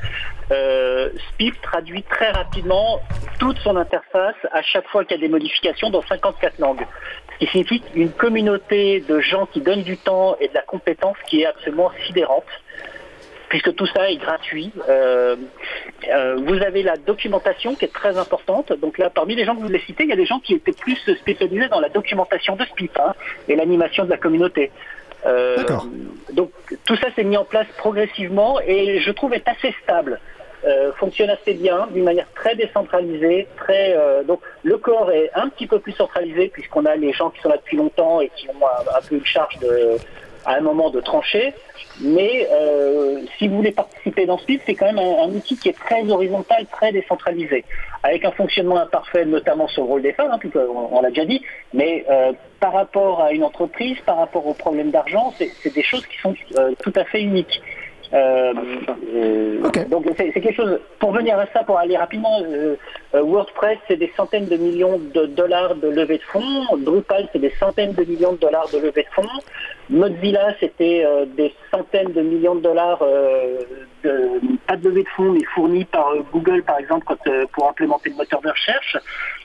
Euh, 0.51 1.09
SPIP 1.33 1.61
traduit 1.61 2.03
très 2.03 2.31
rapidement 2.31 3.01
toute 3.39 3.57
son 3.59 3.75
interface 3.75 4.35
à 4.51 4.61
chaque 4.61 4.87
fois 4.87 5.03
qu'il 5.03 5.17
y 5.17 5.19
a 5.19 5.21
des 5.21 5.31
modifications 5.31 5.89
dans 5.89 6.01
54 6.01 6.59
langues. 6.59 6.85
Ce 7.33 7.45
qui 7.45 7.51
signifie 7.51 7.83
une 7.95 8.11
communauté 8.11 9.01
de 9.01 9.19
gens 9.19 9.45
qui 9.47 9.61
donnent 9.61 9.83
du 9.83 9.97
temps 9.97 10.37
et 10.39 10.47
de 10.47 10.53
la 10.53 10.61
compétence 10.61 11.17
qui 11.27 11.41
est 11.41 11.45
absolument 11.45 11.91
sidérante 12.05 12.45
puisque 13.53 13.75
tout 13.75 13.85
ça 13.85 14.09
est 14.09 14.15
gratuit. 14.15 14.71
Euh, 14.89 15.35
euh, 16.09 16.37
vous 16.43 16.55
avez 16.55 16.81
la 16.81 16.97
documentation 16.97 17.75
qui 17.75 17.85
est 17.85 17.93
très 17.93 18.17
importante. 18.17 18.73
Donc 18.73 18.97
là, 18.97 19.11
parmi 19.11 19.35
les 19.35 19.45
gens 19.45 19.53
que 19.53 19.59
vous 19.59 19.67
voulez 19.67 19.83
citer, 19.85 20.05
il 20.05 20.09
y 20.09 20.13
a 20.13 20.15
des 20.15 20.25
gens 20.25 20.39
qui 20.39 20.55
étaient 20.55 20.71
plus 20.71 20.97
spécialisés 21.21 21.67
dans 21.67 21.79
la 21.79 21.89
documentation 21.89 22.55
de 22.55 22.65
SPIP 22.65 22.97
hein, 22.97 23.13
et 23.47 23.55
l'animation 23.55 24.05
de 24.05 24.09
la 24.09 24.17
communauté. 24.17 24.71
Euh, 25.27 25.57
D'accord. 25.57 25.85
donc 26.33 26.49
tout 26.83 26.95
ça 26.95 27.13
s'est 27.13 27.23
mis 27.23 27.37
en 27.37 27.45
place 27.45 27.67
progressivement 27.77 28.59
et 28.59 28.99
je 29.01 29.11
trouve 29.11 29.35
est 29.35 29.47
assez 29.47 29.71
stable. 29.83 30.19
Euh, 30.65 30.91
fonctionne 30.93 31.29
assez 31.29 31.53
bien, 31.53 31.87
d'une 31.93 32.05
manière 32.05 32.27
très 32.33 32.55
décentralisée, 32.55 33.47
très 33.57 33.95
donc 34.25 34.41
le 34.63 34.77
corps 34.77 35.11
est 35.11 35.29
un 35.35 35.49
petit 35.49 35.67
peu 35.67 35.77
plus 35.77 35.91
centralisé 35.91 36.47
puisqu'on 36.47 36.85
a 36.85 36.95
les 36.95 37.13
gens 37.13 37.29
qui 37.29 37.39
sont 37.41 37.49
là 37.49 37.57
depuis 37.57 37.77
longtemps 37.77 38.19
et 38.19 38.31
qui 38.35 38.49
ont 38.49 38.65
un, 38.65 38.97
un 38.97 39.01
peu 39.07 39.15
une 39.15 39.25
charge 39.25 39.59
de 39.59 39.99
à 40.45 40.55
un 40.55 40.61
moment 40.61 40.89
de 40.89 41.01
trancher. 41.01 41.53
Mais 42.01 42.47
euh, 42.51 43.21
si 43.37 43.47
vous 43.47 43.57
voulez 43.57 43.71
participer 43.71 44.25
dans 44.25 44.37
ce 44.37 44.47
livre, 44.47 44.63
c'est 44.65 44.73
quand 44.73 44.91
même 44.91 44.99
un, 44.99 45.29
outil 45.29 45.57
qui 45.57 45.69
est 45.69 45.77
très 45.77 46.09
horizontal, 46.09 46.65
très 46.71 46.91
décentralisé, 46.91 47.63
avec 48.01 48.25
un 48.25 48.31
fonctionnement 48.31 48.77
imparfait, 48.77 49.25
notamment 49.25 49.67
sur 49.67 49.83
le 49.83 49.89
rôle 49.89 50.01
des 50.01 50.13
femmes, 50.13 50.31
hein, 50.31 50.49
on, 50.91 51.01
l'a 51.01 51.09
déjà 51.09 51.25
dit, 51.25 51.41
mais 51.73 52.03
euh, 52.09 52.33
par 52.59 52.73
rapport 52.73 53.21
à 53.21 53.31
une 53.31 53.43
entreprise, 53.43 53.97
par 54.05 54.17
rapport 54.17 54.45
aux 54.47 54.53
problèmes 54.53 54.91
d'argent, 54.91 55.33
c'est 55.37 55.51
c'est 55.61 55.73
des 55.73 55.83
choses 55.83 56.05
qui 56.07 56.17
sont 56.17 56.33
euh, 56.57 56.71
tout 56.81 56.93
à 56.95 57.03
fait 57.03 57.21
uniques. 57.21 57.61
Euh. 58.13 58.53
Donc 59.89 60.05
c'est 60.17 60.31
quelque 60.31 60.53
chose. 60.53 60.79
Pour 60.99 61.11
venir 61.13 61.37
à 61.39 61.47
ça, 61.47 61.63
pour 61.63 61.79
aller 61.79 61.97
rapidement, 61.97 62.41
euh, 62.41 62.75
euh, 63.15 63.21
WordPress 63.21 63.79
c'est 63.87 63.97
des 63.97 64.11
centaines 64.15 64.45
de 64.45 64.55
millions 64.55 64.99
de 65.13 65.25
dollars 65.25 65.75
de 65.75 65.87
levée 65.87 66.19
de 66.19 66.23
fonds. 66.23 66.77
Drupal 66.77 67.27
c'est 67.33 67.39
des 67.39 67.53
centaines 67.59 67.93
de 67.93 68.03
millions 68.03 68.33
de 68.33 68.37
dollars 68.37 68.67
de 68.71 68.77
levée 68.77 69.03
de 69.03 69.13
fonds. 69.15 69.39
Mozilla 69.89 70.53
c'était 70.59 71.05
des 71.35 71.53
centaines 71.71 72.13
de 72.13 72.21
millions 72.21 72.55
de 72.55 72.61
dollars, 72.61 73.03
de, 74.03 74.39
pas 74.67 74.77
de 74.77 74.89
levée 74.89 75.03
de 75.03 75.09
fonds, 75.09 75.31
mais 75.31 75.43
fournis 75.55 75.85
par 75.85 76.13
Google 76.31 76.63
par 76.63 76.79
exemple 76.79 77.05
quand, 77.07 77.17
pour 77.51 77.69
implémenter 77.69 78.09
le 78.11 78.15
moteur 78.15 78.41
de 78.41 78.49
recherche. 78.49 78.97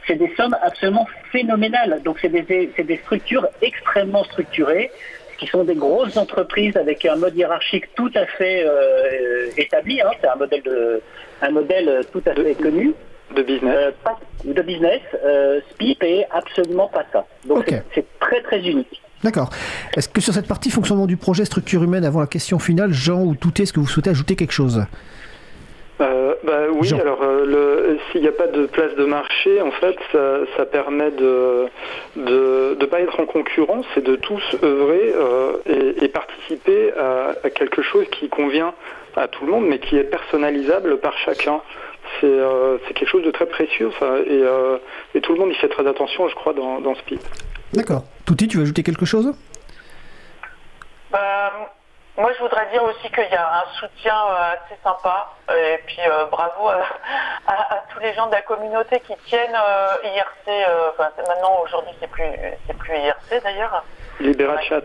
C'est 0.06 0.16
des 0.16 0.32
sommes 0.36 0.56
absolument 0.62 1.06
phénoménales. 1.32 2.02
Donc 2.04 2.18
c'est 2.20 2.28
des, 2.28 2.70
c'est 2.76 2.84
des 2.84 2.98
structures 2.98 3.46
extrêmement 3.62 4.24
structurées 4.24 4.90
qui 5.38 5.46
sont 5.46 5.64
des 5.64 5.74
grosses 5.74 6.16
entreprises 6.16 6.76
avec 6.76 7.04
un 7.06 7.16
mode 7.16 7.36
hiérarchique 7.36 7.84
tout 7.94 8.10
à 8.14 8.26
fait 8.26 8.64
euh, 8.66 9.46
établi. 9.56 10.00
hein. 10.00 10.10
C'est 10.20 10.28
un 10.28 10.36
modèle 10.36 10.62
de, 10.62 11.00
un 11.42 11.50
modèle 11.50 12.00
tout 12.12 12.22
à 12.26 12.34
fait 12.34 12.54
connu 12.54 12.92
de 13.36 13.42
business. 13.42 13.74
euh, 13.76 13.90
pas- 14.04 14.18
de 14.44 14.62
business. 14.62 15.00
Euh, 15.24 15.60
SPIP 15.72 16.02
est 16.02 16.26
absolument 16.30 16.88
pas 16.88 17.04
ça. 17.12 17.24
Donc 17.46 17.72
c'est 17.94 18.04
très 18.20 18.40
très 18.42 18.60
unique. 18.60 19.00
D'accord. 19.24 19.50
Est-ce 19.96 20.08
que 20.08 20.20
sur 20.20 20.32
cette 20.32 20.46
partie 20.46 20.70
fonctionnement 20.70 21.06
du 21.06 21.16
projet 21.16 21.44
structure 21.44 21.82
humaine, 21.82 22.04
avant 22.04 22.20
la 22.20 22.26
question 22.28 22.58
finale, 22.60 22.92
Jean 22.92 23.22
ou 23.24 23.34
Touté, 23.34 23.64
est-ce 23.64 23.72
que 23.72 23.80
vous 23.80 23.88
souhaitez 23.88 24.10
ajouter 24.10 24.36
quelque 24.36 24.52
chose? 24.52 24.84
Euh, 26.00 26.34
bah 26.44 26.66
oui, 26.70 26.86
Jean. 26.86 27.00
alors 27.00 27.22
euh, 27.22 27.44
le- 27.44 27.98
s'il 28.12 28.20
n'y 28.22 28.28
a 28.28 28.32
pas 28.32 28.46
de 28.46 28.66
place 28.66 28.94
de 28.94 29.04
marché, 29.04 29.60
en 29.60 29.72
fait, 29.72 29.96
ça, 30.12 30.38
ça 30.56 30.64
permet 30.64 31.10
de 31.10 31.66
de 32.16 32.76
ne 32.78 32.86
pas 32.86 33.00
être 33.00 33.18
en 33.18 33.26
concurrence 33.26 33.84
et 33.96 34.00
de 34.00 34.14
tous 34.14 34.42
œuvrer 34.62 35.12
euh, 35.16 35.56
et, 35.66 36.04
et 36.04 36.08
participer 36.08 36.92
à, 36.96 37.34
à 37.42 37.50
quelque 37.50 37.82
chose 37.82 38.06
qui 38.12 38.28
convient 38.28 38.74
à 39.16 39.26
tout 39.26 39.44
le 39.44 39.50
monde, 39.50 39.66
mais 39.66 39.80
qui 39.80 39.96
est 39.96 40.04
personnalisable 40.04 40.98
par 41.00 41.18
chacun. 41.18 41.60
C'est 42.20 42.26
euh, 42.26 42.78
c'est 42.86 42.94
quelque 42.94 43.08
chose 43.10 43.24
de 43.24 43.32
très 43.32 43.46
précieux, 43.46 43.90
ça, 43.98 44.18
et, 44.24 44.40
euh, 44.42 44.78
et 45.16 45.20
tout 45.20 45.32
le 45.32 45.40
monde 45.40 45.50
y 45.50 45.54
fait 45.56 45.68
très 45.68 45.86
attention, 45.86 46.28
je 46.28 46.34
crois, 46.36 46.52
dans, 46.52 46.80
dans 46.80 46.94
Speed. 46.94 47.18
D'accord. 47.74 48.04
Touté, 48.24 48.46
tu 48.46 48.56
veux 48.58 48.62
ajouter 48.62 48.84
quelque 48.84 49.04
chose? 49.04 49.32
Bah, 51.10 51.74
moi, 52.18 52.30
je 52.36 52.42
voudrais 52.42 52.66
dire 52.70 52.82
aussi 52.82 53.10
qu'il 53.10 53.28
y 53.30 53.34
a 53.36 53.48
un 53.60 53.64
soutien 53.78 54.14
euh, 54.14 54.52
assez 54.54 54.78
sympa. 54.82 55.28
Et 55.56 55.78
puis, 55.86 56.00
euh, 56.06 56.26
bravo 56.26 56.68
à, 56.68 56.80
à- 57.46 57.74
à 57.74 57.82
tous 57.92 58.00
les 58.00 58.12
gens 58.14 58.26
de 58.26 58.32
la 58.32 58.42
communauté 58.42 59.00
qui 59.00 59.16
tiennent 59.26 59.54
euh, 59.56 59.96
IRC. 60.04 60.48
euh, 60.48 60.90
Enfin, 60.92 61.10
maintenant, 61.26 61.60
aujourd'hui, 61.62 61.94
c'est 62.00 62.10
plus, 62.10 62.30
c'est 62.66 62.76
plus 62.76 62.96
IRC 62.98 63.42
d'ailleurs. 63.42 63.82
Libéra 64.20 64.60
Chat. 64.62 64.82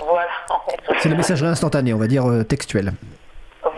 Voilà. 0.00 0.28
C'est 1.00 1.08
la 1.08 1.16
messagerie 1.16 1.48
instantanée, 1.50 1.92
on 1.94 1.98
va 1.98 2.06
dire 2.06 2.28
euh, 2.28 2.44
textuelle. 2.44 2.92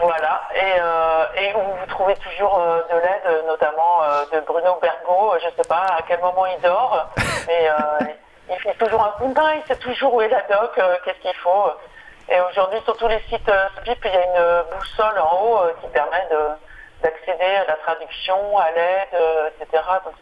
Voilà, 0.01 0.43
et, 0.55 0.81
euh, 0.81 1.25
et 1.37 1.55
où 1.55 1.61
vous 1.61 1.87
trouvez 1.89 2.15
toujours 2.17 2.59
euh, 2.61 2.83
de 2.93 2.97
l'aide, 2.99 3.23
euh, 3.27 3.47
notamment 3.47 4.03
euh, 4.03 4.25
de 4.33 4.41
Bruno 4.45 4.79
Bergot. 4.83 5.35
Je 5.43 5.49
sais 5.63 5.67
pas 5.69 5.87
à 5.99 6.03
quel 6.07 6.21
moment 6.21 6.45
il 6.47 6.61
dort, 6.61 7.09
mais 7.47 7.69
euh, 7.71 8.07
il 8.51 8.57
fait 8.61 8.75
toujours 8.75 9.03
un 9.03 9.11
coup 9.19 9.33
de 9.33 9.35
main, 9.41 9.55
il 9.55 9.63
sait 9.67 9.81
toujours 9.81 10.13
où 10.15 10.21
est 10.21 10.29
la 10.29 10.43
doc, 10.43 10.73
euh, 10.79 10.97
qu'est-ce 11.05 11.19
qu'il 11.21 11.35
faut. 11.37 11.71
Et 12.31 12.41
aujourd'hui, 12.43 12.81
sur 12.85 12.97
tous 12.97 13.09
les 13.09 13.21
sites 13.29 13.49
euh, 13.49 13.69
SPIP, 13.79 14.05
il 14.05 14.13
y 14.13 14.17
a 14.17 14.27
une 14.27 14.65
boussole 14.77 15.19
en 15.19 15.41
haut 15.43 15.59
euh, 15.63 15.73
qui 15.81 15.89
permet 15.89 16.27
de- 16.31 16.51
d'accéder 17.03 17.57
à 17.57 17.65
la 17.67 17.77
traduction, 17.77 18.59
à 18.59 18.71
l'aide, 18.73 19.09
euh, 19.15 19.49
etc. 19.61 19.83
Donc 20.05 20.15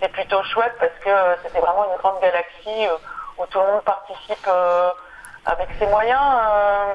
c'est 0.00 0.08
plutôt 0.12 0.42
chouette 0.44 0.74
parce 0.78 0.92
que 1.02 1.08
euh, 1.08 1.36
c'était 1.42 1.60
vraiment 1.60 1.84
une 1.90 1.96
grande 1.96 2.20
galaxie 2.20 2.86
euh, 2.86 2.96
où 3.38 3.46
tout 3.46 3.58
le 3.60 3.66
monde 3.66 3.82
participe 3.82 4.46
euh, 4.46 4.90
avec 5.46 5.68
ses 5.78 5.86
moyens. 5.86 6.20
euh, 6.20 6.92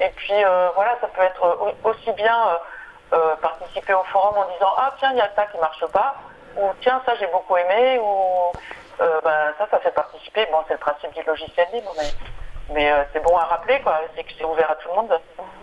et 0.00 0.08
puis 0.10 0.42
euh, 0.44 0.70
voilà, 0.74 0.96
ça 1.00 1.08
peut 1.08 1.22
être 1.22 1.44
au- 1.44 1.88
aussi 1.90 2.12
bien 2.12 2.48
euh, 2.48 2.56
euh, 3.16 3.36
participer 3.36 3.92
au 3.94 4.02
forum 4.04 4.38
en 4.38 4.44
disant 4.52 4.72
ah 4.78 4.94
tiens 4.98 5.10
il 5.12 5.18
y 5.18 5.20
a 5.20 5.30
ça 5.36 5.44
qui 5.46 5.58
marche 5.58 5.84
pas 5.88 6.14
ou 6.56 6.70
tiens 6.80 7.02
ça 7.04 7.14
j'ai 7.16 7.26
beaucoup 7.26 7.56
aimé 7.58 7.98
ou 7.98 8.54
euh, 9.00 9.20
ben, 9.22 9.52
ça 9.58 9.66
ça 9.70 9.80
fait 9.80 9.90
participer. 9.92 10.46
Bon 10.50 10.64
c'est 10.66 10.74
le 10.74 10.80
principe 10.80 11.12
du 11.12 11.22
logiciel 11.24 11.68
libre 11.72 11.92
mais 11.98 12.14
mais 12.74 12.90
euh, 12.90 13.02
c'est 13.12 13.22
bon 13.22 13.36
à 13.36 13.44
rappeler 13.44 13.78
quoi, 13.82 14.00
c'est 14.16 14.22
que 14.22 14.30
c'est 14.38 14.44
ouvert 14.44 14.70
à 14.70 14.74
tout 14.76 14.88
le 14.90 15.02
monde. 15.02 15.10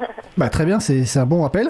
Bah, 0.38 0.48
très 0.50 0.66
bien, 0.66 0.80
c'est 0.80 1.04
c'est 1.06 1.20
un 1.20 1.26
bon 1.26 1.42
rappel. 1.42 1.70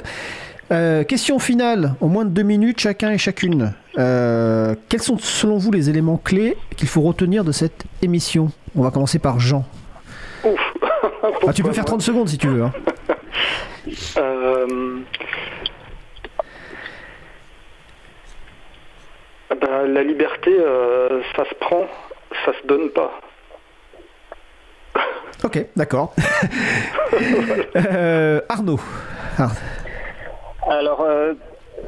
Euh, 0.72 1.04
question 1.04 1.40
finale, 1.40 1.96
en 2.02 2.08
moins 2.08 2.26
de 2.26 2.30
deux 2.30 2.44
minutes 2.44 2.80
chacun 2.80 3.10
et 3.10 3.18
chacune. 3.18 3.74
Euh, 3.98 4.76
quels 4.88 5.02
sont 5.02 5.18
selon 5.18 5.58
vous 5.58 5.72
les 5.72 5.90
éléments 5.90 6.18
clés 6.18 6.56
qu'il 6.78 6.88
faut 6.88 7.02
retenir 7.02 7.44
de 7.44 7.52
cette 7.52 7.86
émission? 8.04 8.50
On 8.76 8.84
va 8.84 8.92
commencer 8.92 9.18
par 9.18 9.40
Jean. 9.40 9.64
Ouf 10.44 10.60
Ah, 11.48 11.54
tu 11.54 11.64
peux 11.64 11.74
faire 11.74 11.86
30 11.86 12.02
secondes 12.04 12.30
si 12.30 12.38
tu 12.38 12.48
veux. 12.48 12.64
hein. 12.64 12.72
Euh, 14.18 15.00
ben, 19.50 19.88
la 19.94 20.04
liberté, 20.04 20.52
euh, 20.60 21.22
ça 21.36 21.44
se 21.46 21.56
prend, 21.56 21.86
ça 22.46 22.52
se 22.62 22.68
donne 22.68 22.90
pas. 22.90 23.12
Ok, 25.44 25.66
d'accord. 25.76 26.14
Euh, 27.76 28.42
Arnaud. 28.50 28.80
Alors, 30.70 31.02
euh, 31.02 31.34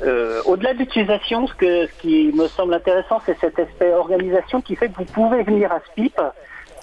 euh, 0.03 0.41
au-delà 0.45 0.73
de 0.73 0.79
l'utilisation, 0.79 1.47
ce, 1.47 1.53
ce 1.59 2.01
qui 2.01 2.31
me 2.33 2.47
semble 2.47 2.73
intéressant, 2.73 3.21
c'est 3.25 3.37
cet 3.39 3.59
aspect 3.59 3.93
organisation 3.93 4.61
qui 4.61 4.75
fait 4.75 4.89
que 4.89 4.97
vous 4.97 5.05
pouvez 5.05 5.43
venir 5.43 5.71
à 5.71 5.79
SPIP 5.91 6.19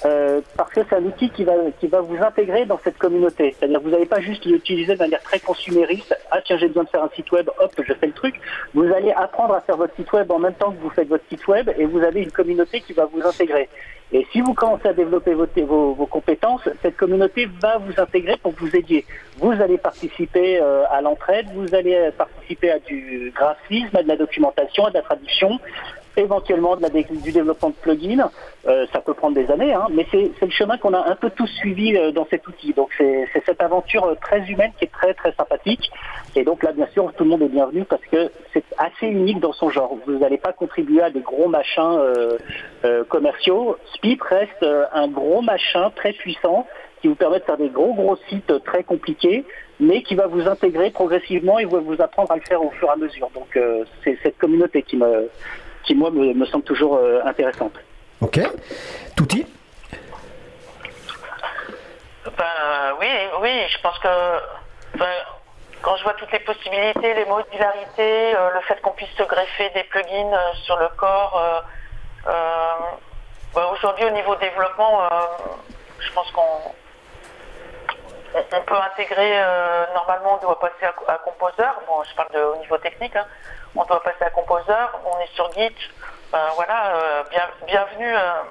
euh, 0.04 0.40
parce 0.56 0.72
que 0.72 0.80
c'est 0.88 0.96
un 0.96 1.04
outil 1.04 1.30
qui 1.30 1.44
va, 1.44 1.54
qui 1.80 1.88
va 1.88 2.00
vous 2.00 2.16
intégrer 2.22 2.66
dans 2.66 2.78
cette 2.84 2.98
communauté. 2.98 3.54
C'est-à-dire 3.58 3.80
vous 3.80 3.90
n'allez 3.90 4.06
pas 4.06 4.20
juste 4.20 4.44
l'utiliser 4.44 4.94
de 4.94 4.98
manière 4.98 5.22
très 5.22 5.40
consumériste. 5.40 6.16
Ah 6.30 6.40
tiens, 6.44 6.56
j'ai 6.58 6.68
besoin 6.68 6.84
de 6.84 6.88
faire 6.88 7.02
un 7.02 7.10
site 7.14 7.30
web, 7.32 7.48
hop, 7.58 7.72
je 7.76 7.92
fais 7.94 8.06
le 8.06 8.12
truc. 8.12 8.40
Vous 8.74 8.84
allez 8.92 9.12
apprendre 9.12 9.54
à 9.54 9.60
faire 9.60 9.76
votre 9.76 9.94
site 9.96 10.12
web 10.12 10.30
en 10.30 10.38
même 10.38 10.54
temps 10.54 10.70
que 10.70 10.80
vous 10.80 10.90
faites 10.90 11.08
votre 11.08 11.24
site 11.28 11.46
web 11.48 11.70
et 11.76 11.84
vous 11.84 12.00
avez 12.00 12.22
une 12.22 12.30
communauté 12.30 12.80
qui 12.80 12.92
va 12.92 13.06
vous 13.06 13.22
intégrer. 13.26 13.68
Et 14.10 14.26
si 14.32 14.40
vous 14.40 14.54
commencez 14.54 14.88
à 14.88 14.94
développer 14.94 15.34
vos, 15.34 15.46
vos, 15.66 15.92
vos 15.92 16.06
compétences, 16.06 16.62
cette 16.80 16.96
communauté 16.96 17.46
va 17.60 17.76
vous 17.76 17.92
intégrer 18.00 18.38
pour 18.38 18.52
vous 18.52 18.74
aidiez. 18.74 19.04
Vous 19.36 19.52
allez 19.52 19.76
participer 19.76 20.60
euh, 20.62 20.84
à 20.90 21.02
l'entraide, 21.02 21.46
vous 21.54 21.74
allez 21.74 22.10
participer 22.16 22.70
à 22.70 22.78
du 22.78 23.32
graphisme, 23.36 23.94
à 23.94 24.02
de 24.02 24.08
la 24.08 24.16
documentation, 24.16 24.86
à 24.86 24.90
de 24.90 24.94
la 24.94 25.02
traduction, 25.02 25.60
éventuellement 26.18 26.76
du 26.76 27.32
développement 27.32 27.70
de 27.70 27.74
plugins. 27.74 28.30
Euh, 28.66 28.86
ça 28.92 29.00
peut 29.00 29.14
prendre 29.14 29.34
des 29.34 29.50
années, 29.50 29.72
hein, 29.72 29.86
mais 29.90 30.06
c'est 30.10 30.30
le 30.40 30.50
chemin 30.50 30.76
qu'on 30.78 30.92
a 30.92 31.08
un 31.08 31.14
peu 31.14 31.30
tous 31.30 31.46
suivi 31.46 31.96
euh, 31.96 32.10
dans 32.10 32.26
cet 32.28 32.46
outil. 32.46 32.72
Donc 32.72 32.90
c'est 32.98 33.26
cette 33.46 33.62
aventure 33.62 34.04
euh, 34.04 34.14
très 34.20 34.40
humaine 34.48 34.72
qui 34.78 34.84
est 34.84 34.92
très 34.92 35.14
très 35.14 35.32
sympathique. 35.32 35.90
Et 36.34 36.44
donc 36.44 36.62
là, 36.62 36.72
bien 36.72 36.86
sûr, 36.92 37.12
tout 37.16 37.24
le 37.24 37.30
monde 37.30 37.42
est 37.42 37.48
bienvenu 37.48 37.84
parce 37.84 38.04
que 38.10 38.30
c'est 38.52 38.64
assez 38.76 39.06
unique 39.06 39.40
dans 39.40 39.52
son 39.52 39.70
genre. 39.70 39.96
Vous 40.06 40.18
n'allez 40.18 40.38
pas 40.38 40.52
contribuer 40.52 41.02
à 41.02 41.10
des 41.10 41.20
gros 41.20 41.48
machins 41.48 41.98
commerciaux. 43.08 43.76
Spip 43.94 44.22
reste 44.22 44.64
un 44.92 45.08
gros 45.08 45.40
machin 45.40 45.90
très 45.96 46.12
puissant 46.12 46.66
qui 47.00 47.08
vous 47.08 47.14
permet 47.14 47.38
de 47.38 47.44
faire 47.44 47.56
des 47.56 47.70
gros 47.70 47.94
gros 47.94 48.16
sites 48.28 48.52
très 48.64 48.84
compliqués, 48.84 49.44
mais 49.80 50.02
qui 50.02 50.14
va 50.14 50.26
vous 50.26 50.46
intégrer 50.46 50.90
progressivement 50.90 51.58
et 51.58 51.64
va 51.64 51.78
vous 51.78 52.00
apprendre 52.00 52.30
à 52.30 52.36
le 52.36 52.42
faire 52.42 52.62
au 52.62 52.70
fur 52.70 52.88
et 52.88 52.92
à 52.92 52.96
mesure. 52.96 53.30
Donc 53.34 53.58
c'est 54.04 54.18
cette 54.22 54.38
communauté 54.38 54.82
qui 54.82 54.96
me, 54.96 55.28
qui 55.88 55.94
moi 55.94 56.10
me, 56.10 56.44
semble 56.44 56.64
toujours 56.64 56.96
euh, 56.96 57.22
intéressante. 57.24 57.72
Ok. 58.20 58.38
Touti 59.16 59.46
ben, 62.36 62.94
oui, 63.00 63.08
oui, 63.40 63.50
je 63.70 63.80
pense 63.80 63.98
que 64.00 64.08
quand 65.80 65.96
je 65.96 66.02
vois 66.02 66.12
toutes 66.12 66.30
les 66.30 66.40
possibilités, 66.40 67.14
les 67.14 67.24
modularités, 67.24 68.36
euh, 68.36 68.50
le 68.52 68.60
fait 68.60 68.78
qu'on 68.82 68.90
puisse 68.90 69.10
se 69.16 69.22
greffer 69.22 69.70
des 69.70 69.84
plugins 69.84 70.38
sur 70.64 70.76
le 70.78 70.88
corps, 70.98 71.64
ben, 72.26 73.64
aujourd'hui 73.72 74.04
au 74.04 74.10
niveau 74.10 74.36
développement, 74.36 75.08
je 76.00 76.12
pense 76.12 76.30
qu'on 76.32 76.74
on, 78.34 78.62
peut 78.62 78.74
intégrer, 78.92 79.40
euh, 79.42 79.84
normalement, 79.94 80.38
on 80.40 80.44
doit 80.44 80.60
passer 80.60 80.86
à, 81.06 81.18
Composer. 81.18 81.68
Bon, 81.86 82.02
je 82.08 82.14
parle 82.14 82.30
de, 82.34 82.40
au 82.40 82.56
niveau 82.56 82.76
technique. 82.78 83.16
Hein. 83.16 83.26
On 83.74 83.84
doit 83.84 84.02
passer 84.02 84.24
à 84.24 84.30
Composer. 84.30 84.72
On 85.04 85.20
est 85.20 85.34
sur 85.34 85.52
Git. 85.52 85.74
Ben, 86.32 86.46
voilà, 86.56 86.94
euh, 86.94 87.22
bienvenue 87.66 88.14
euh, 88.14 88.42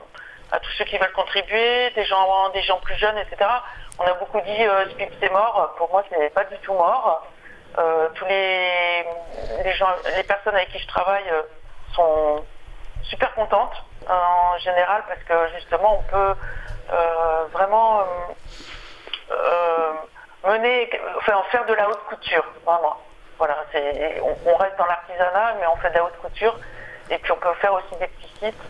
à 0.51 0.59
tous 0.59 0.71
ceux 0.77 0.85
qui 0.85 0.97
veulent 0.97 1.11
contribuer, 1.13 1.91
des 1.91 2.05
gens, 2.05 2.79
plus 2.81 2.95
jeunes, 2.95 3.17
etc. 3.17 3.49
On 3.99 4.03
a 4.03 4.13
beaucoup 4.13 4.39
dit 4.41 4.63
Spip 4.91 5.11
c'est 5.19 5.31
mort. 5.31 5.73
Pour 5.77 5.89
moi, 5.91 6.03
ce 6.09 6.15
n'est 6.15 6.29
pas 6.29 6.45
du 6.45 6.57
tout 6.59 6.73
mort. 6.73 7.25
tous 8.15 8.25
les, 8.25 9.05
les, 9.63 9.73
gens, 9.73 9.89
les 10.15 10.23
personnes 10.23 10.55
avec 10.55 10.71
qui 10.71 10.79
je 10.79 10.87
travaille 10.87 11.31
sont 11.95 12.43
super 13.03 13.33
contentes 13.35 13.83
en 14.07 14.57
général 14.59 15.03
parce 15.07 15.23
que 15.23 15.55
justement, 15.55 15.99
on 15.99 16.03
peut 16.11 16.35
vraiment 17.51 18.03
euh, 19.31 19.93
mener, 20.45 20.89
enfin, 21.17 21.43
faire 21.51 21.65
de 21.65 21.73
la 21.73 21.89
haute 21.89 22.03
couture, 22.07 22.45
vraiment. 22.65 22.97
Voilà, 23.37 23.55
on, 24.45 24.55
reste 24.55 24.77
dans 24.77 24.85
l'artisanat, 24.85 25.55
mais 25.59 25.67
on 25.67 25.75
fait 25.77 25.89
de 25.89 25.95
la 25.95 26.05
haute 26.05 26.17
couture. 26.17 26.57
Et 27.09 27.17
puis 27.19 27.31
on 27.31 27.37
peut 27.37 27.53
faire 27.61 27.73
aussi 27.73 27.95
des 27.99 28.07
petits 28.07 28.33
sites 28.39 28.63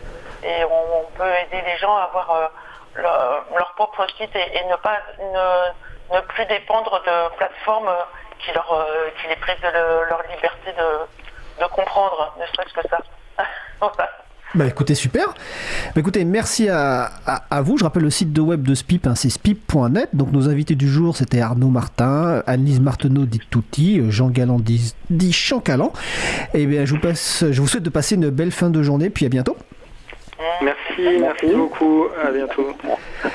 et 0.44 0.64
on, 0.64 1.04
peut 1.16 1.34
aider 1.34 1.60
les 1.62 1.76
gens 1.78 1.96
à 1.96 2.04
avoir 2.04 2.30
euh, 2.30 2.46
leur, 2.96 3.72
propre 3.74 4.06
site 4.16 4.34
et, 4.36 4.64
ne 4.64 6.20
plus 6.20 6.46
dépendre 6.46 7.02
de 7.02 7.36
plateformes 7.36 7.90
qui, 8.38 8.50
euh, 8.50 9.10
qui 9.20 9.28
les 9.28 9.36
privent 9.36 9.60
de 9.60 10.08
leur 10.08 10.22
liberté 10.30 10.72
de, 10.72 11.66
comprendre, 11.66 12.34
ne 12.38 12.46
serait-ce 12.46 12.74
que 12.74 12.88
ça. 12.88 12.98
Bah 14.54 14.66
écoutez, 14.66 14.94
super. 14.94 15.34
Bah 15.94 16.00
écoutez, 16.00 16.24
merci 16.24 16.68
à, 16.70 17.10
vous. 17.62 17.76
Je 17.76 17.84
rappelle 17.84 18.02
le 18.02 18.10
site 18.10 18.32
de 18.32 18.40
web 18.40 18.62
de 18.62 18.74
Spip, 18.74 19.06
hein, 19.06 19.14
c'est 19.14 19.28
spip.net. 19.28 20.08
Donc 20.14 20.32
nos 20.32 20.48
invités 20.48 20.74
du 20.74 20.88
jour, 20.88 21.16
c'était 21.16 21.40
Arnaud 21.40 21.68
Martin, 21.68 22.42
Annelise 22.46 22.80
Marteneau 22.80 23.26
dit 23.26 23.40
Touti, 23.50 24.00
Jean 24.10 24.30
Galland 24.30 24.58
dit, 24.58 24.94
dit 25.10 25.32
Chancalan. 25.32 25.92
Et 26.54 26.62
eh 26.62 26.66
bien 26.66 26.86
je 26.86 26.94
vous, 26.94 27.00
passe, 27.00 27.44
je 27.50 27.60
vous 27.60 27.68
souhaite 27.68 27.82
de 27.82 27.90
passer 27.90 28.14
une 28.14 28.30
belle 28.30 28.52
fin 28.52 28.70
de 28.70 28.82
journée, 28.82 29.10
puis 29.10 29.26
à 29.26 29.28
bientôt. 29.28 29.56
Merci, 30.62 31.18
merci 31.20 31.54
beaucoup. 31.54 32.04
À 32.24 32.30
bientôt. 32.30 32.68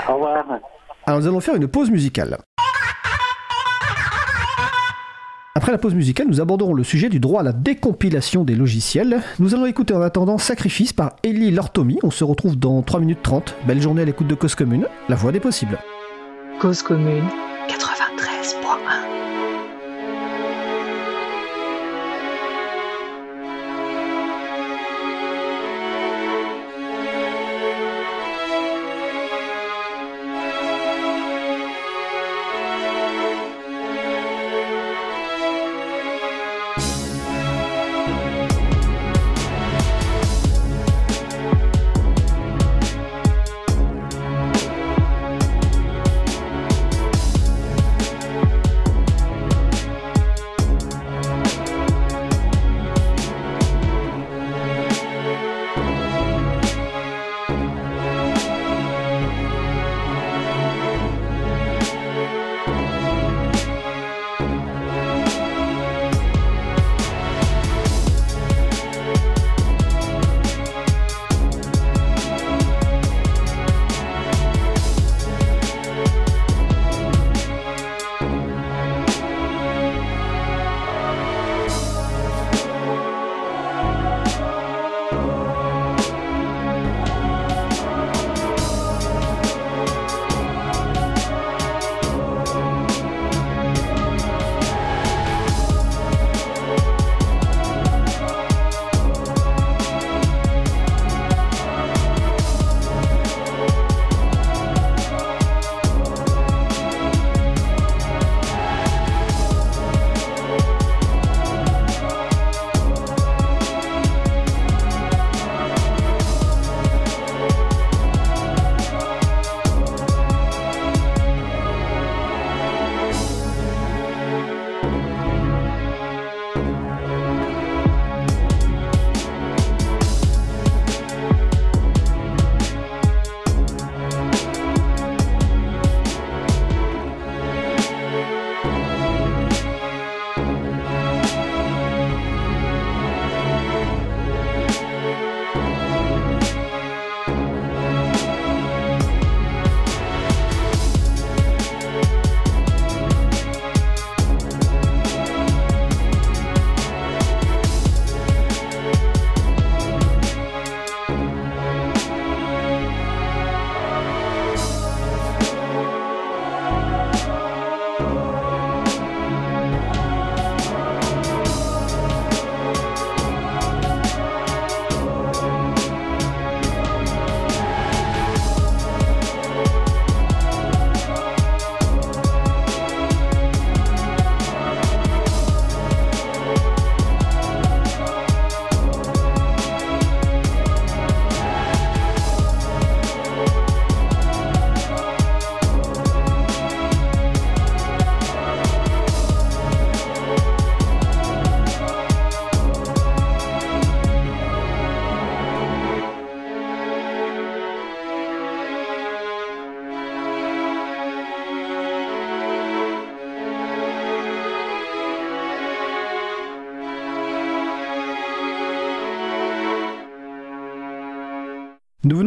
Au 0.10 0.14
revoir. 0.14 0.46
Alors 1.06 1.20
nous 1.20 1.28
allons 1.28 1.42
faire 1.42 1.56
une 1.56 1.68
pause 1.68 1.92
musicale. 1.92 2.38
Après 5.56 5.72
la 5.72 5.78
pause 5.78 5.94
musicale, 5.94 6.26
nous 6.28 6.42
aborderons 6.42 6.74
le 6.74 6.84
sujet 6.84 7.10
du 7.10 7.20
droit 7.20 7.42
à 7.42 7.44
la 7.44 7.54
décompilation 7.54 8.44
des 8.44 8.56
logiciels. 8.56 9.22
Nous 9.38 9.54
allons 9.54 9.68
écouter 9.68 9.94
en 9.94 10.02
attendant 10.02 10.40
Sacrifice 10.40 10.94
par 10.94 11.16
Ellie 11.22 11.52
Lortomi. 11.52 12.00
On 12.02 12.10
se 12.10 12.24
retrouve 12.24 12.58
dans 12.58 12.82
3 12.82 13.00
minutes 13.00 13.22
30. 13.22 13.56
Belle 13.68 13.80
journée 13.80 14.02
à 14.02 14.06
l'écoute 14.06 14.26
de 14.26 14.34
Cause 14.34 14.56
Commune, 14.56 14.88
la 15.10 15.16
voix 15.16 15.32
des 15.32 15.40
possibles. 15.40 15.78
Cause 16.60 16.82
Commune 16.82 17.26
93.1 17.68 19.13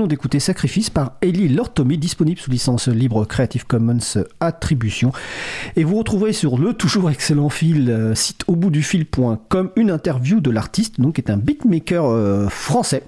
d'écouter 0.06 0.40
Sacrifice 0.40 0.90
par 0.90 1.12
Ellie 1.22 1.48
Lortomi, 1.48 1.98
disponible 1.98 2.38
sous 2.38 2.50
licence 2.50 2.88
libre 2.88 3.24
Creative 3.24 3.66
Commons 3.66 3.98
Attribution. 4.40 5.12
Et 5.76 5.84
vous 5.84 5.96
retrouverez 5.96 6.32
sur 6.32 6.58
le 6.58 6.74
toujours 6.74 7.10
excellent 7.10 7.48
fil, 7.48 7.90
euh, 7.90 8.14
site 8.14 8.44
au 8.46 8.56
bout 8.56 8.70
du 8.70 8.82
fil.com, 8.82 9.70
une 9.76 9.90
interview 9.90 10.40
de 10.40 10.50
l'artiste, 10.50 11.00
donc 11.00 11.14
qui 11.14 11.20
est 11.20 11.30
un 11.30 11.36
beatmaker 11.36 12.04
euh, 12.06 12.48
français. 12.48 13.02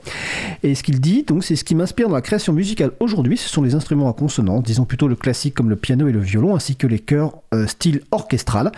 Et 0.63 0.75
ce 0.75 0.83
qu'il 0.83 1.01
dit, 1.01 1.23
donc, 1.23 1.45
c'est 1.45 1.57
ce 1.57 1.65
qui 1.65 1.75
m'inspire 1.75 2.09
dans 2.09 2.15
la 2.15 2.23
création 2.23 2.53
musicale 2.53 2.93
aujourd'hui, 3.01 3.37
ce 3.37 3.49
sont 3.49 3.63
les 3.63 3.75
instruments 3.75 4.09
à 4.09 4.13
consonance, 4.13 4.63
disons 4.63 4.85
plutôt 4.85 5.09
le 5.09 5.17
classique 5.17 5.55
comme 5.55 5.71
le 5.71 5.77
piano 5.77 6.09
et 6.09 6.13
le 6.13 6.21
violon, 6.21 6.57
ainsi 6.57 6.77
que 6.77 6.87
les 6.87 6.99
chœurs 6.99 7.33
euh, 7.55 7.67
style 7.67 8.03
orchestral. 8.11 8.73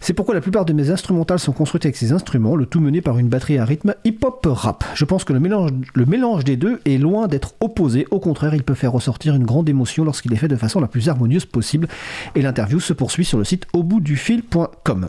C'est 0.00 0.12
pourquoi 0.12 0.34
la 0.34 0.40
plupart 0.40 0.64
de 0.64 0.72
mes 0.72 0.90
instrumentales 0.90 1.38
sont 1.38 1.52
construites 1.52 1.86
avec 1.86 1.96
ces 1.96 2.12
instruments, 2.12 2.56
le 2.56 2.66
tout 2.66 2.80
mené 2.80 3.00
par 3.00 3.18
une 3.18 3.28
batterie 3.28 3.58
à 3.58 3.64
rythme 3.64 3.94
hip-hop 4.04 4.46
rap. 4.50 4.84
Je 4.94 5.04
pense 5.04 5.24
que 5.24 5.32
le 5.32 5.40
mélange, 5.40 5.70
le 5.94 6.06
mélange 6.06 6.44
des 6.44 6.56
deux 6.56 6.80
est 6.84 6.98
loin 6.98 7.28
d'être 7.28 7.54
opposé. 7.62 8.06
Au 8.10 8.20
contraire, 8.20 8.54
il 8.54 8.62
peut 8.62 8.74
faire 8.74 8.92
ressortir 8.92 9.34
une 9.34 9.44
grande 9.44 9.68
émotion 9.68 10.04
lorsqu'il 10.04 10.32
est 10.32 10.36
fait 10.36 10.48
de 10.48 10.56
façon 10.56 10.80
la 10.80 10.88
plus 10.88 11.08
harmonieuse 11.08 11.46
possible. 11.46 11.88
Et 12.34 12.42
l'interview 12.42 12.80
se 12.80 12.92
poursuit 12.92 13.24
sur 13.24 13.38
le 13.38 13.44
site 13.44 13.66
auboutdufil.com. 13.72 15.08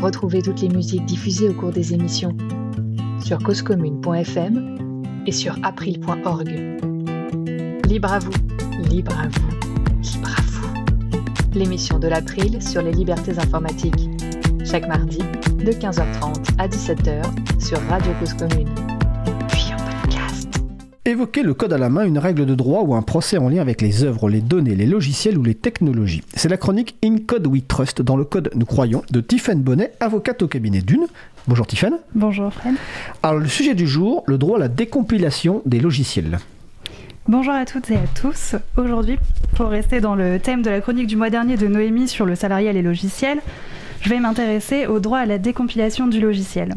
Retrouvez 0.00 0.42
toutes 0.42 0.60
les 0.60 0.68
musiques 0.68 1.04
diffusées 1.04 1.48
au 1.48 1.54
cours 1.54 1.72
des 1.72 1.94
émissions 1.94 2.36
sur 3.24 3.38
causecommune.fm 3.38 5.02
et 5.26 5.32
sur 5.32 5.56
april.org. 5.62 6.48
Libre 7.86 8.12
à 8.12 8.18
vous, 8.18 8.32
libre 8.90 9.18
à 9.18 9.28
vous, 9.28 9.48
libre 10.02 10.30
à 10.36 10.42
vous. 10.42 11.54
L'émission 11.54 11.98
de 11.98 12.08
l'April 12.08 12.62
sur 12.62 12.82
les 12.82 12.92
libertés 12.92 13.38
informatiques. 13.38 14.08
Chaque 14.64 14.88
mardi, 14.88 15.18
de 15.18 15.72
15h30 15.72 16.54
à 16.58 16.68
17h 16.68 17.22
sur 17.60 17.78
Radio 17.88 18.12
Cause 18.20 18.34
Commune. 18.34 18.91
Évoquer 21.04 21.42
le 21.42 21.52
code 21.52 21.72
à 21.72 21.78
la 21.78 21.88
main, 21.88 22.04
une 22.04 22.18
règle 22.18 22.46
de 22.46 22.54
droit 22.54 22.82
ou 22.82 22.94
un 22.94 23.02
procès 23.02 23.36
en 23.36 23.48
lien 23.48 23.60
avec 23.60 23.82
les 23.82 24.04
œuvres, 24.04 24.28
les 24.28 24.40
données, 24.40 24.76
les 24.76 24.86
logiciels 24.86 25.36
ou 25.36 25.42
les 25.42 25.56
technologies. 25.56 26.22
C'est 26.34 26.48
la 26.48 26.56
chronique 26.56 26.94
In 27.04 27.16
Code 27.26 27.48
We 27.48 27.64
Trust, 27.66 28.02
dans 28.02 28.16
le 28.16 28.24
code 28.24 28.52
nous 28.54 28.64
croyons, 28.64 29.02
de 29.10 29.20
Tiffaine 29.20 29.62
Bonnet, 29.62 29.94
avocate 29.98 30.42
au 30.42 30.46
cabinet 30.46 30.80
d'une. 30.80 31.06
Bonjour 31.48 31.66
Tiffaine. 31.66 31.98
Bonjour 32.14 32.52
Fred. 32.52 32.74
Alors 33.24 33.40
le 33.40 33.48
sujet 33.48 33.74
du 33.74 33.88
jour, 33.88 34.22
le 34.28 34.38
droit 34.38 34.58
à 34.58 34.60
la 34.60 34.68
décompilation 34.68 35.60
des 35.66 35.80
logiciels. 35.80 36.38
Bonjour 37.26 37.52
à 37.52 37.64
toutes 37.64 37.90
et 37.90 37.96
à 37.96 38.06
tous. 38.14 38.54
Aujourd'hui, 38.76 39.18
pour 39.56 39.70
rester 39.70 40.00
dans 40.00 40.14
le 40.14 40.38
thème 40.38 40.62
de 40.62 40.70
la 40.70 40.80
chronique 40.80 41.08
du 41.08 41.16
mois 41.16 41.30
dernier 41.30 41.56
de 41.56 41.66
Noémie 41.66 42.06
sur 42.06 42.26
le 42.26 42.36
salarial 42.36 42.76
et 42.76 42.82
logiciel, 42.82 43.40
je 44.02 44.08
vais 44.08 44.20
m'intéresser 44.20 44.86
au 44.86 45.00
droit 45.00 45.18
à 45.18 45.26
la 45.26 45.38
décompilation 45.38 46.06
du 46.06 46.20
logiciel. 46.20 46.76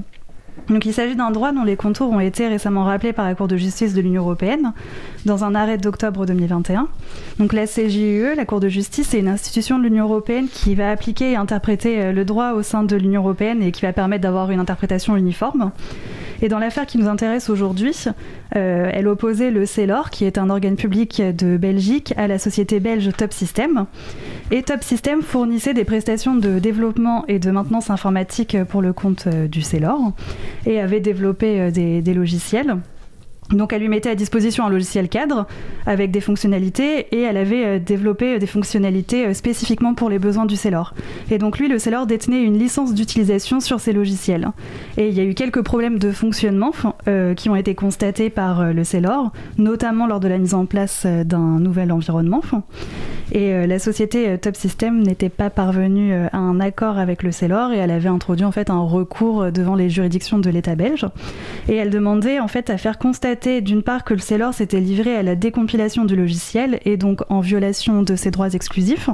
Il 0.70 0.94
s'agit 0.94 1.16
d'un 1.16 1.32
droit 1.32 1.52
dont 1.52 1.64
les 1.64 1.76
contours 1.76 2.10
ont 2.10 2.20
été 2.20 2.48
récemment 2.48 2.84
rappelés 2.84 3.14
par 3.14 3.26
la 3.26 3.36
Cour 3.36 3.48
de 3.48 3.58
justice 3.58 3.94
de 3.94 4.02
l'Union 4.02 4.24
européenne 4.24 4.74
dans 5.26 5.44
un 5.44 5.54
arrêt 5.54 5.78
d'octobre 5.78 6.26
2021. 6.26 6.88
Donc 7.40 7.54
la 7.54 7.68
CJUE, 7.68 8.36
la 8.36 8.46
Cour 8.46 8.60
de 8.60 8.68
justice, 8.68 9.10
c'est 9.10 9.20
une 9.20 9.28
institution 9.28 9.78
de 9.78 9.84
l'Union 9.84 10.06
européenne 10.06 10.48
qui 10.52 10.74
va 10.74 10.90
appliquer 10.90 11.32
et 11.32 11.36
interpréter 11.36 12.02
euh, 12.02 12.12
le 12.12 12.26
droit 12.26 12.54
au 12.54 12.64
sein 12.64 12.84
de 12.84 12.96
l'Union 12.96 13.22
européenne 13.22 13.62
et 13.62 13.72
qui 13.72 13.84
va 13.84 13.94
permettre 13.94 14.24
d'avoir 14.24 14.50
une 14.52 14.60
interprétation 14.60 15.16
uniforme. 15.16 15.72
Et 16.42 16.50
dans 16.50 16.60
l'affaire 16.60 16.86
qui 16.86 16.98
nous 16.98 17.08
intéresse 17.08 17.50
aujourd'hui, 17.50 17.96
euh, 18.56 18.90
elle 18.92 19.08
opposait 19.08 19.52
le 19.52 19.66
CELOR, 19.66 20.10
qui 20.10 20.26
est 20.26 20.38
un 20.38 20.50
organe 20.50 20.76
public 20.76 21.22
de 21.22 21.58
Belgique, 21.58 22.14
à 22.18 22.28
la 22.28 22.40
société 22.40 22.80
belge 22.80 23.10
Top 23.18 23.34
System. 23.34 23.86
Et 24.52 24.64
Top 24.64 24.84
System 24.84 25.22
fournissait 25.22 25.74
des 25.74 25.86
prestations 25.86 26.36
de 26.36 26.60
développement 26.60 27.26
et 27.28 27.40
de 27.40 27.52
maintenance 27.52 27.90
informatique 27.90 28.58
pour 28.70 28.82
le 28.82 28.94
compte 28.94 29.28
euh, 29.28 29.48
du 29.48 29.62
CELOR 29.62 30.14
et 30.66 30.80
avait 30.80 31.00
développé 31.00 31.60
euh, 31.60 31.72
des 31.72 32.14
logiciels. 32.14 32.78
Donc 33.52 33.74
elle 33.74 33.82
lui 33.82 33.90
mettait 33.90 34.10
à 34.10 34.16
disposition 34.16 34.66
un 34.66 34.70
logiciel 34.70 35.08
cadre 35.08 35.46
avec 35.86 36.10
des 36.10 36.22
fonctionnalités 36.22 37.08
et 37.16 37.22
elle 37.22 37.38
avait 37.38 37.66
euh, 37.66 37.80
développé 37.80 38.36
euh, 38.36 38.40
des 38.40 38.48
fonctionnalités 38.48 39.28
euh, 39.28 39.34
spécifiquement 39.34 39.94
pour 39.94 40.10
les 40.10 40.18
besoins 40.18 40.46
du 40.46 40.56
Cellor. 40.56 40.96
Et 41.30 41.38
donc 41.38 41.60
lui, 41.60 41.68
le 41.68 41.78
Cellor 41.78 42.08
détenait 42.08 42.42
une 42.42 42.58
licence 42.58 42.96
d'utilisation 42.96 43.60
sur 43.60 43.80
ces 43.80 43.94
logiciels. 43.94 44.50
Et 44.98 45.10
il 45.10 45.14
y 45.14 45.20
a 45.20 45.24
eu 45.24 45.36
quelques 45.36 45.62
problèmes 45.62 46.00
de 46.00 46.12
fonctionnement 46.12 46.72
qui 47.36 47.50
ont 47.50 47.56
été 47.56 47.76
constatés 47.76 48.30
par 48.30 48.74
le 48.74 48.84
Cellor, 48.84 49.32
notamment 49.58 50.08
lors 50.08 50.20
de 50.20 50.28
la 50.28 50.38
mise 50.38 50.54
en 50.54 50.66
place 50.66 51.06
d'un 51.06 51.60
nouvel 51.60 51.92
environnement. 51.92 52.42
Et 53.32 53.68
la 53.68 53.80
société 53.80 54.38
Top 54.38 54.56
System 54.56 55.02
n'était 55.02 55.30
pas 55.30 55.50
parvenue 55.50 56.14
à 56.14 56.38
un 56.38 56.60
accord 56.60 56.98
avec 56.98 57.24
le 57.24 57.32
Cellor 57.32 57.72
et 57.72 57.78
elle 57.78 57.92
avait 57.92 58.10
introduit 58.10 58.46
en 58.46 58.52
fait 58.52 58.70
un 58.70 58.82
recours 58.82 59.52
devant 59.52 59.76
les 59.76 59.90
juridictions 59.90 60.40
de 60.40 60.50
l'État 60.50 60.76
belge. 60.76 61.08
Et 61.68 61.76
elle 61.76 61.90
demandait 61.90 62.40
en 62.40 62.48
fait 62.48 62.70
à 62.70 62.78
faire 62.78 62.98
constater 62.98 63.35
d'une 63.62 63.84
part 63.84 64.04
que 64.04 64.14
le 64.14 64.20
seller 64.20 64.50
s'était 64.54 64.80
livré 64.80 65.16
à 65.16 65.24
la 65.24 65.36
décompilation 65.36 66.06
du 66.06 66.16
logiciel 66.16 66.80
et 66.86 66.98
donc 66.98 67.22
en 67.30 67.40
violation 67.42 68.02
de 68.02 68.16
ses 68.16 68.32
droits 68.32 68.54
exclusifs. 68.54 69.10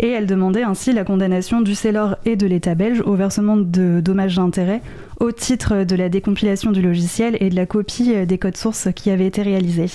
Et 0.00 0.08
elle 0.08 0.26
demandait 0.26 0.64
ainsi 0.64 0.92
la 0.92 1.04
condamnation 1.04 1.60
du 1.60 1.74
seller 1.74 2.14
et 2.24 2.36
de 2.36 2.46
l'État 2.46 2.74
belge 2.74 3.02
au 3.04 3.14
versement 3.14 3.56
de 3.56 4.00
dommages 4.00 4.36
d'intérêt 4.36 4.82
au 5.20 5.30
titre 5.30 5.84
de 5.84 5.96
la 5.96 6.08
décompilation 6.08 6.72
du 6.72 6.82
logiciel 6.82 7.36
et 7.40 7.48
de 7.48 7.56
la 7.56 7.66
copie 7.66 8.26
des 8.26 8.38
codes 8.38 8.56
sources 8.56 8.88
qui 8.94 9.10
avaient 9.10 9.26
été 9.26 9.42
réalisés. 9.42 9.86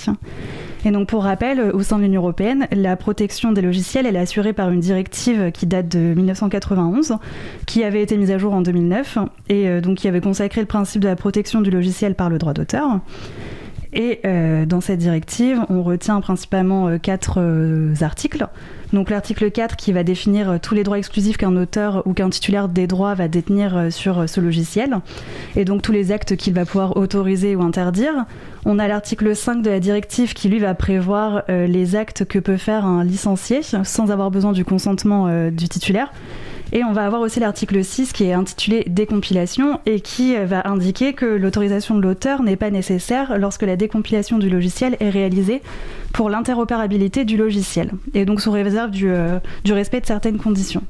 Et 0.84 0.90
donc 0.90 1.08
pour 1.08 1.24
rappel, 1.24 1.60
au 1.74 1.82
sein 1.82 1.98
de 1.98 2.04
l'Union 2.04 2.22
européenne, 2.22 2.66
la 2.72 2.96
protection 2.96 3.52
des 3.52 3.60
logiciels 3.60 4.06
est 4.06 4.16
assurée 4.16 4.54
par 4.54 4.70
une 4.70 4.80
directive 4.80 5.50
qui 5.52 5.66
date 5.66 5.88
de 5.88 6.14
1991, 6.14 7.16
qui 7.66 7.84
avait 7.84 8.02
été 8.02 8.16
mise 8.16 8.30
à 8.30 8.38
jour 8.38 8.54
en 8.54 8.62
2009 8.62 9.18
et 9.48 9.68
euh, 9.68 9.80
donc 9.80 9.98
qui 9.98 10.08
avait 10.08 10.22
consacré 10.22 10.60
le 10.62 10.66
principe 10.66 11.02
de 11.02 11.08
la 11.08 11.16
protection 11.16 11.60
du 11.60 11.70
logiciel 11.70 12.14
par 12.14 12.30
le 12.30 12.38
droit 12.38 12.54
d'auteur. 12.54 13.00
Et 13.92 14.20
euh, 14.24 14.64
dans 14.66 14.80
cette 14.80 15.00
directive, 15.00 15.60
on 15.68 15.82
retient 15.82 16.20
principalement 16.20 16.88
euh, 16.88 16.98
quatre 16.98 17.40
articles. 18.00 18.46
Donc 18.92 19.10
l'article 19.10 19.50
4 19.50 19.76
qui 19.76 19.92
va 19.92 20.02
définir 20.02 20.58
tous 20.60 20.74
les 20.74 20.82
droits 20.82 20.98
exclusifs 20.98 21.36
qu'un 21.36 21.56
auteur 21.56 22.02
ou 22.06 22.12
qu'un 22.12 22.30
titulaire 22.30 22.68
des 22.68 22.86
droits 22.86 23.14
va 23.14 23.28
détenir 23.28 23.88
sur 23.90 24.28
ce 24.28 24.40
logiciel, 24.40 24.98
et 25.56 25.64
donc 25.64 25.82
tous 25.82 25.92
les 25.92 26.12
actes 26.12 26.36
qu'il 26.36 26.54
va 26.54 26.64
pouvoir 26.64 26.96
autoriser 26.96 27.56
ou 27.56 27.62
interdire. 27.62 28.26
On 28.64 28.78
a 28.78 28.88
l'article 28.88 29.34
5 29.34 29.62
de 29.62 29.70
la 29.70 29.80
directive 29.80 30.34
qui 30.34 30.48
lui 30.48 30.58
va 30.58 30.74
prévoir 30.74 31.44
euh, 31.48 31.66
les 31.66 31.96
actes 31.96 32.24
que 32.24 32.38
peut 32.38 32.56
faire 32.56 32.84
un 32.84 33.04
licencié 33.04 33.60
sans 33.62 34.10
avoir 34.10 34.30
besoin 34.30 34.52
du 34.52 34.64
consentement 34.64 35.28
euh, 35.28 35.50
du 35.50 35.68
titulaire. 35.68 36.12
Et 36.72 36.84
on 36.84 36.92
va 36.92 37.04
avoir 37.04 37.20
aussi 37.20 37.40
l'article 37.40 37.82
6 37.82 38.12
qui 38.12 38.24
est 38.24 38.32
intitulé 38.32 38.84
décompilation 38.88 39.80
et 39.86 40.00
qui 40.00 40.36
euh, 40.36 40.46
va 40.46 40.66
indiquer 40.68 41.12
que 41.12 41.26
l'autorisation 41.26 41.96
de 41.96 42.02
l'auteur 42.02 42.42
n'est 42.42 42.56
pas 42.56 42.70
nécessaire 42.70 43.38
lorsque 43.38 43.62
la 43.62 43.76
décompilation 43.76 44.38
du 44.38 44.48
logiciel 44.48 44.96
est 45.00 45.10
réalisée 45.10 45.62
pour 46.12 46.30
l'interopérabilité 46.30 47.24
du 47.24 47.36
logiciel 47.36 47.92
et 48.14 48.24
donc 48.24 48.40
sous 48.40 48.50
réserve 48.50 48.90
du, 48.90 49.12
du 49.64 49.72
respect 49.72 50.00
de 50.00 50.06
certaines 50.06 50.38
conditions. 50.38 50.82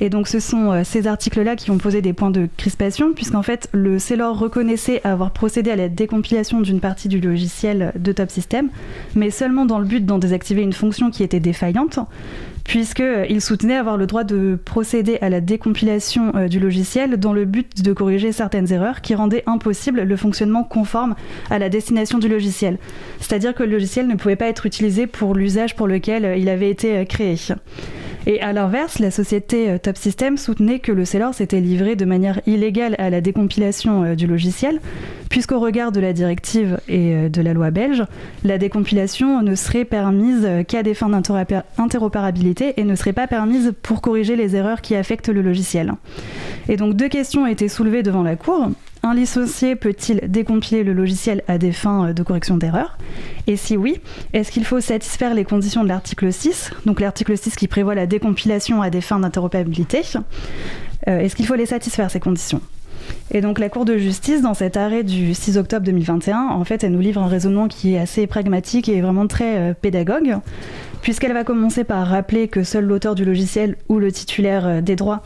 Et 0.00 0.10
donc 0.10 0.28
ce 0.28 0.40
sont 0.40 0.72
euh, 0.72 0.82
ces 0.84 1.06
articles-là 1.06 1.56
qui 1.56 1.70
ont 1.70 1.78
posé 1.78 2.02
des 2.02 2.12
points 2.12 2.30
de 2.30 2.48
crispation, 2.56 3.12
puisqu'en 3.12 3.42
fait 3.42 3.68
le 3.72 3.98
CELOR 3.98 4.38
reconnaissait 4.38 5.00
avoir 5.04 5.30
procédé 5.30 5.70
à 5.70 5.76
la 5.76 5.88
décompilation 5.88 6.60
d'une 6.60 6.80
partie 6.80 7.08
du 7.08 7.20
logiciel 7.20 7.92
de 7.98 8.12
Top 8.12 8.30
System, 8.30 8.68
mais 9.14 9.30
seulement 9.30 9.64
dans 9.64 9.78
le 9.78 9.86
but 9.86 10.04
d'en 10.04 10.18
désactiver 10.18 10.62
une 10.62 10.72
fonction 10.72 11.10
qui 11.10 11.22
était 11.22 11.40
défaillante, 11.40 11.98
puisqu'il 12.66 13.04
euh, 13.04 13.40
soutenait 13.40 13.76
avoir 13.76 13.96
le 13.96 14.06
droit 14.06 14.24
de 14.24 14.58
procéder 14.64 15.18
à 15.20 15.28
la 15.28 15.40
décompilation 15.40 16.32
euh, 16.34 16.48
du 16.48 16.58
logiciel 16.58 17.16
dans 17.16 17.32
le 17.32 17.44
but 17.44 17.82
de 17.82 17.92
corriger 17.92 18.32
certaines 18.32 18.72
erreurs 18.72 19.00
qui 19.00 19.14
rendaient 19.14 19.44
impossible 19.46 20.02
le 20.02 20.16
fonctionnement 20.16 20.64
conforme 20.64 21.14
à 21.50 21.58
la 21.58 21.68
destination 21.68 22.18
du 22.18 22.28
logiciel. 22.28 22.78
C'est-à-dire 23.20 23.54
que 23.54 23.62
le 23.62 23.72
logiciel 23.72 24.06
ne 24.08 24.14
pouvait 24.14 24.36
pas 24.36 24.46
être 24.46 24.66
utilisé 24.66 25.06
pour 25.06 25.34
l'usage 25.34 25.76
pour 25.76 25.86
lequel 25.86 26.38
il 26.38 26.48
avait 26.48 26.70
été 26.70 27.04
créé. 27.06 27.36
Et 28.28 28.40
à 28.40 28.52
l'inverse, 28.52 28.98
la 28.98 29.12
société 29.12 29.70
euh, 29.70 29.78
Top 29.78 29.96
System 29.96 30.36
soutenait 30.36 30.80
que 30.80 30.90
le 30.90 31.04
seller 31.04 31.30
s'était 31.32 31.60
livré 31.60 31.94
de 31.94 32.04
manière 32.04 32.40
illégale 32.46 32.96
à 32.98 33.08
la 33.08 33.20
décompilation 33.20 34.02
euh, 34.02 34.14
du 34.16 34.26
logiciel, 34.26 34.80
puisqu'au 35.30 35.60
regard 35.60 35.92
de 35.92 36.00
la 36.00 36.12
directive 36.12 36.80
et 36.88 37.14
euh, 37.14 37.28
de 37.28 37.40
la 37.40 37.54
loi 37.54 37.70
belge, 37.70 38.02
la 38.42 38.58
décompilation 38.58 39.42
ne 39.42 39.54
serait 39.54 39.84
permise 39.84 40.48
qu'à 40.66 40.82
des 40.82 40.94
fins 40.94 41.08
d'interopérabilité 41.08 42.74
et 42.78 42.84
ne 42.84 42.96
serait 42.96 43.12
pas 43.12 43.28
permise 43.28 43.72
pour 43.80 44.00
corriger 44.00 44.34
les 44.34 44.56
erreurs 44.56 44.80
qui 44.80 44.96
affectent 44.96 45.28
le 45.28 45.42
logiciel. 45.42 45.94
Et 46.68 46.76
donc 46.76 46.94
deux 46.94 47.08
questions 47.08 47.42
ont 47.42 47.46
été 47.46 47.68
soulevées 47.68 48.02
devant 48.02 48.24
la 48.24 48.34
Cour. 48.34 48.70
Un 49.06 49.14
licencié 49.14 49.76
peut-il 49.76 50.18
décompiler 50.26 50.82
le 50.82 50.92
logiciel 50.92 51.44
à 51.46 51.58
des 51.58 51.70
fins 51.70 52.12
de 52.12 52.22
correction 52.24 52.56
d'erreurs? 52.56 52.98
Et 53.46 53.56
si 53.56 53.76
oui, 53.76 54.00
est-ce 54.32 54.50
qu'il 54.50 54.64
faut 54.64 54.80
satisfaire 54.80 55.32
les 55.32 55.44
conditions 55.44 55.84
de 55.84 55.88
l'article 55.88 56.32
6 56.32 56.72
Donc 56.86 56.98
l'article 56.98 57.38
6 57.38 57.54
qui 57.54 57.68
prévoit 57.68 57.94
la 57.94 58.06
décompilation 58.06 58.82
à 58.82 58.90
des 58.90 59.00
fins 59.00 59.20
d'interopérabilité. 59.20 60.02
Euh, 61.06 61.20
est-ce 61.20 61.36
qu'il 61.36 61.46
faut 61.46 61.54
les 61.54 61.66
satisfaire, 61.66 62.10
ces 62.10 62.18
conditions? 62.18 62.60
Et 63.30 63.40
donc 63.40 63.60
la 63.60 63.68
Cour 63.68 63.84
de 63.84 63.96
justice, 63.96 64.42
dans 64.42 64.54
cet 64.54 64.76
arrêt 64.76 65.04
du 65.04 65.34
6 65.34 65.56
octobre 65.56 65.86
2021, 65.86 66.48
en 66.50 66.64
fait, 66.64 66.82
elle 66.82 66.90
nous 66.90 67.00
livre 67.00 67.22
un 67.22 67.28
raisonnement 67.28 67.68
qui 67.68 67.94
est 67.94 67.98
assez 67.98 68.26
pragmatique 68.26 68.88
et 68.88 69.00
vraiment 69.00 69.28
très 69.28 69.56
euh, 69.56 69.74
pédagogue, 69.80 70.38
puisqu'elle 71.02 71.32
va 71.32 71.44
commencer 71.44 71.84
par 71.84 72.08
rappeler 72.08 72.48
que 72.48 72.64
seul 72.64 72.86
l'auteur 72.86 73.14
du 73.14 73.24
logiciel 73.24 73.76
ou 73.88 74.00
le 74.00 74.10
titulaire 74.10 74.66
euh, 74.66 74.80
des 74.80 74.96
droits 74.96 75.22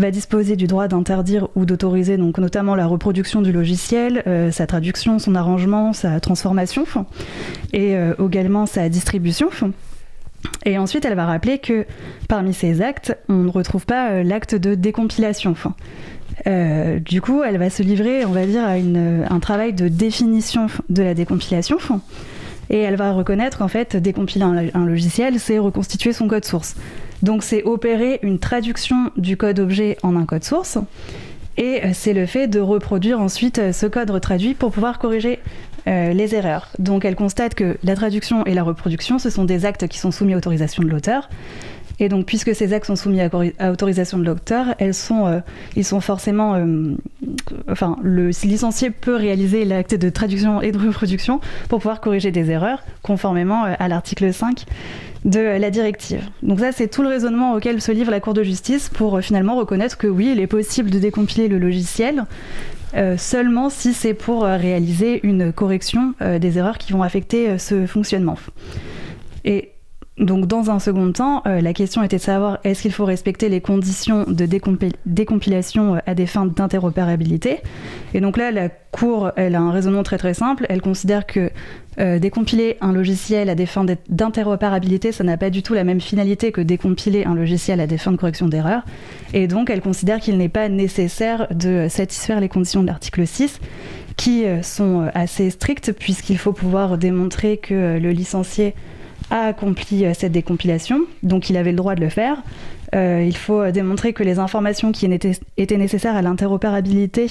va 0.00 0.10
disposer 0.10 0.56
du 0.56 0.66
droit 0.66 0.88
d'interdire 0.88 1.48
ou 1.54 1.64
d'autoriser 1.64 2.16
donc 2.16 2.38
notamment 2.38 2.74
la 2.74 2.86
reproduction 2.86 3.42
du 3.42 3.52
logiciel, 3.52 4.22
euh, 4.26 4.50
sa 4.50 4.66
traduction, 4.66 5.18
son 5.18 5.34
arrangement, 5.34 5.92
sa 5.92 6.20
transformation 6.20 6.84
et 7.72 7.94
également 8.18 8.66
sa 8.66 8.88
distribution. 8.88 9.48
Et 10.64 10.78
ensuite, 10.78 11.04
elle 11.04 11.14
va 11.14 11.26
rappeler 11.26 11.58
que 11.58 11.86
parmi 12.28 12.54
ces 12.54 12.82
actes, 12.82 13.16
on 13.28 13.34
ne 13.34 13.50
retrouve 13.50 13.86
pas 13.86 14.22
l'acte 14.22 14.54
de 14.54 14.74
décompilation. 14.74 15.54
Euh, 16.46 16.98
du 16.98 17.20
coup, 17.20 17.42
elle 17.42 17.58
va 17.58 17.70
se 17.70 17.82
livrer, 17.82 18.24
on 18.24 18.32
va 18.32 18.46
dire, 18.46 18.64
à 18.64 18.74
un 19.34 19.40
travail 19.40 19.72
de 19.72 19.88
définition 19.88 20.66
de 20.88 21.02
la 21.02 21.14
décompilation. 21.14 21.78
Et 22.70 22.78
elle 22.78 22.96
va 22.96 23.12
reconnaître 23.12 23.58
qu'en 23.58 23.68
fait, 23.68 23.96
décompiler 23.96 24.44
un, 24.44 24.86
logiciel, 24.86 25.40
c'est 25.40 25.58
reconstituer 25.58 26.12
son 26.12 26.28
code 26.28 26.44
source. 26.44 26.76
Donc, 27.22 27.42
c'est 27.42 27.62
opérer 27.64 28.18
une 28.22 28.38
traduction 28.38 29.10
du 29.16 29.36
code 29.36 29.58
objet 29.58 29.96
en 30.02 30.16
un 30.16 30.24
code 30.24 30.44
source. 30.44 30.78
Et 31.56 31.84
euh, 31.84 31.90
c'est 31.92 32.14
le 32.14 32.26
fait 32.26 32.46
de 32.46 32.60
reproduire 32.60 33.20
ensuite 33.20 33.58
euh, 33.58 33.72
ce 33.72 33.86
code 33.86 34.10
retraduit 34.10 34.54
pour 34.54 34.70
pouvoir 34.72 34.98
corriger 34.98 35.38
les 35.86 36.34
erreurs. 36.34 36.68
Donc 36.78 37.06
elle 37.06 37.16
constate 37.16 37.54
que 37.54 37.76
la 37.82 37.96
traduction 37.96 38.44
et 38.44 38.52
la 38.52 38.62
reproduction, 38.62 39.18
ce 39.18 39.30
sont 39.30 39.44
des 39.44 39.64
actes 39.64 39.88
qui 39.88 39.98
sont 39.98 40.10
soumis 40.10 40.34
à 40.34 40.36
autorisation 40.36 40.84
de 40.84 40.88
l'auteur. 40.88 41.28
Et 42.00 42.08
donc, 42.08 42.24
puisque 42.24 42.54
ces 42.54 42.72
actes 42.72 42.86
sont 42.86 42.96
soumis 42.96 43.20
à, 43.20 43.70
autorisation 43.70 44.18
de 44.18 44.24
l'auteur, 44.24 44.74
euh, 44.80 45.40
ils 45.76 45.84
sont 45.84 46.00
forcément, 46.00 46.54
euh, 46.54 46.96
enfin, 47.70 47.96
le 48.02 48.28
licencié 48.28 48.90
peut 48.90 49.16
réaliser 49.16 49.66
l'acte 49.66 49.94
de 49.94 50.08
traduction 50.08 50.62
et 50.62 50.72
de 50.72 50.78
reproduction 50.78 51.40
pour 51.68 51.80
pouvoir 51.80 52.00
corriger 52.00 52.30
des 52.32 52.50
erreurs, 52.50 52.82
conformément 53.02 53.66
euh, 53.66 53.74
à 53.78 53.88
l'article 53.88 54.32
5 54.32 54.64
de 55.24 55.40
la 55.40 55.70
directive. 55.70 56.22
Donc 56.42 56.60
ça, 56.60 56.72
c'est 56.72 56.88
tout 56.88 57.02
le 57.02 57.08
raisonnement 57.08 57.54
auquel 57.54 57.80
se 57.80 57.92
livre 57.92 58.10
la 58.10 58.20
Cour 58.20 58.34
de 58.34 58.42
justice 58.42 58.88
pour 58.88 59.20
finalement 59.20 59.56
reconnaître 59.56 59.98
que 59.98 60.06
oui, 60.06 60.30
il 60.32 60.40
est 60.40 60.46
possible 60.46 60.90
de 60.90 60.98
décompiler 60.98 61.48
le 61.48 61.58
logiciel, 61.58 62.24
seulement 63.16 63.70
si 63.70 63.92
c'est 63.92 64.14
pour 64.14 64.44
réaliser 64.44 65.20
une 65.22 65.52
correction 65.52 66.14
des 66.20 66.58
erreurs 66.58 66.78
qui 66.78 66.92
vont 66.92 67.02
affecter 67.02 67.58
ce 67.58 67.86
fonctionnement. 67.86 68.36
Et 69.44 69.69
donc 70.20 70.46
dans 70.46 70.70
un 70.70 70.78
second 70.78 71.10
temps, 71.12 71.42
euh, 71.46 71.62
la 71.62 71.72
question 71.72 72.02
était 72.02 72.18
de 72.18 72.22
savoir 72.22 72.58
est-ce 72.62 72.82
qu'il 72.82 72.92
faut 72.92 73.06
respecter 73.06 73.48
les 73.48 73.62
conditions 73.62 74.24
de 74.28 74.46
décompilation 75.06 75.94
euh, 75.94 75.98
à 76.06 76.14
des 76.14 76.26
fins 76.26 76.44
d'interopérabilité? 76.44 77.60
Et 78.12 78.20
donc 78.20 78.36
là, 78.36 78.50
la 78.50 78.68
Cour, 78.68 79.30
elle 79.36 79.54
a 79.54 79.60
un 79.60 79.70
raisonnement 79.70 80.02
très 80.02 80.18
très 80.18 80.34
simple. 80.34 80.66
Elle 80.68 80.82
considère 80.82 81.24
que 81.24 81.50
euh, 82.00 82.18
décompiler 82.18 82.76
un 82.80 82.92
logiciel 82.92 83.48
à 83.48 83.54
des 83.54 83.64
fins 83.64 83.86
d'interopérabilité, 84.08 85.12
ça 85.12 85.24
n'a 85.24 85.36
pas 85.36 85.48
du 85.48 85.62
tout 85.62 85.74
la 85.74 85.84
même 85.84 86.00
finalité 86.00 86.52
que 86.52 86.60
décompiler 86.60 87.24
un 87.24 87.34
logiciel 87.34 87.80
à 87.80 87.86
des 87.86 87.98
fins 87.98 88.12
de 88.12 88.16
correction 88.16 88.48
d'erreurs. 88.48 88.82
Et 89.32 89.46
donc 89.46 89.70
elle 89.70 89.80
considère 89.80 90.20
qu'il 90.20 90.36
n'est 90.36 90.48
pas 90.48 90.68
nécessaire 90.68 91.46
de 91.54 91.86
satisfaire 91.88 92.40
les 92.40 92.48
conditions 92.48 92.82
de 92.82 92.88
l'article 92.88 93.26
6 93.26 93.60
qui 94.16 94.44
sont 94.62 95.08
assez 95.14 95.48
strictes 95.50 95.92
puisqu'il 95.92 96.36
faut 96.36 96.52
pouvoir 96.52 96.98
démontrer 96.98 97.56
que 97.56 97.98
le 97.98 98.10
licencié 98.10 98.74
a 99.30 99.46
accompli 99.46 100.04
euh, 100.04 100.12
cette 100.14 100.32
décompilation, 100.32 101.00
donc 101.22 101.50
il 101.50 101.56
avait 101.56 101.70
le 101.70 101.76
droit 101.76 101.94
de 101.94 102.00
le 102.00 102.08
faire. 102.08 102.42
Euh, 102.94 103.24
il 103.24 103.36
faut 103.36 103.70
démontrer 103.70 104.12
que 104.12 104.24
les 104.24 104.38
informations 104.38 104.90
qui 104.90 105.06
étaient 105.56 105.76
nécessaires 105.76 106.16
à 106.16 106.22
l'interopérabilité 106.22 107.26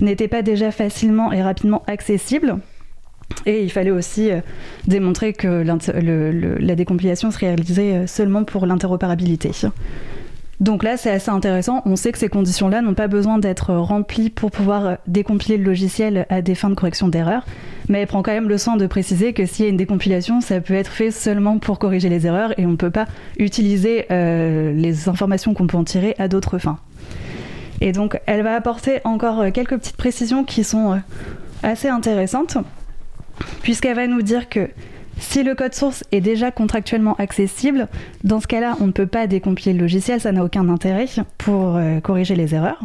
n'étaient 0.00 0.28
pas 0.28 0.42
déjà 0.42 0.70
facilement 0.70 1.32
et 1.32 1.42
rapidement 1.42 1.82
accessibles. 1.86 2.58
Et 3.46 3.62
il 3.62 3.70
fallait 3.70 3.90
aussi 3.90 4.30
euh, 4.30 4.40
démontrer 4.86 5.32
que 5.32 5.64
la 5.64 6.74
décompilation 6.74 7.30
serait 7.30 7.48
réalisée 7.48 8.06
seulement 8.06 8.44
pour 8.44 8.66
l'interopérabilité. 8.66 9.50
Donc 10.62 10.84
là, 10.84 10.96
c'est 10.96 11.10
assez 11.10 11.30
intéressant. 11.30 11.82
On 11.86 11.96
sait 11.96 12.12
que 12.12 12.18
ces 12.18 12.28
conditions-là 12.28 12.82
n'ont 12.82 12.94
pas 12.94 13.08
besoin 13.08 13.38
d'être 13.38 13.74
remplies 13.74 14.30
pour 14.30 14.52
pouvoir 14.52 14.98
décompiler 15.08 15.56
le 15.56 15.64
logiciel 15.64 16.24
à 16.30 16.40
des 16.40 16.54
fins 16.54 16.70
de 16.70 16.76
correction 16.76 17.08
d'erreurs. 17.08 17.44
Mais 17.88 18.02
elle 18.02 18.06
prend 18.06 18.22
quand 18.22 18.30
même 18.30 18.48
le 18.48 18.58
soin 18.58 18.76
de 18.76 18.86
préciser 18.86 19.32
que 19.32 19.44
s'il 19.44 19.64
y 19.64 19.66
a 19.66 19.72
une 19.72 19.76
décompilation, 19.76 20.40
ça 20.40 20.60
peut 20.60 20.74
être 20.74 20.92
fait 20.92 21.10
seulement 21.10 21.58
pour 21.58 21.80
corriger 21.80 22.08
les 22.08 22.28
erreurs 22.28 22.56
et 22.60 22.66
on 22.66 22.70
ne 22.70 22.76
peut 22.76 22.92
pas 22.92 23.06
utiliser 23.40 24.06
euh, 24.12 24.72
les 24.72 25.08
informations 25.08 25.52
qu'on 25.52 25.66
peut 25.66 25.76
en 25.76 25.82
tirer 25.82 26.14
à 26.20 26.28
d'autres 26.28 26.58
fins. 26.58 26.78
Et 27.80 27.90
donc, 27.90 28.20
elle 28.26 28.42
va 28.42 28.54
apporter 28.54 29.00
encore 29.02 29.42
quelques 29.52 29.76
petites 29.76 29.96
précisions 29.96 30.44
qui 30.44 30.62
sont 30.62 30.92
euh, 30.92 30.96
assez 31.64 31.88
intéressantes, 31.88 32.56
puisqu'elle 33.62 33.96
va 33.96 34.06
nous 34.06 34.22
dire 34.22 34.48
que 34.48 34.68
si 35.18 35.42
le 35.42 35.54
code 35.54 35.74
source 35.74 36.04
est 36.12 36.20
déjà 36.20 36.50
contractuellement 36.50 37.14
accessible, 37.16 37.88
dans 38.24 38.40
ce 38.40 38.46
cas-là, 38.46 38.76
on 38.80 38.86
ne 38.86 38.92
peut 38.92 39.06
pas 39.06 39.26
décompiler 39.26 39.72
le 39.72 39.80
logiciel, 39.80 40.20
ça 40.20 40.32
n'a 40.32 40.44
aucun 40.44 40.68
intérêt 40.68 41.06
pour 41.38 41.76
euh, 41.76 42.00
corriger 42.00 42.34
les 42.34 42.54
erreurs. 42.54 42.80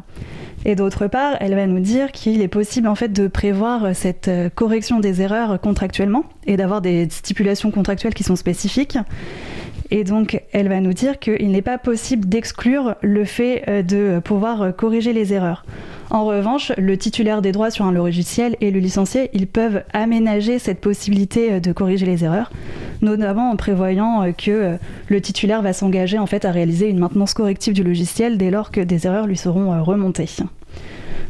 Et 0.66 0.76
d'autre 0.76 1.08
part, 1.08 1.38
elle 1.40 1.56
va 1.56 1.68
nous 1.68 1.80
dire 1.80 2.12
qu'il 2.12 2.42
est 2.42 2.48
possible 2.48 2.88
en 2.88 2.96
fait 2.96 3.10
de 3.10 3.28
prévoir 3.28 3.96
cette 3.96 4.28
euh, 4.28 4.50
correction 4.54 5.00
des 5.00 5.22
erreurs 5.22 5.60
contractuellement 5.62 6.26
et 6.46 6.58
d'avoir 6.58 6.82
des 6.82 7.08
stipulations 7.10 7.72
contractuelles 7.72 8.14
qui 8.14 8.24
sont 8.24 8.36
spécifiques. 8.36 8.98
Et 9.92 10.04
donc, 10.04 10.42
elle 10.52 10.68
va 10.68 10.80
nous 10.80 10.94
dire 10.94 11.20
qu'il 11.20 11.50
n'est 11.50 11.62
pas 11.62 11.78
possible 11.78 12.28
d'exclure 12.28 12.96
le 13.02 13.26
fait 13.26 13.64
euh, 13.68 13.84
de 13.84 14.20
pouvoir 14.20 14.76
corriger 14.76 15.14
les 15.14 15.34
erreurs. 15.34 15.64
En 16.10 16.26
revanche, 16.26 16.72
le 16.78 16.98
titulaire 16.98 17.42
des 17.42 17.52
droits 17.52 17.70
sur 17.70 17.86
un 17.86 17.92
logiciel 17.92 18.56
et 18.62 18.72
le 18.72 18.80
licencié, 18.80 19.30
ils 19.34 19.48
peuvent 19.48 19.84
aménager 19.92 20.58
cette 20.58 20.80
possibilité 20.80 21.54
euh, 21.54 21.60
de 21.60 21.74
corriger 21.74 22.06
les 22.06 22.24
erreurs, 22.24 22.52
notamment 23.02 23.52
en 23.52 23.58
prévoyant 23.58 24.24
euh, 24.24 24.32
que 24.32 24.52
euh, 24.52 24.78
le 25.10 25.20
titulaire 25.20 25.62
va 25.62 25.74
s'engager 25.74 26.18
en 26.18 26.26
fait 26.26 26.46
à 26.46 26.52
réaliser 26.52 26.88
une 26.90 27.00
maintenance 27.00 27.34
corrective 27.34 27.74
du 27.74 27.84
logiciel 27.84 28.38
dès 28.38 28.52
lors 28.52 28.72
que 28.72 28.82
des 28.82 29.06
erreurs 29.06 29.28
lui 29.28 29.38
seront 29.38 29.84
remontées. 29.84 30.30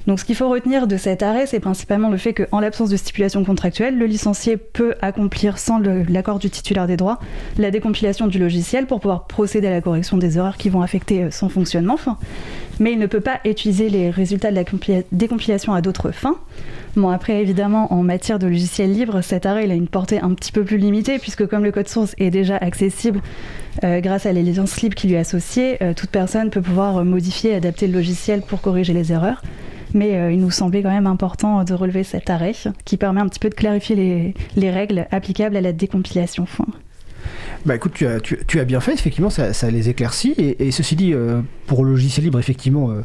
Donc 0.07 0.19
ce 0.19 0.25
qu'il 0.25 0.35
faut 0.35 0.49
retenir 0.49 0.87
de 0.87 0.97
cet 0.97 1.21
arrêt, 1.21 1.45
c'est 1.45 1.59
principalement 1.59 2.09
le 2.09 2.17
fait 2.17 2.33
qu'en 2.33 2.59
l'absence 2.59 2.89
de 2.89 2.97
stipulation 2.97 3.43
contractuelle, 3.43 3.97
le 3.97 4.05
licencié 4.05 4.57
peut 4.57 4.95
accomplir 5.01 5.57
sans 5.57 5.79
l'accord 6.09 6.39
du 6.39 6.49
titulaire 6.49 6.87
des 6.87 6.97
droits 6.97 7.19
la 7.57 7.71
décompilation 7.71 8.27
du 8.27 8.39
logiciel 8.39 8.85
pour 8.85 9.01
pouvoir 9.01 9.27
procéder 9.27 9.67
à 9.67 9.71
la 9.71 9.81
correction 9.81 10.17
des 10.17 10.37
erreurs 10.37 10.57
qui 10.57 10.69
vont 10.69 10.81
affecter 10.81 11.29
son 11.31 11.49
fonctionnement 11.49 11.97
mais 12.79 12.91
il 12.93 12.99
ne 12.99 13.07
peut 13.07 13.21
pas 13.21 13.39
utiliser 13.45 13.89
les 13.89 14.09
résultats 14.09 14.51
de 14.51 14.55
la 14.55 14.63
décompilation 15.11 15.73
à 15.73 15.81
d'autres 15.81 16.11
fins. 16.11 16.37
Bon, 16.95 17.09
après, 17.09 17.41
évidemment, 17.41 17.93
en 17.93 18.03
matière 18.03 18.39
de 18.39 18.47
logiciel 18.47 18.91
libre, 18.91 19.21
cet 19.21 19.45
arrêt 19.45 19.69
a 19.69 19.73
une 19.73 19.87
portée 19.87 20.19
un 20.19 20.33
petit 20.33 20.51
peu 20.51 20.63
plus 20.63 20.77
limitée, 20.77 21.19
puisque 21.19 21.47
comme 21.47 21.63
le 21.63 21.71
code 21.71 21.87
source 21.87 22.15
est 22.17 22.29
déjà 22.29 22.57
accessible 22.57 23.21
euh, 23.83 23.99
grâce 23.99 24.25
à 24.25 24.31
les 24.31 24.43
licences 24.43 24.81
libres 24.81 24.95
qui 24.95 25.07
lui 25.07 25.15
est 25.15 25.19
associée, 25.19 25.81
euh, 25.81 25.93
toute 25.93 26.09
personne 26.09 26.49
peut 26.49 26.61
pouvoir 26.61 27.03
modifier 27.05 27.51
et 27.51 27.55
adapter 27.55 27.87
le 27.87 27.93
logiciel 27.93 28.41
pour 28.41 28.61
corriger 28.61 28.93
les 28.93 29.11
erreurs. 29.11 29.41
Mais 29.93 30.15
euh, 30.15 30.31
il 30.31 30.39
nous 30.39 30.51
semblait 30.51 30.83
quand 30.83 30.89
même 30.89 31.07
important 31.07 31.63
de 31.63 31.73
relever 31.73 32.03
cet 32.03 32.29
arrêt, 32.29 32.53
qui 32.85 32.97
permet 32.97 33.21
un 33.21 33.27
petit 33.27 33.39
peu 33.39 33.49
de 33.49 33.55
clarifier 33.55 33.95
les, 33.95 34.33
les 34.55 34.71
règles 34.71 35.07
applicables 35.11 35.55
à 35.55 35.61
la 35.61 35.73
décompilation. 35.73 36.45
Bah 37.65 37.75
écoute, 37.75 37.93
tu 37.93 38.59
as, 38.59 38.65
bien 38.65 38.79
fait, 38.79 38.93
effectivement, 38.93 39.29
ça, 39.29 39.71
les 39.71 39.89
éclaircit. 39.89 40.33
Et, 40.37 40.71
ceci 40.71 40.95
dit, 40.95 41.13
euh, 41.13 41.41
pour 41.65 41.83
le 41.83 41.91
logiciel 41.91 42.25
libre, 42.25 42.39
effectivement, 42.39 42.91
euh, 42.91 43.01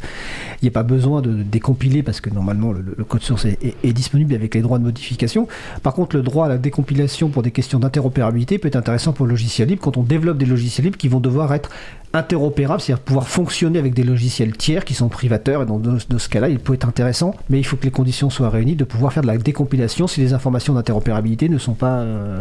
il 0.60 0.64
n'y 0.64 0.68
a 0.68 0.72
pas 0.72 0.82
besoin 0.82 1.20
de 1.20 1.42
décompiler 1.42 2.02
parce 2.02 2.20
que 2.20 2.30
normalement 2.30 2.72
le, 2.72 3.04
code 3.04 3.22
source 3.22 3.46
est, 3.46 3.92
disponible 3.92 4.34
avec 4.34 4.54
les 4.54 4.62
droits 4.62 4.78
de 4.78 4.84
modification. 4.84 5.48
Par 5.82 5.94
contre, 5.94 6.16
le 6.16 6.22
droit 6.22 6.46
à 6.46 6.48
la 6.48 6.58
décompilation 6.58 7.28
pour 7.28 7.42
des 7.42 7.50
questions 7.50 7.78
d'interopérabilité 7.78 8.58
peut 8.58 8.68
être 8.68 8.76
intéressant 8.76 9.12
pour 9.12 9.26
le 9.26 9.30
logiciel 9.30 9.68
libre 9.68 9.82
quand 9.82 9.96
on 9.96 10.02
développe 10.02 10.38
des 10.38 10.46
logiciels 10.46 10.84
libres 10.84 10.98
qui 10.98 11.08
vont 11.08 11.20
devoir 11.20 11.52
être 11.54 11.70
interopérable, 12.14 12.80
c'est-à-dire 12.80 13.02
pouvoir 13.02 13.26
fonctionner 13.26 13.78
avec 13.78 13.94
des 13.94 14.04
logiciels 14.04 14.56
tiers 14.56 14.84
qui 14.84 14.94
sont 14.94 15.08
privateurs, 15.08 15.62
et 15.62 15.66
dans, 15.66 15.78
dans 15.78 16.18
ce 16.18 16.28
cas-là, 16.28 16.48
il 16.48 16.58
peut 16.58 16.74
être 16.74 16.86
intéressant, 16.86 17.34
mais 17.48 17.58
il 17.58 17.64
faut 17.64 17.76
que 17.76 17.84
les 17.84 17.90
conditions 17.90 18.28
soient 18.28 18.50
réunies 18.50 18.76
de 18.76 18.84
pouvoir 18.84 19.12
faire 19.12 19.22
de 19.22 19.28
la 19.28 19.38
décompilation 19.38 20.06
si 20.06 20.20
les 20.20 20.34
informations 20.34 20.74
d'interopérabilité 20.74 21.48
ne 21.48 21.58
sont 21.58 21.74
pas 21.74 22.00
euh, 22.00 22.40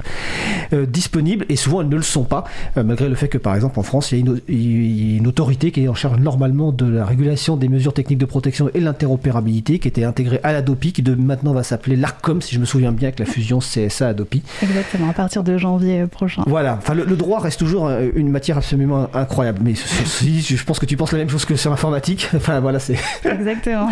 disponibles, 0.88 1.45
et 1.49 1.55
souvent 1.55 1.81
elles 1.81 1.89
ne 1.89 2.01
le 2.02 2.06
sont 2.06 2.23
pas, 2.23 2.44
euh, 2.78 2.84
malgré 2.84 3.10
le 3.10 3.15
fait 3.15 3.28
que 3.28 3.38
par 3.38 3.56
exemple 3.56 3.80
en 3.80 3.84
France, 3.84 4.11
il 4.11 4.19
y 4.19 4.22
a 4.22 5.18
une, 5.18 5.28
autorité 5.28 5.72
qui 5.72 5.84
est 5.84 5.88
en 5.88 5.94
charge 5.94 6.19
normalement 6.19 6.72
de 6.72 6.86
la 6.86 7.06
régulation 7.06 7.56
des 7.56 7.69
mesures 7.69 7.94
techniques 7.94 8.18
de 8.18 8.26
protection 8.26 8.69
et 8.73 8.80
l'interopérabilité, 8.80 9.80
qui 9.80 9.88
était 9.88 10.03
intégrée 10.03 10.40
à 10.44 10.52
l'ADOPI, 10.52 10.94
qui 10.94 11.02
de 11.02 11.15
maintenant 11.15 11.53
va 11.53 11.64
s'appeler 11.64 11.95
l'ARCOM, 11.95 12.41
si 12.41 12.56
je 12.56 12.60
me 12.60 12.65
souviens 12.65 12.91
bien, 12.91 13.10
avec 13.10 13.19
la 13.19 13.26
fusion 13.26 13.60
CSA-ADOPI. 13.60 14.41
Exactement, 14.64 15.10
à 15.10 15.14
partir 15.14 15.44
de 15.44 15.57
janvier 15.57 16.06
prochain. 16.07 16.44
Voilà, 16.48 16.78
enfin 16.78 16.94
le 16.94 17.15
droit 17.15 17.40
reste 17.40 17.60
toujours 17.60 17.90
une 18.15 18.30
matière 18.30 18.57
absolument 18.57 19.07
incroyable 19.14 19.61
mais 19.64 19.73
je 19.76 20.64
pense 20.64 20.80
que 20.80 20.86
tu 20.86 20.98
penses 20.98 21.11
la 21.11 21.19
même 21.19 21.30
chose 21.30 21.45
que 21.45 21.56
sur 21.56 21.69
l'informatique. 21.69 22.30
Enfin 22.36 22.60
voilà, 22.60 22.80
c'est. 22.80 22.95
Exactement. 23.26 23.90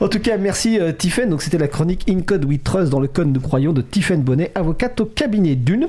en 0.00 0.08
tout 0.08 0.18
cas, 0.18 0.36
merci 0.36 0.78
euh, 0.78 0.92
Tiffen. 0.92 1.30
Donc 1.30 1.42
c'était 1.42 1.58
la 1.58 1.68
chronique 1.68 2.04
In 2.08 2.20
Code 2.20 2.44
We 2.44 2.58
Trust 2.62 2.90
dans 2.90 3.00
le 3.00 3.08
code 3.08 3.32
nous 3.32 3.40
croyons 3.40 3.72
de 3.72 3.80
Tiffen 3.80 4.22
Bonnet, 4.22 4.50
avocate 4.54 5.00
au 5.00 5.04
cabinet 5.04 5.54
d'une. 5.54 5.88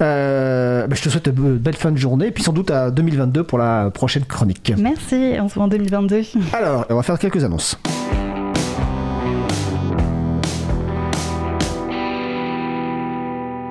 Euh, 0.00 0.59
bah, 0.86 0.94
je 0.96 1.02
te 1.02 1.08
souhaite 1.08 1.26
une 1.26 1.56
belle 1.56 1.76
fin 1.76 1.92
de 1.92 1.96
journée 1.96 2.28
et 2.28 2.30
puis 2.30 2.42
sans 2.42 2.52
doute 2.52 2.70
à 2.70 2.90
2022 2.90 3.44
pour 3.44 3.58
la 3.58 3.90
prochaine 3.90 4.24
chronique. 4.24 4.72
Merci, 4.78 5.34
on 5.40 5.48
se 5.48 5.54
voit 5.54 5.64
en 5.64 5.68
2022. 5.68 6.22
Alors, 6.52 6.86
on 6.88 6.96
va 6.96 7.02
faire 7.02 7.18
quelques 7.18 7.44
annonces. 7.44 7.78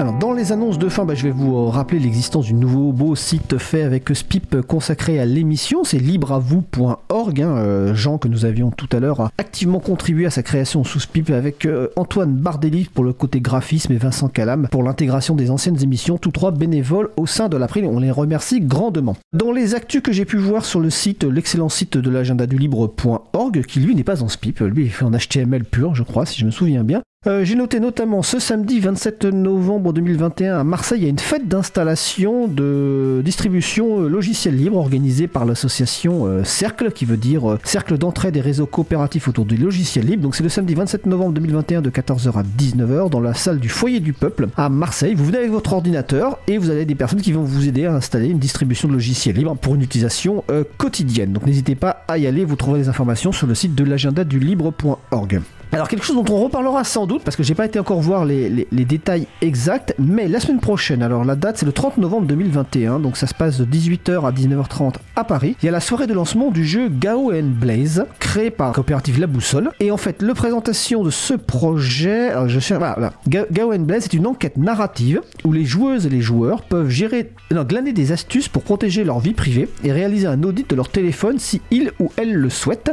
Alors, 0.01 0.17
dans 0.17 0.31
les 0.31 0.53
annonces 0.53 0.79
de 0.79 0.87
fin, 0.87 1.03
bah, 1.03 1.13
je 1.13 1.23
vais 1.23 1.31
vous 1.31 1.57
euh, 1.57 1.67
rappeler 1.67 1.99
l'existence 1.99 2.45
du 2.45 2.53
nouveau 2.53 2.93
beau 2.93 3.17
site 3.17 3.57
fait 3.57 3.83
avec 3.83 4.07
SPIP 4.07 4.61
consacré 4.61 5.19
à 5.19 5.25
l'émission. 5.25 5.83
C'est 5.83 5.97
libreavou.org. 5.99 7.41
Hein, 7.41 7.57
euh, 7.57 7.93
Jean, 7.93 8.17
que 8.17 8.29
nous 8.29 8.45
avions 8.45 8.71
tout 8.71 8.87
à 8.93 9.01
l'heure, 9.01 9.29
activement 9.37 9.81
contribué 9.81 10.25
à 10.25 10.29
sa 10.29 10.41
création 10.41 10.85
sous 10.85 11.01
SPIP 11.01 11.31
avec 11.31 11.65
euh, 11.65 11.89
Antoine 11.97 12.31
Bardelli 12.31 12.85
pour 12.85 13.03
le 13.03 13.11
côté 13.11 13.41
graphisme 13.41 13.91
et 13.91 13.97
Vincent 13.97 14.29
Calam 14.29 14.69
pour 14.71 14.83
l'intégration 14.83 15.35
des 15.35 15.51
anciennes 15.51 15.83
émissions, 15.83 16.17
tous 16.17 16.31
trois 16.31 16.51
bénévoles 16.51 17.09
au 17.17 17.25
sein 17.25 17.49
de 17.49 17.57
l'April. 17.57 17.83
On 17.83 17.99
les 17.99 18.11
remercie 18.11 18.61
grandement. 18.61 19.17
Dans 19.33 19.51
les 19.51 19.75
actus 19.75 20.01
que 20.01 20.13
j'ai 20.13 20.23
pu 20.23 20.37
voir 20.37 20.63
sur 20.63 20.79
le 20.79 20.91
site, 20.91 21.25
l'excellent 21.25 21.67
site 21.67 21.97
de 21.97 22.09
l'agenda 22.09 22.47
du 22.47 22.57
libre.org, 22.57 23.65
qui 23.65 23.81
lui 23.81 23.95
n'est 23.95 24.05
pas 24.05 24.23
en 24.23 24.29
SPIP, 24.29 24.61
lui 24.61 24.85
il 24.85 24.91
fait 24.91 25.03
en 25.03 25.11
HTML 25.11 25.65
pur, 25.65 25.93
je 25.93 26.03
crois, 26.03 26.25
si 26.25 26.39
je 26.39 26.45
me 26.45 26.51
souviens 26.51 26.85
bien. 26.85 27.01
Euh, 27.27 27.43
j'ai 27.43 27.55
noté 27.55 27.81
notamment 27.81 28.23
ce 28.23 28.39
samedi 28.39 28.79
27 28.79 29.25
novembre 29.25 29.91
2021 29.91 30.57
à 30.57 30.63
Marseille, 30.63 30.99
il 31.01 31.03
y 31.03 31.07
a 31.07 31.09
une 31.09 31.19
fête 31.19 31.49
d'installation 31.49 32.47
de 32.47 33.21
distribution 33.25 34.03
euh, 34.03 34.07
logiciel 34.07 34.55
libre 34.55 34.77
organisée 34.77 35.27
par 35.27 35.43
l'association 35.43 36.27
euh, 36.27 36.45
Cercle, 36.45 36.93
qui 36.93 37.03
veut 37.03 37.17
dire 37.17 37.57
Cercle 37.65 37.97
d'entraide 37.97 38.35
des 38.35 38.39
réseaux 38.39 38.67
coopératifs 38.67 39.27
autour 39.27 39.43
du 39.43 39.57
logiciel 39.57 40.05
libre. 40.05 40.23
Donc 40.23 40.33
c'est 40.33 40.43
le 40.43 40.49
samedi 40.49 40.75
27 40.75 41.07
novembre 41.07 41.33
2021 41.33 41.81
de 41.81 41.89
14h 41.89 42.39
à 42.39 42.43
19h 42.43 43.09
dans 43.09 43.19
la 43.19 43.33
salle 43.33 43.59
du 43.59 43.67
foyer 43.67 43.99
du 43.99 44.13
peuple 44.13 44.47
à 44.55 44.69
Marseille. 44.69 45.13
Vous 45.13 45.25
venez 45.25 45.39
avec 45.39 45.51
votre 45.51 45.73
ordinateur 45.73 46.39
et 46.47 46.57
vous 46.57 46.69
avez 46.69 46.85
des 46.85 46.95
personnes 46.95 47.21
qui 47.21 47.33
vont 47.33 47.43
vous 47.43 47.67
aider 47.67 47.85
à 47.85 47.95
installer 47.95 48.29
une 48.29 48.39
distribution 48.39 48.87
de 48.87 48.93
logiciel 48.93 49.35
libre 49.35 49.57
pour 49.57 49.75
une 49.75 49.81
utilisation 49.81 50.45
quotidienne. 50.77 51.33
Donc 51.33 51.45
n'hésitez 51.45 51.75
pas 51.75 52.05
à 52.07 52.17
y 52.17 52.27
aller, 52.27 52.45
vous 52.45 52.55
trouverez 52.55 52.79
les 52.79 52.87
informations 52.87 53.33
sur 53.33 53.45
le 53.45 53.55
site 53.55 53.75
de 53.75 53.83
l'agenda 53.83 54.23
du 54.23 54.39
libre.org. 54.39 55.41
Alors 55.71 55.87
quelque 55.87 56.03
chose 56.03 56.15
dont 56.15 56.33
on 56.33 56.43
reparlera 56.43 56.83
sans 56.83 57.05
doute 57.05 57.23
parce 57.23 57.37
que 57.37 57.43
j'ai 57.43 57.53
pas 57.53 57.65
été 57.65 57.79
encore 57.79 57.99
voir 57.99 58.25
les, 58.25 58.67
détails 58.71 59.27
exacts, 59.41 59.93
mais 59.99 60.27
la 60.27 60.39
semaine 60.39 60.59
prochaine, 60.59 61.03
alors 61.03 61.23
la 61.23 61.35
date 61.35 61.57
c'est 61.57 61.65
le 61.65 61.71
30 61.71 61.97
novembre 61.97 62.25
2021, 62.25 62.99
donc 62.99 63.17
ça 63.17 63.27
se 63.27 63.35
passe 63.35 63.59
de 63.59 63.65
18h 63.65 64.27
à 64.27 64.31
19h30 64.31 64.95
à 65.15 65.23
Paris. 65.23 65.55
Il 65.61 65.67
y 65.67 65.69
a 65.69 65.71
la 65.71 65.79
soirée 65.79 66.07
de 66.07 66.13
lancement 66.13 66.49
du 66.49 66.65
jeu 66.65 66.89
Gao 66.89 67.31
Blaze, 67.43 68.05
créé 68.19 68.49
par 68.49 68.71
coopérative 68.71 69.19
La 69.19 69.27
Boussole. 69.27 69.69
Et 69.79 69.91
en 69.91 69.97
fait, 69.97 70.23
la 70.23 70.33
présentation 70.33 71.03
de 71.03 71.11
ce 71.11 71.35
projet, 71.35 72.29
alors 72.29 72.49
je 72.49 72.59
cherche, 72.59 72.79
voilà, 72.79 73.13
Gao 73.27 73.77
Blaze 73.77 74.05
est 74.05 74.13
une 74.13 74.25
enquête 74.25 74.57
narrative 74.57 75.21
où 75.43 75.51
les 75.51 75.65
joueuses 75.65 76.07
et 76.07 76.09
les 76.09 76.21
joueurs 76.21 76.63
peuvent 76.63 76.89
gérer, 76.89 77.31
non, 77.51 77.63
glaner 77.63 77.93
des 77.93 78.11
astuces 78.11 78.47
pour 78.47 78.63
protéger 78.63 79.03
leur 79.03 79.19
vie 79.19 79.35
privée 79.35 79.69
et 79.83 79.91
réaliser 79.91 80.25
un 80.25 80.41
audit 80.41 80.67
de 80.67 80.75
leur 80.75 80.89
téléphone 80.89 81.37
si 81.37 81.61
ils 81.69 81.91
ou 81.99 82.11
elles 82.17 82.33
le 82.33 82.49
souhaitent. 82.49 82.91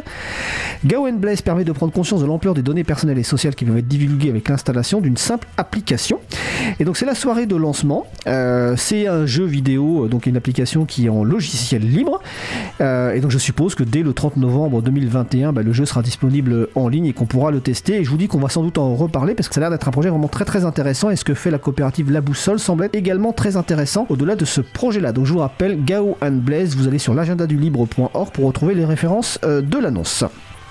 Gao 0.85 1.11
Blaze 1.11 1.40
permet 1.40 1.65
de 1.65 1.73
prendre 1.73 1.93
conscience 1.94 2.20
de 2.20 2.27
l'ampleur 2.27 2.53
des 2.53 2.65
données 2.66 2.84
personnelles 2.84 3.18
et 3.18 3.22
sociales 3.22 3.55
qui 3.55 3.64
peuvent 3.64 3.78
être 3.78 3.88
divulguées 3.88 4.28
avec 4.28 4.48
l'installation 4.48 5.01
d'une 5.01 5.16
simple 5.16 5.47
application. 5.56 6.20
Et 6.80 6.84
donc 6.84 6.97
c'est 6.97 7.06
la 7.06 7.14
soirée 7.14 7.47
de 7.47 7.56
lancement. 7.56 8.06
Euh, 8.26 8.74
c'est 8.76 9.06
un 9.06 9.24
jeu 9.24 9.44
vidéo, 9.44 10.05
euh, 10.05 10.09
donc 10.09 10.26
une 10.26 10.36
application 10.36 10.84
qui 10.84 11.06
est 11.06 11.09
en 11.09 11.22
logiciel 11.22 11.82
libre. 11.88 12.20
Euh, 12.80 13.14
et 13.14 13.20
donc 13.20 13.30
je 13.30 13.38
suppose 13.38 13.74
que 13.74 13.84
dès 13.84 14.02
le 14.02 14.12
30 14.12 14.36
novembre 14.36 14.82
2021, 14.82 15.52
bah, 15.52 15.62
le 15.62 15.72
jeu 15.72 15.86
sera 15.86 16.02
disponible 16.02 16.68
en 16.74 16.88
ligne 16.88 17.06
et 17.06 17.12
qu'on 17.12 17.26
pourra 17.26 17.51
le 17.52 17.60
tester. 17.60 17.94
Et 17.94 18.05
je 18.05 18.10
vous 18.10 18.16
dis 18.16 18.26
qu'on 18.26 18.40
va 18.40 18.48
sans 18.48 18.62
doute 18.62 18.78
en 18.78 18.97
reparler 18.97 19.34
parce 19.34 19.48
que 19.48 19.55
ça 19.55 19.60
a 19.60 19.62
l'air 19.62 19.70
d'être 19.70 19.86
un 19.86 19.93
projet 19.93 20.10
vraiment 20.10 20.28
très 20.28 20.44
très 20.44 20.64
intéressant. 20.64 21.10
Et 21.10 21.16
ce 21.16 21.24
que 21.24 21.34
fait 21.34 21.51
la 21.51 21.59
coopérative 21.59 22.10
La 22.10 22.20
Boussole 22.20 22.59
semble 22.59 22.84
être 22.84 22.97
également 22.97 23.32
très 23.32 23.56
intéressant 23.56 24.06
au-delà 24.09 24.34
de 24.34 24.44
ce 24.44 24.60
projet-là. 24.60 25.12
Donc 25.12 25.26
je 25.26 25.32
vous 25.32 25.38
rappelle, 25.38 25.84
Gao 25.84 26.18
and 26.20 26.43
Blaze, 26.43 26.74
vous 26.74 26.88
allez 26.88 26.98
sur 26.98 27.14
l'agenda 27.14 27.47
du 27.47 27.56
libre.org 27.56 28.30
pour 28.32 28.44
retrouver 28.44 28.74
les 28.74 28.84
références 28.84 29.38
de 29.43 29.78
l'annonce. 29.78 30.24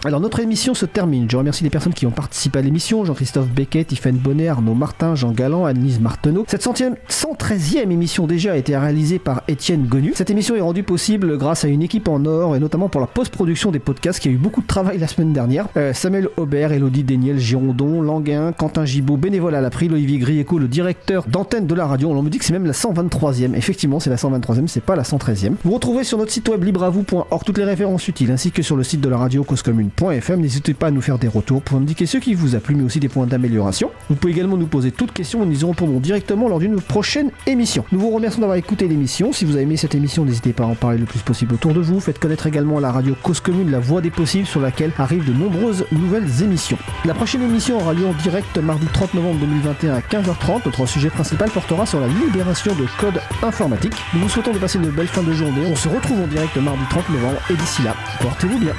Alors 0.05 0.19
notre 0.19 0.39
émission 0.39 0.75
se 0.75 0.85
termine. 0.85 1.27
Je 1.27 1.35
remercie 1.35 1.63
les 1.63 1.71
personnes 1.71 1.95
qui 1.95 2.05
ont 2.05 2.11
participé 2.11 2.59
à 2.59 2.61
l'émission. 2.61 3.03
Jean-Christophe 3.05 3.47
Beckett, 3.47 3.87
Tiffaine 3.87 4.17
Bonnet, 4.17 4.47
Arnaud 4.49 4.75
Martin, 4.75 5.15
Jean 5.15 5.31
Galland, 5.31 5.65
Annelise 5.65 5.99
Marteneau. 5.99 6.45
Cette 6.47 6.63
113e 6.63 7.89
émission 7.89 8.27
déjà 8.27 8.53
a 8.53 8.55
été 8.55 8.77
réalisée 8.77 9.17
par 9.17 9.41
Étienne 9.47 9.87
Gonu. 9.87 10.11
Cette 10.13 10.29
émission 10.29 10.55
est 10.55 10.61
rendue 10.61 10.83
possible 10.83 11.39
grâce 11.39 11.65
à 11.65 11.69
une 11.69 11.81
équipe 11.81 12.07
en 12.07 12.23
or 12.25 12.55
et 12.55 12.59
notamment 12.59 12.87
pour 12.87 13.01
la 13.01 13.07
post-production 13.07 13.71
des 13.71 13.79
podcasts 13.79 14.19
qui 14.19 14.27
a 14.27 14.31
eu 14.31 14.37
beaucoup 14.37 14.61
de 14.61 14.67
travail 14.67 14.99
la 14.99 15.07
semaine 15.07 15.33
dernière. 15.33 15.69
Euh, 15.75 15.91
Samuel 15.91 16.29
Aubert, 16.37 16.71
Elodie 16.71 17.03
Déniel, 17.03 17.39
Girondon, 17.39 18.03
Languin, 18.03 18.51
Quentin 18.51 18.85
Gibaud, 18.85 19.17
bénévole 19.17 19.55
à 19.55 19.61
l'April, 19.61 19.91
Olivier 19.91 20.19
Grieco, 20.19 20.59
le 20.59 20.67
directeur 20.67 21.25
d'antenne 21.27 21.65
de 21.65 21.73
la 21.73 21.87
radio. 21.87 22.11
On 22.11 22.21
me 22.21 22.29
dit 22.29 22.37
que 22.37 22.45
c'est 22.45 22.53
même 22.53 22.67
la 22.67 22.73
123e. 22.73 23.55
Effectivement, 23.55 23.99
c'est 23.99 24.11
la 24.11 24.17
123e, 24.17 24.67
c'est 24.67 24.83
pas 24.83 24.95
la 24.95 25.01
113e. 25.01 25.53
Vous 25.63 25.71
retrouvez 25.71 26.03
sur 26.03 26.19
notre 26.19 26.31
site 26.31 26.47
web 26.47 26.63
libreavou.org 26.63 27.43
toutes 27.43 27.57
les 27.57 27.63
références 27.63 28.07
utiles 28.07 28.29
ainsi 28.29 28.51
que 28.51 28.61
sur 28.61 28.75
le 28.75 28.83
site 28.83 29.01
de 29.01 29.09
la 29.09 29.17
radio 29.17 29.43
Cause 29.43 29.63
Commune 29.63 29.89
.fm. 29.99 30.41
N'hésitez 30.41 30.73
pas 30.73 30.87
à 30.87 30.91
nous 30.91 31.01
faire 31.01 31.17
des 31.17 31.27
retours 31.27 31.61
pour 31.61 31.77
indiquer 31.77 32.05
ce 32.05 32.17
qui 32.17 32.33
vous 32.33 32.55
a 32.55 32.59
plu, 32.59 32.75
mais 32.75 32.83
aussi 32.83 32.99
des 32.99 33.09
points 33.09 33.27
d'amélioration. 33.27 33.91
Vous 34.09 34.15
pouvez 34.15 34.33
également 34.33 34.57
nous 34.57 34.67
poser 34.67 34.91
toutes 34.91 35.11
questions 35.11 35.45
nous 35.45 35.61
y 35.61 35.65
répondrons 35.65 35.99
directement 35.99 36.47
lors 36.47 36.59
d'une 36.59 36.81
prochaine 36.81 37.31
émission. 37.45 37.85
Nous 37.91 37.99
vous 37.99 38.09
remercions 38.09 38.41
d'avoir 38.41 38.57
écouté 38.57 38.87
l'émission. 38.87 39.31
Si 39.31 39.45
vous 39.45 39.53
avez 39.53 39.63
aimé 39.63 39.77
cette 39.77 39.95
émission, 39.95 40.25
n'hésitez 40.25 40.53
pas 40.53 40.63
à 40.63 40.67
en 40.67 40.75
parler 40.75 40.97
le 40.97 41.05
plus 41.05 41.19
possible 41.19 41.53
autour 41.53 41.73
de 41.73 41.81
vous. 41.81 41.99
Faites 41.99 42.19
connaître 42.19 42.47
également 42.47 42.79
la 42.79 42.91
radio 42.91 43.15
Cause 43.21 43.39
Commune, 43.39 43.71
la 43.71 43.79
voix 43.79 44.01
des 44.01 44.11
possibles, 44.11 44.45
sur 44.45 44.61
laquelle 44.61 44.91
arrivent 44.97 45.25
de 45.25 45.33
nombreuses 45.33 45.85
nouvelles 45.91 46.43
émissions. 46.43 46.77
La 47.05 47.13
prochaine 47.13 47.43
émission 47.43 47.77
aura 47.77 47.93
lieu 47.93 48.05
en 48.05 48.13
direct 48.13 48.57
mardi 48.57 48.85
30 48.87 49.13
novembre 49.13 49.39
2021 49.41 49.93
à 49.93 49.99
15h30. 49.99 50.61
Notre 50.65 50.85
sujet 50.85 51.09
principal 51.09 51.49
portera 51.49 51.85
sur 51.85 51.99
la 51.99 52.07
libération 52.07 52.73
de 52.75 52.85
code 52.99 53.21
informatique. 53.43 53.93
Nous 54.13 54.21
vous 54.21 54.29
souhaitons 54.29 54.53
de 54.53 54.59
passer 54.59 54.77
une 54.77 54.89
belle 54.89 55.07
fin 55.07 55.23
de 55.23 55.33
journée. 55.33 55.65
On 55.69 55.75
se 55.75 55.87
retrouve 55.87 56.21
en 56.21 56.27
direct 56.27 56.55
mardi 56.57 56.83
30 56.89 57.09
novembre 57.09 57.39
et 57.49 57.53
d'ici 57.55 57.83
là, 57.83 57.95
portez-vous 58.21 58.59
bien. 58.59 58.73